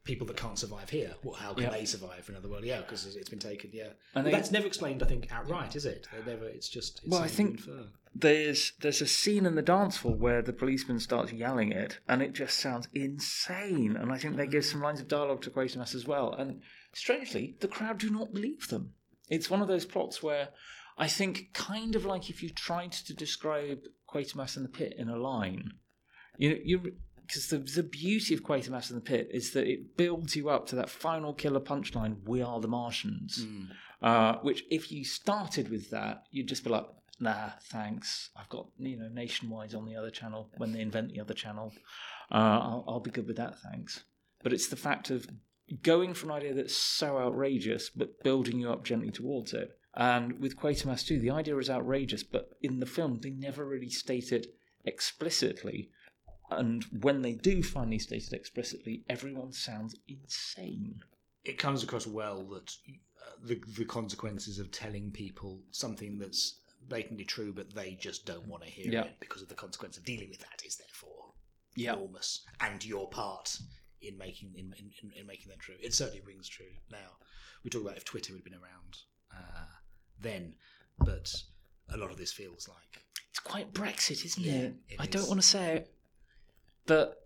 people 0.07 0.27
that 0.29 0.37
can't 0.37 0.59
survive 0.59 0.89
here. 0.89 1.15
Well, 1.23 1.35
how 1.35 1.53
can 1.53 1.65
Yeah. 1.65 1.71
they 1.71 1.85
survive 1.85 2.25
in 2.29 2.35
another 2.35 2.49
world? 2.49 2.65
Yeah, 2.65 2.81
because 2.81 3.05
it's 3.17 3.29
been 3.29 3.39
taken. 3.39 3.71
Yeah, 3.73 3.85
And 3.85 3.95
and 4.15 4.27
they- 4.27 4.31
that's 4.31 4.51
never 4.51 4.67
explained. 4.67 5.03
I 5.03 5.07
think 5.07 5.31
outright, 5.31 5.77
is 5.77 5.85
it? 5.85 6.07
They 6.13 6.31
never. 6.33 6.47
It's 6.47 6.69
just. 6.69 7.01
It's 7.01 7.09
Well, 7.09 7.21
I 7.23 7.29
think 7.29 7.59
infer. 7.59 7.89
there's 8.15 8.73
there's 8.81 9.03
a 9.03 9.07
scene 9.07 9.45
in 9.45 9.55
the 9.57 9.63
dance 9.63 9.99
hall 9.99 10.15
where 10.15 10.41
the 10.43 10.53
policeman 10.53 10.99
starts 11.01 11.33
yelling 11.33 11.73
it, 11.73 11.99
and 12.09 12.23
it 12.23 12.33
just 12.33 12.57
sounds 12.59 12.89
insane. 12.95 13.97
And 13.97 14.13
I 14.13 14.19
think 14.19 14.37
they 14.37 14.47
give 14.47 14.65
some 14.65 14.81
lines 14.81 15.01
of 15.01 15.09
dialogue 15.09 15.43
to 15.43 15.51
Quatermass 15.51 15.95
as 15.95 16.07
well. 16.07 16.33
And 16.33 16.63
strangely, 16.95 17.57
the 17.61 17.69
crowd 17.69 17.99
do 17.99 18.09
not 18.11 18.33
believe 18.33 18.69
them. 18.69 18.95
It's 19.29 19.51
one 19.51 19.61
of 19.61 19.69
those 19.69 19.85
plots 19.85 20.23
where 20.23 20.51
I 20.99 21.09
think, 21.09 21.51
kind 21.53 21.95
of 21.97 22.05
like 22.07 22.31
if 22.31 22.43
you 22.43 22.49
tried 22.51 22.93
to 22.93 23.13
describe 23.15 23.81
Quatermass 24.09 24.57
in 24.57 24.63
the 24.63 24.69
pit 24.69 24.95
in 24.97 25.09
a 25.11 25.17
line, 25.17 25.73
you 26.39 26.51
know, 26.51 26.59
you 26.65 26.97
because 27.27 27.49
the 27.49 27.59
the 27.59 27.83
beauty 27.83 28.35
of 28.35 28.43
Quatermass 28.43 28.91
in 28.91 28.97
the 28.97 29.03
pit 29.03 29.29
is 29.33 29.53
that 29.53 29.67
it 29.67 29.97
builds 29.97 30.37
you 30.37 30.49
up 30.49 30.67
to 30.69 30.77
that 30.77 30.91
final 30.91 31.33
killer 31.35 31.61
punchline: 31.61 32.17
"We 32.25 32.43
are 32.43 32.61
the 32.61 32.69
Martians." 32.69 33.47
Uh, 34.03 34.37
which, 34.43 34.65
if 34.71 34.93
you 34.93 35.05
started 35.05 35.71
with 35.71 35.91
that, 35.91 36.25
you'd 36.31 36.49
just 36.49 36.65
be 36.65 36.71
like, 36.71 36.87
"Nah, 37.19 37.51
thanks. 37.71 38.31
I've 38.37 38.49
got 38.49 38.69
you 38.79 38.99
know 38.99 39.09
nationwide 39.09 39.75
on 39.75 39.87
the 39.87 39.97
other 39.97 40.11
channel 40.11 40.51
when 40.57 40.73
they 40.73 40.81
invent 40.81 41.13
the 41.13 41.21
other 41.21 41.35
channel. 41.35 41.73
Uh, 42.31 42.35
I'll, 42.35 42.85
I'll 42.87 43.01
be 43.01 43.11
good 43.11 43.27
with 43.27 43.37
that, 43.37 43.59
thanks." 43.61 44.05
But 44.43 44.53
it's 44.53 44.69
the 44.69 44.77
fact 44.77 45.11
of 45.11 45.27
going 45.83 46.15
for 46.15 46.27
an 46.27 46.33
idea 46.33 46.55
that's 46.55 46.77
so 46.77 47.19
outrageous, 47.19 47.91
but 47.91 48.23
building 48.23 48.61
you 48.61 48.71
up 48.71 48.85
gently 48.85 49.11
towards 49.11 49.53
it. 49.53 49.71
And 49.95 50.39
with 50.39 50.57
Quatermass 50.57 51.07
too, 51.07 51.19
the 51.19 51.31
idea 51.31 51.57
is 51.57 51.71
outrageous, 51.71 52.23
but 52.23 52.51
in 52.61 52.81
the 52.81 52.87
film 52.87 53.21
they 53.21 53.31
never 53.31 53.65
really 53.65 53.89
state 53.89 54.31
it 54.31 54.47
explicitly. 54.85 55.91
And 56.51 56.85
when 57.01 57.23
they 57.23 57.33
do 57.33 57.63
finally 57.63 57.99
state 57.99 58.27
it 58.27 58.33
explicitly, 58.33 59.05
everyone 59.09 59.53
sounds 59.53 59.97
insane. 60.09 61.01
it 61.45 61.59
comes 61.59 61.83
across 61.85 62.07
well 62.07 62.43
that 62.45 62.73
uh, 63.23 63.37
the 63.45 63.61
the 63.79 63.85
consequences 63.85 64.59
of 64.59 64.71
telling 64.71 65.11
people 65.11 65.63
something 65.71 66.19
that's 66.19 66.61
blatantly 66.89 67.25
true, 67.25 67.53
but 67.53 67.75
they 67.75 67.95
just 68.01 68.27
don't 68.27 68.47
want 68.47 68.63
to 68.65 68.71
hear 68.71 68.93
Yeah. 68.93 69.03
it 69.05 69.17
because 69.21 69.43
of 69.43 69.49
the 69.49 69.55
consequence 69.55 69.97
of 69.97 70.05
dealing 70.05 70.29
with 70.29 70.39
that 70.41 70.63
is 70.65 70.77
therefore 70.77 71.35
Yeah. 71.75 71.95
enormous, 71.95 72.45
and 72.61 72.85
your 72.85 73.09
part 73.11 73.59
in 74.01 74.17
making 74.19 74.53
in, 74.57 74.73
in, 74.79 74.91
in, 75.03 75.13
in 75.21 75.27
making 75.27 75.49
that 75.49 75.59
true. 75.61 75.75
It 75.81 75.95
certainly 75.95 76.21
rings 76.21 76.49
true 76.49 76.75
now. 76.91 77.19
We 77.65 77.71
talk 77.71 77.83
about 77.83 77.97
if 77.97 78.05
Twitter 78.05 78.33
had 78.35 78.45
been 78.45 78.55
around 78.55 78.97
uh, 79.33 79.67
then, 80.21 80.55
but 80.99 81.35
a 81.89 81.97
lot 81.97 82.11
of 82.13 82.17
this 82.19 82.33
feels 82.33 82.69
like 82.69 83.03
It's 83.31 83.41
quite 83.41 83.73
Brexit, 83.73 84.25
isn't 84.25 84.45
Yeah, 84.45 84.53
it? 84.53 84.75
it 84.89 85.01
I 85.01 85.07
don't 85.07 85.29
want 85.29 85.41
to 85.41 85.47
say 85.47 85.77
it, 85.77 85.95
but 86.87 87.17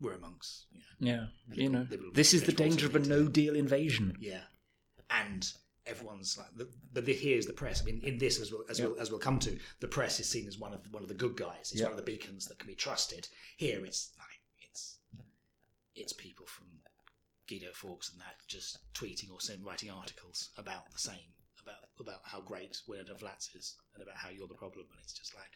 we're 0.00 0.14
amongst. 0.14 0.66
Yeah. 0.98 1.26
yeah, 1.52 1.62
you 1.62 1.68
know, 1.68 1.86
this 2.12 2.34
is 2.34 2.42
the 2.44 2.52
danger 2.52 2.86
of 2.86 2.96
a 2.96 3.00
no 3.00 3.28
deal 3.28 3.54
invasion. 3.54 4.16
Yeah, 4.20 4.42
and 5.10 5.50
everyone's 5.86 6.36
like, 6.38 6.48
the, 6.56 6.68
but 6.92 7.06
the, 7.06 7.12
here's 7.12 7.46
the 7.46 7.52
press. 7.52 7.82
I 7.82 7.84
mean, 7.84 8.00
in 8.02 8.18
this 8.18 8.40
as 8.40 8.52
well 8.52 8.62
as, 8.68 8.80
we'll, 8.80 8.98
as 8.98 9.10
we'll 9.10 9.20
come 9.20 9.38
to, 9.40 9.58
the 9.80 9.88
press 9.88 10.20
is 10.20 10.28
seen 10.28 10.46
as 10.46 10.58
one 10.58 10.72
of 10.72 10.80
one 10.92 11.02
of 11.02 11.08
the 11.08 11.14
good 11.14 11.36
guys. 11.36 11.72
It's 11.72 11.82
one 11.82 11.90
of 11.90 11.96
the 11.96 12.02
beacons 12.02 12.46
that 12.46 12.58
can 12.58 12.68
be 12.68 12.74
trusted. 12.74 13.28
Here, 13.56 13.84
it's 13.84 14.10
like 14.18 14.40
it's 14.70 14.98
it's 15.94 16.12
people 16.12 16.46
from 16.46 16.66
Guido 17.48 17.72
Fawkes 17.74 18.10
and 18.12 18.20
that 18.20 18.36
just 18.48 18.78
tweeting 18.94 19.30
or 19.30 19.38
writing 19.64 19.90
articles 19.90 20.50
about 20.56 20.90
the 20.90 20.98
same 20.98 21.32
about 21.62 21.76
about 22.00 22.20
how 22.24 22.40
great 22.40 22.76
Winnerden 22.88 23.18
Flats 23.18 23.50
is 23.54 23.76
and 23.94 24.02
about 24.02 24.16
how 24.16 24.30
you're 24.30 24.48
the 24.48 24.54
problem, 24.54 24.86
and 24.90 25.00
it's 25.02 25.12
just 25.12 25.34
like 25.34 25.50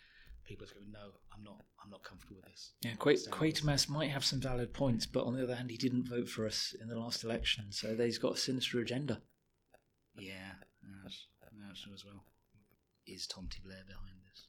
people 0.47 0.65
are 0.67 0.75
going, 0.75 0.91
no, 0.93 1.11
I'm 1.35 1.43
not, 1.43 1.65
I'm 1.83 1.91
not 1.91 2.03
comfortable 2.05 2.37
with 2.37 2.47
this. 2.47 2.73
Yeah, 2.83 2.93
So- 3.17 3.31
Quatermass 3.31 3.89
might 3.89 4.11
have 4.11 4.25
some 4.25 4.41
valid 4.41 4.73
points, 4.73 5.07
but 5.07 5.25
on 5.25 5.35
the 5.35 5.43
other 5.43 5.57
hand, 5.57 5.71
he 5.71 5.77
didn't 5.77 6.09
vote 6.09 6.29
for 6.29 6.47
us 6.47 6.75
in 6.81 6.89
the 6.89 6.99
last 6.99 7.25
election, 7.25 7.67
so 7.71 7.95
he's 7.97 8.19
got 8.19 8.35
a 8.35 8.37
sinister 8.39 8.81
agenda. 8.81 9.23
Yeah, 10.19 10.53
that's, 11.03 11.27
that's 11.69 11.83
true 11.83 11.93
as 11.95 12.05
well. 12.05 12.25
Is 13.07 13.27
Tony 13.27 13.49
Blair 13.65 13.83
behind 13.87 14.17
this? 14.31 14.47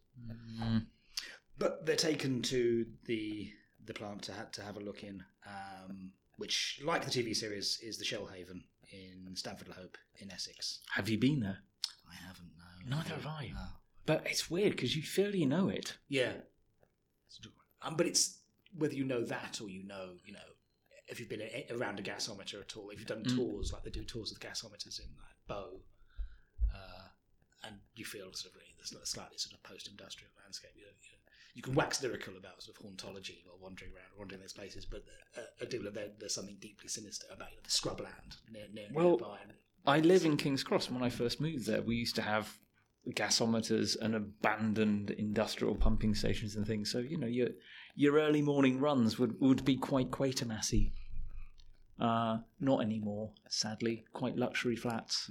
Mm. 0.62 0.86
But 1.60 1.86
they're 1.86 1.96
taken 1.96 2.42
to 2.44 2.86
the 3.06 3.52
the 3.86 3.94
plant 3.94 4.24
to 4.24 4.34
ha- 4.34 4.48
to 4.54 4.62
have 4.64 4.78
a 4.78 4.82
look 4.82 5.04
in, 5.04 5.24
um, 5.46 6.12
which, 6.38 6.80
like 6.84 7.06
the 7.06 7.12
TV 7.12 7.36
series, 7.36 7.80
is 7.84 7.98
the 7.98 8.04
Shell 8.06 8.26
Haven 8.28 8.64
in 8.92 9.36
Stamford 9.36 9.68
Hope 9.70 9.98
in 10.20 10.32
Essex. 10.32 10.80
Have 10.96 11.08
you 11.10 11.18
been 11.20 11.40
there? 11.40 11.60
I 12.10 12.16
haven't. 12.26 12.50
No. 12.86 12.98
Neither 12.98 13.16
have 13.16 13.26
I. 13.28 13.52
No. 13.54 13.62
But 14.08 14.26
it's 14.26 14.50
weird 14.50 14.72
because 14.72 14.96
you 14.96 15.04
feel 15.04 15.36
you 15.36 15.46
know 15.46 15.70
it. 15.70 15.98
Yeah. 16.10 16.32
Um, 17.84 17.96
but 17.96 18.08
it's 18.08 18.40
whether 18.76 18.96
you 18.96 19.04
know 19.04 19.24
that 19.24 19.62
or 19.62 19.70
you 19.70 19.84
know, 19.84 20.14
you 20.26 20.34
know, 20.34 20.40
if 21.08 21.20
you've 21.20 21.30
been 21.30 21.42
a- 21.42 21.68
around 21.72 22.00
a 22.00 22.04
gasometer 22.04 22.60
at 22.60 22.76
all, 22.76 22.90
if 22.90 23.00
you've 23.00 23.08
done 23.08 23.24
Mm. 23.24 23.36
tours 23.36 23.72
like 23.72 23.84
they 23.84 23.92
do 23.92 24.04
tours 24.04 24.32
of 24.32 24.40
the 24.40 24.48
gasometers 24.48 25.00
in 25.00 25.06
like 25.18 25.36
Bow, 25.48 25.80
uh, 26.74 27.08
and 27.64 27.80
you 27.96 28.04
feel 28.06 28.34
sort 28.34 28.56
of 28.56 28.62
there's 28.78 28.92
a 28.94 29.06
slightly 29.06 29.38
sort 29.38 29.54
of 29.54 29.64
post-industrial 29.64 30.32
landscape. 30.42 30.72
You, 30.76 30.84
know, 30.84 30.92
you, 31.02 31.12
know, 31.12 31.32
you 31.54 31.62
can 31.62 31.76
wax 31.76 32.02
lyrical 32.02 32.36
about 32.38 32.62
sort 32.64 32.78
of 32.78 32.86
hauntology 32.86 33.46
while 33.46 33.58
wandering 33.60 33.92
around, 33.94 34.18
wandering 34.18 34.42
those 34.42 34.54
places, 34.54 34.86
but 34.86 35.04
uh, 35.38 35.42
I 35.62 35.66
do 35.66 35.80
there, 35.92 36.10
there's 36.20 36.34
something 36.34 36.58
deeply 36.60 36.88
sinister 36.88 37.26
about 37.32 37.52
you 37.52 37.58
know, 37.58 37.64
the 37.64 37.70
scrubland 37.70 38.38
near, 38.52 38.68
near, 38.74 38.88
Well, 38.94 39.18
nearby. 39.18 39.40
And, 39.44 39.54
I 39.86 40.00
live 40.00 40.26
in 40.26 40.36
King's 40.38 40.64
Cross. 40.64 40.88
and 40.88 40.96
When 40.96 41.04
I 41.04 41.10
first 41.10 41.40
moved 41.40 41.66
there, 41.66 41.82
we 41.82 41.96
used 41.96 42.16
to 42.16 42.22
have 42.22 42.58
gasometers 43.16 43.98
and 44.00 44.16
abandoned 44.16 45.12
industrial 45.12 45.76
pumping 45.76 46.16
stations 46.16 46.56
and 46.56 46.66
things. 46.66 46.92
So 46.92 47.00
you 47.00 47.18
know, 47.18 47.28
your 47.28 47.50
your 47.96 48.16
early 48.16 48.42
morning 48.42 48.80
runs 48.80 49.18
would 49.20 49.40
would 49.40 49.66
be 49.66 49.78
quite 49.78 50.12
Quatermassy. 50.12 50.92
Uh, 52.00 52.38
not 52.60 52.82
anymore, 52.82 53.32
sadly. 53.50 54.06
Quite 54.14 54.38
luxury 54.38 54.76
flats. 54.76 55.30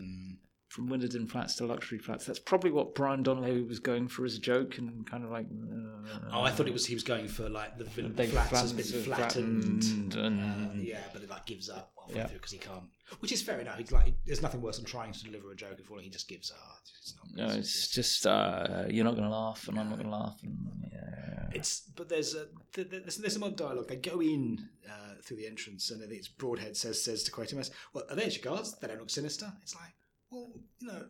From 0.76 0.90
Winnerden 0.90 1.26
flats 1.26 1.54
to 1.56 1.64
luxury 1.64 1.98
flats. 1.98 2.26
That's 2.26 2.38
probably 2.38 2.70
what 2.70 2.94
Brian 2.94 3.24
Donlevy 3.24 3.66
was 3.66 3.78
going 3.78 4.08
for 4.08 4.26
as 4.26 4.34
a 4.36 4.38
joke, 4.38 4.76
and 4.76 5.08
kind 5.10 5.24
of 5.24 5.30
like. 5.30 5.46
Uh, 5.46 6.18
Oh, 6.30 6.42
I 6.42 6.50
thought 6.50 6.66
it 6.68 6.72
was 6.74 6.84
he 6.84 6.92
was 6.94 7.02
going 7.02 7.28
for 7.28 7.48
like 7.48 7.78
the, 7.78 7.84
the 7.84 8.26
flats 8.26 8.50
has 8.60 8.72
been 8.74 8.84
flattened, 8.84 9.82
flattened 9.84 10.14
and- 10.16 10.40
uh, 10.42 10.74
yeah, 10.76 11.00
but 11.14 11.22
it 11.22 11.30
like 11.30 11.46
gives 11.46 11.70
up 11.70 11.92
halfway 11.98 12.16
Yeah. 12.20 12.26
through 12.26 12.36
because 12.40 12.52
he 12.52 12.58
can't. 12.58 12.84
Which 13.20 13.32
is 13.32 13.40
fair 13.40 13.58
enough. 13.58 13.78
He's 13.78 13.90
like, 13.90 14.12
there's 14.26 14.42
nothing 14.42 14.60
worse 14.60 14.76
than 14.76 14.84
trying 14.84 15.12
to 15.12 15.24
deliver 15.24 15.50
a 15.50 15.56
joke 15.56 15.78
before 15.78 15.98
he 16.00 16.10
just 16.10 16.28
gives 16.28 16.50
up. 16.50 16.80
It's 17.00 17.14
not. 17.16 17.48
No, 17.48 17.54
it's 17.54 17.88
just 17.88 18.26
uh, 18.26 18.84
you're 18.90 19.04
not 19.04 19.14
going 19.14 19.24
to 19.24 19.30
laugh, 19.34 19.66
and 19.68 19.80
I'm 19.80 19.88
not 19.88 19.96
going 19.98 20.10
to 20.10 20.16
laugh, 20.16 20.38
and 20.42 20.58
yeah. 20.92 21.48
It's 21.54 21.80
but 21.96 22.10
there's 22.10 22.34
a 22.34 22.48
th- 22.74 22.90
th- 22.90 23.02
there's, 23.02 23.16
there's 23.16 23.32
some 23.32 23.44
odd 23.44 23.56
dialogue. 23.56 23.88
They 23.88 23.96
go 23.96 24.20
in 24.20 24.68
uh, 24.86 25.14
through 25.22 25.38
the 25.38 25.46
entrance, 25.46 25.90
and 25.90 26.02
I 26.02 26.06
think 26.06 26.18
it's 26.18 26.28
Broadhead 26.28 26.76
says 26.76 27.02
says 27.02 27.22
to 27.24 27.32
Quatermass, 27.32 27.70
"Well, 27.94 28.04
are 28.10 28.14
there's 28.16 28.36
your 28.36 28.44
guards? 28.54 28.76
They 28.78 28.88
don't 28.88 28.98
look 28.98 29.10
sinister." 29.10 29.50
It's 29.62 29.74
like, 29.74 29.94
well, 30.30 30.50
you 30.80 30.88
know, 30.88 31.06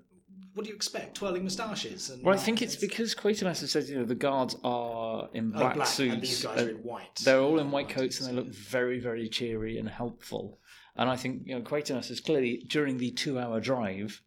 what 0.55 0.65
do 0.65 0.71
you 0.71 0.77
expect? 0.77 1.15
Twirling 1.17 1.43
moustaches 1.45 2.11
and 2.11 2.23
Well, 2.23 2.35
I 2.35 2.39
think 2.39 2.63
it's 2.63 2.77
because 2.77 3.15
Quatermass 3.15 3.61
has 3.61 3.71
said, 3.71 3.85
you 3.85 3.99
know, 3.99 4.05
the 4.05 4.15
guards 4.15 4.57
are 4.65 5.29
in 5.33 5.53
Oh, 5.55 5.59
black, 5.59 5.75
black, 5.77 5.87
suits. 5.87 6.13
and 6.15 6.23
these 6.23 6.45
guys 6.45 6.63
are 6.63 6.71
in 6.71 6.77
white. 6.77 7.17
They're 7.25 7.41
all 7.41 7.59
in 7.59 7.71
white 7.71 7.89
coats 7.89 8.21
and 8.21 8.29
they 8.29 8.33
look 8.35 8.53
very, 8.53 8.99
very 9.01 9.29
cheery 9.29 9.79
and 9.79 9.89
helpful. 9.89 10.59
And 10.97 11.09
I 11.11 11.17
think, 11.17 11.43
you 11.47 11.55
know, 11.55 11.63
Quatermass 11.63 12.09
has 12.09 12.21
clearly, 12.21 12.65
during 12.69 12.99
the 12.99 13.11
two 13.11 13.39
hour 13.39 13.61
drive, 13.61 14.23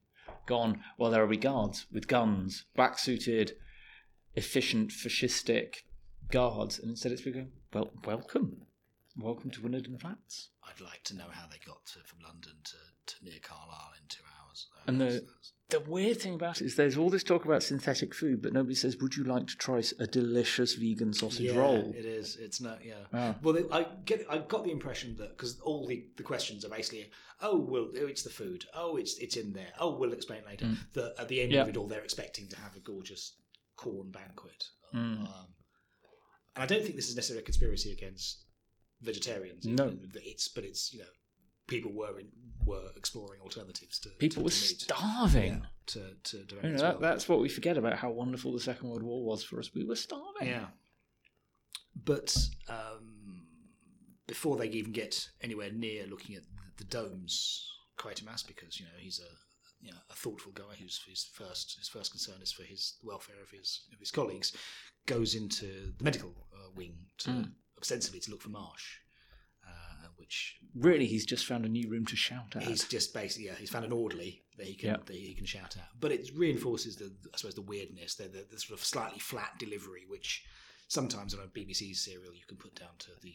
gone, 0.45 0.81
well, 0.97 1.11
there 1.11 1.21
will 1.21 1.29
be 1.29 1.37
guards 1.37 1.85
with 1.91 2.07
guns, 2.07 2.65
black 2.75 2.97
suited, 2.99 3.53
efficient, 4.35 4.91
fascistic 4.91 5.77
guards. 6.31 6.79
And 6.79 6.89
instead 6.91 7.11
it's 7.11 7.21
become, 7.21 7.49
well, 7.73 7.91
welcome. 8.05 8.61
Welcome 9.17 9.49
to 9.51 9.61
Winnerden 9.61 9.99
Flats. 9.99 10.49
I'd 10.63 10.79
like 10.81 11.03
to 11.05 11.15
know 11.15 11.27
how 11.31 11.47
they 11.47 11.57
got 11.65 11.85
to, 11.87 11.99
from 12.05 12.19
London 12.23 12.53
to, 12.63 13.15
to 13.15 13.23
near 13.25 13.39
Carlisle 13.41 13.91
in 13.99 14.07
two 14.07 14.23
hours. 14.23 14.38
And 14.87 14.99
the 14.99 15.25
the 15.69 15.79
weird 15.81 16.19
thing 16.19 16.33
about 16.33 16.61
it 16.61 16.65
is 16.65 16.75
there's 16.75 16.97
all 16.97 17.11
this 17.11 17.23
talk 17.23 17.45
about 17.45 17.61
synthetic 17.61 18.15
food, 18.15 18.41
but 18.41 18.53
nobody 18.53 18.73
says, 18.73 18.97
would 18.97 19.15
you 19.15 19.23
like 19.23 19.45
to 19.47 19.55
try 19.55 19.81
a 19.99 20.07
delicious 20.07 20.73
vegan 20.73 21.13
sausage 21.13 21.51
yeah, 21.51 21.59
roll? 21.59 21.93
It 21.95 22.05
is. 22.05 22.37
It's 22.37 22.59
not. 22.59 22.83
Yeah. 22.83 22.95
Ah. 23.13 23.35
Well, 23.43 23.57
I 23.71 23.85
get. 24.05 24.25
I 24.29 24.39
got 24.39 24.63
the 24.63 24.71
impression 24.71 25.15
that 25.19 25.37
because 25.37 25.59
all 25.59 25.85
the, 25.85 26.07
the 26.17 26.23
questions 26.23 26.65
are 26.65 26.69
basically, 26.69 27.11
oh, 27.41 27.59
well, 27.59 27.87
oh, 28.01 28.07
it's 28.07 28.23
the 28.23 28.31
food. 28.31 28.65
Oh, 28.73 28.97
it's 28.97 29.17
it's 29.19 29.37
in 29.37 29.53
there. 29.53 29.71
Oh, 29.79 29.95
we'll 29.95 30.13
explain 30.13 30.41
later. 30.47 30.65
Mm. 30.65 30.77
That 30.93 31.13
at 31.19 31.27
the 31.27 31.41
end 31.41 31.51
Yeah. 31.51 31.61
of 31.61 31.69
it 31.69 31.77
all, 31.77 31.87
they're 31.87 32.01
expecting 32.01 32.47
to 32.47 32.57
have 32.57 32.75
a 32.75 32.79
gorgeous 32.79 33.35
corn 33.75 34.09
banquet. 34.09 34.63
Mm. 34.93 35.21
Um, 35.21 35.47
and 36.55 36.63
I 36.63 36.65
don't 36.65 36.83
think 36.83 36.95
this 36.95 37.09
is 37.09 37.15
necessarily 37.15 37.43
a 37.43 37.45
conspiracy 37.45 37.91
against 37.91 38.45
vegetarians. 39.01 39.65
No. 39.65 39.95
It's 40.15 40.47
but 40.47 40.63
it's 40.63 40.91
you 40.93 40.99
know 40.99 41.05
people 41.67 41.93
were 41.93 42.19
in, 42.19 42.27
were 42.69 42.89
exploring 42.95 43.39
alternatives 43.41 43.99
to 43.99 44.09
People 44.25 44.41
to, 44.41 44.45
were 44.45 44.51
starving. 44.51 45.53
Yeah, 45.53 45.69
to 45.87 46.01
to, 46.23 46.45
to 46.45 46.55
You 46.63 46.69
know, 46.73 46.77
that, 46.77 47.01
that's 47.01 47.27
what 47.29 47.39
we 47.41 47.49
forget 47.49 47.77
about 47.77 47.97
how 48.03 48.09
wonderful 48.11 48.53
the 48.53 48.59
Second 48.59 48.89
World 48.89 49.03
War 49.03 49.23
was 49.25 49.43
for 49.43 49.59
us. 49.59 49.73
We 49.73 49.83
were 49.83 49.95
starving. 49.95 50.47
Yeah. 50.49 50.67
But 51.95 52.35
um, 52.69 53.47
before 54.27 54.57
they 54.57 54.67
even 54.67 54.91
get 54.91 55.29
anywhere 55.41 55.71
near 55.71 56.05
looking 56.07 56.35
at 56.35 56.43
the, 56.43 56.83
the 56.83 56.83
domes, 56.85 57.67
Quatermass, 57.97 58.45
because 58.47 58.79
you 58.79 58.85
know 58.85 58.97
he's 58.99 59.19
a 59.19 59.31
you 59.85 59.91
know 59.91 59.97
a 60.09 60.13
thoughtful 60.13 60.51
guy 60.53 60.73
whose 60.79 61.01
his 61.07 61.29
first 61.33 61.75
his 61.77 61.89
first 61.89 62.11
concern 62.11 62.41
is 62.41 62.51
for 62.51 62.63
his 62.63 62.97
welfare 63.03 63.41
of 63.41 63.49
his 63.49 63.81
of 63.93 63.99
his 63.99 64.11
colleagues, 64.11 64.55
goes 65.05 65.35
into 65.35 65.93
the 65.97 66.03
medical 66.03 66.33
uh, 66.53 66.69
wing 66.75 66.95
to 67.19 67.29
Mm. 67.29 67.51
ostensibly 67.77 68.19
to 68.21 68.31
look 68.31 68.41
for 68.41 68.49
Marsh, 68.49 68.87
which 70.29 70.57
Really, 70.75 71.07
he's 71.07 71.25
just 71.25 71.47
found 71.47 71.65
a 71.65 71.69
new 71.69 71.89
room 71.89 72.05
to 72.05 72.15
shout 72.15 72.55
at. 72.55 72.61
He's 72.61 72.87
just 72.87 73.11
basically 73.13 73.47
yeah, 73.47 73.55
he's 73.55 73.71
found 73.71 73.85
an 73.85 73.91
orderly 73.91 74.43
that 74.57 74.67
he 74.67 74.75
can 74.75 74.89
Yeah. 74.89 74.97
that 75.03 75.15
he 75.15 75.33
can 75.33 75.47
shout 75.47 75.75
at. 75.75 75.87
But 75.99 76.11
it 76.11 76.29
reinforces 76.35 76.95
the 76.97 77.11
I 77.33 77.37
suppose 77.37 77.55
the 77.55 77.63
weirdness, 77.63 78.13
the, 78.15 78.25
the, 78.25 78.45
the 78.51 78.59
sort 78.59 78.79
of 78.79 78.85
slightly 78.85 79.17
flat 79.19 79.57
delivery, 79.57 80.03
which 80.07 80.43
sometimes 80.87 81.33
on 81.33 81.39
a 81.39 81.47
BBC 81.47 81.95
serial 81.95 82.33
you 82.35 82.45
can 82.47 82.57
put 82.57 82.75
down 82.75 82.91
to 82.99 83.07
the 83.23 83.33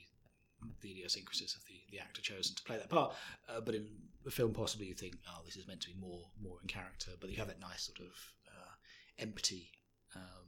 the 0.81 0.93
idiosyncrasies 0.93 1.57
of 1.57 1.65
the, 1.67 1.75
the 1.91 1.99
actor 1.99 2.23
chosen 2.23 2.55
to 2.55 2.63
play 2.63 2.77
that 2.77 2.89
part. 2.89 3.13
Uh, 3.49 3.61
but 3.61 3.75
in 3.75 3.87
the 4.25 4.31
film, 4.31 4.53
possibly 4.55 4.87
you 4.87 4.95
think, 4.95 5.17
oh, 5.29 5.43
this 5.45 5.57
is 5.57 5.67
meant 5.67 5.81
to 5.81 5.89
be 5.91 5.97
more 6.01 6.23
more 6.41 6.59
in 6.63 6.69
character. 6.69 7.11
But 7.21 7.31
you 7.31 7.37
have 7.39 7.49
that 7.49 7.59
nice 7.61 7.83
sort 7.83 7.99
of 7.99 8.15
uh, 8.49 8.73
empty 9.19 9.73
um, 10.15 10.47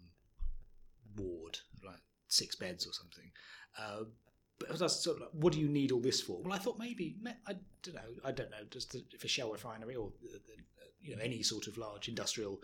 ward, 1.17 1.59
like 1.85 2.01
six 2.29 2.55
beds 2.55 2.87
or 2.87 2.93
something. 2.93 3.31
Uh, 3.77 4.05
but 4.59 4.71
I 4.71 4.87
sort 4.87 5.17
of 5.17 5.23
like, 5.23 5.31
what 5.33 5.53
do 5.53 5.61
you 5.61 5.69
need 5.69 5.93
all 5.93 6.01
this 6.01 6.21
for? 6.21 6.41
Well, 6.43 6.53
I 6.53 6.59
thought 6.59 6.79
maybe 6.79 7.17
I 7.47 7.55
don't 7.83 7.95
know. 7.95 8.01
I 8.25 8.33
don't 8.33 8.51
know. 8.51 8.65
Just 8.71 8.93
the, 8.93 9.05
if 9.13 9.25
a 9.25 9.29
Shell 9.29 9.53
refinery 9.53 9.97
or 9.97 10.13
you 11.03 11.15
know 11.15 11.23
any 11.23 11.43
sort 11.43 11.67
of 11.67 11.77
large 11.77 12.09
industrial 12.09 12.61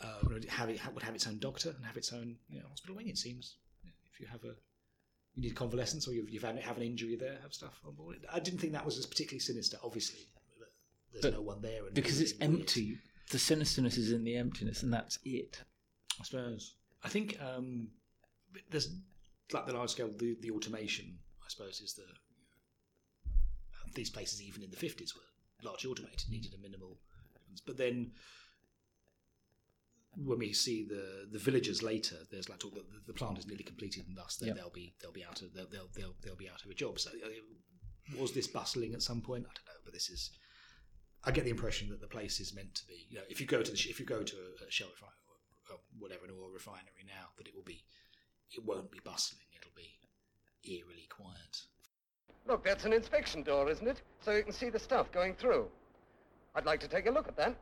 uh, 0.00 0.18
would 0.24 0.44
have 0.46 0.68
it 0.68 0.80
would 0.92 1.02
have 1.02 1.14
its 1.14 1.26
own 1.26 1.38
doctor 1.38 1.70
and 1.70 1.84
have 1.84 1.96
its 1.96 2.12
own 2.12 2.36
you 2.48 2.60
know 2.60 2.66
hospital 2.68 2.96
wing. 2.96 3.08
It 3.08 3.18
seems 3.18 3.56
if 3.84 4.20
you 4.20 4.26
have 4.26 4.44
a 4.44 4.54
you 5.34 5.42
need 5.42 5.54
convalescence 5.54 6.08
or 6.08 6.12
you've, 6.12 6.28
you've 6.28 6.42
had, 6.42 6.58
have 6.58 6.76
an 6.76 6.82
injury 6.82 7.14
there, 7.14 7.38
have 7.42 7.54
stuff 7.54 7.80
on 7.86 7.94
board. 7.94 8.16
I 8.32 8.40
didn't 8.40 8.58
think 8.58 8.72
that 8.72 8.84
was 8.84 8.98
as 8.98 9.06
particularly 9.06 9.38
sinister. 9.38 9.76
Obviously, 9.84 10.26
there's 11.12 11.22
But 11.22 11.34
no 11.34 11.42
one 11.42 11.62
there, 11.62 11.86
and 11.86 11.94
because 11.94 12.20
it's 12.20 12.34
empty. 12.40 12.98
The 13.30 13.38
sinisterness 13.38 13.96
is 13.96 14.10
in 14.10 14.24
the 14.24 14.36
emptiness, 14.36 14.82
and 14.82 14.92
that's 14.92 15.20
it. 15.24 15.62
I 16.20 16.24
suppose. 16.24 16.74
I 17.04 17.08
think 17.08 17.36
um, 17.40 17.88
there's 18.70 18.92
like 19.52 19.66
the 19.66 19.72
large 19.72 19.90
scale, 19.90 20.10
the, 20.16 20.36
the 20.40 20.50
automation. 20.50 21.18
I 21.44 21.48
suppose 21.48 21.80
is 21.80 21.94
the 21.94 22.04
these 23.94 24.10
places, 24.10 24.40
even 24.42 24.62
in 24.62 24.70
the 24.70 24.76
fifties, 24.76 25.14
were 25.16 25.68
largely 25.68 25.90
automated, 25.90 26.30
needed 26.30 26.54
a 26.54 26.58
minimal. 26.58 26.98
But 27.66 27.76
then 27.76 28.12
when 30.16 30.38
we 30.38 30.52
see 30.52 30.84
the 30.84 31.28
the 31.30 31.38
villagers 31.38 31.82
later, 31.82 32.16
there's 32.30 32.48
like 32.48 32.58
talk 32.58 32.74
that 32.74 32.88
the, 32.90 33.00
the 33.06 33.12
plant 33.12 33.38
is 33.38 33.46
nearly 33.46 33.64
completed, 33.64 34.04
and 34.08 34.16
thus 34.16 34.38
Yep. 34.40 34.56
they'll 34.56 34.70
be 34.70 34.94
they'll 35.00 35.12
be 35.12 35.24
out 35.24 35.42
of 35.42 35.52
they'll 35.54 35.68
they'll 35.68 35.88
they'll, 35.94 36.14
they'll 36.22 36.36
be 36.36 36.48
out 36.48 36.64
of 36.64 36.70
a 36.70 36.74
job. 36.74 36.98
So 36.98 37.10
uh, 37.10 38.20
was 38.20 38.32
this 38.32 38.46
bustling 38.46 38.94
at 38.94 39.02
some 39.02 39.20
point? 39.20 39.44
I 39.48 39.52
don't 39.54 39.66
know, 39.66 39.80
but 39.84 39.94
this 39.94 40.08
is. 40.10 40.30
I 41.22 41.32
get 41.32 41.44
the 41.44 41.50
impression 41.50 41.90
that 41.90 42.00
the 42.00 42.06
place 42.06 42.40
is 42.40 42.54
meant 42.54 42.74
to 42.76 42.86
be. 42.86 43.06
You 43.10 43.18
know, 43.18 43.24
if 43.28 43.40
you 43.40 43.46
go 43.46 43.62
to 43.62 43.70
the 43.70 43.78
if 43.90 44.00
you 44.00 44.06
go 44.06 44.22
to 44.22 44.36
a, 44.36 44.66
a 44.66 44.70
shell 44.70 44.88
refinery 44.88 45.26
or, 45.68 45.74
or 45.74 45.80
whatever 45.98 46.24
an 46.24 46.30
oil 46.32 46.50
refinery 46.52 47.04
now, 47.06 47.28
that 47.36 47.46
it 47.46 47.54
will 47.54 47.62
be, 47.62 47.84
it 48.52 48.64
won't 48.64 48.90
be 48.90 49.00
bustling. 49.04 49.46
It'll 49.58 49.72
be 49.76 49.90
eerily 50.64 51.08
quiet. 51.08 51.62
Look, 52.46 52.64
that's 52.64 52.84
an 52.84 52.92
inspection 52.92 53.42
door, 53.42 53.70
isn't 53.70 53.86
it? 53.86 54.02
So 54.22 54.32
you 54.32 54.42
can 54.42 54.52
see 54.52 54.70
the 54.70 54.78
stuff 54.78 55.12
going 55.12 55.34
through. 55.34 55.68
I'd 56.54 56.66
like 56.66 56.80
to 56.80 56.88
take 56.88 57.06
a 57.06 57.10
look 57.10 57.28
at 57.28 57.36
that. 57.36 57.54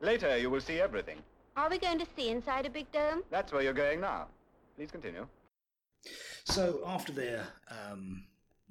Later, 0.00 0.36
you 0.38 0.50
will 0.50 0.60
see 0.60 0.80
everything. 0.80 1.18
Are 1.56 1.68
we 1.70 1.78
going 1.78 1.98
to 1.98 2.06
see 2.16 2.30
inside 2.30 2.66
a 2.66 2.70
big 2.70 2.90
dome? 2.92 3.22
That's 3.30 3.52
where 3.52 3.62
you're 3.62 3.72
going 3.72 4.00
now. 4.00 4.26
Please 4.76 4.90
continue. 4.90 5.26
So 6.44 6.82
after 6.86 7.12
they're 7.12 7.46
um, 7.70 8.24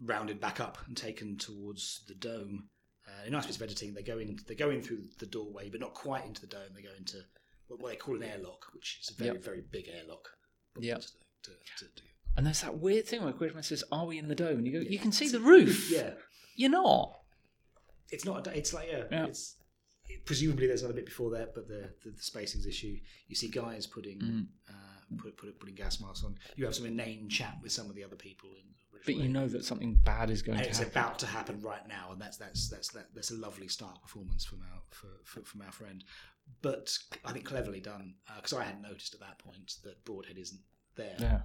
rounded 0.03 0.39
back 0.41 0.59
up 0.59 0.77
and 0.87 0.95
taken 0.97 1.37
towards 1.37 2.01
the 2.07 2.15
dome, 2.15 2.69
uh, 3.07 3.21
in 3.25 3.33
a 3.33 3.37
nice 3.37 3.45
bits 3.45 3.57
of 3.57 3.63
editing, 3.63 3.93
they 3.93 4.03
go 4.03 4.17
in. 4.19 4.37
They 4.47 4.55
go 4.55 4.69
in 4.69 4.81
through 4.81 5.03
the 5.19 5.25
doorway, 5.25 5.69
but 5.69 5.81
not 5.81 5.93
quite 5.93 6.25
into 6.25 6.41
the 6.41 6.47
dome. 6.47 6.73
They 6.75 6.81
go 6.81 6.93
into 6.97 7.17
what 7.67 7.79
what 7.81 7.89
they 7.89 7.95
call 7.95 8.15
an 8.15 8.23
airlock, 8.23 8.65
which 8.73 8.99
is 9.01 9.09
a 9.09 9.13
very 9.13 9.35
Yep. 9.35 9.43
very 9.43 9.61
big 9.61 9.87
airlock. 9.87 10.29
Yep. 10.79 11.03
To, 11.43 11.51
to, 11.51 11.85
to, 11.95 12.01
And 12.37 12.45
there's 12.45 12.61
that 12.61 12.77
weird 12.79 13.05
thing 13.05 13.23
where 13.23 13.33
Quatermass 13.33 13.65
says, 13.65 13.83
"Are 13.91 14.05
we 14.05 14.17
in 14.17 14.27
the 14.27 14.35
dome?" 14.35 14.57
And 14.59 14.65
you 14.67 14.73
go, 14.73 14.79
"You 14.79 14.99
can 14.99 15.11
see 15.11 15.27
the 15.29 15.39
roof." 15.39 15.89
yeah, 15.91 16.11
You're 16.55 16.69
not. 16.71 17.19
it's 18.11 18.25
not. 18.25 18.47
A, 18.47 18.57
it's 18.57 18.73
like 18.73 18.87
yeah, 18.91 19.03
Yeah. 19.11 19.25
it's 19.25 19.55
presumably 20.25 20.67
there's 20.67 20.81
another 20.81 20.95
bit 20.95 21.05
before 21.05 21.31
that, 21.31 21.53
but 21.55 21.67
the 21.67 21.89
the, 22.03 22.11
the 22.11 22.21
spacing's 22.21 22.65
issue. 22.65 22.97
You 23.27 23.35
see 23.35 23.49
guys 23.49 23.87
putting 23.87 24.19
Mm. 24.19 24.47
uh, 24.69 25.17
put, 25.17 25.37
put, 25.37 25.59
putting 25.59 25.75
gas 25.75 25.99
masks 26.01 26.23
on. 26.23 26.35
You 26.55 26.65
have 26.65 26.75
some 26.75 26.85
inane 26.85 27.29
chat 27.29 27.57
with 27.61 27.71
some 27.71 27.89
of 27.89 27.95
the 27.95 28.03
other 28.03 28.15
people 28.15 28.49
in. 28.57 28.63
But 29.05 29.15
you 29.15 29.27
know 29.27 29.49
that 29.49 29.65
something 29.65 29.95
bad 29.95 30.29
is 30.29 30.41
going 30.41 30.59
and 30.59 30.63
to 30.63 30.69
it's 30.69 30.79
happen. 30.79 30.91
about 30.97 31.19
to 31.19 31.25
happen 31.25 31.59
right 31.59 31.85
now, 31.89 32.11
and 32.13 32.21
that's 32.21 32.37
that's 32.37 32.69
that's 32.69 32.87
that, 32.93 33.07
that's 33.13 33.31
a 33.31 33.35
lovely 33.35 33.67
start 33.67 34.01
performance 34.01 34.45
from 34.45 34.59
our 34.71 34.79
for, 34.91 35.07
for, 35.25 35.41
from 35.45 35.61
our 35.61 35.73
friend. 35.73 36.05
But 36.61 36.97
I 37.25 37.33
think 37.33 37.43
cleverly 37.43 37.81
done 37.81 38.15
because 38.35 38.53
I 38.53 38.63
hadn't 38.63 38.81
noticed 38.81 39.13
at 39.13 39.19
that 39.19 39.39
point 39.39 39.73
that 39.83 40.05
Broadhead 40.05 40.37
isn't 40.37 40.61
there, 40.95 41.15
Yeah. 41.19 41.41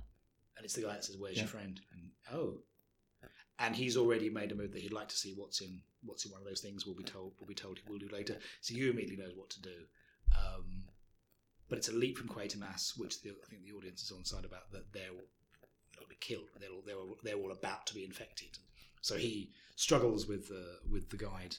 and 0.56 0.64
it's 0.64 0.74
the 0.74 0.82
guy 0.82 0.92
that 0.94 1.04
says, 1.04 1.16
"Where's 1.16 1.36
Yeah. 1.36 1.42
your 1.42 1.48
friend?" 1.48 1.80
and 1.92 2.10
oh, 2.32 2.62
and 3.58 3.74
he's 3.74 3.96
already 3.96 4.30
made 4.30 4.52
a 4.52 4.54
move 4.54 4.72
that 4.72 4.82
he'd 4.82 4.92
like 4.92 5.08
to 5.08 5.16
see 5.16 5.34
what's 5.34 5.60
in 5.60 5.82
what's 6.02 6.24
in 6.24 6.30
one 6.30 6.40
of 6.40 6.46
those 6.46 6.60
things. 6.60 6.86
We'll 6.86 6.94
be 6.94 7.04
told. 7.04 7.34
We'll 7.38 7.48
be 7.48 7.54
told 7.54 7.78
he 7.78 7.90
will 7.90 7.98
do 7.98 8.08
later. 8.08 8.38
So 8.60 8.74
you 8.74 8.90
immediately 8.90 9.16
knows 9.24 9.34
what 9.34 9.50
to 9.50 9.60
do. 9.62 9.86
Um, 10.36 10.84
but 11.68 11.78
it's 11.78 11.88
a 11.88 11.92
leap 11.92 12.16
from 12.16 12.28
Quatermass, 12.28 12.96
which 12.96 13.20
the, 13.22 13.30
I 13.30 13.46
think 13.50 13.64
the 13.64 13.72
audience 13.72 14.02
is 14.02 14.10
on 14.12 14.24
side 14.24 14.44
about 14.44 14.70
that 14.72 14.92
they're 14.92 15.12
not 15.12 16.08
be 16.08 16.16
killed. 16.20 16.48
They're 16.60 16.70
all, 16.70 16.82
they're 16.86 16.96
all, 16.96 17.16
they're 17.22 17.34
all 17.36 17.52
about 17.52 17.86
to 17.88 17.94
be 17.94 18.04
infected. 18.04 18.58
So 19.00 19.16
he 19.16 19.50
struggles 19.76 20.26
with 20.26 20.48
the 20.48 20.78
with 20.88 21.10
the 21.10 21.16
guide, 21.16 21.56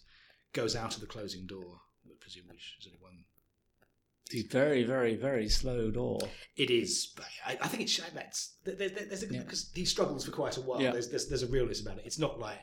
goes 0.54 0.76
out 0.76 0.96
of 0.96 1.02
the 1.02 1.08
closing 1.08 1.46
door. 1.46 1.82
Which 2.08 2.38
is 2.80 2.88
only 2.88 3.00
one. 3.00 3.26
The 4.30 4.44
very, 4.44 4.84
very, 4.84 5.16
very 5.16 5.50
slow 5.50 5.90
door. 5.90 6.20
It 6.56 6.70
is. 6.70 7.14
But 7.16 7.26
I, 7.46 7.58
I 7.62 7.68
think 7.68 7.82
it's 7.84 7.92
that's 8.14 8.58
there, 8.64 8.76
there, 8.76 8.90
there's 8.90 9.24
Yeah. 9.32 9.42
because 9.42 9.72
he 9.74 9.86
struggles 9.86 10.26
for 10.26 10.32
quite 10.32 10.58
a 10.58 10.62
while. 10.62 10.82
Yeah. 10.82 10.92
There's, 10.92 11.10
there's 11.10 11.28
there's 11.28 11.44
a 11.44 11.48
realness 11.48 11.82
about 11.82 11.98
it. 11.98 12.04
It's 12.06 12.20
not 12.20 12.40
like 12.40 12.60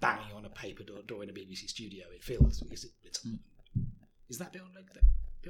banging 0.00 0.32
on 0.34 0.44
a 0.44 0.50
paper 0.50 0.82
door, 0.84 1.02
door 1.06 1.22
in 1.24 1.30
a 1.30 1.32
BBC 1.32 1.68
studio. 1.68 2.06
It 2.14 2.22
feels 2.22 2.62
is 2.70 2.84
it, 2.84 2.90
it's 3.04 3.18
Mm. 3.26 3.38
is 4.28 4.38
that 4.38 4.52
beyond 4.52 4.70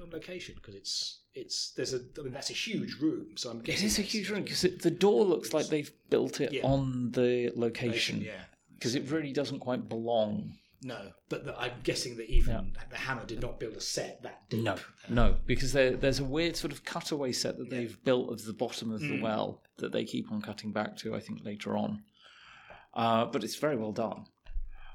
on 0.02 0.10
location 0.10 0.54
because 0.54 0.74
it's 0.74 1.20
it's 1.34 1.72
there's 1.76 1.92
a 1.92 2.00
I 2.18 2.22
mean 2.22 2.32
that's 2.32 2.50
a 2.50 2.54
huge 2.54 2.94
room. 3.00 3.36
So 3.36 3.50
I'm 3.50 3.58
It 3.58 3.64
guessing 3.64 3.86
is 3.86 3.98
a 3.98 4.02
huge 4.02 4.30
room 4.30 4.44
because 4.44 4.62
the 4.62 4.90
door 4.90 5.24
looks 5.24 5.52
like 5.52 5.66
they've 5.66 5.92
built 6.08 6.40
it 6.40 6.52
Yeah. 6.52 6.62
on 6.62 7.10
the 7.12 7.52
location 7.56 8.22
Yeah. 8.22 8.44
because 8.74 8.94
it 8.94 9.10
really 9.10 9.32
doesn't 9.32 9.60
quite 9.60 9.88
belong. 9.88 10.54
No, 10.82 11.10
but 11.28 11.44
the, 11.44 11.58
I'm 11.60 11.72
guessing 11.82 12.16
that 12.16 12.30
even 12.30 12.72
the 12.88 12.96
Hammer 12.96 13.26
did 13.26 13.42
not 13.42 13.60
build 13.60 13.76
a 13.76 13.80
set 13.82 14.22
that 14.22 14.48
deep. 14.48 14.62
No, 14.64 14.76
no, 15.10 15.36
because 15.44 15.74
there, 15.74 15.94
there's 15.94 16.20
a 16.20 16.24
weird 16.24 16.56
sort 16.56 16.72
of 16.72 16.84
cutaway 16.84 17.32
set 17.32 17.58
that 17.58 17.68
they've 17.68 18.02
built 18.02 18.30
of 18.32 18.44
the 18.46 18.54
bottom 18.54 18.90
of 18.90 19.00
the 19.00 19.06
Mm. 19.18 19.20
well 19.22 19.62
that 19.76 19.92
they 19.92 20.04
keep 20.06 20.32
on 20.32 20.40
cutting 20.40 20.72
back 20.72 20.96
to. 20.98 21.14
I 21.14 21.20
think 21.20 21.44
later 21.44 21.76
on, 21.76 22.02
uh, 22.94 23.26
but 23.26 23.44
it's 23.44 23.56
very 23.56 23.76
well 23.76 23.92
done. 23.92 24.24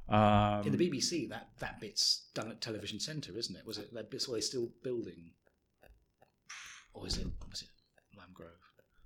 Um, 0.09 0.65
In 0.65 0.75
the 0.75 0.89
BBC, 0.89 1.29
that, 1.29 1.49
that 1.59 1.79
bit's 1.79 2.29
done 2.33 2.49
at 2.51 2.61
Television 2.61 2.99
Centre, 2.99 3.37
isn't 3.37 3.55
it? 3.55 3.65
Was 3.65 3.77
it 3.77 3.93
that 3.93 4.09
bit's 4.09 4.25
they 4.25 4.41
still 4.41 4.69
building, 4.83 5.31
or 6.93 7.05
is 7.07 7.17
it 7.17 7.27
was 7.49 7.61
it 7.61 7.69
Lime 8.17 8.29
Grove? 8.33 8.49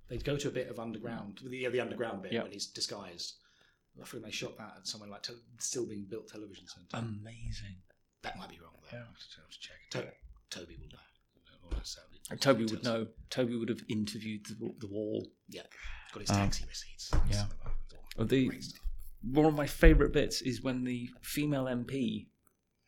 They'd 0.08 0.24
go 0.24 0.36
to 0.36 0.48
a 0.48 0.50
bit 0.50 0.68
of 0.68 0.78
underground, 0.80 1.40
the 1.44 1.68
the 1.68 1.80
underground 1.80 2.22
bit 2.22 2.32
Yeah. 2.32 2.42
when 2.42 2.52
he's 2.52 2.66
disguised. 2.66 3.34
I 4.00 4.04
think 4.06 4.24
they 4.24 4.30
shot 4.30 4.56
that 4.58 4.74
at 4.78 4.86
somewhere 4.86 5.10
like 5.10 5.22
tel- 5.22 5.36
still 5.58 5.86
being 5.86 6.04
built 6.08 6.28
Television 6.28 6.66
Centre. 6.66 6.96
amazing. 6.96 7.76
that 8.22 8.36
might 8.38 8.48
be 8.50 8.58
wrong 8.60 8.72
though. 8.82 8.96
Yeah. 8.96 9.04
I'll 9.04 9.08
have 9.10 9.50
to, 9.50 9.58
check. 9.60 9.76
To- 9.90 10.12
Toby 10.58 10.76
will 10.80 10.88
know. 10.88 10.98
All 11.64 11.70
that 11.76 11.86
sounded- 11.86 12.40
Toby 12.40 12.64
would 12.66 12.82
know. 12.84 13.06
Toby 13.30 13.56
would 13.56 13.68
have 13.68 13.82
interviewed 13.88 14.46
the, 14.46 14.74
the 14.78 14.86
wall. 14.86 15.26
Yeah, 15.48 15.62
got 16.12 16.20
his 16.20 16.30
Um, 16.30 16.36
taxi 16.36 16.64
receipts. 16.66 17.10
yeah. 17.30 17.46
The- 18.18 18.48
great 18.48 18.64
stuff. 18.64 18.84
One 19.22 19.46
of 19.46 19.54
my 19.54 19.66
favourite 19.66 20.12
bits 20.12 20.40
is 20.42 20.62
when 20.62 20.84
the 20.84 21.10
female 21.22 21.64
MP 21.66 22.28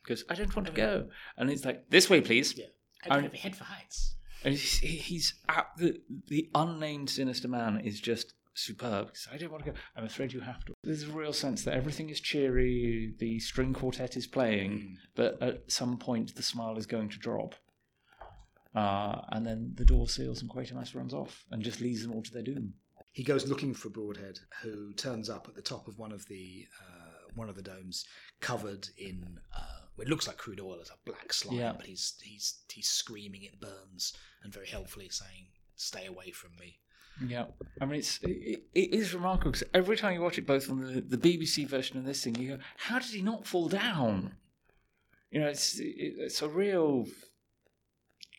goes, 0.07 0.25
"I 0.29 0.35
don't 0.35 0.55
want 0.57 0.67
to 0.69 0.73
go," 0.75 1.11
and 1.37 1.51
it's 1.51 1.65
like, 1.65 1.89
"This 1.91 2.09
way, 2.11 2.21
please." 2.21 2.57
Yeah, 2.57 2.67
And- 3.05 3.23
head, 3.25 3.35
head 3.37 3.57
for 3.57 3.65
heights. 3.65 4.17
And 4.45 4.55
he's, 4.55 4.79
he's 4.79 5.35
at 5.49 5.69
the 5.77 6.03
the 6.27 6.51
unnamed 6.55 7.11
sinister 7.11 7.49
man 7.49 7.81
is 7.81 8.01
just 8.01 8.35
superb. 8.55 9.11
He 9.15 9.35
I 9.35 9.39
don't 9.39 9.51
want 9.53 9.65
to 9.65 9.71
go. 9.73 9.77
I'm 9.97 10.05
afraid 10.05 10.33
you 10.33 10.41
have 10.41 10.65
to. 10.67 10.75
There's 10.85 11.05
a 11.05 11.13
real 11.13 11.33
sense 11.33 11.63
that 11.65 11.75
everything 11.75 12.11
is 12.11 12.21
cheery. 12.21 13.15
The 13.19 13.39
string 13.41 13.73
quartet 13.75 14.17
is 14.17 14.27
playing, 14.27 14.73
Mm. 14.73 14.95
but 15.15 15.43
at 15.43 15.71
some 15.71 15.97
point 15.99 16.35
the 16.35 16.43
smile 16.43 16.77
is 16.79 16.87
going 16.87 17.09
to 17.11 17.19
drop. 17.19 17.55
Uh, 18.75 19.21
and 19.31 19.47
then 19.47 19.73
the 19.75 19.85
door 19.85 20.09
seals 20.09 20.41
and 20.41 20.51
Quatermass 20.51 20.95
runs 20.95 21.13
off 21.13 21.45
and 21.51 21.63
just 21.63 21.81
leaves 21.81 22.03
them 22.03 22.13
all 22.13 22.23
to 22.23 22.33
their 22.33 22.43
doom. 22.43 22.73
he 23.15 23.23
goes 23.23 23.47
looking 23.47 23.75
for 23.75 23.91
Broadhead, 23.91 24.39
who 24.63 24.95
turns 24.95 25.29
up 25.29 25.47
at 25.47 25.55
the 25.55 25.61
top 25.61 25.87
of 25.87 25.99
one 25.99 26.13
of 26.13 26.25
the 26.27 26.67
uh, 26.81 27.29
one 27.35 27.51
of 27.51 27.57
the 27.57 27.63
domes, 27.63 28.07
covered 28.41 28.89
in 28.97 29.39
uh, 29.55 29.81
it 29.99 30.09
looks 30.09 30.27
like 30.27 30.39
crude 30.39 30.61
oil 30.61 30.79
as 30.81 30.89
a 30.89 30.95
black 31.05 31.31
slime, 31.35 31.59
Yeah. 31.59 31.73
but 31.77 31.85
he's 31.87 32.15
he's 32.23 32.63
he's 32.73 32.89
screaming 32.89 33.43
it 33.43 33.61
burns 33.61 34.15
and 34.43 34.51
very 34.53 34.67
helpfully 34.67 35.11
saying, 35.11 35.49
"Stay 35.77 36.07
away 36.07 36.31
from 36.31 36.53
me." 36.59 36.79
Yeah, 37.27 37.47
I 37.81 37.85
mean 37.85 37.99
it's 38.01 38.19
it, 38.23 38.63
it 38.75 38.95
is 38.95 39.15
remarkable 39.15 39.53
because 39.53 39.69
every 39.75 39.97
time 39.97 40.15
you 40.15 40.23
watch 40.23 40.39
it, 40.39 40.47
both 40.47 40.71
on 40.71 40.81
the, 40.81 41.01
the 41.01 41.19
BBC 41.19 41.67
version 41.67 41.97
and 41.99 42.07
this 42.07 42.25
thing, 42.25 42.35
you 42.37 42.57
go, 42.57 42.59
"How 42.77 42.99
did 42.99 43.11
he 43.11 43.23
not 43.23 43.47
fall 43.47 43.69
down?" 43.69 44.35
You 45.31 45.41
know, 45.41 45.49
it's 45.49 45.79
it, 45.79 45.95
it's 45.97 46.43
a 46.43 46.49
real 46.49 47.07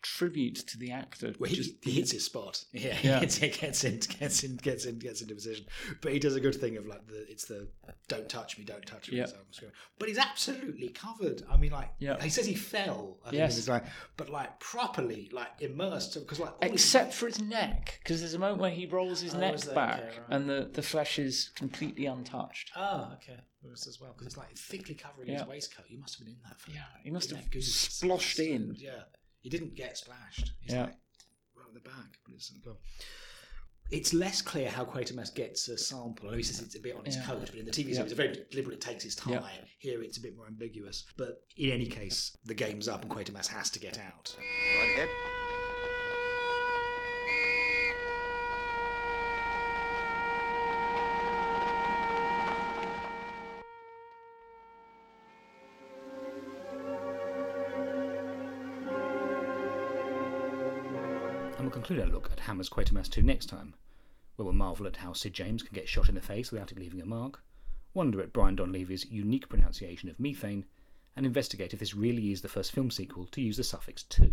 tribute 0.04 0.56
to 0.68 0.78
the 0.78 0.92
actor. 0.92 1.34
Well, 1.40 1.50
he, 1.50 1.56
Just- 1.56 1.84
he 1.84 1.92
hits 1.92 2.12
his 2.12 2.24
spot. 2.26 2.64
Yeah, 2.72 2.96
Yeah. 3.04 3.16
He, 3.16 3.20
gets, 3.22 3.36
he 3.38 3.50
gets 3.50 3.84
in, 3.84 4.00
gets 4.20 4.44
in, 4.44 4.56
gets 4.58 4.86
in, 4.86 5.00
gets 5.00 5.22
into 5.22 5.34
position. 5.34 5.66
But 6.02 6.14
he 6.14 6.20
does 6.20 6.36
a 6.36 6.40
good 6.40 6.56
thing 6.56 6.78
of 6.78 6.86
like 6.86 7.08
the 7.08 7.26
it's 7.30 7.46
the 7.46 7.68
"Don't 8.08 8.30
touch 8.30 8.58
me, 8.60 8.66
don't 8.66 8.86
touch 8.86 9.10
me." 9.12 9.18
Yeah. 9.18 9.26
so 9.52 9.66
But 9.98 10.10
he's 10.10 10.18
absolutely 10.20 10.90
covered. 10.90 11.42
I 11.50 11.58
mean, 11.58 11.72
like 11.72 11.90
Yeah. 12.00 12.22
he 12.22 12.30
says 12.30 12.46
he 12.46 12.54
fell. 12.56 13.18
I 13.26 13.32
Yes. 13.32 13.54
in 13.54 13.56
his 13.58 13.70
life, 13.70 14.08
but 14.18 14.30
like 14.30 14.60
properly, 14.60 15.30
like 15.32 15.50
immersed 15.62 16.14
because 16.16 16.40
like 16.40 16.62
his- 16.62 16.72
Except 16.74 17.14
for 17.14 17.26
his 17.28 17.42
neck, 17.42 18.00
because 18.04 18.20
there's 18.20 18.34
a 18.36 18.40
moment 18.40 18.60
where 18.62 18.70
he 18.72 18.86
rolls 18.86 19.22
his 19.22 19.34
Oh, 19.34 19.40
neck 19.40 19.58
there? 19.62 19.74
back, 19.76 20.00
Okay, 20.00 20.08
right. 20.20 20.28
and 20.30 20.50
the, 20.50 20.70
the 20.74 20.82
flesh 20.84 21.18
is 21.18 21.50
completely 21.56 22.06
untouched. 22.06 22.72
Ah, 22.76 23.14
okay. 23.16 23.40
As 23.72 23.98
well, 24.02 24.12
because 24.12 24.28
it's 24.28 24.36
like 24.38 24.54
thickly 24.58 24.94
covering 24.94 25.30
Yeah. 25.30 25.40
his 25.40 25.48
waistcoat. 25.48 25.86
You 25.90 25.98
must 25.98 26.16
have 26.18 26.26
been 26.26 26.36
in 26.36 26.42
that. 26.44 26.58
Yeah, 26.68 26.82
he 27.02 27.10
must 27.10 27.30
in 27.32 27.38
have 27.38 27.46
that 27.46 27.52
goose. 27.52 27.74
sploshed 28.02 28.40
in. 28.46 28.76
Yeah, 28.78 29.04
he 29.44 29.50
didn't 29.50 29.76
get 29.76 29.98
splashed. 29.98 30.52
He's 30.62 30.74
Yeah. 30.74 30.86
like 30.86 30.96
right 31.56 31.68
at 31.68 31.74
the 31.76 31.82
back, 31.82 32.18
but 32.26 32.34
it's 32.34 32.50
gone. 32.50 32.78
It's 33.92 34.14
less 34.14 34.42
clear 34.42 34.70
how 34.72 34.86
Quatermass 34.86 35.36
gets 35.36 35.68
a 35.68 35.78
sample. 35.78 36.32
He 36.34 36.42
says 36.42 36.62
it's 36.62 36.76
a 36.76 36.80
bit 36.80 36.96
on 36.96 37.06
his 37.06 37.18
Yeah. 37.18 37.26
coat, 37.26 37.46
but 37.48 37.56
in 37.56 37.66
the 37.66 37.72
TV 37.72 37.90
Yeah. 37.92 37.98
series, 37.98 38.12
it's 38.12 38.18
very 38.18 38.46
deliberate. 38.50 38.76
It 38.76 38.82
takes 38.82 39.04
his 39.04 39.14
time. 39.16 39.34
Yeah. 39.34 39.66
Here, 39.78 40.02
it's 40.02 40.18
a 40.18 40.22
bit 40.22 40.36
more 40.36 40.48
ambiguous. 40.48 41.04
But 41.18 41.46
in 41.58 41.70
any 41.70 41.86
case, 41.86 42.36
the 42.46 42.56
game's 42.56 42.88
up, 42.88 43.04
and 43.04 43.12
Quatermass 43.12 43.48
has 43.48 43.70
to 43.72 43.80
get 43.80 44.00
out. 44.00 44.34
Broadhead. 44.36 45.10
And 45.10 45.33
conclude 61.84 62.08
our 62.08 62.14
look 62.14 62.32
at 62.32 62.40
Hammer's 62.40 62.70
Quatermass 62.70 63.10
2 63.10 63.22
next 63.22 63.48
time, 63.48 63.76
where 64.38 64.46
we'll 64.46 64.54
marvel 64.54 64.88
at 64.88 64.96
how 64.96 65.12
Sid 65.12 65.34
James 65.34 65.62
can 65.62 65.76
get 65.76 65.90
shot 65.90 66.08
in 66.08 66.16
the 66.16 66.22
face 66.22 66.50
without 66.50 66.72
it 66.72 66.80
leaving 66.80 67.02
a 67.02 67.06
mark, 67.06 67.44
wonder 67.94 68.22
at 68.22 68.32
Brian 68.32 68.56
Donlevy's 68.56 69.12
unique 69.12 69.50
pronunciation 69.50 70.08
of 70.08 70.18
methane, 70.18 70.64
and 71.18 71.26
investigate 71.26 71.74
if 71.74 71.80
this 71.82 71.94
really 71.94 72.32
is 72.32 72.42
the 72.42 72.48
first 72.48 72.72
film 72.72 72.90
sequel 72.90 73.26
to 73.26 73.42
use 73.42 73.58
the 73.58 73.66
suffix 73.66 74.02
to. 74.04 74.32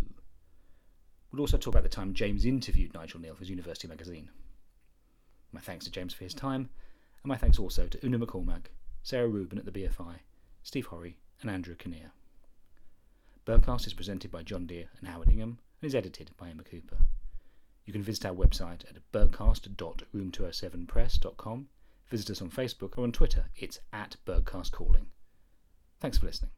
We'll 1.29 1.41
also 1.41 1.57
talk 1.57 1.73
about 1.73 1.83
the 1.83 1.89
time 1.89 2.13
James 2.13 2.45
interviewed 2.45 2.93
Nigel 2.93 3.19
Kneale 3.19 3.33
for 3.33 3.41
his 3.41 3.49
university 3.49 3.89
magazine. 3.89 4.29
My 5.51 5.59
thanks 5.59 5.83
to 5.83 5.91
James 5.91 6.13
for 6.13 6.23
his 6.23 6.33
time, 6.33 6.69
and 7.21 7.27
my 7.27 7.35
thanks 7.35 7.59
also 7.59 7.85
to 7.85 8.05
Una 8.05 8.17
McCormack, 8.17 8.67
Sarah 9.03 9.27
Rubin 9.27 9.59
at 9.59 9.65
the 9.65 9.73
BFI, 9.73 10.19
Steve 10.63 10.85
Horry, 10.85 11.17
and 11.41 11.51
Andrew 11.51 11.75
Kinnear. 11.75 12.11
Birdcast 13.45 13.87
is 13.87 13.93
presented 13.93 14.31
by 14.31 14.41
John 14.41 14.67
Deere 14.67 14.87
and 14.99 15.09
Howard 15.09 15.27
Ingham 15.27 15.59
and 15.81 15.87
is 15.89 15.95
edited 15.95 16.31
by 16.37 16.49
Emma 16.49 16.63
Cooper. 16.63 16.95
You 17.85 17.93
can 17.93 18.03
visit 18.03 18.25
our 18.25 18.33
website 18.33 18.83
at 18.89 18.97
birdcast.room207press.com, 19.11 21.67
visit 22.09 22.29
us 22.29 22.41
on 22.41 22.49
Facebook 22.49 22.97
or 22.97 23.03
on 23.03 23.11
Twitter, 23.11 23.49
it's 23.55 23.79
at 23.91 24.15
birdcastcalling. 24.25 25.07
Thanks 25.99 26.17
for 26.17 26.27
listening. 26.27 26.51